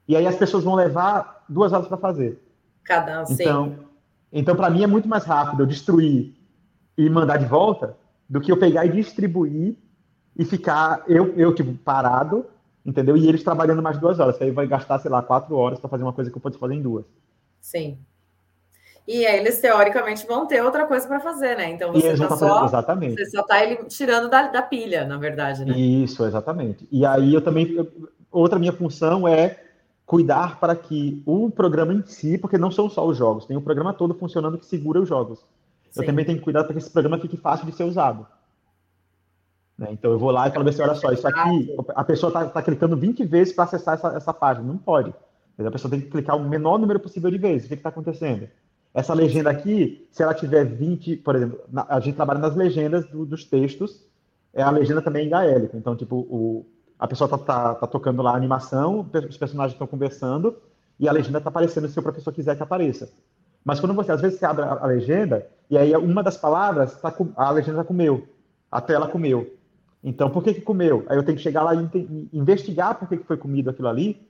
E 0.07 0.16
aí 0.16 0.27
as 0.27 0.37
pessoas 0.37 0.64
vão 0.64 0.75
levar 0.75 1.45
duas 1.49 1.73
horas 1.73 1.87
para 1.87 1.97
fazer. 1.97 2.41
Cada 2.83 3.23
um, 3.23 3.33
então, 3.33 3.79
Então, 4.33 4.55
para 4.55 4.70
mim, 4.70 4.83
é 4.83 4.87
muito 4.87 5.09
mais 5.09 5.24
rápido 5.24 5.62
eu 5.62 5.66
destruir 5.66 6.35
e 6.97 7.11
mandar 7.11 7.37
de 7.37 7.47
volta 7.47 7.97
do 8.28 8.41
que 8.41 8.53
eu 8.53 8.57
pegar 8.57 8.87
e 8.87 8.93
distribuir 8.93 9.74
e 10.37 10.45
ficar 10.45 11.03
eu, 11.09 11.35
eu 11.37 11.55
tipo, 11.55 11.74
parado, 11.74 12.47
entendeu? 12.87 13.16
E 13.16 13.28
eles 13.28 13.43
trabalhando 13.43 13.83
mais 13.83 13.99
duas 13.99 14.20
horas. 14.20 14.41
Aí 14.41 14.51
vai 14.51 14.66
gastar, 14.66 14.99
sei 15.01 15.11
lá, 15.11 15.22
quatro 15.22 15.57
horas 15.57 15.81
para 15.81 15.91
fazer 15.91 16.05
uma 16.05 16.12
coisa 16.12 16.31
que 16.31 16.37
eu 16.37 16.41
posso 16.41 16.59
fazer 16.59 16.74
em 16.74 16.83
duas. 16.83 17.05
Sim. 17.61 17.99
E 19.07 19.26
aí 19.26 19.41
eles, 19.41 19.59
teoricamente, 19.61 20.24
vão 20.26 20.47
ter 20.47 20.62
outra 20.62 20.87
coisa 20.87 21.07
para 21.09 21.18
fazer, 21.18 21.57
né? 21.57 21.70
Então 21.70 21.93
você 21.93 22.16
tá 22.16 22.37
só, 22.37 22.64
exatamente. 22.64 23.16
Você 23.16 23.31
só 23.31 23.41
está 23.41 23.64
ele 23.64 23.76
tirando 23.87 24.31
da, 24.31 24.47
da 24.47 24.62
pilha, 24.62 25.05
na 25.05 25.16
verdade, 25.16 25.64
né? 25.64 25.76
Isso, 25.76 26.24
exatamente. 26.24 26.87
E 26.93 27.05
aí 27.05 27.35
eu 27.35 27.41
também. 27.41 27.89
Outra 28.31 28.61
minha 28.61 28.72
função 28.72 29.26
é 29.26 29.59
cuidar 30.11 30.59
para 30.59 30.75
que 30.75 31.23
o 31.25 31.49
programa 31.49 31.95
em 31.95 32.03
si, 32.05 32.37
porque 32.37 32.59
não 32.59 32.73
são 32.73 32.91
só 32.91 33.07
os 33.07 33.17
jogos, 33.17 33.47
tem 33.47 33.57
o 33.57 33.63
programa 33.63 33.95
todo 33.95 34.13
funcionando 34.13 34.59
que 34.59 34.67
segura 34.67 35.01
os 35.01 35.09
jogos. 35.09 35.39
Sim. 35.89 36.01
Eu 36.01 36.07
também 36.07 36.25
tenho 36.25 36.39
que 36.39 36.43
cuidar 36.43 36.65
para 36.65 36.73
que 36.73 36.81
esse 36.81 36.91
programa 36.91 37.17
fique 37.21 37.37
fácil 37.37 37.65
de 37.65 37.71
ser 37.71 37.85
usado. 37.85 38.27
Né? 39.79 39.91
Então 39.93 40.11
eu 40.11 40.19
vou 40.19 40.33
lá 40.33 40.49
e 40.49 40.51
falo 40.51 40.69
assim, 40.69 40.83
olha 40.83 40.97
só, 40.97 41.13
isso 41.13 41.29
aqui, 41.29 41.77
a 41.95 42.03
pessoa 42.03 42.31
está 42.31 42.45
tá 42.47 42.61
clicando 42.61 42.97
20 42.97 43.25
vezes 43.25 43.55
para 43.55 43.63
acessar 43.63 43.95
essa, 43.95 44.09
essa 44.09 44.35
página. 44.35 44.67
Não 44.67 44.77
pode. 44.77 45.15
A 45.57 45.71
pessoa 45.71 45.89
tem 45.89 46.01
que 46.01 46.11
clicar 46.11 46.37
o 46.37 46.43
menor 46.43 46.77
número 46.77 46.99
possível 46.99 47.31
de 47.31 47.39
vezes. 47.39 47.67
O 47.67 47.69
que 47.69 47.75
está 47.75 47.91
acontecendo? 47.91 48.49
Essa 48.93 49.15
legenda 49.15 49.49
aqui, 49.49 50.09
se 50.11 50.25
ela 50.25 50.35
tiver 50.35 50.65
20, 50.65 51.19
por 51.19 51.37
exemplo, 51.37 51.61
a 51.89 52.01
gente 52.01 52.17
trabalha 52.17 52.41
nas 52.41 52.57
legendas 52.57 53.07
do, 53.07 53.25
dos 53.25 53.45
textos, 53.45 54.05
é 54.53 54.61
a 54.61 54.71
legenda 54.71 55.03
também 55.03 55.23
é 55.23 55.27
em 55.27 55.31
gaélico. 55.31 55.77
Então, 55.77 55.95
tipo, 55.95 56.17
o, 56.17 56.67
a 57.01 57.09
pessoa 57.09 57.27
tá, 57.27 57.39
tá, 57.39 57.75
tá, 57.77 57.87
tocando 57.87 58.21
lá 58.21 58.33
a 58.33 58.37
animação, 58.37 59.09
os 59.27 59.39
personagens 59.39 59.73
estão 59.73 59.87
conversando 59.87 60.55
e 60.99 61.09
a 61.09 61.13
legenda 61.13 61.39
está 61.39 61.49
aparecendo 61.49 61.89
se 61.89 61.99
o 61.99 62.03
professor 62.03 62.31
quiser 62.31 62.55
que 62.55 62.63
apareça. 62.63 63.11
Mas 63.65 63.81
quando 63.81 63.95
você, 63.95 64.13
às 64.13 64.21
vezes, 64.21 64.39
você 64.39 64.45
abre 64.45 64.65
a, 64.65 64.85
legenda 64.85 65.47
e 65.71 65.79
aí 65.79 65.97
uma 65.97 66.23
das 66.23 66.37
palavras, 66.37 67.01
tá 67.01 67.11
com, 67.11 67.33
a 67.37 67.51
legenda 67.51 67.79
já 67.79 67.85
comeu, 67.85 68.29
a 68.71 68.83
tela 68.83 69.09
comeu. 69.09 69.57
Então, 70.05 70.29
por 70.29 70.45
que 70.45 70.53
que 70.53 70.61
comeu? 70.61 71.07
Aí 71.09 71.17
eu 71.17 71.23
tenho 71.23 71.39
que 71.39 71.43
chegar 71.43 71.63
lá 71.63 71.75
e 71.75 72.29
investigar 72.35 72.99
por 72.99 73.09
que, 73.09 73.17
que 73.17 73.27
foi 73.27 73.39
comido 73.39 73.71
aquilo 73.71 73.89
ali, 73.89 74.29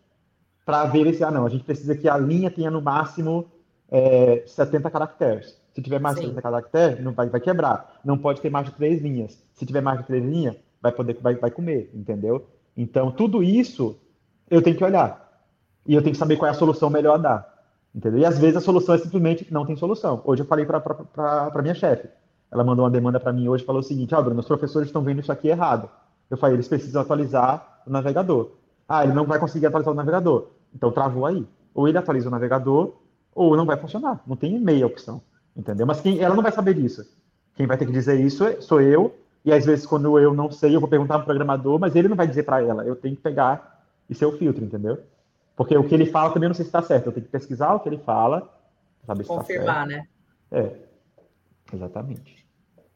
para 0.64 0.84
ver 0.84 1.12
se, 1.14 1.24
ah, 1.24 1.30
não, 1.30 1.44
a 1.44 1.48
gente 1.48 1.64
precisa 1.64 1.96
que 1.96 2.08
a 2.08 2.16
linha 2.16 2.52
tenha 2.52 2.70
no 2.70 2.80
máximo 2.80 3.50
é, 3.90 4.44
70 4.46 4.88
caracteres. 4.90 5.58
Se 5.74 5.82
tiver 5.82 5.98
mais 5.98 6.14
de 6.14 6.22
70 6.22 6.40
caracteres, 6.40 7.04
não 7.04 7.12
vai, 7.12 7.28
vai 7.28 7.40
quebrar. 7.40 8.00
Não 8.04 8.16
pode 8.16 8.40
ter 8.40 8.50
mais 8.50 8.66
de 8.66 8.72
três 8.72 9.02
linhas. 9.02 9.42
Se 9.54 9.66
tiver 9.66 9.80
mais 9.80 9.98
de 9.98 10.06
três 10.06 10.24
linhas, 10.24 10.54
vai 10.80 10.92
poder 10.92 11.16
vai, 11.20 11.34
vai 11.34 11.50
comer, 11.50 11.90
entendeu? 11.92 12.46
Então, 12.76 13.10
tudo 13.10 13.42
isso 13.42 13.96
eu 14.50 14.62
tenho 14.62 14.76
que 14.76 14.84
olhar. 14.84 15.28
E 15.86 15.94
eu 15.94 16.02
tenho 16.02 16.12
que 16.12 16.18
saber 16.18 16.36
qual 16.36 16.48
é 16.48 16.50
a 16.50 16.54
solução 16.58 16.90
melhor 16.90 17.14
a 17.14 17.18
dar. 17.18 17.60
Entendeu? 17.94 18.20
E 18.20 18.24
às 18.24 18.38
vezes 18.38 18.56
a 18.56 18.60
solução 18.60 18.94
é 18.94 18.98
simplesmente 18.98 19.46
não 19.52 19.66
tem 19.66 19.76
solução. 19.76 20.22
Hoje 20.24 20.42
eu 20.42 20.46
falei 20.46 20.64
para 20.64 21.62
minha 21.62 21.74
chefe. 21.74 22.08
Ela 22.50 22.64
mandou 22.64 22.84
uma 22.84 22.90
demanda 22.90 23.20
para 23.20 23.32
mim 23.32 23.48
hoje 23.48 23.64
falou 23.64 23.80
o 23.80 23.82
seguinte: 23.82 24.14
oh, 24.14 24.22
Bruno, 24.22 24.40
os 24.40 24.46
professores 24.46 24.88
estão 24.88 25.02
vendo 25.02 25.20
isso 25.20 25.32
aqui 25.32 25.48
errado. 25.48 25.88
Eu 26.28 26.36
falei, 26.36 26.56
eles 26.56 26.68
precisam 26.68 27.02
atualizar 27.02 27.82
o 27.86 27.90
navegador. 27.90 28.52
Ah, 28.88 29.04
ele 29.04 29.12
não 29.12 29.24
vai 29.24 29.38
conseguir 29.38 29.66
atualizar 29.66 29.92
o 29.92 29.96
navegador. 29.96 30.48
Então 30.74 30.92
travou 30.92 31.26
aí. 31.26 31.46
Ou 31.74 31.88
ele 31.88 31.98
atualiza 31.98 32.28
o 32.28 32.30
navegador, 32.30 32.92
ou 33.34 33.56
não 33.56 33.66
vai 33.66 33.76
funcionar. 33.76 34.20
Não 34.26 34.36
tem 34.36 34.58
meia 34.58 34.86
opção. 34.86 35.20
Entendeu? 35.56 35.86
Mas 35.86 36.00
quem, 36.00 36.20
ela 36.20 36.34
não 36.34 36.42
vai 36.42 36.52
saber 36.52 36.74
disso. 36.74 37.04
Quem 37.56 37.66
vai 37.66 37.76
ter 37.76 37.86
que 37.86 37.92
dizer 37.92 38.20
isso 38.20 38.44
é, 38.44 38.60
sou 38.60 38.80
eu 38.80 39.14
e 39.44 39.52
às 39.52 39.64
vezes, 39.64 39.86
quando 39.86 40.18
eu 40.18 40.34
não 40.34 40.50
sei, 40.50 40.74
eu 40.74 40.80
vou 40.80 40.88
perguntar 40.88 41.14
para 41.14 41.22
o 41.22 41.26
programador, 41.26 41.78
mas 41.78 41.96
ele 41.96 42.08
não 42.08 42.16
vai 42.16 42.26
dizer 42.26 42.42
para 42.42 42.62
ela. 42.62 42.84
Eu 42.84 42.94
tenho 42.94 43.16
que 43.16 43.22
pegar 43.22 43.82
e 44.08 44.14
ser 44.14 44.26
o 44.26 44.36
filtro, 44.36 44.64
entendeu? 44.64 45.02
Porque 45.56 45.76
o 45.76 45.86
que 45.86 45.94
ele 45.94 46.06
fala 46.06 46.32
também 46.32 46.46
eu 46.46 46.50
não 46.50 46.54
sei 46.54 46.64
se 46.64 46.68
está 46.68 46.82
certo. 46.82 47.06
Eu 47.06 47.12
tenho 47.12 47.26
que 47.26 47.32
pesquisar 47.32 47.74
o 47.74 47.80
que 47.80 47.88
ele 47.88 47.98
fala, 47.98 48.52
saber 49.06 49.22
se 49.22 49.28
certo. 49.28 49.40
Confirmar, 49.40 49.86
né? 49.86 50.06
É, 50.50 50.72
exatamente. 51.72 52.46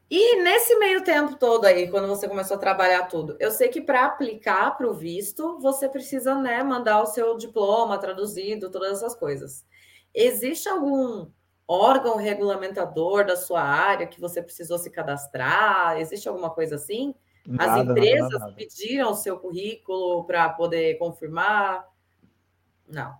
E 0.09 0.43
nesse 0.43 0.75
meio 0.77 1.03
tempo 1.03 1.35
todo 1.35 1.65
aí, 1.65 1.89
quando 1.89 2.07
você 2.07 2.27
começou 2.27 2.57
a 2.57 2.59
trabalhar 2.59 3.07
tudo, 3.07 3.35
eu 3.39 3.49
sei 3.49 3.69
que 3.69 3.81
para 3.81 4.05
aplicar 4.05 4.77
para 4.77 4.87
o 4.87 4.93
visto, 4.93 5.57
você 5.59 5.89
precisa 5.89 6.35
né, 6.35 6.63
mandar 6.63 7.01
o 7.01 7.07
seu 7.07 7.35
diploma 7.37 7.97
traduzido, 7.97 8.69
todas 8.69 8.91
essas 8.91 9.15
coisas. 9.15 9.65
Existe 10.13 10.69
algum 10.69 11.27
órgão 11.67 12.17
regulamentador 12.17 13.25
da 13.25 13.35
sua 13.35 13.61
área 13.61 14.07
que 14.07 14.21
você 14.21 14.41
precisou 14.41 14.77
se 14.77 14.89
cadastrar? 14.89 15.99
Existe 15.99 16.27
alguma 16.27 16.49
coisa 16.49 16.75
assim? 16.75 17.13
Nada, 17.47 17.81
As 17.81 17.87
empresas 17.87 18.31
nada, 18.31 18.39
nada, 18.39 18.53
pediram 18.53 19.11
o 19.11 19.15
seu 19.15 19.37
currículo 19.37 20.23
para 20.25 20.49
poder 20.49 20.97
confirmar? 20.97 21.85
Não. 22.87 23.15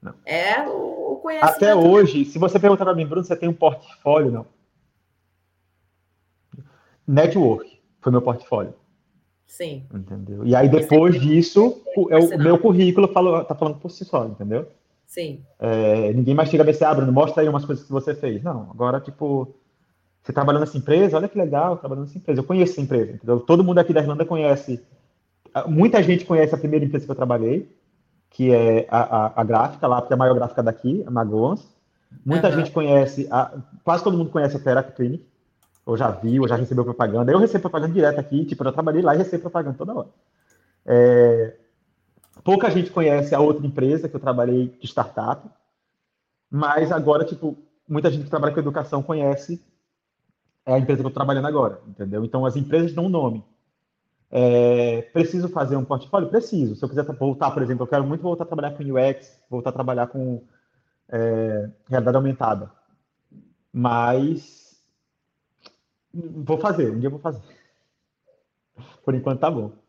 Não. 0.00 0.14
É 0.24 0.62
o 0.68 1.20
conhecimento. 1.22 1.56
Até 1.56 1.74
hoje, 1.74 2.24
se 2.24 2.38
você 2.38 2.58
perguntar 2.58 2.84
para 2.84 2.94
mim, 2.94 3.06
Bruno, 3.06 3.24
você 3.24 3.36
tem 3.36 3.48
um 3.48 3.54
portfólio? 3.54 4.32
Não. 4.32 4.46
Network 7.06 7.80
foi 8.00 8.10
meu 8.10 8.22
portfólio. 8.22 8.74
Sim. 9.46 9.86
Entendeu? 9.92 10.44
E 10.44 10.56
aí, 10.56 10.68
depois 10.68 11.20
disso, 11.20 11.82
é 12.10 12.16
o 12.18 12.38
meu 12.38 12.58
currículo 12.58 13.06
falou, 13.12 13.44
tá 13.44 13.54
falando 13.54 13.78
por 13.78 13.90
si 13.90 14.04
só, 14.04 14.24
entendeu? 14.24 14.68
Sim. 15.12 15.44
É, 15.58 16.10
ninguém 16.14 16.34
mais 16.34 16.48
chega 16.48 16.62
a 16.62 16.64
ver 16.64 16.72
se, 16.72 16.82
ah, 16.86 16.94
Bruno, 16.94 17.12
mostra 17.12 17.42
aí 17.42 17.48
umas 17.48 17.66
coisas 17.66 17.84
que 17.84 17.92
você 17.92 18.14
fez. 18.14 18.42
Não, 18.42 18.70
agora, 18.70 18.98
tipo, 18.98 19.54
você 20.22 20.32
trabalhando 20.32 20.60
nessa 20.60 20.78
empresa, 20.78 21.18
olha 21.18 21.28
que 21.28 21.36
legal, 21.36 21.76
trabalhando 21.76 22.06
nessa 22.06 22.16
empresa. 22.16 22.40
Eu 22.40 22.44
conheço 22.44 22.72
essa 22.72 22.80
empresa, 22.80 23.12
entendeu? 23.12 23.38
Todo 23.38 23.62
mundo 23.62 23.76
aqui 23.76 23.92
da 23.92 24.00
Irlanda 24.00 24.24
conhece. 24.24 24.82
Muita 25.66 26.02
gente 26.02 26.24
conhece 26.24 26.54
a 26.54 26.58
primeira 26.58 26.86
empresa 26.86 27.04
que 27.04 27.10
eu 27.10 27.14
trabalhei, 27.14 27.70
que 28.30 28.54
é 28.54 28.86
a, 28.90 29.26
a, 29.26 29.42
a 29.42 29.44
gráfica 29.44 29.86
lá, 29.86 30.00
porque 30.00 30.14
é 30.14 30.16
a 30.16 30.18
maior 30.18 30.34
gráfica 30.34 30.62
daqui, 30.62 31.04
a 31.06 31.10
Magons. 31.10 31.68
Muita 32.24 32.48
uhum. 32.48 32.54
gente 32.54 32.70
conhece, 32.70 33.28
a, 33.30 33.52
quase 33.84 34.02
todo 34.02 34.16
mundo 34.16 34.30
conhece 34.30 34.56
a 34.56 34.60
Therapy 34.60 34.92
Clinic, 34.92 35.26
ou 35.84 35.94
já 35.94 36.10
viu, 36.10 36.40
ou 36.40 36.48
já 36.48 36.56
recebeu 36.56 36.86
propaganda. 36.86 37.30
Eu 37.30 37.38
recebo 37.38 37.60
propaganda 37.60 37.92
direto 37.92 38.18
aqui, 38.18 38.46
tipo, 38.46 38.64
eu 38.64 38.72
trabalhei 38.72 39.02
lá 39.02 39.14
e 39.14 39.18
recebo 39.18 39.42
propaganda 39.42 39.76
toda 39.76 39.94
hora. 39.94 40.08
É, 40.86 41.56
Pouca 42.44 42.70
gente 42.70 42.90
conhece 42.90 43.34
a 43.34 43.40
outra 43.40 43.66
empresa 43.66 44.08
que 44.08 44.16
eu 44.16 44.20
trabalhei 44.20 44.68
de 44.80 44.86
startup, 44.86 45.48
mas 46.50 46.90
agora, 46.90 47.24
tipo, 47.24 47.56
muita 47.88 48.10
gente 48.10 48.24
que 48.24 48.30
trabalha 48.30 48.52
com 48.52 48.60
educação 48.60 49.02
conhece 49.02 49.62
a 50.66 50.78
empresa 50.78 51.00
que 51.00 51.06
eu 51.06 51.08
estou 51.08 51.24
trabalhando 51.24 51.46
agora, 51.46 51.80
entendeu? 51.88 52.24
Então, 52.24 52.44
as 52.44 52.56
empresas 52.56 52.92
dão 52.92 53.06
um 53.06 53.08
nome. 53.08 53.44
É, 54.30 55.02
preciso 55.12 55.48
fazer 55.48 55.76
um 55.76 55.84
portfólio? 55.84 56.30
Preciso. 56.30 56.74
Se 56.74 56.84
eu 56.84 56.88
quiser 56.88 57.04
voltar, 57.04 57.50
por 57.50 57.62
exemplo, 57.62 57.84
eu 57.84 57.88
quero 57.88 58.04
muito 58.04 58.22
voltar 58.22 58.44
a 58.44 58.46
trabalhar 58.46 58.72
com 58.72 58.82
UX, 58.82 59.38
voltar 59.50 59.70
a 59.70 59.74
trabalhar 59.74 60.06
com 60.06 60.42
é, 61.08 61.70
realidade 61.88 62.16
aumentada. 62.16 62.72
Mas 63.72 64.80
vou 66.12 66.58
fazer, 66.58 66.90
um 66.90 66.98
dia 66.98 67.08
eu 67.08 67.12
vou 67.12 67.20
fazer. 67.20 67.42
Por 69.04 69.14
enquanto 69.14 69.40
tá 69.40 69.50
bom. 69.50 69.81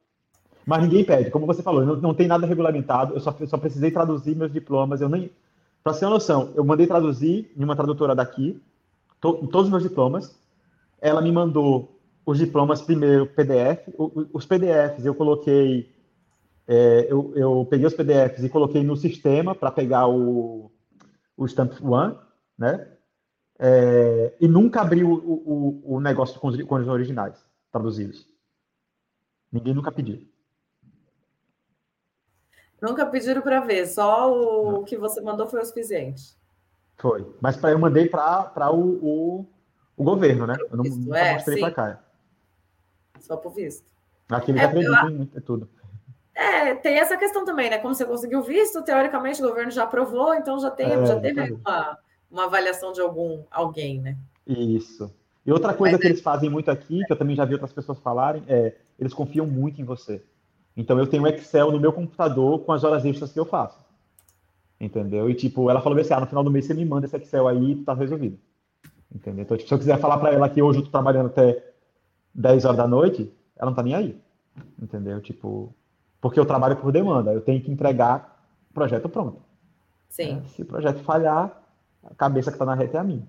Mas 0.65 0.81
ninguém 0.81 1.03
pede, 1.03 1.30
como 1.30 1.45
você 1.45 1.61
falou, 1.61 1.85
não, 1.85 1.95
não 1.98 2.14
tem 2.14 2.27
nada 2.27 2.48
regulamentado, 2.48 3.14
eu 3.14 3.19
só, 3.19 3.35
eu 3.40 3.48
só 3.48 3.57
precisei 3.57 3.91
traduzir 3.91 4.35
meus 4.35 4.52
diplomas, 4.52 5.02
eu 5.02 5.10
nem... 5.10 5.30
Para 5.84 5.94
ter 5.94 6.06
uma 6.06 6.11
noção, 6.11 6.53
eu 6.56 6.64
mandei 6.64 6.88
traduzir 6.88 7.52
em 7.57 7.64
uma 7.64 7.76
tradutora 7.76 8.15
daqui, 8.15 8.61
to, 9.19 9.48
todos 9.48 9.65
os 9.65 9.69
meus 9.69 9.84
diplomas, 9.84 10.40
ela 11.02 11.22
me 11.22 11.31
mandou 11.31 11.99
os 12.26 12.38
diplomas 12.38 12.81
primeiro 12.81 13.27
PDF, 13.27 13.90
os 14.31 14.45
PDFs 14.45 15.06
eu 15.06 15.14
coloquei, 15.14 15.94
é, 16.65 17.07
eu, 17.10 17.34
eu 17.35 17.68
peguei 17.69 17.85
os 17.85 17.94
PDFs 17.94 18.44
e 18.44 18.49
coloquei 18.49 18.81
no 18.81 18.95
sistema 18.95 19.53
para 19.53 19.69
pegar 19.69 20.07
o, 20.07 20.72
o 21.35 21.45
Stamp 21.45 21.73
One, 21.84 22.15
né? 22.57 22.88
É, 23.60 24.34
e 24.40 24.48
nunca 24.48 24.81
abri 24.81 25.03
o, 25.03 25.14
o, 25.14 25.95
o 25.95 25.99
negócio 25.99 26.40
com 26.40 26.48
os, 26.48 26.61
com 26.64 26.76
os 26.76 26.88
originais 26.88 27.45
traduzidos. 27.72 28.26
Ninguém 29.52 29.73
nunca 29.73 29.91
pediu. 29.91 30.33
Nunca 32.84 33.06
pediram 33.06 33.42
para 33.42 33.62
ver, 33.62 33.88
só 33.88 34.30
o 34.30 34.72
Não. 34.74 34.84
que 34.84 34.98
você 34.98 35.22
mandou 35.22 35.48
foi 35.48 35.62
o 35.62 35.66
suficiente. 35.66 36.36
Foi. 36.98 37.26
Mas 37.40 37.64
eu 37.64 37.80
mandei 37.80 38.10
para 38.10 38.70
o, 38.72 38.76
o, 38.78 39.46
o, 39.96 40.04
governo, 40.04 40.46
né? 40.46 40.58
Eu 40.70 40.76
não, 40.76 40.84
visto, 40.84 41.00
nunca 41.00 41.18
é, 41.18 41.34
mostrei 41.36 41.60
para 41.62 41.72
cá. 41.72 42.00
Só 43.22 43.38
por 43.38 43.54
visto. 43.54 43.86
Aqui 44.30 44.52
é, 44.52 44.66
acreditam 44.66 45.10
em 45.12 45.32
é 45.34 45.40
tudo. 45.40 45.70
É, 46.36 46.76
tem 46.76 47.00
essa 47.00 47.16
questão 47.16 47.46
também, 47.46 47.70
né? 47.70 47.78
Como 47.78 47.96
você 47.96 48.04
conseguiu 48.04 48.44
visto, 48.44 48.82
teoricamente 48.82 49.42
o 49.42 49.48
governo 49.48 49.72
já 49.72 49.84
aprovou, 49.84 50.34
então 50.34 50.60
já, 50.60 50.70
tem, 50.70 50.92
é, 50.92 51.06
já 51.06 51.18
teve 51.18 51.54
uma, 51.54 51.98
uma 52.30 52.44
avaliação 52.46 52.92
de 52.92 53.00
algum 53.00 53.46
alguém, 53.50 54.02
né? 54.02 54.18
Isso. 54.46 55.10
E 55.46 55.54
outra 55.54 55.74
coisa 55.74 55.94
Mas 55.94 56.02
que 56.02 56.08
é... 56.08 56.10
eles 56.10 56.22
fazem 56.22 56.50
muito 56.50 56.70
aqui, 56.70 57.02
que 57.06 57.14
eu 57.14 57.18
também 57.18 57.36
já 57.36 57.46
vi 57.46 57.54
outras 57.54 57.72
pessoas 57.72 57.98
falarem, 58.00 58.44
é 58.46 58.76
eles 59.00 59.14
confiam 59.14 59.48
muito 59.48 59.80
em 59.80 59.86
você. 59.86 60.22
Então 60.76 60.98
eu 60.98 61.08
tenho 61.08 61.24
um 61.24 61.28
Excel 61.28 61.72
no 61.72 61.80
meu 61.80 61.94
computador 61.94 62.60
com 62.60 62.72
as 62.72 62.84
horas 62.84 63.06
extras 63.06 63.32
que 63.32 63.40
eu 63.40 63.45
faço. 63.45 63.84
Entendeu? 64.80 65.30
E 65.30 65.36
tipo, 65.36 65.70
ela 65.70 65.82
falou 65.82 65.98
assim: 66.00 66.14
ah, 66.14 66.20
no 66.20 66.28
final 66.28 66.44
do 66.44 66.52
mês 66.52 66.66
você 66.66 66.74
me 66.74 66.86
manda 66.86 67.06
esse 67.06 67.16
Excel 67.16 67.48
aí 67.48 67.72
e 67.72 67.76
tá 67.84 67.94
resolvido. 67.94 68.38
Entendeu? 69.14 69.44
Então, 69.44 69.56
tipo, 69.56 69.70
se 69.70 69.74
eu 69.74 69.80
quiser 69.80 70.00
falar 70.00 70.18
para 70.18 70.32
ela 70.32 70.50
que 70.50 70.62
hoje 70.62 70.80
eu 70.80 70.86
tô 70.86 70.90
trabalhando 70.90 71.28
até 71.28 71.64
10 72.34 72.66
horas 72.66 72.78
da 72.78 72.88
noite, 72.88 73.32
ela 73.56 73.70
não 73.70 73.76
tá 73.76 73.84
nem 73.84 73.94
aí. 73.94 74.20
Entendeu? 74.82 75.22
Tipo, 75.22 75.74
porque 76.20 76.40
eu 76.40 76.45
trabalho 76.45 76.78
por 76.78 76.91
demanda, 76.91 77.32
eu 77.32 77.41
tenho 77.41 77.62
que 77.62 77.72
entregar 77.72 78.44
o 78.72 78.74
projeto 78.74 79.08
pronto. 79.08 79.41
Sim. 80.10 80.41
É, 80.44 80.48
se 80.50 80.62
o 80.62 80.66
projeto 80.66 81.04
falhar, 81.04 81.62
a 82.04 82.16
cabeça 82.16 82.52
que 82.52 82.56
está 82.56 82.66
na 82.66 82.76
reta 82.76 82.98
é 82.98 83.00
a 83.00 83.04
minha. 83.04 83.28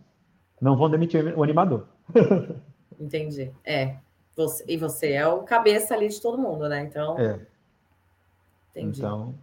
Não 0.60 0.76
vão 0.76 0.88
demitir 0.88 1.36
o 1.36 1.42
animador. 1.42 1.86
Entendi. 2.98 3.50
É. 3.64 3.96
Você, 4.36 4.64
e 4.66 4.76
você 4.76 5.12
é 5.12 5.26
o 5.26 5.42
cabeça 5.42 5.94
ali 5.94 6.08
de 6.08 6.20
todo 6.20 6.38
mundo, 6.38 6.68
né? 6.68 6.82
Então. 6.82 7.18
É. 7.18 7.40
Entendi. 8.70 9.00
Então. 9.00 9.34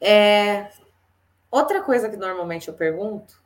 É, 0.00 0.70
outra 1.50 1.82
coisa 1.82 2.08
que 2.08 2.16
normalmente 2.16 2.68
eu 2.68 2.74
pergunto, 2.74 3.40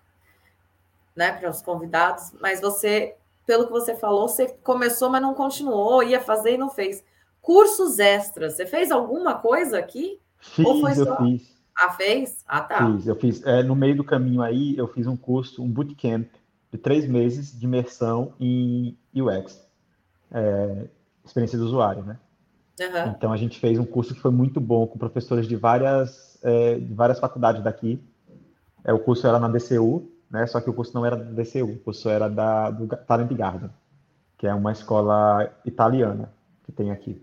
né, 1.16 1.32
para 1.32 1.48
os 1.48 1.62
convidados, 1.62 2.32
mas 2.40 2.60
você, 2.60 3.14
pelo 3.46 3.66
que 3.66 3.72
você 3.72 3.94
falou, 3.94 4.28
você 4.28 4.48
começou, 4.62 5.08
mas 5.08 5.22
não 5.22 5.32
continuou, 5.32 6.02
ia 6.02 6.20
fazer 6.20 6.54
e 6.54 6.58
não 6.58 6.68
fez. 6.68 7.02
Cursos 7.40 7.98
extras, 7.98 8.54
você 8.54 8.66
fez 8.66 8.90
alguma 8.90 9.38
coisa 9.38 9.78
aqui? 9.78 10.20
Fiz, 10.38 10.66
Ou 10.66 10.80
foi 10.80 10.90
eu 10.98 11.16
fiz. 11.16 11.60
Ah, 11.74 11.90
fez? 11.92 12.44
Ah, 12.46 12.60
tá. 12.60 12.86
Fiz, 12.86 13.06
eu 13.06 13.16
fiz. 13.16 13.42
É, 13.46 13.62
no 13.62 13.74
meio 13.74 13.96
do 13.96 14.04
caminho 14.04 14.42
aí, 14.42 14.76
eu 14.76 14.86
fiz 14.88 15.06
um 15.06 15.16
curso, 15.16 15.62
um 15.62 15.68
bootcamp 15.68 16.28
de 16.70 16.78
três 16.78 17.06
meses 17.06 17.58
de 17.58 17.64
imersão 17.64 18.32
em 18.38 18.96
UX, 19.14 19.60
é, 20.30 20.86
experiência 21.24 21.58
do 21.58 21.64
usuário, 21.64 22.02
né? 22.04 22.18
Uhum. 22.80 23.10
Então 23.10 23.32
a 23.32 23.36
gente 23.36 23.58
fez 23.58 23.78
um 23.78 23.84
curso 23.84 24.14
que 24.14 24.20
foi 24.20 24.30
muito 24.30 24.60
bom 24.60 24.86
com 24.86 24.98
professores 24.98 25.46
de 25.46 25.56
várias, 25.56 26.38
é, 26.42 26.78
de 26.78 26.94
várias 26.94 27.18
faculdades 27.18 27.62
daqui. 27.62 28.00
É, 28.84 28.92
o 28.92 28.98
curso 28.98 29.26
era 29.26 29.38
na 29.38 29.48
DCU, 29.48 30.10
né? 30.30 30.46
Só 30.46 30.60
que 30.60 30.70
o 30.70 30.72
curso 30.72 30.94
não 30.94 31.04
era 31.04 31.16
da 31.16 31.42
DCU, 31.42 31.72
o 31.72 31.78
curso 31.80 32.08
era 32.08 32.28
da, 32.28 32.70
do 32.70 32.86
Talent 32.86 33.32
Garden, 33.32 33.70
que 34.38 34.46
é 34.46 34.54
uma 34.54 34.72
escola 34.72 35.52
italiana 35.64 36.32
que 36.64 36.72
tem 36.72 36.90
aqui. 36.90 37.20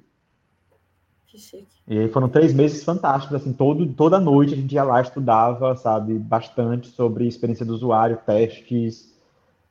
Que 1.26 1.40
chique. 1.40 1.68
E 1.88 1.98
aí 1.98 2.10
foram 2.10 2.28
três 2.28 2.54
meses 2.54 2.84
fantásticos, 2.84 3.38
assim, 3.38 3.54
todo, 3.54 3.86
toda 3.94 4.20
noite 4.20 4.54
a 4.54 4.58
gente 4.58 4.76
ia 4.76 4.84
lá, 4.84 5.02
estudava, 5.02 5.76
sabe, 5.76 6.20
bastante 6.20 6.90
sobre 6.90 7.26
experiência 7.26 7.66
do 7.66 7.74
usuário, 7.74 8.20
testes, 8.26 9.17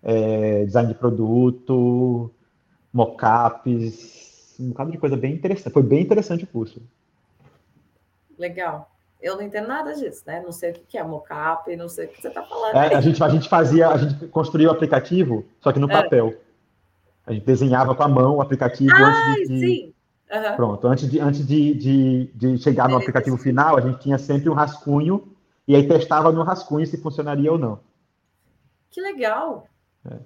é, 0.06 0.64
design 0.64 0.88
de 0.88 0.94
produto, 0.94 2.30
mockups, 2.92 4.54
um 4.60 4.68
bocado 4.68 4.92
de 4.92 4.98
coisa 4.98 5.16
bem 5.16 5.34
interessante. 5.34 5.72
Foi 5.72 5.82
bem 5.82 6.00
interessante 6.00 6.44
o 6.44 6.46
curso. 6.46 6.80
Legal. 8.38 8.88
Eu 9.20 9.34
não 9.34 9.42
entendo 9.42 9.66
nada 9.66 9.92
disso, 9.94 10.22
né? 10.24 10.40
Não 10.40 10.52
sei 10.52 10.70
o 10.70 10.74
que 10.74 10.96
é 10.96 11.02
mockup, 11.02 11.74
não 11.74 11.88
sei 11.88 12.06
o 12.06 12.08
que 12.08 12.22
você 12.22 12.28
está 12.28 12.42
falando. 12.44 12.76
É, 12.76 12.94
a, 12.94 13.00
gente, 13.00 13.22
a 13.22 13.28
gente 13.28 13.48
fazia, 13.48 13.88
a 13.88 13.96
gente 13.96 14.28
construía 14.28 14.68
o 14.68 14.70
aplicativo, 14.70 15.44
só 15.60 15.72
que 15.72 15.80
no 15.80 15.90
é. 15.90 16.02
papel. 16.02 16.34
A 17.26 17.32
gente 17.32 17.44
desenhava 17.44 17.92
com 17.92 18.02
a 18.04 18.08
mão 18.08 18.36
o 18.36 18.40
aplicativo 18.40 18.94
ah, 18.94 19.32
antes 19.32 19.48
de. 19.48 19.58
Sim. 19.58 19.92
Uhum. 20.30 20.56
Pronto, 20.56 20.86
antes 20.86 21.10
de, 21.10 21.20
antes 21.20 21.46
de, 21.46 21.74
de, 21.74 22.30
de 22.34 22.58
chegar 22.58 22.88
no 22.88 22.96
aplicativo 22.96 23.36
final, 23.36 23.76
a 23.76 23.80
gente 23.80 24.00
tinha 24.00 24.18
sempre 24.18 24.48
um 24.48 24.54
rascunho 24.54 25.32
e 25.66 25.74
aí 25.74 25.86
testava 25.88 26.30
no 26.30 26.42
rascunho 26.42 26.86
se 26.86 26.96
funcionaria 26.96 27.50
ou 27.50 27.58
não. 27.58 27.80
Que 28.90 29.00
legal! 29.00 29.66
É. 30.10 30.18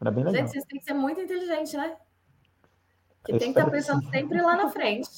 Era 0.00 0.10
bem 0.10 0.24
legal. 0.24 0.40
Gente, 0.40 0.52
vocês 0.52 0.64
têm 0.64 0.78
que 0.78 0.84
ser 0.84 0.94
muito 0.94 1.20
inteligente, 1.20 1.76
né? 1.76 1.96
Que 3.24 3.32
tem 3.32 3.52
que 3.52 3.58
estar 3.58 3.64
tá 3.64 3.70
pensando 3.70 4.08
sempre 4.10 4.40
lá 4.40 4.56
na 4.56 4.68
frente. 4.70 5.08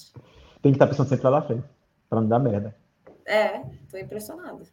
Tem 0.62 0.72
que 0.72 0.76
estar 0.76 0.86
tá 0.86 0.90
pensando 0.90 1.08
sempre 1.08 1.24
lá 1.24 1.40
na 1.40 1.42
frente, 1.42 1.64
para 2.08 2.20
não 2.20 2.28
dar 2.28 2.38
merda. 2.38 2.76
É, 3.26 3.60
tô 3.90 3.98
impressionada. 3.98 4.64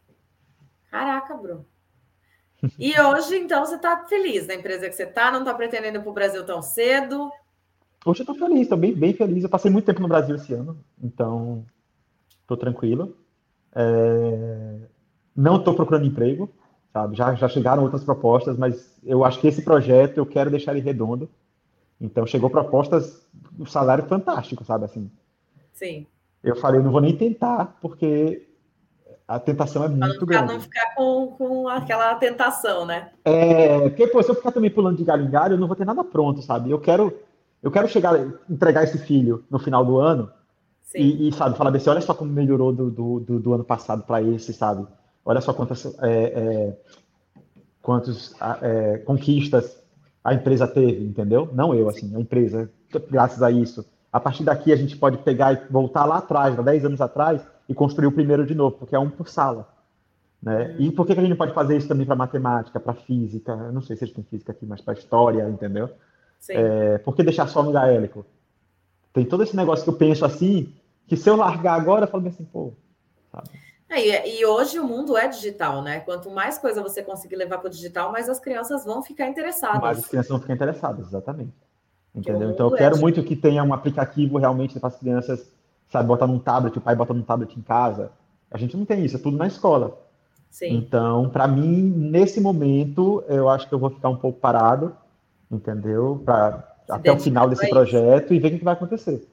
Caraca, 0.90 1.34
Bruno. 1.36 1.64
E 2.78 2.98
hoje, 3.00 3.36
então, 3.36 3.64
você 3.64 3.76
está 3.76 4.04
feliz 4.06 4.46
na 4.46 4.54
empresa 4.54 4.88
que 4.88 4.96
você 4.96 5.04
está? 5.04 5.30
Não 5.30 5.40
está 5.40 5.54
pretendendo 5.54 5.98
ir 5.98 6.00
para 6.00 6.10
o 6.10 6.14
Brasil 6.14 6.44
tão 6.44 6.60
cedo? 6.60 7.30
Hoje 8.04 8.22
eu 8.22 8.32
estou 8.32 8.34
feliz, 8.34 8.62
estou 8.62 8.78
bem, 8.78 8.94
bem 8.94 9.12
feliz. 9.12 9.44
Eu 9.44 9.50
passei 9.50 9.70
muito 9.70 9.84
tempo 9.84 10.00
no 10.00 10.08
Brasil 10.08 10.34
esse 10.34 10.52
ano, 10.54 10.82
então 11.00 11.64
estou 12.40 12.56
tranquilo. 12.56 13.16
É... 13.74 14.88
Não 15.36 15.56
estou 15.56 15.74
procurando 15.74 16.06
emprego, 16.06 16.50
sabe? 16.92 17.16
Já, 17.16 17.34
já 17.34 17.48
chegaram 17.48 17.82
outras 17.82 18.04
propostas, 18.04 18.56
mas 18.56 18.98
eu 19.04 19.24
acho 19.24 19.40
que 19.40 19.48
esse 19.48 19.62
projeto 19.62 20.18
eu 20.18 20.26
quero 20.26 20.50
deixar 20.50 20.72
ele 20.72 20.80
redondo. 20.80 21.28
Então 22.00 22.26
chegou 22.26 22.48
propostas, 22.48 23.26
um 23.58 23.66
salário 23.66 24.04
fantástico, 24.04 24.64
sabe 24.64 24.84
assim. 24.84 25.10
Sim. 25.72 26.06
Eu 26.42 26.56
falei, 26.56 26.80
não 26.80 26.92
vou 26.92 27.00
nem 27.00 27.16
tentar, 27.16 27.76
porque 27.80 28.46
a 29.26 29.38
tentação 29.38 29.84
é 29.84 29.88
muito 29.88 30.24
grande. 30.24 30.54
Não 30.54 30.60
ficar 30.60 30.94
com, 30.94 31.34
com 31.36 31.68
aquela 31.68 32.14
tentação, 32.14 32.86
né? 32.86 33.10
É, 33.24 33.88
porque 33.88 34.06
pô, 34.06 34.22
se 34.22 34.30
eu 34.30 34.34
ficar 34.34 34.52
também 34.52 34.70
pulando 34.70 34.96
de 34.96 35.04
galho 35.04 35.24
em 35.24 35.30
galho, 35.30 35.54
eu 35.54 35.58
não 35.58 35.66
vou 35.66 35.76
ter 35.76 35.84
nada 35.84 36.04
pronto, 36.04 36.40
sabe? 36.40 36.70
Eu 36.70 36.80
quero, 36.80 37.12
eu 37.62 37.70
quero 37.70 37.88
chegar, 37.88 38.16
entregar 38.48 38.84
esse 38.84 38.98
filho 38.98 39.44
no 39.50 39.58
final 39.58 39.84
do 39.84 39.98
ano 39.98 40.30
e, 40.94 41.28
e, 41.28 41.32
sabe, 41.32 41.58
falar 41.58 41.70
desse, 41.70 41.90
olha 41.90 42.00
só 42.00 42.14
como 42.14 42.32
melhorou 42.32 42.72
do, 42.72 42.90
do, 42.90 43.20
do, 43.20 43.40
do 43.40 43.52
ano 43.52 43.64
passado 43.64 44.04
para 44.04 44.22
esse, 44.22 44.54
sabe? 44.54 44.86
Olha 45.28 45.42
só 45.42 45.52
quantas 45.52 45.84
é, 46.00 46.10
é, 46.10 46.76
quantos 47.82 48.34
é, 48.62 48.96
conquistas 49.04 49.78
a 50.24 50.32
empresa 50.32 50.66
teve, 50.66 51.04
entendeu? 51.04 51.50
Não 51.52 51.74
eu, 51.74 51.86
assim, 51.86 52.16
a 52.16 52.18
empresa, 52.18 52.70
graças 53.10 53.42
a 53.42 53.50
isso. 53.50 53.86
A 54.10 54.18
partir 54.18 54.42
daqui 54.42 54.72
a 54.72 54.76
gente 54.76 54.96
pode 54.96 55.18
pegar 55.18 55.52
e 55.52 55.60
voltar 55.70 56.06
lá 56.06 56.16
atrás, 56.16 56.58
há 56.58 56.62
10 56.62 56.86
anos 56.86 57.00
atrás, 57.02 57.46
e 57.68 57.74
construir 57.74 58.06
o 58.06 58.12
primeiro 58.12 58.46
de 58.46 58.54
novo, 58.54 58.76
porque 58.78 58.96
é 58.96 58.98
um 58.98 59.10
por 59.10 59.28
sala. 59.28 59.68
Né? 60.42 60.74
E 60.78 60.90
por 60.90 61.06
que, 61.06 61.12
que 61.12 61.20
a 61.20 61.22
gente 61.22 61.36
pode 61.36 61.52
fazer 61.52 61.76
isso 61.76 61.88
também 61.88 62.06
para 62.06 62.16
matemática, 62.16 62.80
para 62.80 62.94
física? 62.94 63.52
Eu 63.52 63.72
não 63.72 63.82
sei 63.82 63.96
se 63.96 64.04
a 64.04 64.06
gente 64.06 64.16
tem 64.16 64.24
física 64.24 64.52
aqui, 64.52 64.64
mas 64.64 64.80
para 64.80 64.94
história, 64.94 65.46
entendeu? 65.46 65.90
É, 66.48 66.96
por 66.96 67.14
que 67.14 67.22
deixar 67.22 67.48
só 67.48 67.62
no 67.62 67.70
gaélico? 67.70 68.24
Tem 69.12 69.26
todo 69.26 69.42
esse 69.42 69.54
negócio 69.54 69.84
que 69.84 69.90
eu 69.90 69.96
penso 69.96 70.24
assim, 70.24 70.72
que 71.06 71.18
se 71.18 71.28
eu 71.28 71.36
largar 71.36 71.74
agora, 71.74 72.06
eu 72.06 72.08
falo 72.08 72.26
assim, 72.26 72.44
pô, 72.44 72.72
sabe? 73.30 73.67
É, 73.90 74.28
e, 74.28 74.44
hoje 74.44 74.78
o 74.78 74.84
mundo 74.84 75.16
é 75.16 75.26
digital, 75.28 75.82
né? 75.82 76.00
Quanto 76.00 76.30
mais 76.30 76.58
coisa 76.58 76.82
você 76.82 77.02
conseguir 77.02 77.36
levar 77.36 77.58
para 77.58 77.68
o 77.68 77.70
digital, 77.70 78.12
mais 78.12 78.28
as 78.28 78.38
crianças 78.38 78.84
vão 78.84 79.02
ficar 79.02 79.26
interessadas. 79.26 79.80
Mais 79.80 79.98
as 79.98 80.06
crianças 80.06 80.28
vão 80.28 80.40
ficar 80.40 80.54
interessadas, 80.54 81.06
exatamente. 81.06 81.54
Entendeu? 82.14 82.50
Então 82.50 82.66
eu 82.66 82.76
quero 82.76 82.96
é 82.96 83.00
muito 83.00 83.22
que 83.22 83.34
tenha 83.34 83.62
um 83.64 83.72
aplicativo 83.72 84.36
realmente 84.38 84.78
para 84.78 84.88
as 84.88 84.96
crianças, 84.96 85.50
sabe, 85.90 86.06
botar 86.06 86.26
num 86.26 86.38
tablet, 86.38 86.76
o 86.76 86.80
pai 86.80 86.94
bota 86.94 87.14
num 87.14 87.22
tablet 87.22 87.58
em 87.58 87.62
casa. 87.62 88.10
A 88.50 88.58
gente 88.58 88.76
não 88.76 88.84
tem 88.84 89.04
isso, 89.04 89.16
é 89.16 89.20
tudo 89.20 89.36
na 89.36 89.46
escola. 89.46 89.98
Sim. 90.50 90.76
Então, 90.76 91.28
para 91.30 91.46
mim, 91.46 91.82
nesse 91.82 92.40
momento, 92.40 93.22
eu 93.28 93.48
acho 93.48 93.68
que 93.68 93.74
eu 93.74 93.78
vou 93.78 93.90
ficar 93.90 94.08
um 94.08 94.16
pouco 94.16 94.38
parado, 94.38 94.94
entendeu? 95.50 96.20
Para 96.24 96.76
até 96.88 97.12
o 97.12 97.18
final 97.18 97.48
desse 97.48 97.68
projeto 97.68 98.34
e 98.34 98.38
ver 98.38 98.54
o 98.54 98.58
que 98.58 98.64
vai 98.64 98.74
acontecer. 98.74 99.26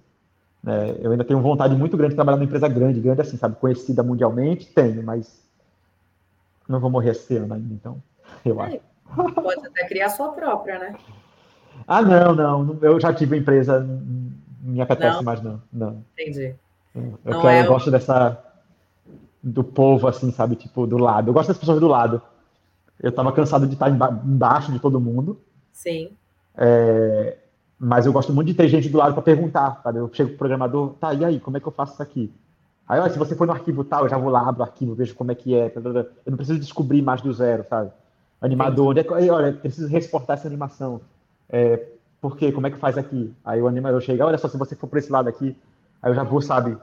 É, 0.68 1.00
eu 1.02 1.12
ainda 1.12 1.24
tenho 1.24 1.40
vontade 1.42 1.76
muito 1.76 1.96
grande 1.96 2.14
de 2.14 2.16
trabalhar 2.16 2.38
numa 2.38 2.46
empresa 2.46 2.68
grande, 2.68 3.00
grande 3.00 3.22
assim, 3.22 3.38
sabe, 3.38 3.56
conhecida 3.58 4.02
mundialmente, 4.02 4.66
tenho, 4.74 5.04
mas 5.04 5.44
não 6.68 6.80
vou 6.80 6.90
morrer 6.90 7.12
esse 7.12 7.38
ano 7.38 7.54
ainda, 7.54 7.74
então, 7.74 8.02
eu 8.44 8.60
é, 8.62 8.66
acho. 8.66 8.80
Pode 9.36 9.68
até 9.68 9.88
criar 9.88 10.10
sua 10.10 10.30
própria, 10.30 10.80
né? 10.80 10.96
Ah, 11.88 12.02
não, 12.02 12.34
não, 12.34 12.80
eu 12.82 13.00
já 13.00 13.14
tive 13.14 13.38
empresa, 13.38 13.80
não 13.80 14.74
me 14.74 14.82
apetece 14.82 15.18
não. 15.18 15.24
mais 15.24 15.42
não, 15.42 15.62
não. 15.72 16.04
Entendi. 16.14 16.56
Eu, 16.96 17.20
não 17.24 17.42
quero, 17.42 17.48
é 17.48 17.62
eu 17.62 17.68
gosto 17.68 17.92
dessa, 17.92 18.44
do 19.44 19.64
povo, 19.64 20.08
assim, 20.08 20.32
sabe, 20.32 20.56
tipo, 20.56 20.88
do 20.88 20.98
lado, 20.98 21.30
eu 21.30 21.34
gosto 21.34 21.50
das 21.50 21.58
pessoas 21.58 21.80
do 21.80 21.88
lado. 21.88 22.22
Eu 23.00 23.12
tava 23.12 23.32
cansado 23.32 23.68
de 23.68 23.74
estar 23.74 23.90
embaixo 23.90 24.72
de 24.72 24.80
todo 24.80 25.02
mundo. 25.02 25.40
Sim. 25.72 26.12
É, 26.58 27.38
mas 27.80 28.06
eu 28.06 28.14
gosto 28.14 28.34
muito 28.34 28.48
de 28.48 28.54
ter 28.54 28.68
gente 28.68 28.90
do 28.90 28.98
lado 28.98 29.14
para 29.14 29.22
perguntar, 29.22 29.82
sabe? 29.84 30.00
Eu 30.00 30.10
chego 30.14 30.30
pro 30.30 30.40
programador, 30.40 30.94
tá, 31.00 31.14
e 31.14 31.26
aí, 31.26 31.40
como 31.40 31.58
é 31.58 31.60
que 31.60 31.68
eu 31.68 31.72
faço 31.72 31.94
isso 31.94 32.04
aqui? 32.04 32.32
Aí, 32.88 33.00
olha, 33.00 33.12
se 33.12 33.18
você 33.18 33.36
for 33.36 33.48
no 33.48 33.54
arquivo 33.54 33.84
tal, 33.84 34.04
eu 34.04 34.10
já 34.10 34.18
vou 34.18 34.30
lá, 34.30 34.48
abro 34.48 34.62
o 34.62 34.64
arquivo, 34.64 34.94
vejo 34.94 35.16
como 35.16 35.32
é 35.32 35.36
que 35.36 35.56
é. 35.56 35.72
Eu 35.76 36.32
não 36.32 36.38
preciso 36.38 36.60
descobrir 36.60 37.02
mais 37.02 37.22
do 37.22 37.34
zero, 37.34 37.66
sabe? 37.68 37.92
Animador, 38.40 38.90
onde 38.90 39.00
é 39.00 39.04
que, 39.04 39.12
olha, 39.12 39.54
preciso 39.54 39.88
reexportar 39.88 40.38
essa 40.38 40.48
animação. 40.48 41.02
É, 41.50 41.84
por 42.22 42.38
quê? 42.38 42.52
Como 42.52 42.68
é 42.68 42.72
que 42.72 42.78
faz 42.78 42.98
aqui? 42.98 43.34
Aí 43.44 43.62
o 43.62 43.68
animador 43.68 44.02
chega, 44.02 44.26
olha 44.26 44.38
só, 44.38 44.48
se 44.48 44.58
você 44.58 44.76
for 44.76 44.88
por 44.88 45.00
esse 45.00 45.12
lado 45.12 45.28
aqui, 45.28 45.58
aí 46.02 46.12
eu 46.12 46.16
já 46.16 46.24
vou, 46.24 46.42
sabe? 46.42 46.78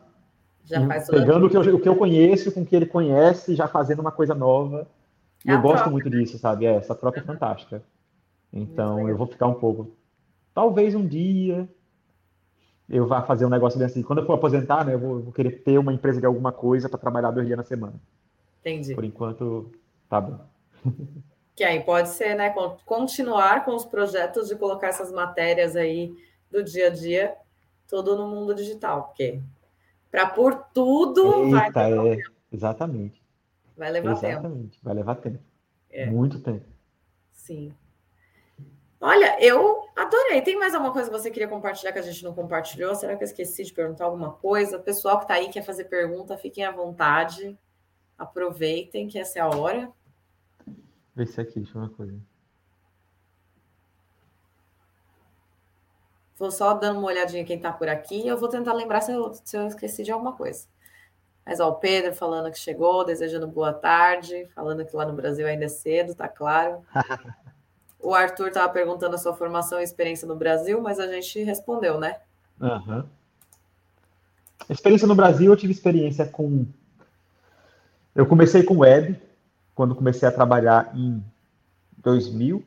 Já 0.64 0.86
faz 0.86 1.08
pegando 1.08 1.46
o 1.46 1.50
que, 1.50 1.56
eu, 1.56 1.76
o 1.76 1.80
que 1.80 1.88
eu 1.88 1.96
conheço 1.96 2.52
com 2.52 2.62
o 2.62 2.66
que 2.66 2.74
ele 2.74 2.86
conhece, 2.86 3.54
já 3.54 3.68
fazendo 3.68 4.00
uma 4.00 4.12
coisa 4.12 4.34
nova. 4.34 4.86
E 5.44 5.50
é 5.50 5.54
eu 5.54 5.60
gosto 5.60 5.90
muito 5.90 6.10
disso, 6.10 6.38
sabe? 6.38 6.66
É, 6.66 6.74
essa 6.74 6.94
troca 6.94 7.20
é 7.20 7.22
fantástica. 7.22 7.82
Então, 8.52 9.08
eu 9.08 9.16
vou 9.16 9.26
ficar 9.26 9.46
um 9.46 9.54
pouco 9.54 9.90
Talvez 10.54 10.94
um 10.94 11.06
dia 11.06 11.68
eu 12.88 13.06
vá 13.06 13.22
fazer 13.22 13.46
um 13.46 13.50
negócio 13.50 13.78
desse. 13.78 13.92
Assim. 13.92 14.02
Quando 14.02 14.20
eu 14.20 14.26
for 14.26 14.34
aposentar, 14.34 14.84
né, 14.84 14.94
eu 14.94 14.98
vou, 14.98 15.20
vou 15.20 15.32
querer 15.32 15.62
ter 15.62 15.78
uma 15.78 15.92
empresa 15.92 16.20
de 16.20 16.26
alguma 16.26 16.52
coisa 16.52 16.88
para 16.88 16.98
trabalhar 16.98 17.30
dois 17.30 17.46
dias 17.46 17.56
na 17.56 17.64
semana. 17.64 17.94
Entendi. 18.60 18.94
Por 18.94 19.04
enquanto, 19.04 19.72
tá 20.08 20.20
bom. 20.20 20.38
Que 21.54 21.64
aí 21.64 21.80
pode 21.84 22.08
ser, 22.08 22.34
né? 22.34 22.48
Continuar 22.86 23.66
com 23.66 23.74
os 23.74 23.84
projetos 23.84 24.48
de 24.48 24.56
colocar 24.56 24.88
essas 24.88 25.12
matérias 25.12 25.76
aí 25.76 26.16
do 26.50 26.64
dia 26.64 26.86
a 26.86 26.90
dia, 26.90 27.36
tudo 27.86 28.16
no 28.16 28.26
mundo 28.26 28.54
digital, 28.54 29.02
porque 29.04 29.38
para 30.10 30.26
por 30.26 30.54
tudo 30.72 31.54
Eita, 31.54 31.72
vai 31.72 32.08
é, 32.08 32.22
exatamente. 32.50 33.22
Vai 33.76 33.90
levar 33.92 34.12
exatamente. 34.12 34.70
tempo. 34.70 34.82
Vai 34.82 34.94
levar 34.94 35.14
tempo. 35.16 35.38
É. 35.90 36.06
Muito 36.06 36.40
tempo. 36.40 36.64
Sim. 37.30 37.74
Olha, 39.04 39.36
eu 39.44 39.88
adorei. 39.96 40.40
Tem 40.42 40.56
mais 40.56 40.72
alguma 40.76 40.92
coisa 40.92 41.10
que 41.10 41.18
você 41.18 41.28
queria 41.28 41.48
compartilhar 41.48 41.92
que 41.92 41.98
a 41.98 42.02
gente 42.02 42.22
não 42.22 42.32
compartilhou? 42.32 42.94
Será 42.94 43.16
que 43.16 43.24
eu 43.24 43.26
esqueci 43.26 43.64
de 43.64 43.72
perguntar 43.72 44.04
alguma 44.04 44.30
coisa? 44.30 44.76
O 44.76 44.82
pessoal 44.82 45.18
que 45.18 45.24
está 45.24 45.34
aí 45.34 45.48
quer 45.48 45.62
fazer 45.62 45.86
pergunta, 45.86 46.38
fiquem 46.38 46.64
à 46.64 46.70
vontade. 46.70 47.58
Aproveitem 48.16 49.08
que 49.08 49.18
essa 49.18 49.40
é 49.40 49.42
a 49.42 49.48
hora. 49.48 49.90
Vê 51.16 51.26
se 51.26 51.40
aqui, 51.40 51.58
deixa 51.58 51.76
eu 51.76 51.80
ver 51.80 51.88
uma 51.88 51.96
coisa. 51.96 52.20
Vou 56.38 56.52
só 56.52 56.72
dando 56.72 57.00
uma 57.00 57.08
olhadinha 57.08 57.44
quem 57.44 57.56
está 57.56 57.72
por 57.72 57.88
aqui. 57.88 58.24
Eu 58.24 58.38
vou 58.38 58.48
tentar 58.48 58.72
lembrar 58.72 59.00
se 59.00 59.10
eu, 59.10 59.34
se 59.34 59.56
eu 59.56 59.66
esqueci 59.66 60.04
de 60.04 60.12
alguma 60.12 60.36
coisa. 60.36 60.68
Mas 61.44 61.58
ó, 61.58 61.70
o 61.70 61.74
Pedro 61.74 62.14
falando 62.14 62.52
que 62.52 62.58
chegou, 62.58 63.04
desejando 63.04 63.48
boa 63.48 63.72
tarde, 63.72 64.46
falando 64.54 64.86
que 64.86 64.94
lá 64.94 65.04
no 65.04 65.12
Brasil 65.12 65.44
ainda 65.44 65.64
é 65.64 65.68
cedo, 65.68 66.14
tá 66.14 66.28
claro. 66.28 66.86
o 68.02 68.14
Arthur 68.14 68.48
estava 68.48 68.72
perguntando 68.72 69.14
a 69.14 69.18
sua 69.18 69.32
formação 69.34 69.80
e 69.80 69.84
experiência 69.84 70.26
no 70.26 70.36
Brasil, 70.36 70.80
mas 70.80 70.98
a 70.98 71.06
gente 71.06 71.42
respondeu, 71.42 71.98
né? 71.98 72.16
Uhum. 72.60 73.04
Experiência 74.68 75.06
no 75.06 75.14
Brasil, 75.14 75.50
eu 75.50 75.56
tive 75.56 75.72
experiência 75.72 76.26
com. 76.26 76.66
Eu 78.14 78.26
comecei 78.26 78.62
com 78.62 78.78
web, 78.78 79.18
quando 79.74 79.94
comecei 79.94 80.28
a 80.28 80.32
trabalhar 80.32 80.92
em 80.94 81.24
2000. 81.98 82.62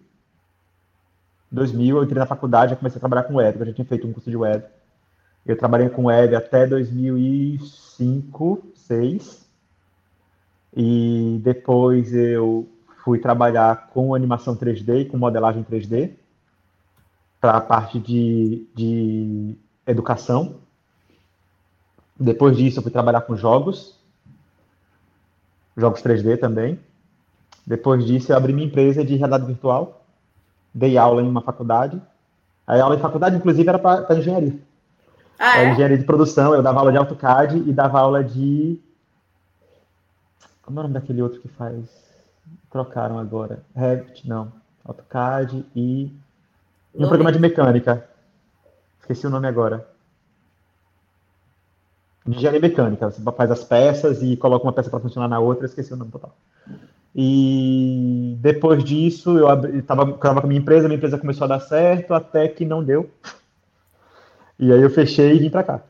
2000, 1.52 1.98
eu 1.98 2.03
entrei 2.03 2.20
na 2.20 2.26
faculdade 2.26 2.74
e 2.74 2.78
comecei 2.78 2.98
a 2.98 2.99
trabalhar 2.99 3.24
com 3.24 3.36
web, 3.36 3.60
eu 3.60 3.66
já 3.68 3.74
tinha 3.74 3.86
feito 3.86 4.07
um 4.07 4.14
curso 4.14 4.30
de 4.30 4.38
web. 4.38 4.64
Eu 5.45 5.57
trabalhei 5.57 5.90
com 5.90 6.06
web 6.06 6.36
até 6.36 6.66
2005, 6.66 8.64
2006. 8.88 9.45
E 10.76 11.40
depois 11.41 12.14
eu 12.14 12.68
fui 13.06 13.19
trabalhar 13.19 13.90
com 13.94 14.15
animação 14.15 14.56
3D 14.56 15.02
e 15.02 15.06
com 15.06 15.15
modelagem 15.15 15.64
3D 15.64 16.14
para 17.40 17.57
a 17.57 17.61
parte 17.61 17.99
de, 17.99 18.68
de 18.73 19.56
educação. 19.86 20.56
Depois 22.19 22.57
disso, 22.57 22.80
eu 22.80 22.84
fui 22.84 22.91
trabalhar 22.91 23.22
com 23.22 23.38
jogos, 23.38 23.99
jogos 25.77 26.02
3D 26.02 26.40
também. 26.40 26.80
Depois 27.65 28.03
disso, 28.03 28.32
eu 28.32 28.38
abri 28.38 28.52
minha 28.52 28.65
empresa 28.65 29.06
de 29.06 29.15
realidade 29.15 29.45
virtual, 29.45 30.03
dei 30.73 30.98
aula 30.98 31.22
em 31.22 31.30
uma 31.30 31.41
faculdade. 31.41 32.02
A 32.65 32.82
aula 32.82 32.95
em 32.95 32.99
faculdade, 32.99 33.36
inclusive, 33.36 33.69
era 33.69 33.77
para 33.77 34.18
engenharia. 34.18 34.57
Ah, 35.38 35.60
é? 35.60 35.69
engenharia 35.69 35.98
de 35.99 36.06
produção, 36.06 36.56
eu 36.56 36.64
dava 36.64 36.80
aula 36.80 36.91
de 36.91 36.98
AutoCAD 36.98 37.57
e 37.57 37.72
dava 37.72 37.99
aula 37.99 38.23
de. 38.23 38.82
Como 40.64 40.80
é 40.80 40.82
o 40.82 40.84
nome 40.84 40.95
daquele 40.95 41.22
outro 41.22 41.40
que 41.40 41.48
faz? 41.49 42.05
Trocaram 42.70 43.18
agora. 43.18 43.64
Revit, 43.76 44.28
não. 44.28 44.52
AutoCAD 44.84 45.66
e. 45.76 46.12
Um 46.94 47.08
programa 47.08 47.32
de 47.32 47.40
mecânica. 47.40 48.08
Esqueci 49.00 49.28
o 49.28 49.30
nome 49.30 49.48
agora 49.48 49.86
de 52.26 52.38
engenharia 52.38 52.60
mecânica. 52.60 53.10
Você 53.10 53.22
faz 53.32 53.52
as 53.52 53.64
peças 53.64 54.22
e 54.24 54.36
coloca 54.36 54.66
uma 54.66 54.74
peça 54.74 54.90
para 54.90 55.00
funcionar 55.00 55.28
na 55.28 55.40
outra, 55.40 55.66
esqueci 55.66 55.94
o 55.94 55.98
nome 55.98 56.12
total. 56.12 56.36
E 57.16 58.36
depois 58.42 58.84
disso, 58.84 59.38
eu 59.38 59.80
estava 59.80 60.12
com 60.12 60.28
a 60.28 60.42
minha 60.48 60.60
empresa, 60.60 60.88
minha 60.88 60.98
empresa 60.98 61.18
começou 61.18 61.46
a 61.46 61.50
dar 61.50 61.60
certo, 61.62 62.14
até 62.14 62.48
que 62.48 62.66
não 62.66 62.84
deu. 62.84 63.10
E 64.60 64.72
aí 64.72 64.82
eu 64.82 64.90
fechei 64.90 65.36
e 65.36 65.40
vim 65.40 65.50
para 65.50 65.64
cá. 65.64 65.82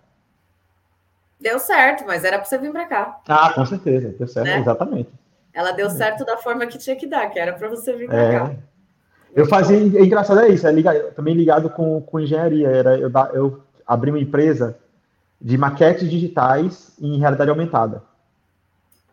Deu 1.40 1.57
certo, 1.60 2.03
mas 2.06 2.23
era 2.23 2.38
para 2.38 2.45
você 2.45 2.57
vir 2.57 2.72
para 2.72 2.86
cá. 2.86 3.19
Ah, 3.27 3.53
com 3.53 3.65
certeza, 3.65 4.10
deu 4.18 4.27
certo, 4.27 4.48
né? 4.48 4.60
exatamente. 4.60 5.10
Ela 5.56 5.72
deu 5.72 5.90
certo 5.90 6.26
da 6.26 6.36
forma 6.36 6.68
que 6.68 6.77
tinha 6.77 6.98
que 6.98 7.07
dar, 7.07 7.30
que 7.30 7.40
era 7.40 7.53
para 7.53 7.69
você 7.69 7.94
vir 7.94 8.07
para 8.07 8.22
é. 8.22 8.40
cá. 8.40 8.56
Eu 9.34 9.45
fazia, 9.45 9.77
é 9.77 10.03
engraçado 10.03 10.41
é 10.41 10.49
isso, 10.49 10.68
é 10.68 10.72
ligado, 10.72 11.14
também 11.14 11.34
ligado 11.34 11.69
com, 11.69 12.02
com 12.02 12.19
engenharia. 12.19 12.68
Era, 12.68 12.98
eu, 12.98 13.10
eu 13.34 13.61
abri 13.88 14.11
uma 14.11 14.19
empresa 14.19 14.77
de 15.40 15.57
maquetes 15.57 16.10
digitais 16.10 16.94
em 17.02 17.18
realidade 17.19 17.49
aumentada. 17.49 18.03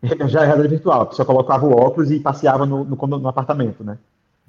Já 0.27 0.43
é 0.43 0.47
realidade 0.47 0.75
virtual, 0.75 1.03
a 1.03 1.07
pessoa 1.07 1.25
colocava 1.25 1.65
o 1.65 1.77
óculos 1.77 2.11
e 2.11 2.19
passeava 2.19 2.67
no, 2.67 2.85
no, 2.85 2.97
no 2.97 3.29
apartamento, 3.29 3.85
né? 3.85 3.99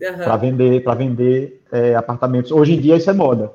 Uhum. 0.02 0.16
Para 0.16 0.38
vender, 0.38 0.84
para 0.84 0.96
vender 0.96 1.64
é, 1.72 1.96
apartamentos. 1.96 2.52
Hoje 2.52 2.74
em 2.74 2.82
dia 2.82 2.96
isso 2.96 3.10
é 3.10 3.14
moda. 3.14 3.52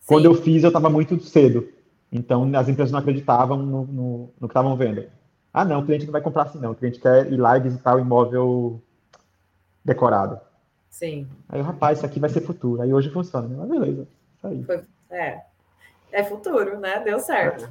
Sim. 0.00 0.06
Quando 0.08 0.24
eu 0.24 0.34
fiz, 0.34 0.64
eu 0.64 0.68
estava 0.68 0.90
muito 0.90 1.18
cedo. 1.20 1.68
Então 2.10 2.50
as 2.56 2.68
empresas 2.68 2.90
não 2.90 2.98
acreditavam 2.98 3.58
no, 3.58 3.84
no, 3.84 4.30
no 4.40 4.48
que 4.48 4.52
estavam 4.52 4.76
vendo. 4.76 5.04
Ah, 5.56 5.64
não, 5.64 5.80
o 5.80 5.86
cliente 5.86 6.04
não 6.04 6.12
vai 6.12 6.20
comprar 6.20 6.42
assim, 6.42 6.58
não. 6.58 6.72
O 6.72 6.74
cliente 6.74 7.00
quer 7.00 7.32
ir 7.32 7.38
lá 7.38 7.56
e 7.56 7.62
visitar 7.62 7.96
o 7.96 7.98
imóvel 7.98 8.78
decorado. 9.82 10.38
Sim. 10.90 11.26
Aí, 11.48 11.62
rapaz, 11.62 11.96
isso 11.96 12.04
aqui 12.04 12.20
vai 12.20 12.28
ser 12.28 12.42
futuro. 12.42 12.82
Aí 12.82 12.92
hoje 12.92 13.08
funciona, 13.08 13.48
né? 13.48 13.56
Mas 13.58 13.66
beleza. 13.66 14.06
Isso 14.36 14.46
aí. 14.46 14.64
Foi, 14.64 14.84
é. 15.08 15.40
É 16.12 16.22
futuro, 16.22 16.78
né? 16.78 17.00
Deu 17.02 17.18
certo. 17.18 17.66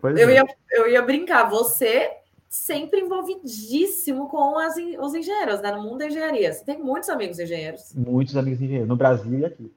Pois 0.00 0.16
eu, 0.16 0.28
é. 0.28 0.34
ia, 0.34 0.44
eu 0.70 0.88
ia 0.88 1.02
brincar, 1.02 1.50
você 1.50 2.08
sempre 2.48 3.00
envolvidíssimo 3.00 4.28
com 4.28 4.56
as, 4.56 4.76
os 4.76 5.12
engenheiros, 5.12 5.60
né? 5.60 5.72
No 5.72 5.82
mundo 5.82 5.98
da 5.98 6.06
engenharia. 6.06 6.52
Você 6.52 6.64
tem 6.64 6.80
muitos 6.80 7.08
amigos 7.08 7.40
engenheiros. 7.40 7.92
Muitos 7.96 8.36
amigos 8.36 8.62
engenheiros, 8.62 8.88
no 8.88 8.94
Brasil 8.94 9.40
e 9.40 9.44
aqui. 9.44 9.74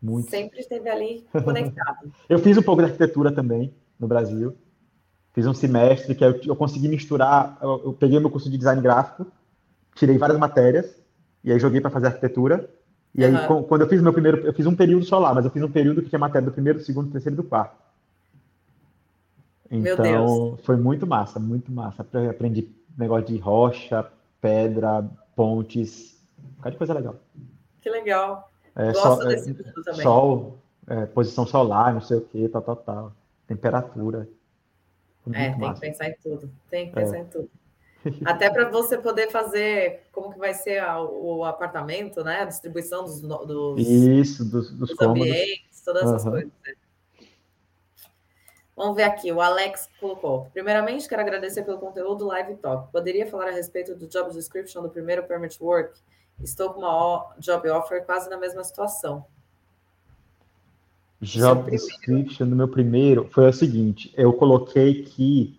Muitos. 0.00 0.30
Sempre 0.30 0.60
esteve 0.60 0.88
ali 0.88 1.26
conectado. 1.42 2.12
eu 2.30 2.38
fiz 2.38 2.56
um 2.56 2.62
pouco 2.62 2.82
de 2.82 2.86
arquitetura 2.86 3.32
também 3.32 3.74
no 3.98 4.06
Brasil. 4.06 4.56
Fiz 5.34 5.46
um 5.46 5.52
semestre 5.52 6.14
que 6.14 6.24
eu, 6.24 6.40
eu 6.46 6.56
consegui 6.56 6.88
misturar. 6.88 7.58
Eu, 7.60 7.82
eu 7.86 7.92
peguei 7.92 8.20
meu 8.20 8.30
curso 8.30 8.48
de 8.48 8.56
design 8.56 8.80
gráfico, 8.80 9.26
tirei 9.94 10.16
várias 10.16 10.38
matérias 10.38 10.94
e 11.42 11.52
aí 11.52 11.58
joguei 11.58 11.80
para 11.80 11.90
fazer 11.90 12.06
arquitetura. 12.06 12.70
E 13.12 13.24
aí, 13.24 13.34
uhum. 13.34 13.64
quando 13.64 13.82
eu 13.82 13.88
fiz 13.88 14.00
meu 14.00 14.12
primeiro, 14.12 14.38
eu 14.38 14.52
fiz 14.52 14.64
um 14.66 14.74
período 14.74 15.04
só 15.04 15.18
lá, 15.18 15.34
mas 15.34 15.44
eu 15.44 15.50
fiz 15.50 15.62
um 15.62 15.70
período 15.70 16.02
que 16.02 16.08
tinha 16.08 16.18
matéria 16.18 16.46
do 16.46 16.52
primeiro, 16.52 16.78
do 16.78 16.84
segundo, 16.84 17.08
do 17.08 17.12
terceiro 17.12 17.34
e 17.34 17.42
do 17.42 17.44
quarto. 17.44 17.76
Então, 19.70 20.56
foi 20.62 20.76
muito 20.76 21.06
massa, 21.06 21.40
muito 21.40 21.70
massa. 21.70 22.06
Aprendi 22.30 22.68
negócio 22.96 23.26
de 23.26 23.38
rocha, 23.38 24.06
pedra, 24.40 25.04
pontes, 25.34 26.16
um 26.38 26.56
bocado 26.56 26.72
de 26.72 26.78
coisa 26.78 26.94
legal. 26.94 27.16
Que 27.80 27.90
legal. 27.90 28.50
É, 28.76 28.92
Gosto 28.92 29.02
sol, 29.02 29.28
desse 29.28 29.50
é, 29.50 29.82
também. 29.82 30.02
Sol, 30.02 30.58
é, 30.86 31.06
posição 31.06 31.46
solar, 31.46 31.92
não 31.92 32.00
sei 32.00 32.18
o 32.18 32.20
que, 32.20 32.48
tal, 32.48 32.62
tal, 32.62 32.76
tal. 32.76 33.12
Temperatura. 33.46 34.28
É, 35.32 35.50
tem 35.50 35.58
massa. 35.58 35.80
que 35.80 35.86
pensar 35.86 36.08
em 36.08 36.16
tudo. 36.22 36.50
Tem 36.70 36.86
que 36.88 36.94
pensar 36.94 37.16
é. 37.16 37.20
em 37.20 37.24
tudo. 37.26 37.50
Até 38.24 38.50
para 38.50 38.68
você 38.68 38.98
poder 38.98 39.30
fazer 39.30 40.02
como 40.12 40.32
que 40.32 40.38
vai 40.38 40.52
ser 40.52 40.78
a, 40.78 41.00
o 41.00 41.44
apartamento, 41.44 42.22
né? 42.22 42.42
A 42.42 42.44
distribuição 42.44 43.04
dos, 43.04 43.20
dos, 43.20 43.80
Isso, 43.80 44.44
dos, 44.44 44.70
dos, 44.70 44.90
dos 44.90 45.00
ambientes, 45.00 45.80
todas 45.82 46.02
essas 46.02 46.24
uhum. 46.24 46.30
coisas. 46.32 46.52
Né? 46.66 46.74
Vamos 48.76 48.96
ver 48.96 49.04
aqui, 49.04 49.30
o 49.30 49.40
Alex 49.40 49.88
colocou. 50.00 50.50
Primeiramente, 50.52 51.08
quero 51.08 51.22
agradecer 51.22 51.62
pelo 51.62 51.78
conteúdo 51.78 52.26
Live 52.26 52.56
Talk. 52.56 52.90
Poderia 52.90 53.26
falar 53.26 53.48
a 53.48 53.52
respeito 53.52 53.94
do 53.94 54.08
job 54.08 54.32
description 54.32 54.82
do 54.82 54.90
primeiro 54.90 55.22
Permit 55.22 55.62
Work? 55.62 55.98
Estou 56.42 56.74
com 56.74 56.80
uma 56.80 57.34
job 57.38 57.68
offer 57.70 58.04
quase 58.04 58.28
na 58.28 58.36
mesma 58.36 58.64
situação. 58.64 59.24
Job 61.24 61.68
é 61.68 61.70
description 61.70 62.48
do 62.48 62.56
meu 62.56 62.68
primeiro 62.68 63.26
foi 63.30 63.48
o 63.48 63.52
seguinte: 63.52 64.12
eu 64.16 64.32
coloquei 64.32 65.02
que 65.02 65.58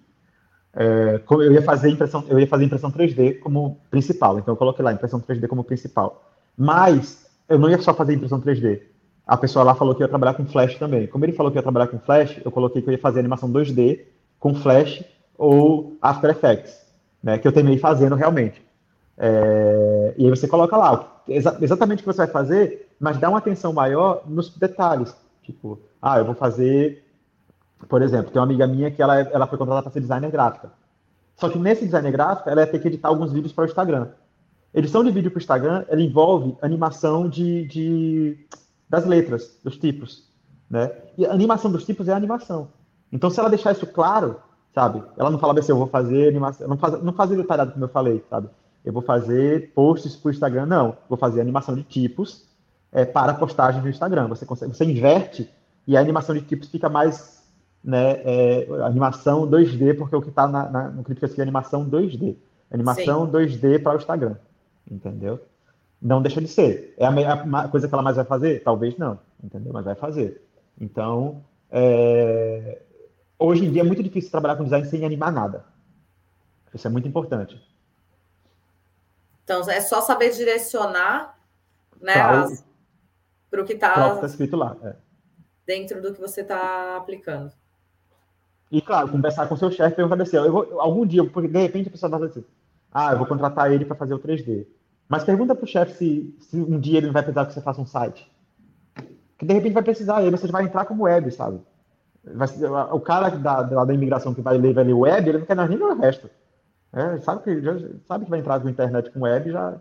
é, 0.74 1.22
eu 1.30 1.54
ia 1.54 1.62
fazer 1.62 1.90
impressão, 1.90 2.24
eu 2.28 2.40
ia 2.40 2.48
fazer 2.48 2.66
impressão 2.66 2.92
3D 2.92 3.40
como 3.40 3.80
principal, 3.90 4.40
então 4.40 4.54
eu 4.54 4.58
coloquei 4.58 4.84
lá 4.84 4.94
impressão 4.94 5.20
3D 5.20 5.48
como 5.48 5.64
principal. 5.64 6.24
Mas 6.58 7.26
eu 7.50 7.60
não 7.60 7.70
ia 7.70 7.82
só 7.82 7.94
fazer 7.94 8.14
impressão 8.14 8.42
3D. 8.42 8.82
A 9.26 9.38
pessoa 9.38 9.66
lá 9.66 9.74
falou 9.74 9.96
que 9.96 10.04
ia 10.04 10.08
trabalhar 10.08 10.36
com 10.36 10.46
Flash 10.46 10.76
também. 10.78 11.08
Como 11.08 11.26
ele 11.26 11.34
falou 11.34 11.52
que 11.52 11.58
ia 11.58 11.64
trabalhar 11.64 11.88
com 11.88 12.00
Flash, 12.00 12.40
eu 12.46 12.52
coloquei 12.52 12.82
que 12.82 12.90
eu 12.90 12.92
ia 12.92 13.00
fazer 13.00 13.20
animação 13.20 13.52
2D 13.52 14.02
com 14.40 14.54
Flash 14.54 15.04
ou 15.38 15.98
After 16.02 16.30
Effects, 16.30 16.80
né, 17.24 17.38
que 17.38 17.48
eu 17.48 17.52
terminei 17.52 17.80
fazendo 17.80 18.16
realmente. 18.16 18.64
É, 19.18 20.14
e 20.18 20.26
aí 20.26 20.30
você 20.30 20.48
coloca 20.48 20.76
lá 20.78 21.16
exa 21.28 21.58
exatamente 21.62 22.00
o 22.00 22.04
que 22.04 22.14
você 22.14 22.20
vai 22.20 22.28
fazer, 22.28 22.90
mas 23.00 23.18
dá 23.18 23.30
uma 23.30 23.40
atenção 23.40 23.74
maior 23.74 24.24
nos 24.28 24.50
detalhes. 24.56 25.16
Tipo, 25.46 25.80
ah, 26.02 26.18
eu 26.18 26.26
vou 26.26 26.36
fazer 26.36 27.06
por 27.88 28.02
exemplo, 28.02 28.32
tem 28.32 28.40
uma 28.40 28.46
amiga 28.46 28.66
minha 28.68 28.90
que 28.90 29.02
ela, 29.02 29.20
ela 29.20 29.48
foi 29.48 29.58
contratada 29.58 29.84
para 29.84 29.92
ser 29.92 30.00
designer 30.00 30.32
gráfica. 30.32 30.72
Só 31.36 31.50
que 31.50 31.60
nesse 31.60 31.86
designer 31.86 32.12
gráfico, 32.12 32.50
ela 32.50 32.62
ia 32.62 32.68
ter 32.68 32.80
que 32.80 32.88
editar 32.88 33.10
alguns 33.10 33.32
vídeos 33.32 33.52
para 33.52 33.64
o 33.64 33.68
Instagram. 33.68 34.08
Edição 34.74 35.04
de 35.04 35.12
vídeo 35.12 35.30
para 35.30 35.38
o 35.38 35.42
Instagram, 35.42 35.86
ela 35.88 36.02
envolve 36.02 36.58
animação 36.62 37.30
de, 37.30 37.68
de, 37.68 38.48
das 38.90 39.06
letras, 39.06 39.60
dos 39.64 39.78
tipos. 39.78 40.30
Né? 40.70 40.92
E 41.18 41.26
a 41.26 41.32
animação 41.32 41.72
dos 41.72 41.86
tipos 41.86 42.08
é 42.08 42.14
animação. 42.14 42.70
Então, 43.12 43.30
se 43.30 43.40
ela 43.40 43.50
deixar 43.50 43.74
isso 43.74 43.86
claro, 43.86 44.38
sabe? 44.74 45.04
Ela 45.18 45.30
não 45.30 45.40
fala 45.40 45.58
assim, 45.60 45.72
eu 45.72 45.78
vou 45.78 45.88
fazer 45.88 46.30
animação, 46.30 46.68
não 46.68 46.78
faz, 46.78 47.02
não 47.02 47.14
fazer 47.14 47.38
detalhado 47.38 47.72
como 47.72 47.86
eu 47.86 47.90
falei, 47.90 48.24
sabe? 48.30 48.50
Eu 48.84 48.94
vou 48.94 49.02
fazer 49.02 49.72
posts 49.74 50.16
para 50.16 50.30
o 50.30 50.32
Instagram, 50.32 50.66
não. 50.66 50.98
Vou 51.08 51.18
fazer 51.18 51.42
animação 51.42 51.76
de 51.76 51.84
tipos 51.84 52.46
é, 52.96 53.04
para 53.04 53.34
postagem 53.34 53.82
no 53.82 53.90
Instagram. 53.90 54.30
Você, 54.30 54.46
consegue, 54.46 54.74
você 54.74 54.86
inverte 54.86 55.52
e 55.86 55.98
a 55.98 56.00
animação 56.00 56.34
de 56.34 56.42
tipos 56.42 56.70
fica 56.70 56.88
mais 56.88 57.44
né, 57.84 58.22
é, 58.24 58.68
animação 58.84 59.46
2D, 59.46 59.98
porque 59.98 60.16
o 60.16 60.22
que 60.22 60.30
está 60.30 60.48
no 60.48 61.04
crítico 61.04 61.26
aqui 61.26 61.42
é 61.42 61.44
animação 61.44 61.88
2D. 61.88 62.38
Animação 62.72 63.26
Sim. 63.26 63.32
2D 63.34 63.84
para 63.84 63.96
o 63.96 63.98
Instagram. 63.98 64.38
Entendeu? 64.90 65.46
Não 66.02 66.22
deixa 66.22 66.40
de 66.40 66.48
ser. 66.48 66.96
É 66.98 67.06
a, 67.06 67.34
a, 67.34 67.68
coisa 67.68 67.88
que 67.88 67.94
ela 67.94 68.02
mais 68.02 68.16
vai 68.16 68.26
fazer? 68.26 68.64
Talvez 68.64 68.98
não, 68.98 69.20
entendeu? 69.44 69.74
Mas 69.74 69.84
vai 69.84 69.96
fazer. 69.96 70.42
Então, 70.80 71.44
é, 71.70 72.82
hoje 73.38 73.66
em 73.66 73.72
dia 73.72 73.82
é 73.82 73.86
muito 73.86 74.02
difícil 74.02 74.32
trabalhar 74.32 74.56
com 74.56 74.64
design 74.64 74.88
sem 74.88 75.04
animar 75.04 75.34
nada. 75.34 75.66
Isso 76.74 76.88
é 76.88 76.90
muito 76.90 77.08
importante. 77.10 77.62
Então, 79.44 79.70
é 79.70 79.82
só 79.82 80.02
saber 80.02 80.32
direcionar 80.32 81.38
né, 82.02 82.14
para 83.56 83.64
o 83.64 83.66
que 83.66 83.74
está 83.74 84.16
tá 84.18 84.26
escrito 84.26 84.58
lá. 84.58 84.76
É. 84.84 84.96
Dentro 85.66 86.02
do 86.02 86.14
que 86.14 86.20
você 86.20 86.42
está 86.42 86.98
aplicando. 86.98 87.52
E, 88.72 88.82
claro, 88.82 89.10
conversar 89.10 89.48
com 89.48 89.56
seu 89.56 89.72
chefe 89.72 89.94
e 89.94 89.96
perguntar 89.96 90.22
assim, 90.22 90.38
eu 90.38 90.52
vou, 90.52 90.82
algum 90.82 91.06
dia, 91.06 91.24
porque 91.24 91.48
de 91.48 91.60
repente 91.60 91.88
a 91.88 91.92
pessoa 91.92 92.10
vai 92.10 92.28
assim, 92.28 92.44
ah, 92.92 93.14
eu 93.14 93.18
vou 93.18 93.28
contratar 93.28 93.72
ele 93.72 93.86
para 93.86 93.96
fazer 93.96 94.14
o 94.14 94.20
3D. 94.20 94.66
Mas 95.08 95.24
pergunta 95.24 95.56
para 95.56 95.64
o 95.64 95.68
chefe 95.68 95.94
se, 95.94 96.36
se 96.42 96.58
um 96.58 96.80
dia 96.80 96.98
ele 96.98 97.08
não 97.08 97.14
vai 97.14 97.24
precisar 97.24 97.46
que 97.46 97.54
você 97.54 97.62
faça 97.62 97.82
um 97.82 97.86
site. 97.86 98.30
Que 99.38 99.46
de 99.46 99.54
repente 99.54 99.74
vai 99.74 99.84
precisar, 99.84 100.18
aí 100.18 100.30
você 100.30 100.48
vai 100.48 100.66
entrar 100.66 100.86
como 100.86 101.04
web, 101.04 101.32
sabe? 101.32 101.62
Vai, 102.24 102.48
o 102.92 103.00
cara 103.00 103.30
da, 103.30 103.62
da, 103.62 103.86
da, 103.86 103.94
imigração 103.94 104.34
que 104.34 104.42
vai 104.42 104.58
ler, 104.58 104.74
vai 104.74 104.84
ler 104.84 104.94
web, 104.94 105.30
ele 105.30 105.38
não 105.38 105.46
quer 105.46 105.56
nem 105.56 105.78
ler 105.78 105.84
o 105.84 106.00
resto. 106.00 106.30
É, 106.92 107.20
sabe, 107.20 107.44
que, 107.44 107.62
já, 107.62 107.74
sabe 108.08 108.26
que 108.26 108.32
vai 108.32 108.40
entrar 108.40 108.60
com 108.60 108.70
internet 108.70 109.12
com 109.12 109.22
web 109.22 109.52
já 109.52 109.80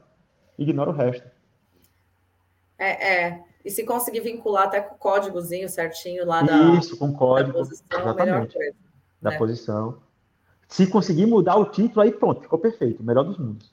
ignora 0.59 0.91
o 0.91 0.93
resto. 0.93 1.27
É, 2.79 3.15
é. 3.15 3.45
E 3.65 3.71
se 3.71 3.85
conseguir 3.85 4.21
vincular 4.21 4.65
até 4.65 4.81
com 4.81 4.95
o 4.95 4.99
códigozinho 4.99 5.69
certinho 5.69 6.27
lá 6.27 6.43
da. 6.43 6.75
Isso, 6.75 6.97
com 6.99 7.13
código. 7.13 7.53
Da 7.53 7.59
posição, 7.59 8.01
exatamente. 8.01 8.55
Coisa, 8.55 8.77
da 9.23 9.31
né? 9.31 9.39
posição. 9.39 9.99
Se 10.69 10.87
conseguir 10.87 11.27
mudar 11.27 11.57
o 11.57 11.67
título, 11.67 12.03
aí 12.03 12.13
pronto, 12.13 12.43
ficou 12.43 12.59
perfeito. 12.59 13.03
Melhor 13.03 13.25
dos 13.25 13.39
mundos. 13.39 13.73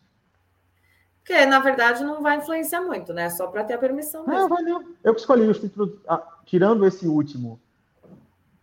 Porque, 1.20 1.46
na 1.46 1.60
verdade, 1.60 2.04
não 2.04 2.22
vai 2.22 2.38
influenciar 2.38 2.82
muito, 2.82 3.14
né? 3.14 3.30
Só 3.30 3.48
para 3.48 3.64
ter 3.64 3.74
a 3.74 3.78
permissão 3.78 4.26
mesmo. 4.26 4.40
Não, 4.40 4.50
vai 4.50 4.64
não. 4.64 4.84
Eu 5.04 5.14
que 5.14 5.20
escolhi 5.20 5.46
os 5.48 5.60
títulos, 5.60 5.92
ah, 6.08 6.26
tirando 6.46 6.86
esse 6.86 7.08
último. 7.08 7.60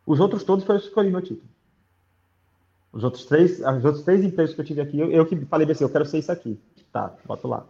Os 0.06 0.18
outros 0.20 0.42
todos 0.42 0.64
foi 0.64 0.76
eu 0.76 0.80
que 0.80 0.86
escolhi 0.86 1.10
meu 1.10 1.20
título. 1.22 1.48
Os 2.90 3.04
outros 3.04 3.26
três, 3.26 3.60
os 3.60 3.84
outros 3.84 4.02
três 4.02 4.24
empregos 4.24 4.54
que 4.54 4.60
eu 4.60 4.64
tive 4.64 4.80
aqui, 4.80 4.98
eu, 4.98 5.10
eu 5.10 5.26
que 5.26 5.36
falei 5.44 5.70
assim, 5.70 5.84
eu 5.84 5.90
quero 5.90 6.06
ser 6.06 6.18
isso 6.18 6.32
aqui. 6.32 6.58
Tá, 6.90 7.12
boto 7.26 7.46
lá. 7.46 7.66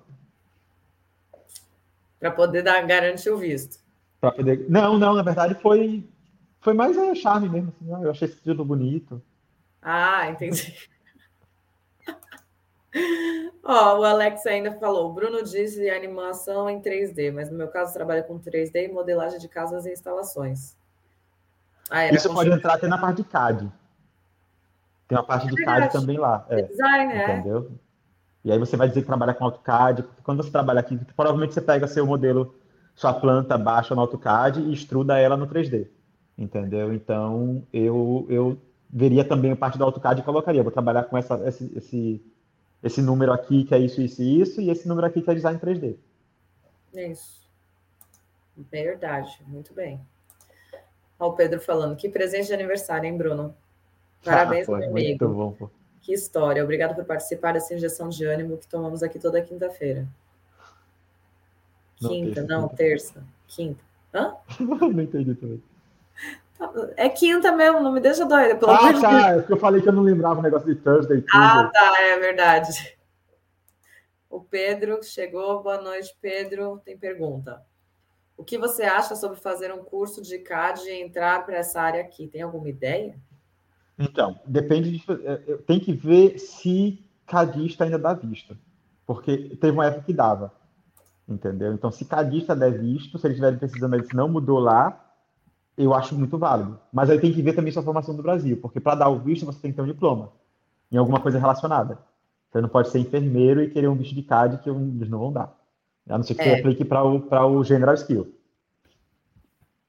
Para 2.19 2.31
poder 2.31 2.63
dar, 2.63 2.85
garantir 2.87 3.31
o 3.31 3.39
visto. 3.39 3.79
Poder... 4.21 4.67
Não, 4.69 4.99
não, 4.99 5.15
na 5.15 5.23
verdade 5.23 5.55
foi, 5.55 6.05
foi 6.61 6.75
mais 6.75 6.97
é, 6.97 7.15
charme 7.15 7.49
mesmo. 7.49 7.73
Assim, 7.77 8.05
eu 8.05 8.11
achei 8.11 8.29
esse 8.29 8.37
título 8.37 8.65
bonito. 8.65 9.23
Ah, 9.81 10.29
entendi. 10.29 10.75
Ó, 13.63 13.99
o 14.01 14.05
Alex 14.05 14.47
ainda 14.47 14.73
falou, 14.73 15.11
o 15.11 15.13
Bruno 15.13 15.43
disse 15.43 15.89
animação 15.91 16.69
em 16.71 16.81
3D, 16.81 17.33
mas 17.33 17.51
no 17.51 17.57
meu 17.57 17.69
caso 17.69 17.93
trabalha 17.93 18.23
com 18.23 18.39
3D 18.39 18.85
e 18.85 18.89
modelagem 18.89 19.39
de 19.39 19.49
casas 19.49 19.87
e 19.87 19.93
instalações. 19.93 20.77
Ah, 21.91 22.07
Isso 22.07 22.33
pode 22.33 22.51
entrar 22.51 22.75
até 22.75 22.89
na 22.89 22.99
parte 22.99 23.19
de 23.23 23.29
CAD. 23.29 23.71
Tem 25.07 25.17
uma 25.17 25.25
parte 25.25 25.47
é 25.47 25.51
de 25.51 25.65
CAD 25.65 25.93
também 25.93 26.19
lá. 26.19 26.45
É, 26.49 26.63
design, 26.63 27.13
é. 27.13 27.25
Entendeu? 27.25 27.71
E 28.45 28.53
aí 28.53 28.59
você 28.59 28.77
vai 28.77 28.89
dizer 28.89 29.01
que 29.03 29.07
trabalha 29.07 29.35
com 29.35 29.45
AutoCAD. 29.45 30.05
Quando 30.23 30.43
você 30.43 30.51
trabalha 30.51 30.81
aqui, 30.81 30.99
provavelmente 31.17 31.55
você 31.55 31.61
pega 31.61 31.87
seu 31.87 32.07
modelo, 32.07 32.55
sua 32.95 33.13
planta, 33.13 33.59
baixa 33.59 33.95
no 33.95 34.01
AutoCAD 34.01 34.61
e 34.61 34.73
estruda 34.73 35.19
ela 35.19 35.37
no 35.37 35.47
3D. 35.47 35.89
Entendeu? 36.37 36.93
Então, 36.95 37.63
eu, 37.73 38.27
eu 38.29 38.59
veria 38.89 39.25
também 39.25 39.53
a 39.53 39.57
parte 39.57 39.77
do 39.77 39.85
AutoCAD 39.85 40.21
e 40.21 40.25
colocaria. 40.25 40.63
Vou 40.63 40.73
trabalhar 40.73 41.05
com 41.05 41.19
essa, 41.19 41.41
esse, 41.47 41.73
esse 41.77 42.23
esse 42.83 43.03
número 43.03 43.33
aqui 43.33 43.65
que 43.65 43.75
é 43.75 43.79
isso, 43.79 44.01
isso 44.01 44.23
e 44.23 44.41
isso, 44.41 44.61
e 44.61 44.71
esse 44.71 44.87
número 44.87 45.07
aqui 45.07 45.21
que 45.21 45.31
é 45.31 45.35
design 45.35 45.59
3D. 45.59 45.97
Isso. 46.95 47.39
Verdade, 48.57 49.41
muito 49.47 49.75
bem. 49.75 50.01
Olha 51.19 51.31
o 51.31 51.35
Pedro 51.35 51.61
falando, 51.61 51.97
que 51.97 52.09
presente 52.09 52.47
de 52.47 52.55
aniversário, 52.55 53.07
hein, 53.07 53.17
Bruno? 53.17 53.55
Parabéns, 54.25 54.69
ah, 54.69 54.79
meu 54.79 54.91
amigo. 54.91 55.25
Muito 55.25 55.29
bom, 55.29 55.53
pô. 55.53 55.71
Que 56.09 56.15
história. 56.15 56.65
Obrigado 56.65 56.95
por 56.95 57.05
participar 57.05 57.53
dessa 57.53 57.75
injeção 57.75 58.09
de 58.09 58.25
ânimo 58.25 58.57
que 58.57 58.67
tomamos 58.67 59.03
aqui 59.03 59.19
toda 59.19 59.43
quinta-feira. 59.43 60.09
Quinta, 61.99 62.43
não, 62.45 62.67
terça. 62.67 63.23
Quinta. 63.47 63.85
Hã? 64.15 64.35
não 64.59 65.03
entendi 65.03 65.35
também. 65.35 65.63
É 66.97 67.11
quinta 67.11 67.53
mesmo, 67.53 67.81
não 67.81 67.93
me 67.93 68.01
deixa 68.01 68.25
doida. 68.25 68.57
Pelo 68.57 68.71
ah, 68.71 68.99
tá. 68.99 69.33
É 69.33 69.35
porque 69.41 69.53
eu 69.53 69.59
falei 69.59 69.83
que 69.83 69.89
eu 69.91 69.93
não 69.93 70.03
lembrava 70.03 70.41
o 70.41 70.43
negócio 70.43 70.75
de 70.75 70.81
Thursday. 70.81 71.23
Ah, 71.31 71.71
tá, 71.71 72.01
é 72.01 72.19
verdade. 72.19 72.97
O 74.31 74.41
Pedro 74.41 75.03
chegou. 75.03 75.63
Boa 75.63 75.83
noite, 75.83 76.17
Pedro. 76.23 76.81
Tem 76.87 76.97
pergunta. 76.97 77.63
O 78.35 78.43
que 78.43 78.57
você 78.57 78.85
acha 78.85 79.15
sobre 79.15 79.39
fazer 79.39 79.71
um 79.75 79.85
curso 79.85 80.23
de 80.23 80.39
CAD 80.39 80.89
e 80.89 81.03
entrar 81.03 81.45
para 81.45 81.59
essa 81.59 81.83
área 81.83 82.01
aqui? 82.01 82.27
Tem 82.27 82.41
alguma 82.41 82.71
ideia? 82.71 83.15
Então, 83.99 84.39
depende 84.47 84.91
de. 84.91 85.05
É, 85.25 85.57
tem 85.67 85.81
que 85.81 85.93
ver 85.93 86.39
se 86.39 87.05
cadista 87.27 87.85
ainda 87.85 87.99
dá 87.99 88.15
visto. 88.15 88.57
Porque 89.07 89.57
teve 89.61 89.73
uma 89.73 89.87
época 89.87 90.05
que 90.05 90.13
dava. 90.13 90.53
Entendeu? 91.29 91.73
Então, 91.75 91.91
se 91.91 92.05
cadista 92.05 92.55
der 92.55 92.79
visto, 92.79 93.19
se 93.19 93.27
eles 93.27 93.35
estiverem 93.35 93.59
precisando, 93.59 93.95
eles 93.95 94.09
não 94.15 94.29
mudou 94.29 94.59
lá, 94.59 95.05
eu 95.77 95.93
acho 95.95 96.15
muito 96.15 96.39
válido. 96.39 96.79
Mas 96.93 97.11
aí 97.11 97.21
tem 97.21 97.33
que 97.33 97.43
ver 97.43 97.53
também 97.53 97.73
sua 97.73 97.83
formação 97.83 98.15
do 98.15 98.23
Brasil, 98.23 98.59
porque 98.61 98.81
para 98.81 98.95
dar 98.95 99.09
o 99.09 99.19
visto 99.19 99.45
você 99.45 99.59
tem 99.61 99.71
que 99.71 99.77
ter 99.77 99.83
um 99.83 99.87
diploma 99.87 100.33
em 100.91 100.97
alguma 100.97 101.21
coisa 101.21 101.39
relacionada. 101.39 101.99
Você 102.51 102.61
não 102.63 102.69
pode 102.69 102.89
ser 102.89 102.99
enfermeiro 102.99 103.63
e 103.63 103.71
querer 103.71 103.89
um 103.89 103.95
visto 103.95 104.15
de 104.15 104.23
CAD 104.23 104.59
que 104.59 104.71
eles 104.71 105.09
não 105.09 105.19
vão 105.19 105.33
dar. 105.33 105.55
A 106.09 106.17
não 106.17 106.25
ser 106.25 106.35
que 106.35 106.41
é. 106.41 106.45
você 106.45 106.61
aplique 106.61 106.85
para 106.85 107.05
o, 107.05 107.59
o 107.59 107.65
General 107.65 107.95
Skill. 107.95 108.35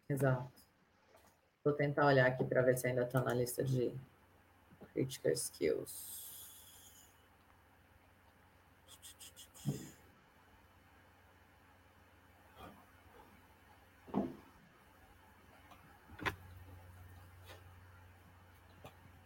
Exato. 0.09 0.58
Vou 1.63 1.73
tentar 1.73 2.05
olhar 2.05 2.25
aqui 2.25 2.43
para 2.43 2.61
ver 2.61 2.77
se 2.77 2.87
ainda 2.87 3.03
está 3.03 3.21
na 3.21 3.33
lista 3.33 3.63
de 3.63 3.93
Critical 4.93 5.31
Skills. 5.33 6.19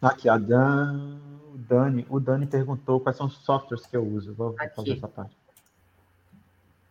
Aqui, 0.01 0.27
a 0.27 0.37
Dan, 0.37 1.17
o 1.53 1.57
Dani, 1.57 2.05
o 2.09 2.19
Dani 2.19 2.45
perguntou 2.45 2.99
quais 2.99 3.15
são 3.15 3.27
os 3.27 3.37
softwares 3.37 3.85
que 3.85 3.95
eu 3.95 4.05
uso. 4.05 4.33
Vou 4.33 4.55
Aqui. 4.59 4.75
fazer 4.75 4.97
essa 4.97 5.07
parte. 5.07 5.37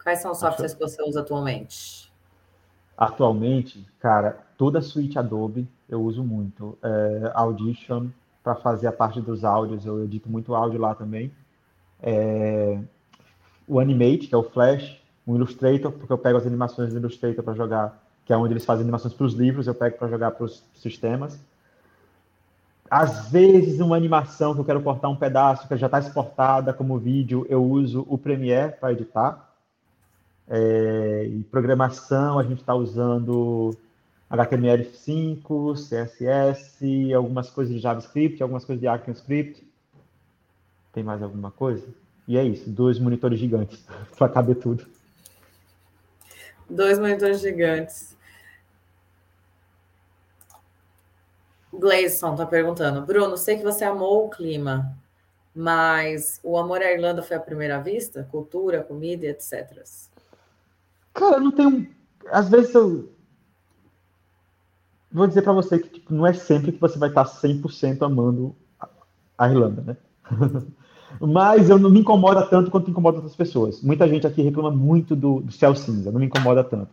Quais 0.03 0.21
são 0.21 0.33
os 0.33 0.39
softwares 0.39 0.73
que 0.73 0.81
você 0.81 1.03
usa 1.03 1.21
atualmente? 1.21 2.12
Atualmente, 3.03 3.85
cara, 3.99 4.39
toda 4.57 4.79
a 4.79 4.83
suíte 4.83 5.19
Adobe 5.19 5.67
eu 5.89 6.01
uso 6.01 6.23
muito. 6.23 6.79
É, 6.81 7.33
Audition, 7.35 8.07
para 8.45 8.55
fazer 8.55 8.87
a 8.87 8.93
parte 8.93 9.21
dos 9.21 9.45
áudios, 9.45 9.85
eu 9.85 10.05
edito 10.05 10.31
muito 10.31 10.55
áudio 10.55 10.81
lá 10.81 10.95
também. 10.95 11.33
É, 12.01 12.79
o 13.67 13.81
Animate, 13.81 14.29
que 14.29 14.35
é 14.37 14.39
o 14.39 14.45
Flash, 14.45 15.03
o 15.27 15.35
Illustrator, 15.35 15.91
porque 15.91 16.13
eu 16.13 16.17
pego 16.19 16.39
as 16.39 16.47
animações 16.47 16.93
do 16.93 16.99
Illustrator 17.01 17.43
para 17.43 17.55
jogar, 17.55 18.01
que 18.25 18.33
é 18.33 18.37
onde 18.37 18.53
eles 18.53 18.65
fazem 18.65 18.83
animações 18.83 19.13
para 19.13 19.27
os 19.27 19.35
livros, 19.35 19.67
eu 19.67 19.75
pego 19.75 19.99
para 19.99 20.07
jogar 20.07 20.31
para 20.31 20.45
os 20.45 20.63
sistemas. 20.77 21.41
Às 22.89 23.33
vezes, 23.33 23.81
uma 23.81 23.97
animação 23.97 24.55
que 24.55 24.61
eu 24.61 24.65
quero 24.65 24.81
cortar 24.81 25.09
um 25.09 25.17
pedaço, 25.17 25.67
que 25.67 25.77
já 25.77 25.87
está 25.87 25.99
exportada 25.99 26.73
como 26.73 27.01
vídeo, 27.01 27.45
eu 27.49 27.65
uso 27.65 28.07
o 28.09 28.17
Premiere 28.17 28.77
para 28.79 28.93
editar. 28.93 29.52
É, 30.55 31.25
e 31.25 31.43
programação, 31.45 32.39
a 32.39 32.43
gente 32.43 32.61
está 32.61 32.75
usando 32.75 33.75
HTML5, 34.31 35.75
CSS, 35.77 37.15
algumas 37.15 37.49
coisas 37.49 37.75
de 37.75 37.81
JavaScript, 37.81 38.43
algumas 38.43 38.63
coisas 38.63 38.79
de 38.79 38.87
ActionScript. 38.87 39.67
Tem 40.93 41.03
mais 41.03 41.23
alguma 41.23 41.51
coisa? 41.51 41.89
E 42.29 42.37
é 42.37 42.45
isso, 42.45 42.69
dois 42.69 42.99
monitores 42.99 43.39
gigantes 43.39 43.83
para 44.19 44.29
caber 44.29 44.57
tudo. 44.57 44.87
Dois 46.69 46.99
monitores 46.99 47.41
gigantes. 47.41 48.15
Gleison 51.73 52.33
está 52.33 52.45
perguntando, 52.45 53.01
Bruno, 53.07 53.39
sei 53.39 53.57
que 53.57 53.65
você 53.65 53.85
amou 53.85 54.27
o 54.27 54.29
clima, 54.29 54.95
mas 55.55 56.39
o 56.45 56.59
amor 56.59 56.83
à 56.83 56.93
Irlanda 56.93 57.23
foi 57.23 57.39
à 57.39 57.41
primeira 57.41 57.81
vista? 57.81 58.29
Cultura, 58.31 58.83
comida, 58.83 59.25
etc. 59.25 59.83
Cara, 61.15 61.41
não 61.41 61.51
tenho. 61.51 61.89
Às 62.31 62.49
vezes 62.49 62.75
eu. 62.75 63.11
Vou 65.11 65.27
dizer 65.27 65.43
para 65.43 65.53
você 65.53 65.79
que 65.79 65.89
tipo, 65.89 66.15
não 66.15 66.27
é 66.27 66.33
sempre 66.33 66.73
que 66.73 66.81
você 66.81 66.99
vai 66.99 67.11
estar 67.11 67.25
100% 67.25 68.03
amando 68.03 68.57
a 69.37 69.49
Irlanda, 69.49 69.83
né? 69.83 69.97
Mas 71.21 71.69
eu 71.69 71.79
não 71.79 71.91
me 71.91 72.01
incomoda 72.01 72.47
tanto 72.47 72.71
quanto 72.71 72.91
incomoda 72.91 73.19
outras 73.19 73.37
pessoas. 73.37 73.83
Muita 73.83 74.09
gente 74.09 74.27
aqui 74.27 74.41
reclama 74.41 74.71
muito 74.71 75.15
do, 75.15 75.41
do 75.41 75.53
céu 75.53 75.75
cinza, 75.75 76.11
não 76.11 76.19
me 76.19 76.27
incomoda 76.27 76.65
tanto. 76.65 76.89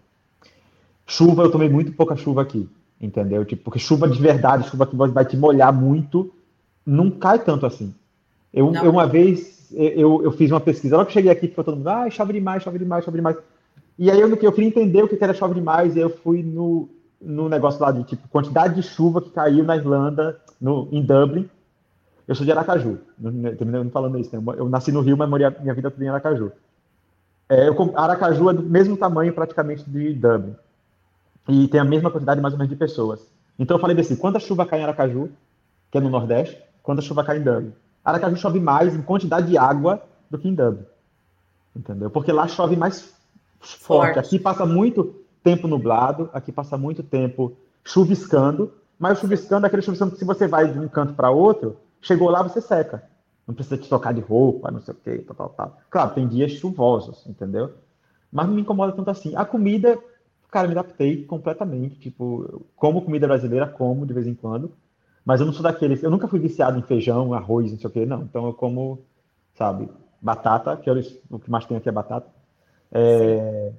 Chuva, 1.07 1.43
eu 1.43 1.51
tomei 1.51 1.69
muito 1.69 1.93
pouca 1.93 2.17
chuva 2.17 2.41
aqui 2.41 2.69
entendeu? 2.99 3.45
Tipo, 3.45 3.63
porque 3.63 3.79
chuva 3.79 4.07
de 4.07 4.21
verdade, 4.21 4.69
chuva 4.69 4.85
que 4.85 4.95
vai 4.95 5.25
te 5.25 5.37
molhar 5.37 5.71
muito, 5.73 6.31
não 6.85 7.09
cai 7.09 7.39
tanto 7.39 7.65
assim. 7.65 7.93
Eu, 8.53 8.73
eu 8.73 8.91
uma 8.91 9.07
vez, 9.07 9.71
eu, 9.71 10.23
eu 10.23 10.31
fiz 10.31 10.51
uma 10.51 10.59
pesquisa, 10.59 10.97
logo 10.97 11.07
que 11.07 11.13
cheguei 11.13 11.31
aqui, 11.31 11.47
ficou 11.47 11.63
todo 11.63 11.77
mundo, 11.77 11.87
ah, 11.87 12.09
chove 12.09 12.33
demais, 12.33 12.63
chove 12.63 12.79
demais, 12.79 13.05
chove 13.05 13.17
demais. 13.17 13.37
E 13.99 14.09
aí 14.09 14.21
eu, 14.21 14.29
eu 14.29 14.51
queria 14.53 14.69
entender 14.69 15.03
o 15.03 15.09
que 15.09 15.21
era 15.21 15.33
chove 15.33 15.53
demais, 15.53 15.97
e 15.97 15.99
eu 15.99 16.09
fui 16.09 16.41
no, 16.41 16.87
no 17.21 17.49
negócio 17.49 17.81
lá 17.81 17.91
de, 17.91 18.05
tipo, 18.05 18.29
quantidade 18.29 18.73
de 18.75 18.81
chuva 18.81 19.21
que 19.21 19.29
caiu 19.29 19.61
na 19.65 19.75
Irlanda, 19.75 20.39
no, 20.59 20.87
em 20.89 21.01
Dublin, 21.03 21.49
Eu 22.25 22.33
sou 22.33 22.45
de 22.45 22.51
Aracaju, 22.53 22.97
terminando 23.57 23.91
falando 23.91 24.17
isso, 24.17 24.33
né? 24.33 24.41
eu 24.57 24.69
nasci 24.69 24.93
no 24.93 25.01
Rio, 25.01 25.17
mas 25.17 25.29
morei 25.29 25.49
minha 25.59 25.73
vida 25.73 25.91
toda 25.91 26.01
em 26.01 26.07
Aracaju. 26.07 26.49
É, 27.49 27.67
eu, 27.67 27.75
Aracaju 27.93 28.49
é 28.49 28.53
do 28.53 28.63
mesmo 28.63 28.95
tamanho 28.95 29.33
praticamente 29.33 29.83
de 29.89 30.13
Dublin. 30.13 30.55
E 31.49 31.67
tem 31.67 31.81
a 31.81 31.83
mesma 31.83 32.09
quantidade 32.09 32.39
mais 32.39 32.53
ou 32.53 32.57
menos 32.57 32.69
de 32.69 32.77
pessoas. 32.77 33.19
Então 33.57 33.75
eu 33.75 33.81
falei 33.81 33.99
assim, 33.99 34.15
quanta 34.15 34.39
chuva 34.39 34.65
cai 34.65 34.79
em 34.79 34.83
Aracaju, 34.83 35.29
que 35.91 35.97
é 35.97 36.01
no 36.01 36.09
Nordeste, 36.09 36.57
quanta 36.81 37.01
chuva 37.01 37.21
cai 37.25 37.39
em 37.39 37.43
Dublin. 37.43 37.73
Aracaju 38.05 38.37
chove 38.37 38.61
mais 38.61 38.95
em 38.95 39.01
quantidade 39.01 39.47
de 39.47 39.57
água 39.57 40.01
do 40.31 40.37
que 40.37 40.47
em 40.47 40.55
Dublin. 40.55 40.85
Entendeu? 41.75 42.09
Porque 42.09 42.31
lá 42.31 42.47
chove 42.47 42.77
mais 42.77 43.18
forte. 43.59 43.79
forte. 43.79 44.19
Aqui 44.19 44.39
passa 44.39 44.65
muito 44.65 45.15
tempo 45.43 45.67
nublado, 45.67 46.29
aqui 46.33 46.51
passa 46.51 46.77
muito 46.77 47.03
tempo 47.03 47.55
chuviscando, 47.83 48.73
mas 48.97 49.17
o 49.17 49.21
chuviscando 49.21 49.65
é 49.65 49.67
aquele 49.67 49.81
chuviscando 49.81 50.11
que 50.11 50.19
se 50.19 50.25
você 50.25 50.47
vai 50.47 50.71
de 50.71 50.77
um 50.77 50.87
canto 50.87 51.13
para 51.13 51.31
outro, 51.31 51.77
chegou 52.01 52.29
lá, 52.29 52.41
você 52.43 52.61
seca. 52.61 53.03
Não 53.47 53.55
precisa 53.55 53.77
te 53.77 53.89
tocar 53.89 54.13
de 54.13 54.21
roupa, 54.21 54.69
não 54.69 54.79
sei 54.79 54.93
o 54.93 54.97
quê, 54.97 55.17
tal, 55.25 55.35
tal, 55.35 55.49
tal. 55.49 55.77
Claro, 55.89 56.13
tem 56.13 56.27
dias 56.27 56.51
chuvosos, 56.51 57.25
entendeu? 57.25 57.73
Mas 58.31 58.45
não 58.45 58.53
me 58.53 58.61
incomoda 58.61 58.93
tanto 58.93 59.09
assim. 59.09 59.35
A 59.35 59.43
comida, 59.43 59.97
cara, 60.51 60.67
me 60.67 60.73
adaptei 60.73 61.25
completamente. 61.25 61.99
Tipo, 61.99 62.63
como 62.75 63.01
comida 63.01 63.25
brasileira, 63.25 63.65
como 63.65 64.05
de 64.05 64.13
vez 64.13 64.27
em 64.27 64.35
quando. 64.35 64.71
Mas 65.25 65.39
eu 65.39 65.47
não 65.47 65.53
sou 65.53 65.63
daqueles. 65.63 66.03
Eu 66.03 66.11
nunca 66.11 66.27
fui 66.27 66.39
viciado 66.39 66.77
em 66.77 66.83
feijão, 66.83 67.33
arroz, 67.33 67.71
não 67.71 67.79
sei 67.79 67.89
o 67.89 67.91
quê, 67.91 68.05
não. 68.05 68.21
Então 68.21 68.45
eu 68.45 68.53
como, 68.53 68.99
sabe, 69.55 69.89
batata, 70.21 70.77
que 70.77 70.89
é 70.89 70.93
o 71.29 71.39
que 71.39 71.49
mais 71.49 71.65
tem 71.65 71.77
aqui 71.77 71.89
é 71.89 71.91
batata. 71.91 72.27
É, 72.91 73.71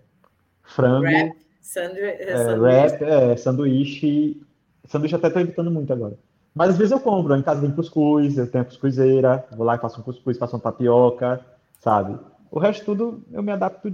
frango. 0.62 1.04
Wrap, 1.04 1.36
sandu 1.60 1.98
é, 1.98 2.54
wrap, 2.56 3.02
é, 3.02 3.36
sanduíche. 3.36 4.40
Sanduíche 4.86 5.14
até 5.14 5.28
estou 5.28 5.42
evitando 5.42 5.70
muito 5.70 5.92
agora. 5.92 6.16
Mas 6.54 6.70
às 6.70 6.76
vezes 6.76 6.92
eu 6.92 7.00
compro, 7.00 7.34
em 7.36 7.42
casa 7.42 7.60
tem 7.60 7.70
cuscuz, 7.70 8.36
eu 8.36 8.50
tenho 8.50 8.64
cuscuzeira, 8.64 9.44
vou 9.52 9.64
lá 9.64 9.76
e 9.76 9.78
faço 9.78 10.00
um 10.00 10.02
cuscuz, 10.02 10.36
faço 10.36 10.56
uma 10.56 10.62
tapioca, 10.62 11.40
sabe? 11.78 12.18
O 12.50 12.58
resto 12.58 12.84
tudo 12.84 13.22
eu 13.32 13.42
me 13.42 13.52
adapto 13.52 13.92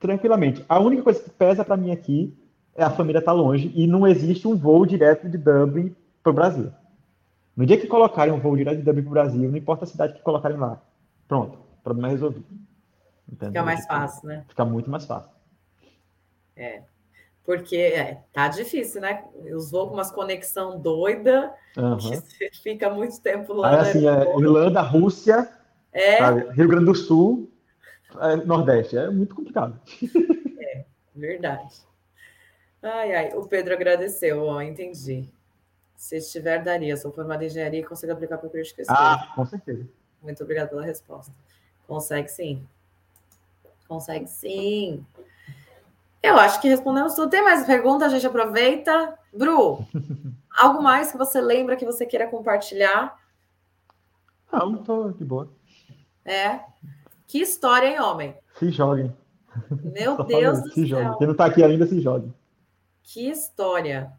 tranquilamente. 0.00 0.64
A 0.68 0.80
única 0.80 1.02
coisa 1.02 1.22
que 1.22 1.30
pesa 1.30 1.64
para 1.64 1.76
mim 1.76 1.90
aqui 1.90 2.34
é 2.74 2.82
a 2.82 2.90
família 2.90 3.18
estar 3.18 3.32
tá 3.32 3.36
longe 3.36 3.70
e 3.74 3.86
não 3.86 4.06
existe 4.06 4.48
um 4.48 4.56
voo 4.56 4.86
direto 4.86 5.28
de 5.28 5.36
Dublin 5.36 5.94
para 6.22 6.30
o 6.30 6.34
Brasil. 6.34 6.72
No 7.54 7.66
dia 7.66 7.76
que 7.76 7.86
colocarem 7.86 8.32
um 8.32 8.40
voo 8.40 8.56
direto 8.56 8.78
de 8.78 8.82
Dublin 8.82 9.02
para 9.02 9.10
o 9.10 9.12
Brasil, 9.12 9.50
não 9.50 9.58
importa 9.58 9.84
a 9.84 9.88
cidade 9.88 10.14
que 10.14 10.22
colocarem 10.22 10.56
lá. 10.56 10.80
Pronto, 11.28 11.58
problema 11.84 12.08
é 12.08 12.12
resolvido. 12.12 12.44
Entendeu? 13.30 13.48
Fica 13.48 13.62
mais 13.62 13.86
fácil, 13.86 14.28
né? 14.28 14.44
Fica 14.48 14.64
muito 14.64 14.90
mais 14.90 15.04
fácil. 15.04 15.30
É. 16.56 16.82
Porque 17.44 17.76
é, 17.76 18.22
tá 18.32 18.48
difícil, 18.48 19.00
né? 19.00 19.24
Os 19.54 19.70
voos 19.70 19.88
com 19.88 19.94
umas 19.94 20.10
conexão 20.12 20.78
doida, 20.78 21.52
uhum. 21.76 21.96
que 21.96 22.16
você 22.16 22.50
fica 22.62 22.88
muito 22.88 23.20
tempo 23.20 23.52
lá. 23.52 23.82
Aí, 23.82 23.88
assim, 23.88 24.08
é, 24.08 24.38
Irlanda, 24.38 24.80
Rússia, 24.80 25.48
é. 25.92 26.18
Sabe? 26.18 26.50
Rio 26.52 26.68
Grande 26.68 26.86
do 26.86 26.94
Sul, 26.94 27.52
é, 28.18 28.36
Nordeste. 28.36 28.96
É 28.96 29.10
muito 29.10 29.34
complicado. 29.34 29.78
É, 30.58 30.84
verdade. 31.14 31.74
Ai, 32.82 33.14
ai, 33.14 33.34
o 33.34 33.46
Pedro 33.46 33.74
agradeceu, 33.74 34.42
ó, 34.42 34.60
entendi. 34.60 35.28
Se 35.94 36.16
estiver, 36.16 36.62
daria. 36.62 36.96
Sou 36.96 37.12
formada 37.12 37.44
em 37.44 37.46
engenharia 37.46 37.80
e 37.80 37.84
consigo 37.84 38.12
aplicar 38.12 38.38
para 38.38 38.48
o 38.48 38.50
curso 38.50 38.74
de 38.74 38.82
Ah, 38.88 39.30
com 39.36 39.44
certeza. 39.44 39.86
Muito 40.20 40.42
obrigada 40.42 40.68
pela 40.68 40.82
resposta. 40.82 41.32
Consegue 41.86 42.28
sim. 42.28 42.66
Consegue 43.92 44.26
sim. 44.26 45.04
Eu 46.22 46.38
acho 46.38 46.62
que 46.62 46.68
respondemos 46.68 47.14
tudo. 47.14 47.28
Tem 47.28 47.44
mais 47.44 47.66
perguntas? 47.66 48.10
A 48.10 48.14
gente 48.16 48.26
aproveita. 48.26 49.18
Bru, 49.36 49.84
algo 50.58 50.82
mais 50.82 51.12
que 51.12 51.18
você 51.18 51.42
lembra 51.42 51.76
que 51.76 51.84
você 51.84 52.06
queira 52.06 52.26
compartilhar? 52.26 53.14
Não, 54.50 54.82
tô 54.82 55.10
de 55.10 55.22
boa. 55.26 55.52
É. 56.24 56.60
Que 57.26 57.42
história, 57.42 57.86
hein, 57.86 58.00
homem? 58.00 58.34
Se 58.58 58.70
joguem. 58.70 59.14
Meu 59.82 60.16
Deus 60.24 60.62
do 60.62 60.70
se 60.70 60.88
céu. 60.88 60.98
Joguem. 60.98 61.18
Quem 61.18 61.26
não 61.26 61.36
tá 61.36 61.44
aqui 61.44 61.62
ainda, 61.62 61.86
se 61.86 62.00
jogue. 62.00 62.32
Que 63.02 63.28
história. 63.28 64.10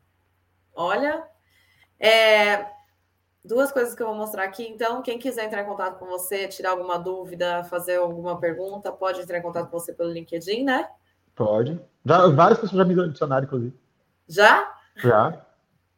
Olha, 0.76 1.24
é, 2.00 2.68
duas 3.44 3.72
coisas 3.72 3.94
que 3.94 4.02
eu 4.02 4.08
vou 4.08 4.16
mostrar 4.16 4.44
aqui. 4.44 4.68
Então, 4.68 5.02
quem 5.02 5.20
quiser 5.20 5.46
entrar 5.46 5.62
em 5.62 5.66
contato 5.66 6.00
com 6.00 6.06
você, 6.06 6.48
tirar 6.48 6.72
alguma 6.72 6.98
dúvida, 6.98 7.64
fazer 7.66 7.98
alguma 7.98 8.40
pergunta, 8.40 8.92
pode 8.92 9.20
entrar 9.22 9.38
em 9.38 9.42
contato 9.42 9.70
com 9.70 9.80
você 9.80 9.94
pelo 9.94 10.12
LinkedIn, 10.12 10.64
né? 10.64 10.90
Pode. 11.36 11.80
Já, 12.06 12.28
várias 12.28 12.60
pessoas 12.60 12.78
já 12.78 12.86
me 12.86 13.00
adicionaram, 13.02 13.46
inclusive. 13.46 13.78
Já? 14.28 14.74
Já. 14.96 15.46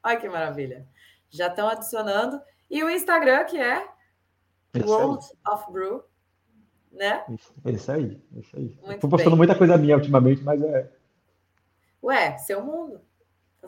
Olha 0.04 0.18
que 0.18 0.30
maravilha. 0.30 0.88
Já 1.30 1.48
estão 1.48 1.68
adicionando. 1.68 2.42
E 2.70 2.84
o 2.84 2.90
Instagram, 2.90 3.44
que 3.46 3.58
é 3.58 3.88
World 4.84 5.24
aí. 5.24 5.54
of 5.54 5.72
Brew, 5.72 6.04
né? 6.92 7.24
Isso, 7.66 7.92
aí, 7.92 8.22
isso 8.36 8.58
aí. 8.58 8.78
Estou 8.90 9.10
postando 9.10 9.32
bem. 9.32 9.40
muita 9.40 9.56
coisa 9.56 9.78
minha 9.78 9.96
ultimamente, 9.96 10.42
mas 10.44 10.62
é. 10.62 10.90
Ué, 12.02 12.38
seu 12.38 12.64
mundo. 12.64 13.02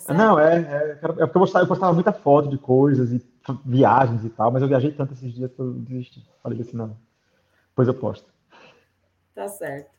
Tá 0.05 0.13
Não, 0.13 0.39
é, 0.39 0.59
é, 0.59 0.91
é 0.91 0.95
porque 0.95 1.21
eu 1.21 1.29
postava, 1.29 1.63
eu 1.63 1.67
postava 1.67 1.93
muita 1.93 2.13
foto 2.13 2.49
de 2.49 2.57
coisas 2.57 3.11
e 3.11 3.19
viagens 3.65 4.23
e 4.25 4.29
tal, 4.29 4.51
mas 4.51 4.61
eu 4.61 4.67
viajei 4.67 4.91
tanto 4.91 5.13
esses 5.13 5.33
dias 5.33 5.51
que 5.51 5.59
eu 5.59 5.73
desisti. 5.73 6.27
Falei 6.41 6.61
assim, 6.61 6.75
não. 6.75 6.97
Depois 7.69 7.87
eu 7.87 7.93
posto. 7.93 8.31
Tá 9.33 9.47
certo. 9.47 9.91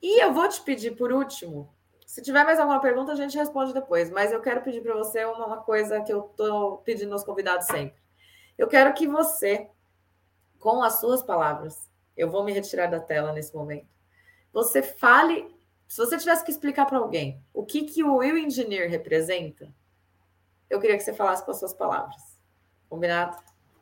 E 0.00 0.22
eu 0.22 0.32
vou 0.32 0.48
te 0.48 0.60
pedir 0.62 0.96
por 0.96 1.12
último, 1.12 1.68
se 2.06 2.22
tiver 2.22 2.44
mais 2.44 2.58
alguma 2.58 2.80
pergunta, 2.80 3.12
a 3.12 3.16
gente 3.16 3.36
responde 3.36 3.74
depois, 3.74 4.10
mas 4.10 4.32
eu 4.32 4.40
quero 4.40 4.62
pedir 4.62 4.80
para 4.80 4.94
você 4.94 5.24
uma 5.24 5.58
coisa 5.58 6.00
que 6.00 6.12
eu 6.12 6.26
estou 6.30 6.78
pedindo 6.78 7.12
aos 7.12 7.22
convidados 7.24 7.66
sempre. 7.66 8.00
Eu 8.56 8.66
quero 8.66 8.94
que 8.94 9.06
você, 9.06 9.68
com 10.58 10.82
as 10.82 11.00
suas 11.00 11.22
palavras, 11.22 11.90
eu 12.16 12.30
vou 12.30 12.44
me 12.44 12.52
retirar 12.52 12.86
da 12.86 12.98
tela 12.98 13.32
nesse 13.32 13.54
momento, 13.54 13.86
você 14.52 14.82
fale, 14.82 15.54
se 15.86 15.98
você 15.98 16.16
tivesse 16.16 16.44
que 16.44 16.50
explicar 16.50 16.86
para 16.86 16.98
alguém 16.98 17.44
o 17.52 17.64
que, 17.64 17.82
que 17.82 18.02
o 18.02 18.16
Will 18.16 18.38
Engineer 18.38 18.88
representa, 18.88 19.70
eu 20.70 20.80
queria 20.80 20.96
que 20.96 21.02
você 21.02 21.12
falasse 21.12 21.44
com 21.44 21.50
as 21.50 21.58
suas 21.58 21.74
palavras. 21.74 22.37
Combinado? 22.88 23.36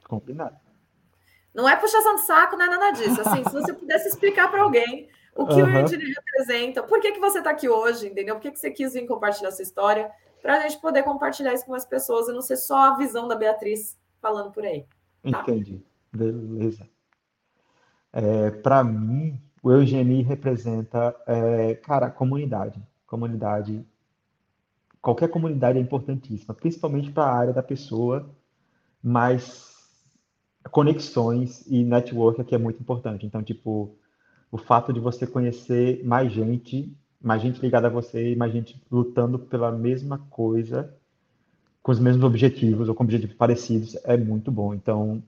Combinado. 0.05 0.57
Não 1.55 1.69
é 1.69 1.77
puxação 1.77 2.17
de 2.17 2.23
saco, 2.23 2.57
não 2.57 2.67
é 2.67 2.69
nada 2.69 2.91
disso. 2.91 3.21
Assim, 3.21 3.43
se 3.45 3.53
você 3.53 3.73
pudesse 3.73 4.09
explicar 4.09 4.51
para 4.51 4.63
alguém 4.63 5.09
o 5.35 5.47
que 5.47 5.63
uhum. 5.63 5.75
o 5.75 5.81
Engineer 5.81 6.15
representa, 6.15 6.83
por 6.83 7.01
que, 7.01 7.13
que 7.13 7.21
você 7.21 7.39
está 7.39 7.51
aqui 7.51 7.69
hoje, 7.69 8.09
entendeu? 8.09 8.35
Por 8.35 8.43
que, 8.43 8.51
que 8.51 8.59
você 8.59 8.71
quis 8.71 8.93
vir 8.93 9.07
compartilhar 9.07 9.51
sua 9.53 9.63
história, 9.63 10.11
para 10.43 10.59
a 10.59 10.61
gente 10.61 10.81
poder 10.81 11.03
compartilhar 11.03 11.55
isso 11.55 11.67
com 11.67 11.75
as 11.75 11.85
pessoas 11.85 12.29
e 12.29 12.33
não 12.33 12.41
ser 12.41 12.57
só 12.57 12.93
a 12.93 12.97
visão 12.97 13.27
da 13.27 13.35
Beatriz 13.35 13.99
falando 14.21 14.51
por 14.53 14.65
aí. 14.65 14.87
Tá? 15.31 15.41
Entendi. 15.43 15.83
Beleza. 16.13 16.89
É, 18.13 18.51
para 18.51 18.85
mim, 18.85 19.41
o 19.63 19.73
Eugenie 19.73 20.23
representa, 20.23 21.15
é, 21.27 21.75
cara, 21.75 22.11
comunidade. 22.11 22.83
Comunidade. 23.07 23.85
Qualquer 25.03 25.29
comunidade 25.29 25.79
é 25.79 25.81
importantíssima, 25.81 26.55
principalmente 26.55 27.11
para 27.11 27.25
a 27.25 27.35
área 27.35 27.53
da 27.53 27.63
pessoa, 27.63 28.29
mas 29.03 29.75
conexões 30.71 31.65
e 31.67 31.85
network 31.85 32.41
aqui 32.41 32.55
é 32.55 32.59
muito 32.59 32.81
importante. 32.81 33.25
Então, 33.27 33.43
tipo, 33.43 33.95
o 34.51 34.59
fato 34.59 34.93
de 34.93 35.01
você 35.01 35.27
conhecer 35.27 36.05
mais 36.05 36.33
gente, 36.33 36.97
mais 37.21 37.43
gente 37.43 37.61
ligada 37.61 37.87
a 37.87 37.91
você 37.91 38.35
mais 38.37 38.53
gente 38.53 38.81
lutando 38.91 39.39
pela 39.39 39.71
mesma 39.71 40.19
coisa, 40.31 40.93
com 41.83 41.93
os 41.93 42.01
mesmos 42.01 42.25
objetivos 42.25 42.89
ou 42.89 42.95
com 42.95 43.05
objetivos 43.05 43.37
parecidos, 43.37 43.97
é 44.05 44.17
muito 44.17 44.51
bom. 44.51 44.75
Então, 44.75 45.23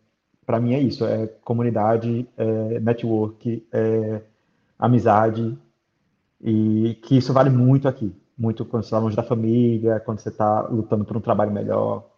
para 0.44 0.58
mim 0.58 0.74
é 0.74 0.80
isso, 0.80 1.04
é 1.04 1.26
comunidade, 1.44 2.26
é 2.36 2.80
network, 2.80 3.66
é 3.72 4.22
amizade, 4.78 5.56
e 6.40 6.98
que 7.02 7.16
isso 7.16 7.32
vale 7.32 7.50
muito 7.50 7.86
aqui. 7.88 8.14
Muito 8.36 8.64
quando 8.64 8.82
você 8.82 8.88
está 8.88 8.98
longe 8.98 9.16
da 9.16 9.22
família, 9.22 10.00
quando 10.00 10.20
você 10.20 10.28
está 10.28 10.62
lutando 10.62 11.04
por 11.04 11.16
um 11.16 11.20
trabalho 11.20 11.50
melhor. 11.52 12.08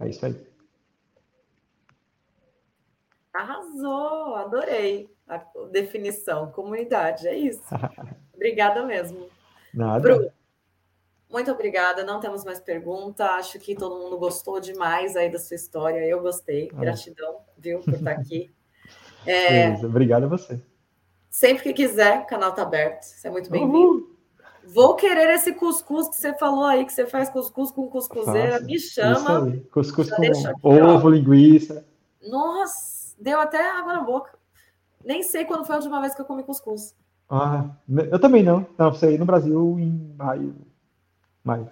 É 0.00 0.08
isso 0.08 0.24
aí. 0.26 0.46
Arrasou, 3.32 4.34
adorei 4.34 5.08
a 5.28 5.38
definição. 5.70 6.50
Comunidade, 6.50 7.28
é 7.28 7.36
isso. 7.36 7.62
obrigada 8.34 8.84
mesmo. 8.84 9.28
Nada. 9.72 10.32
Muito 11.30 11.50
obrigada. 11.52 12.02
Não 12.02 12.18
temos 12.18 12.44
mais 12.44 12.58
pergunta. 12.58 13.24
Acho 13.24 13.58
que 13.60 13.76
todo 13.76 14.00
mundo 14.00 14.18
gostou 14.18 14.58
demais 14.58 15.14
aí 15.14 15.30
da 15.30 15.38
sua 15.38 15.54
história. 15.54 16.04
Eu 16.04 16.20
gostei. 16.20 16.70
Ah. 16.74 16.80
Gratidão, 16.80 17.40
viu, 17.56 17.78
por 17.80 17.94
estar 17.94 18.12
aqui. 18.12 18.50
É, 19.26 19.74
Obrigado 19.84 20.24
a 20.24 20.28
você. 20.28 20.58
Sempre 21.28 21.62
que 21.64 21.72
quiser, 21.74 22.20
o 22.20 22.26
canal 22.26 22.50
está 22.50 22.62
aberto. 22.62 23.02
Você 23.02 23.28
é 23.28 23.30
muito 23.30 23.50
bem-vindo. 23.50 24.09
Vou 24.72 24.94
querer 24.94 25.30
esse 25.34 25.52
cuscuz 25.54 26.08
que 26.08 26.16
você 26.16 26.32
falou 26.34 26.64
aí, 26.64 26.84
que 26.84 26.92
você 26.92 27.06
faz 27.06 27.28
cuscuz 27.28 27.70
com 27.70 27.88
cuscuzeira. 27.88 28.52
Faço. 28.52 28.64
Me 28.64 28.78
chama. 28.78 29.58
Cuscuz 29.72 30.10
com 30.10 30.68
ovo, 30.68 31.10
linguiça. 31.10 31.84
Nossa, 32.22 33.14
deu 33.18 33.40
até 33.40 33.70
água 33.70 33.94
na 33.94 34.02
boca. 34.02 34.38
Nem 35.04 35.22
sei 35.22 35.44
quando 35.44 35.64
foi 35.64 35.74
a 35.74 35.78
última 35.78 36.00
vez 36.00 36.14
que 36.14 36.20
eu 36.20 36.24
comi 36.24 36.42
cuscuz. 36.42 36.94
Ah, 37.28 37.70
eu 37.88 38.20
também 38.20 38.42
não. 38.42 38.66
Não, 38.76 38.92
você 38.92 39.16
no 39.16 39.24
Brasil 39.24 39.78
em 39.78 40.14
maio. 40.16 40.54
Maio. 41.42 41.70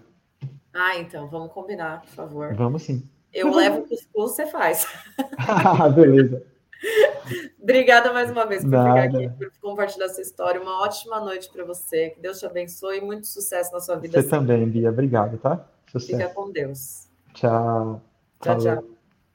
Ah, 0.73 0.97
então, 0.97 1.29
vamos 1.29 1.53
combinar, 1.53 2.01
por 2.03 2.11
favor. 2.11 2.55
Vamos 2.55 2.83
sim. 2.83 3.03
Eu 3.33 3.55
levo 3.55 3.81
o 3.81 3.89
cuscuz, 3.89 4.33
você 4.33 4.47
faz. 4.47 4.87
Beleza. 5.95 6.43
Obrigada 7.61 8.13
mais 8.13 8.31
uma 8.31 8.47
vez 8.47 8.63
por 8.63 8.71
Nada. 8.71 9.03
ficar 9.03 9.19
aqui, 9.19 9.29
por 9.37 9.53
compartilhar 9.61 10.07
essa 10.07 10.21
história. 10.21 10.61
Uma 10.61 10.83
ótima 10.83 11.21
noite 11.21 11.51
para 11.51 11.65
você. 11.65 12.11
Que 12.11 12.21
Deus 12.21 12.39
te 12.39 12.47
abençoe 12.47 12.99
e 12.99 13.01
muito 13.01 13.27
sucesso 13.27 13.73
na 13.73 13.81
sua 13.81 13.97
vida. 13.97 14.21
Você 14.21 14.29
também, 14.29 14.69
Bia. 14.69 14.91
Obrigado, 14.91 15.39
tá? 15.39 15.67
Sucesso. 15.91 16.19
Fica 16.19 16.35
com 16.35 16.51
Deus. 16.51 17.09
Tchau. 17.35 18.03
Tchau, 18.41 18.59
tchau. 18.59 18.85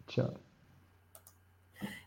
Tchau. 0.07 0.33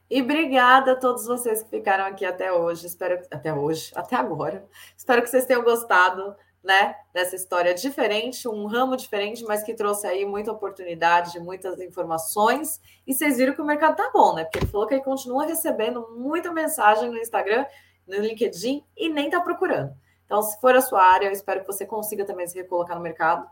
E 0.08 0.22
obrigada 0.22 0.92
a 0.92 0.96
todos 0.96 1.26
vocês 1.26 1.62
que 1.62 1.70
ficaram 1.70 2.04
aqui 2.04 2.24
até 2.24 2.52
hoje. 2.52 2.86
Espero 2.86 3.20
até 3.30 3.52
hoje, 3.52 3.90
até 3.94 4.14
agora. 4.14 4.64
Espero 4.96 5.20
que 5.20 5.28
vocês 5.28 5.46
tenham 5.46 5.64
gostado 5.64 6.34
né, 6.66 6.97
dessa 7.14 7.36
história 7.36 7.72
diferente, 7.72 8.48
um 8.48 8.66
ramo 8.66 8.97
diferente, 8.97 9.44
mas 9.44 9.62
que 9.62 9.72
trouxe 9.72 10.05
aí 10.05 10.24
muita 10.24 10.51
oportunidade, 10.51 11.38
muitas 11.38 11.80
informações. 11.80 12.80
E 13.06 13.14
vocês 13.14 13.36
viram 13.36 13.55
que 13.55 13.62
o 13.62 13.64
mercado 13.64 13.94
tá 13.94 14.10
bom, 14.12 14.34
né? 14.34 14.43
Porque 14.43 14.59
ele 14.59 14.66
falou 14.66 14.84
que 14.84 14.94
ele 14.94 15.05
continua 15.05 15.47
recebendo 15.47 16.09
muita 16.16 16.52
mensagem 16.52 17.09
no 17.09 17.18
Instagram, 17.18 17.64
no 18.05 18.16
LinkedIn 18.16 18.84
e 18.97 19.09
nem 19.09 19.30
tá 19.30 19.40
procurando. 19.40 19.94
Então, 20.24 20.43
se 20.43 20.60
for 20.60 20.74
a 20.74 20.80
sua 20.80 21.01
área, 21.01 21.26
eu 21.26 21.32
espero 21.32 21.60
que 21.60 21.68
você 21.68 21.86
consiga 21.86 22.24
também 22.24 22.48
se 22.48 22.56
recolocar 22.56 22.97
no 22.97 23.02
mercado. 23.02 23.48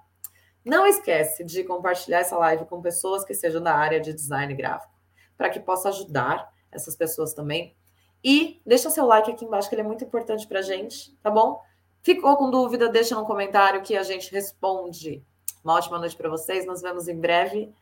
Não 0.65 0.85
esquece 0.85 1.45
de 1.45 1.63
compartilhar 1.63 2.19
essa 2.19 2.37
live 2.37 2.65
com 2.67 2.83
pessoas 2.83 3.25
que 3.25 3.33
sejam 3.33 3.63
da 3.63 3.77
área 3.77 4.01
de 4.01 4.13
design 4.13 4.53
gráfico, 4.55 4.93
para 5.37 5.51
que 5.51 5.61
possa 5.61 5.91
ajudar 5.91 6.53
essas 6.73 6.97
pessoas 6.97 7.33
também. 7.33 7.77
E 8.25 8.61
deixa 8.67 8.91
seu 8.91 9.07
like 9.07 9.31
aqui 9.31 9.45
embaixo, 9.45 9.69
que 9.69 9.77
ele 9.77 9.83
é 9.83 9.87
muito 9.87 10.03
importante 10.03 10.49
para 10.49 10.59
a 10.59 10.63
gente, 10.63 11.17
tá 11.23 11.31
bom? 11.31 11.61
Ficou 12.05 12.37
com 12.37 12.51
dúvida? 12.51 12.87
Deixa 12.87 13.15
no 13.15 13.25
comentário 13.25 13.83
que 13.83 13.97
a 13.97 14.03
gente 14.03 14.31
responde. 14.31 15.25
Uma 15.65 15.75
ótima 15.75 15.99
noite 15.99 16.15
para 16.15 16.29
vocês. 16.29 16.67
Nos 16.67 16.83
vemos 16.83 17.09
em 17.09 17.19
breve. 17.19 17.75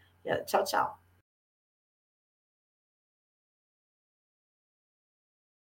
Tchau, 0.46 0.62
tchau. 0.62 1.01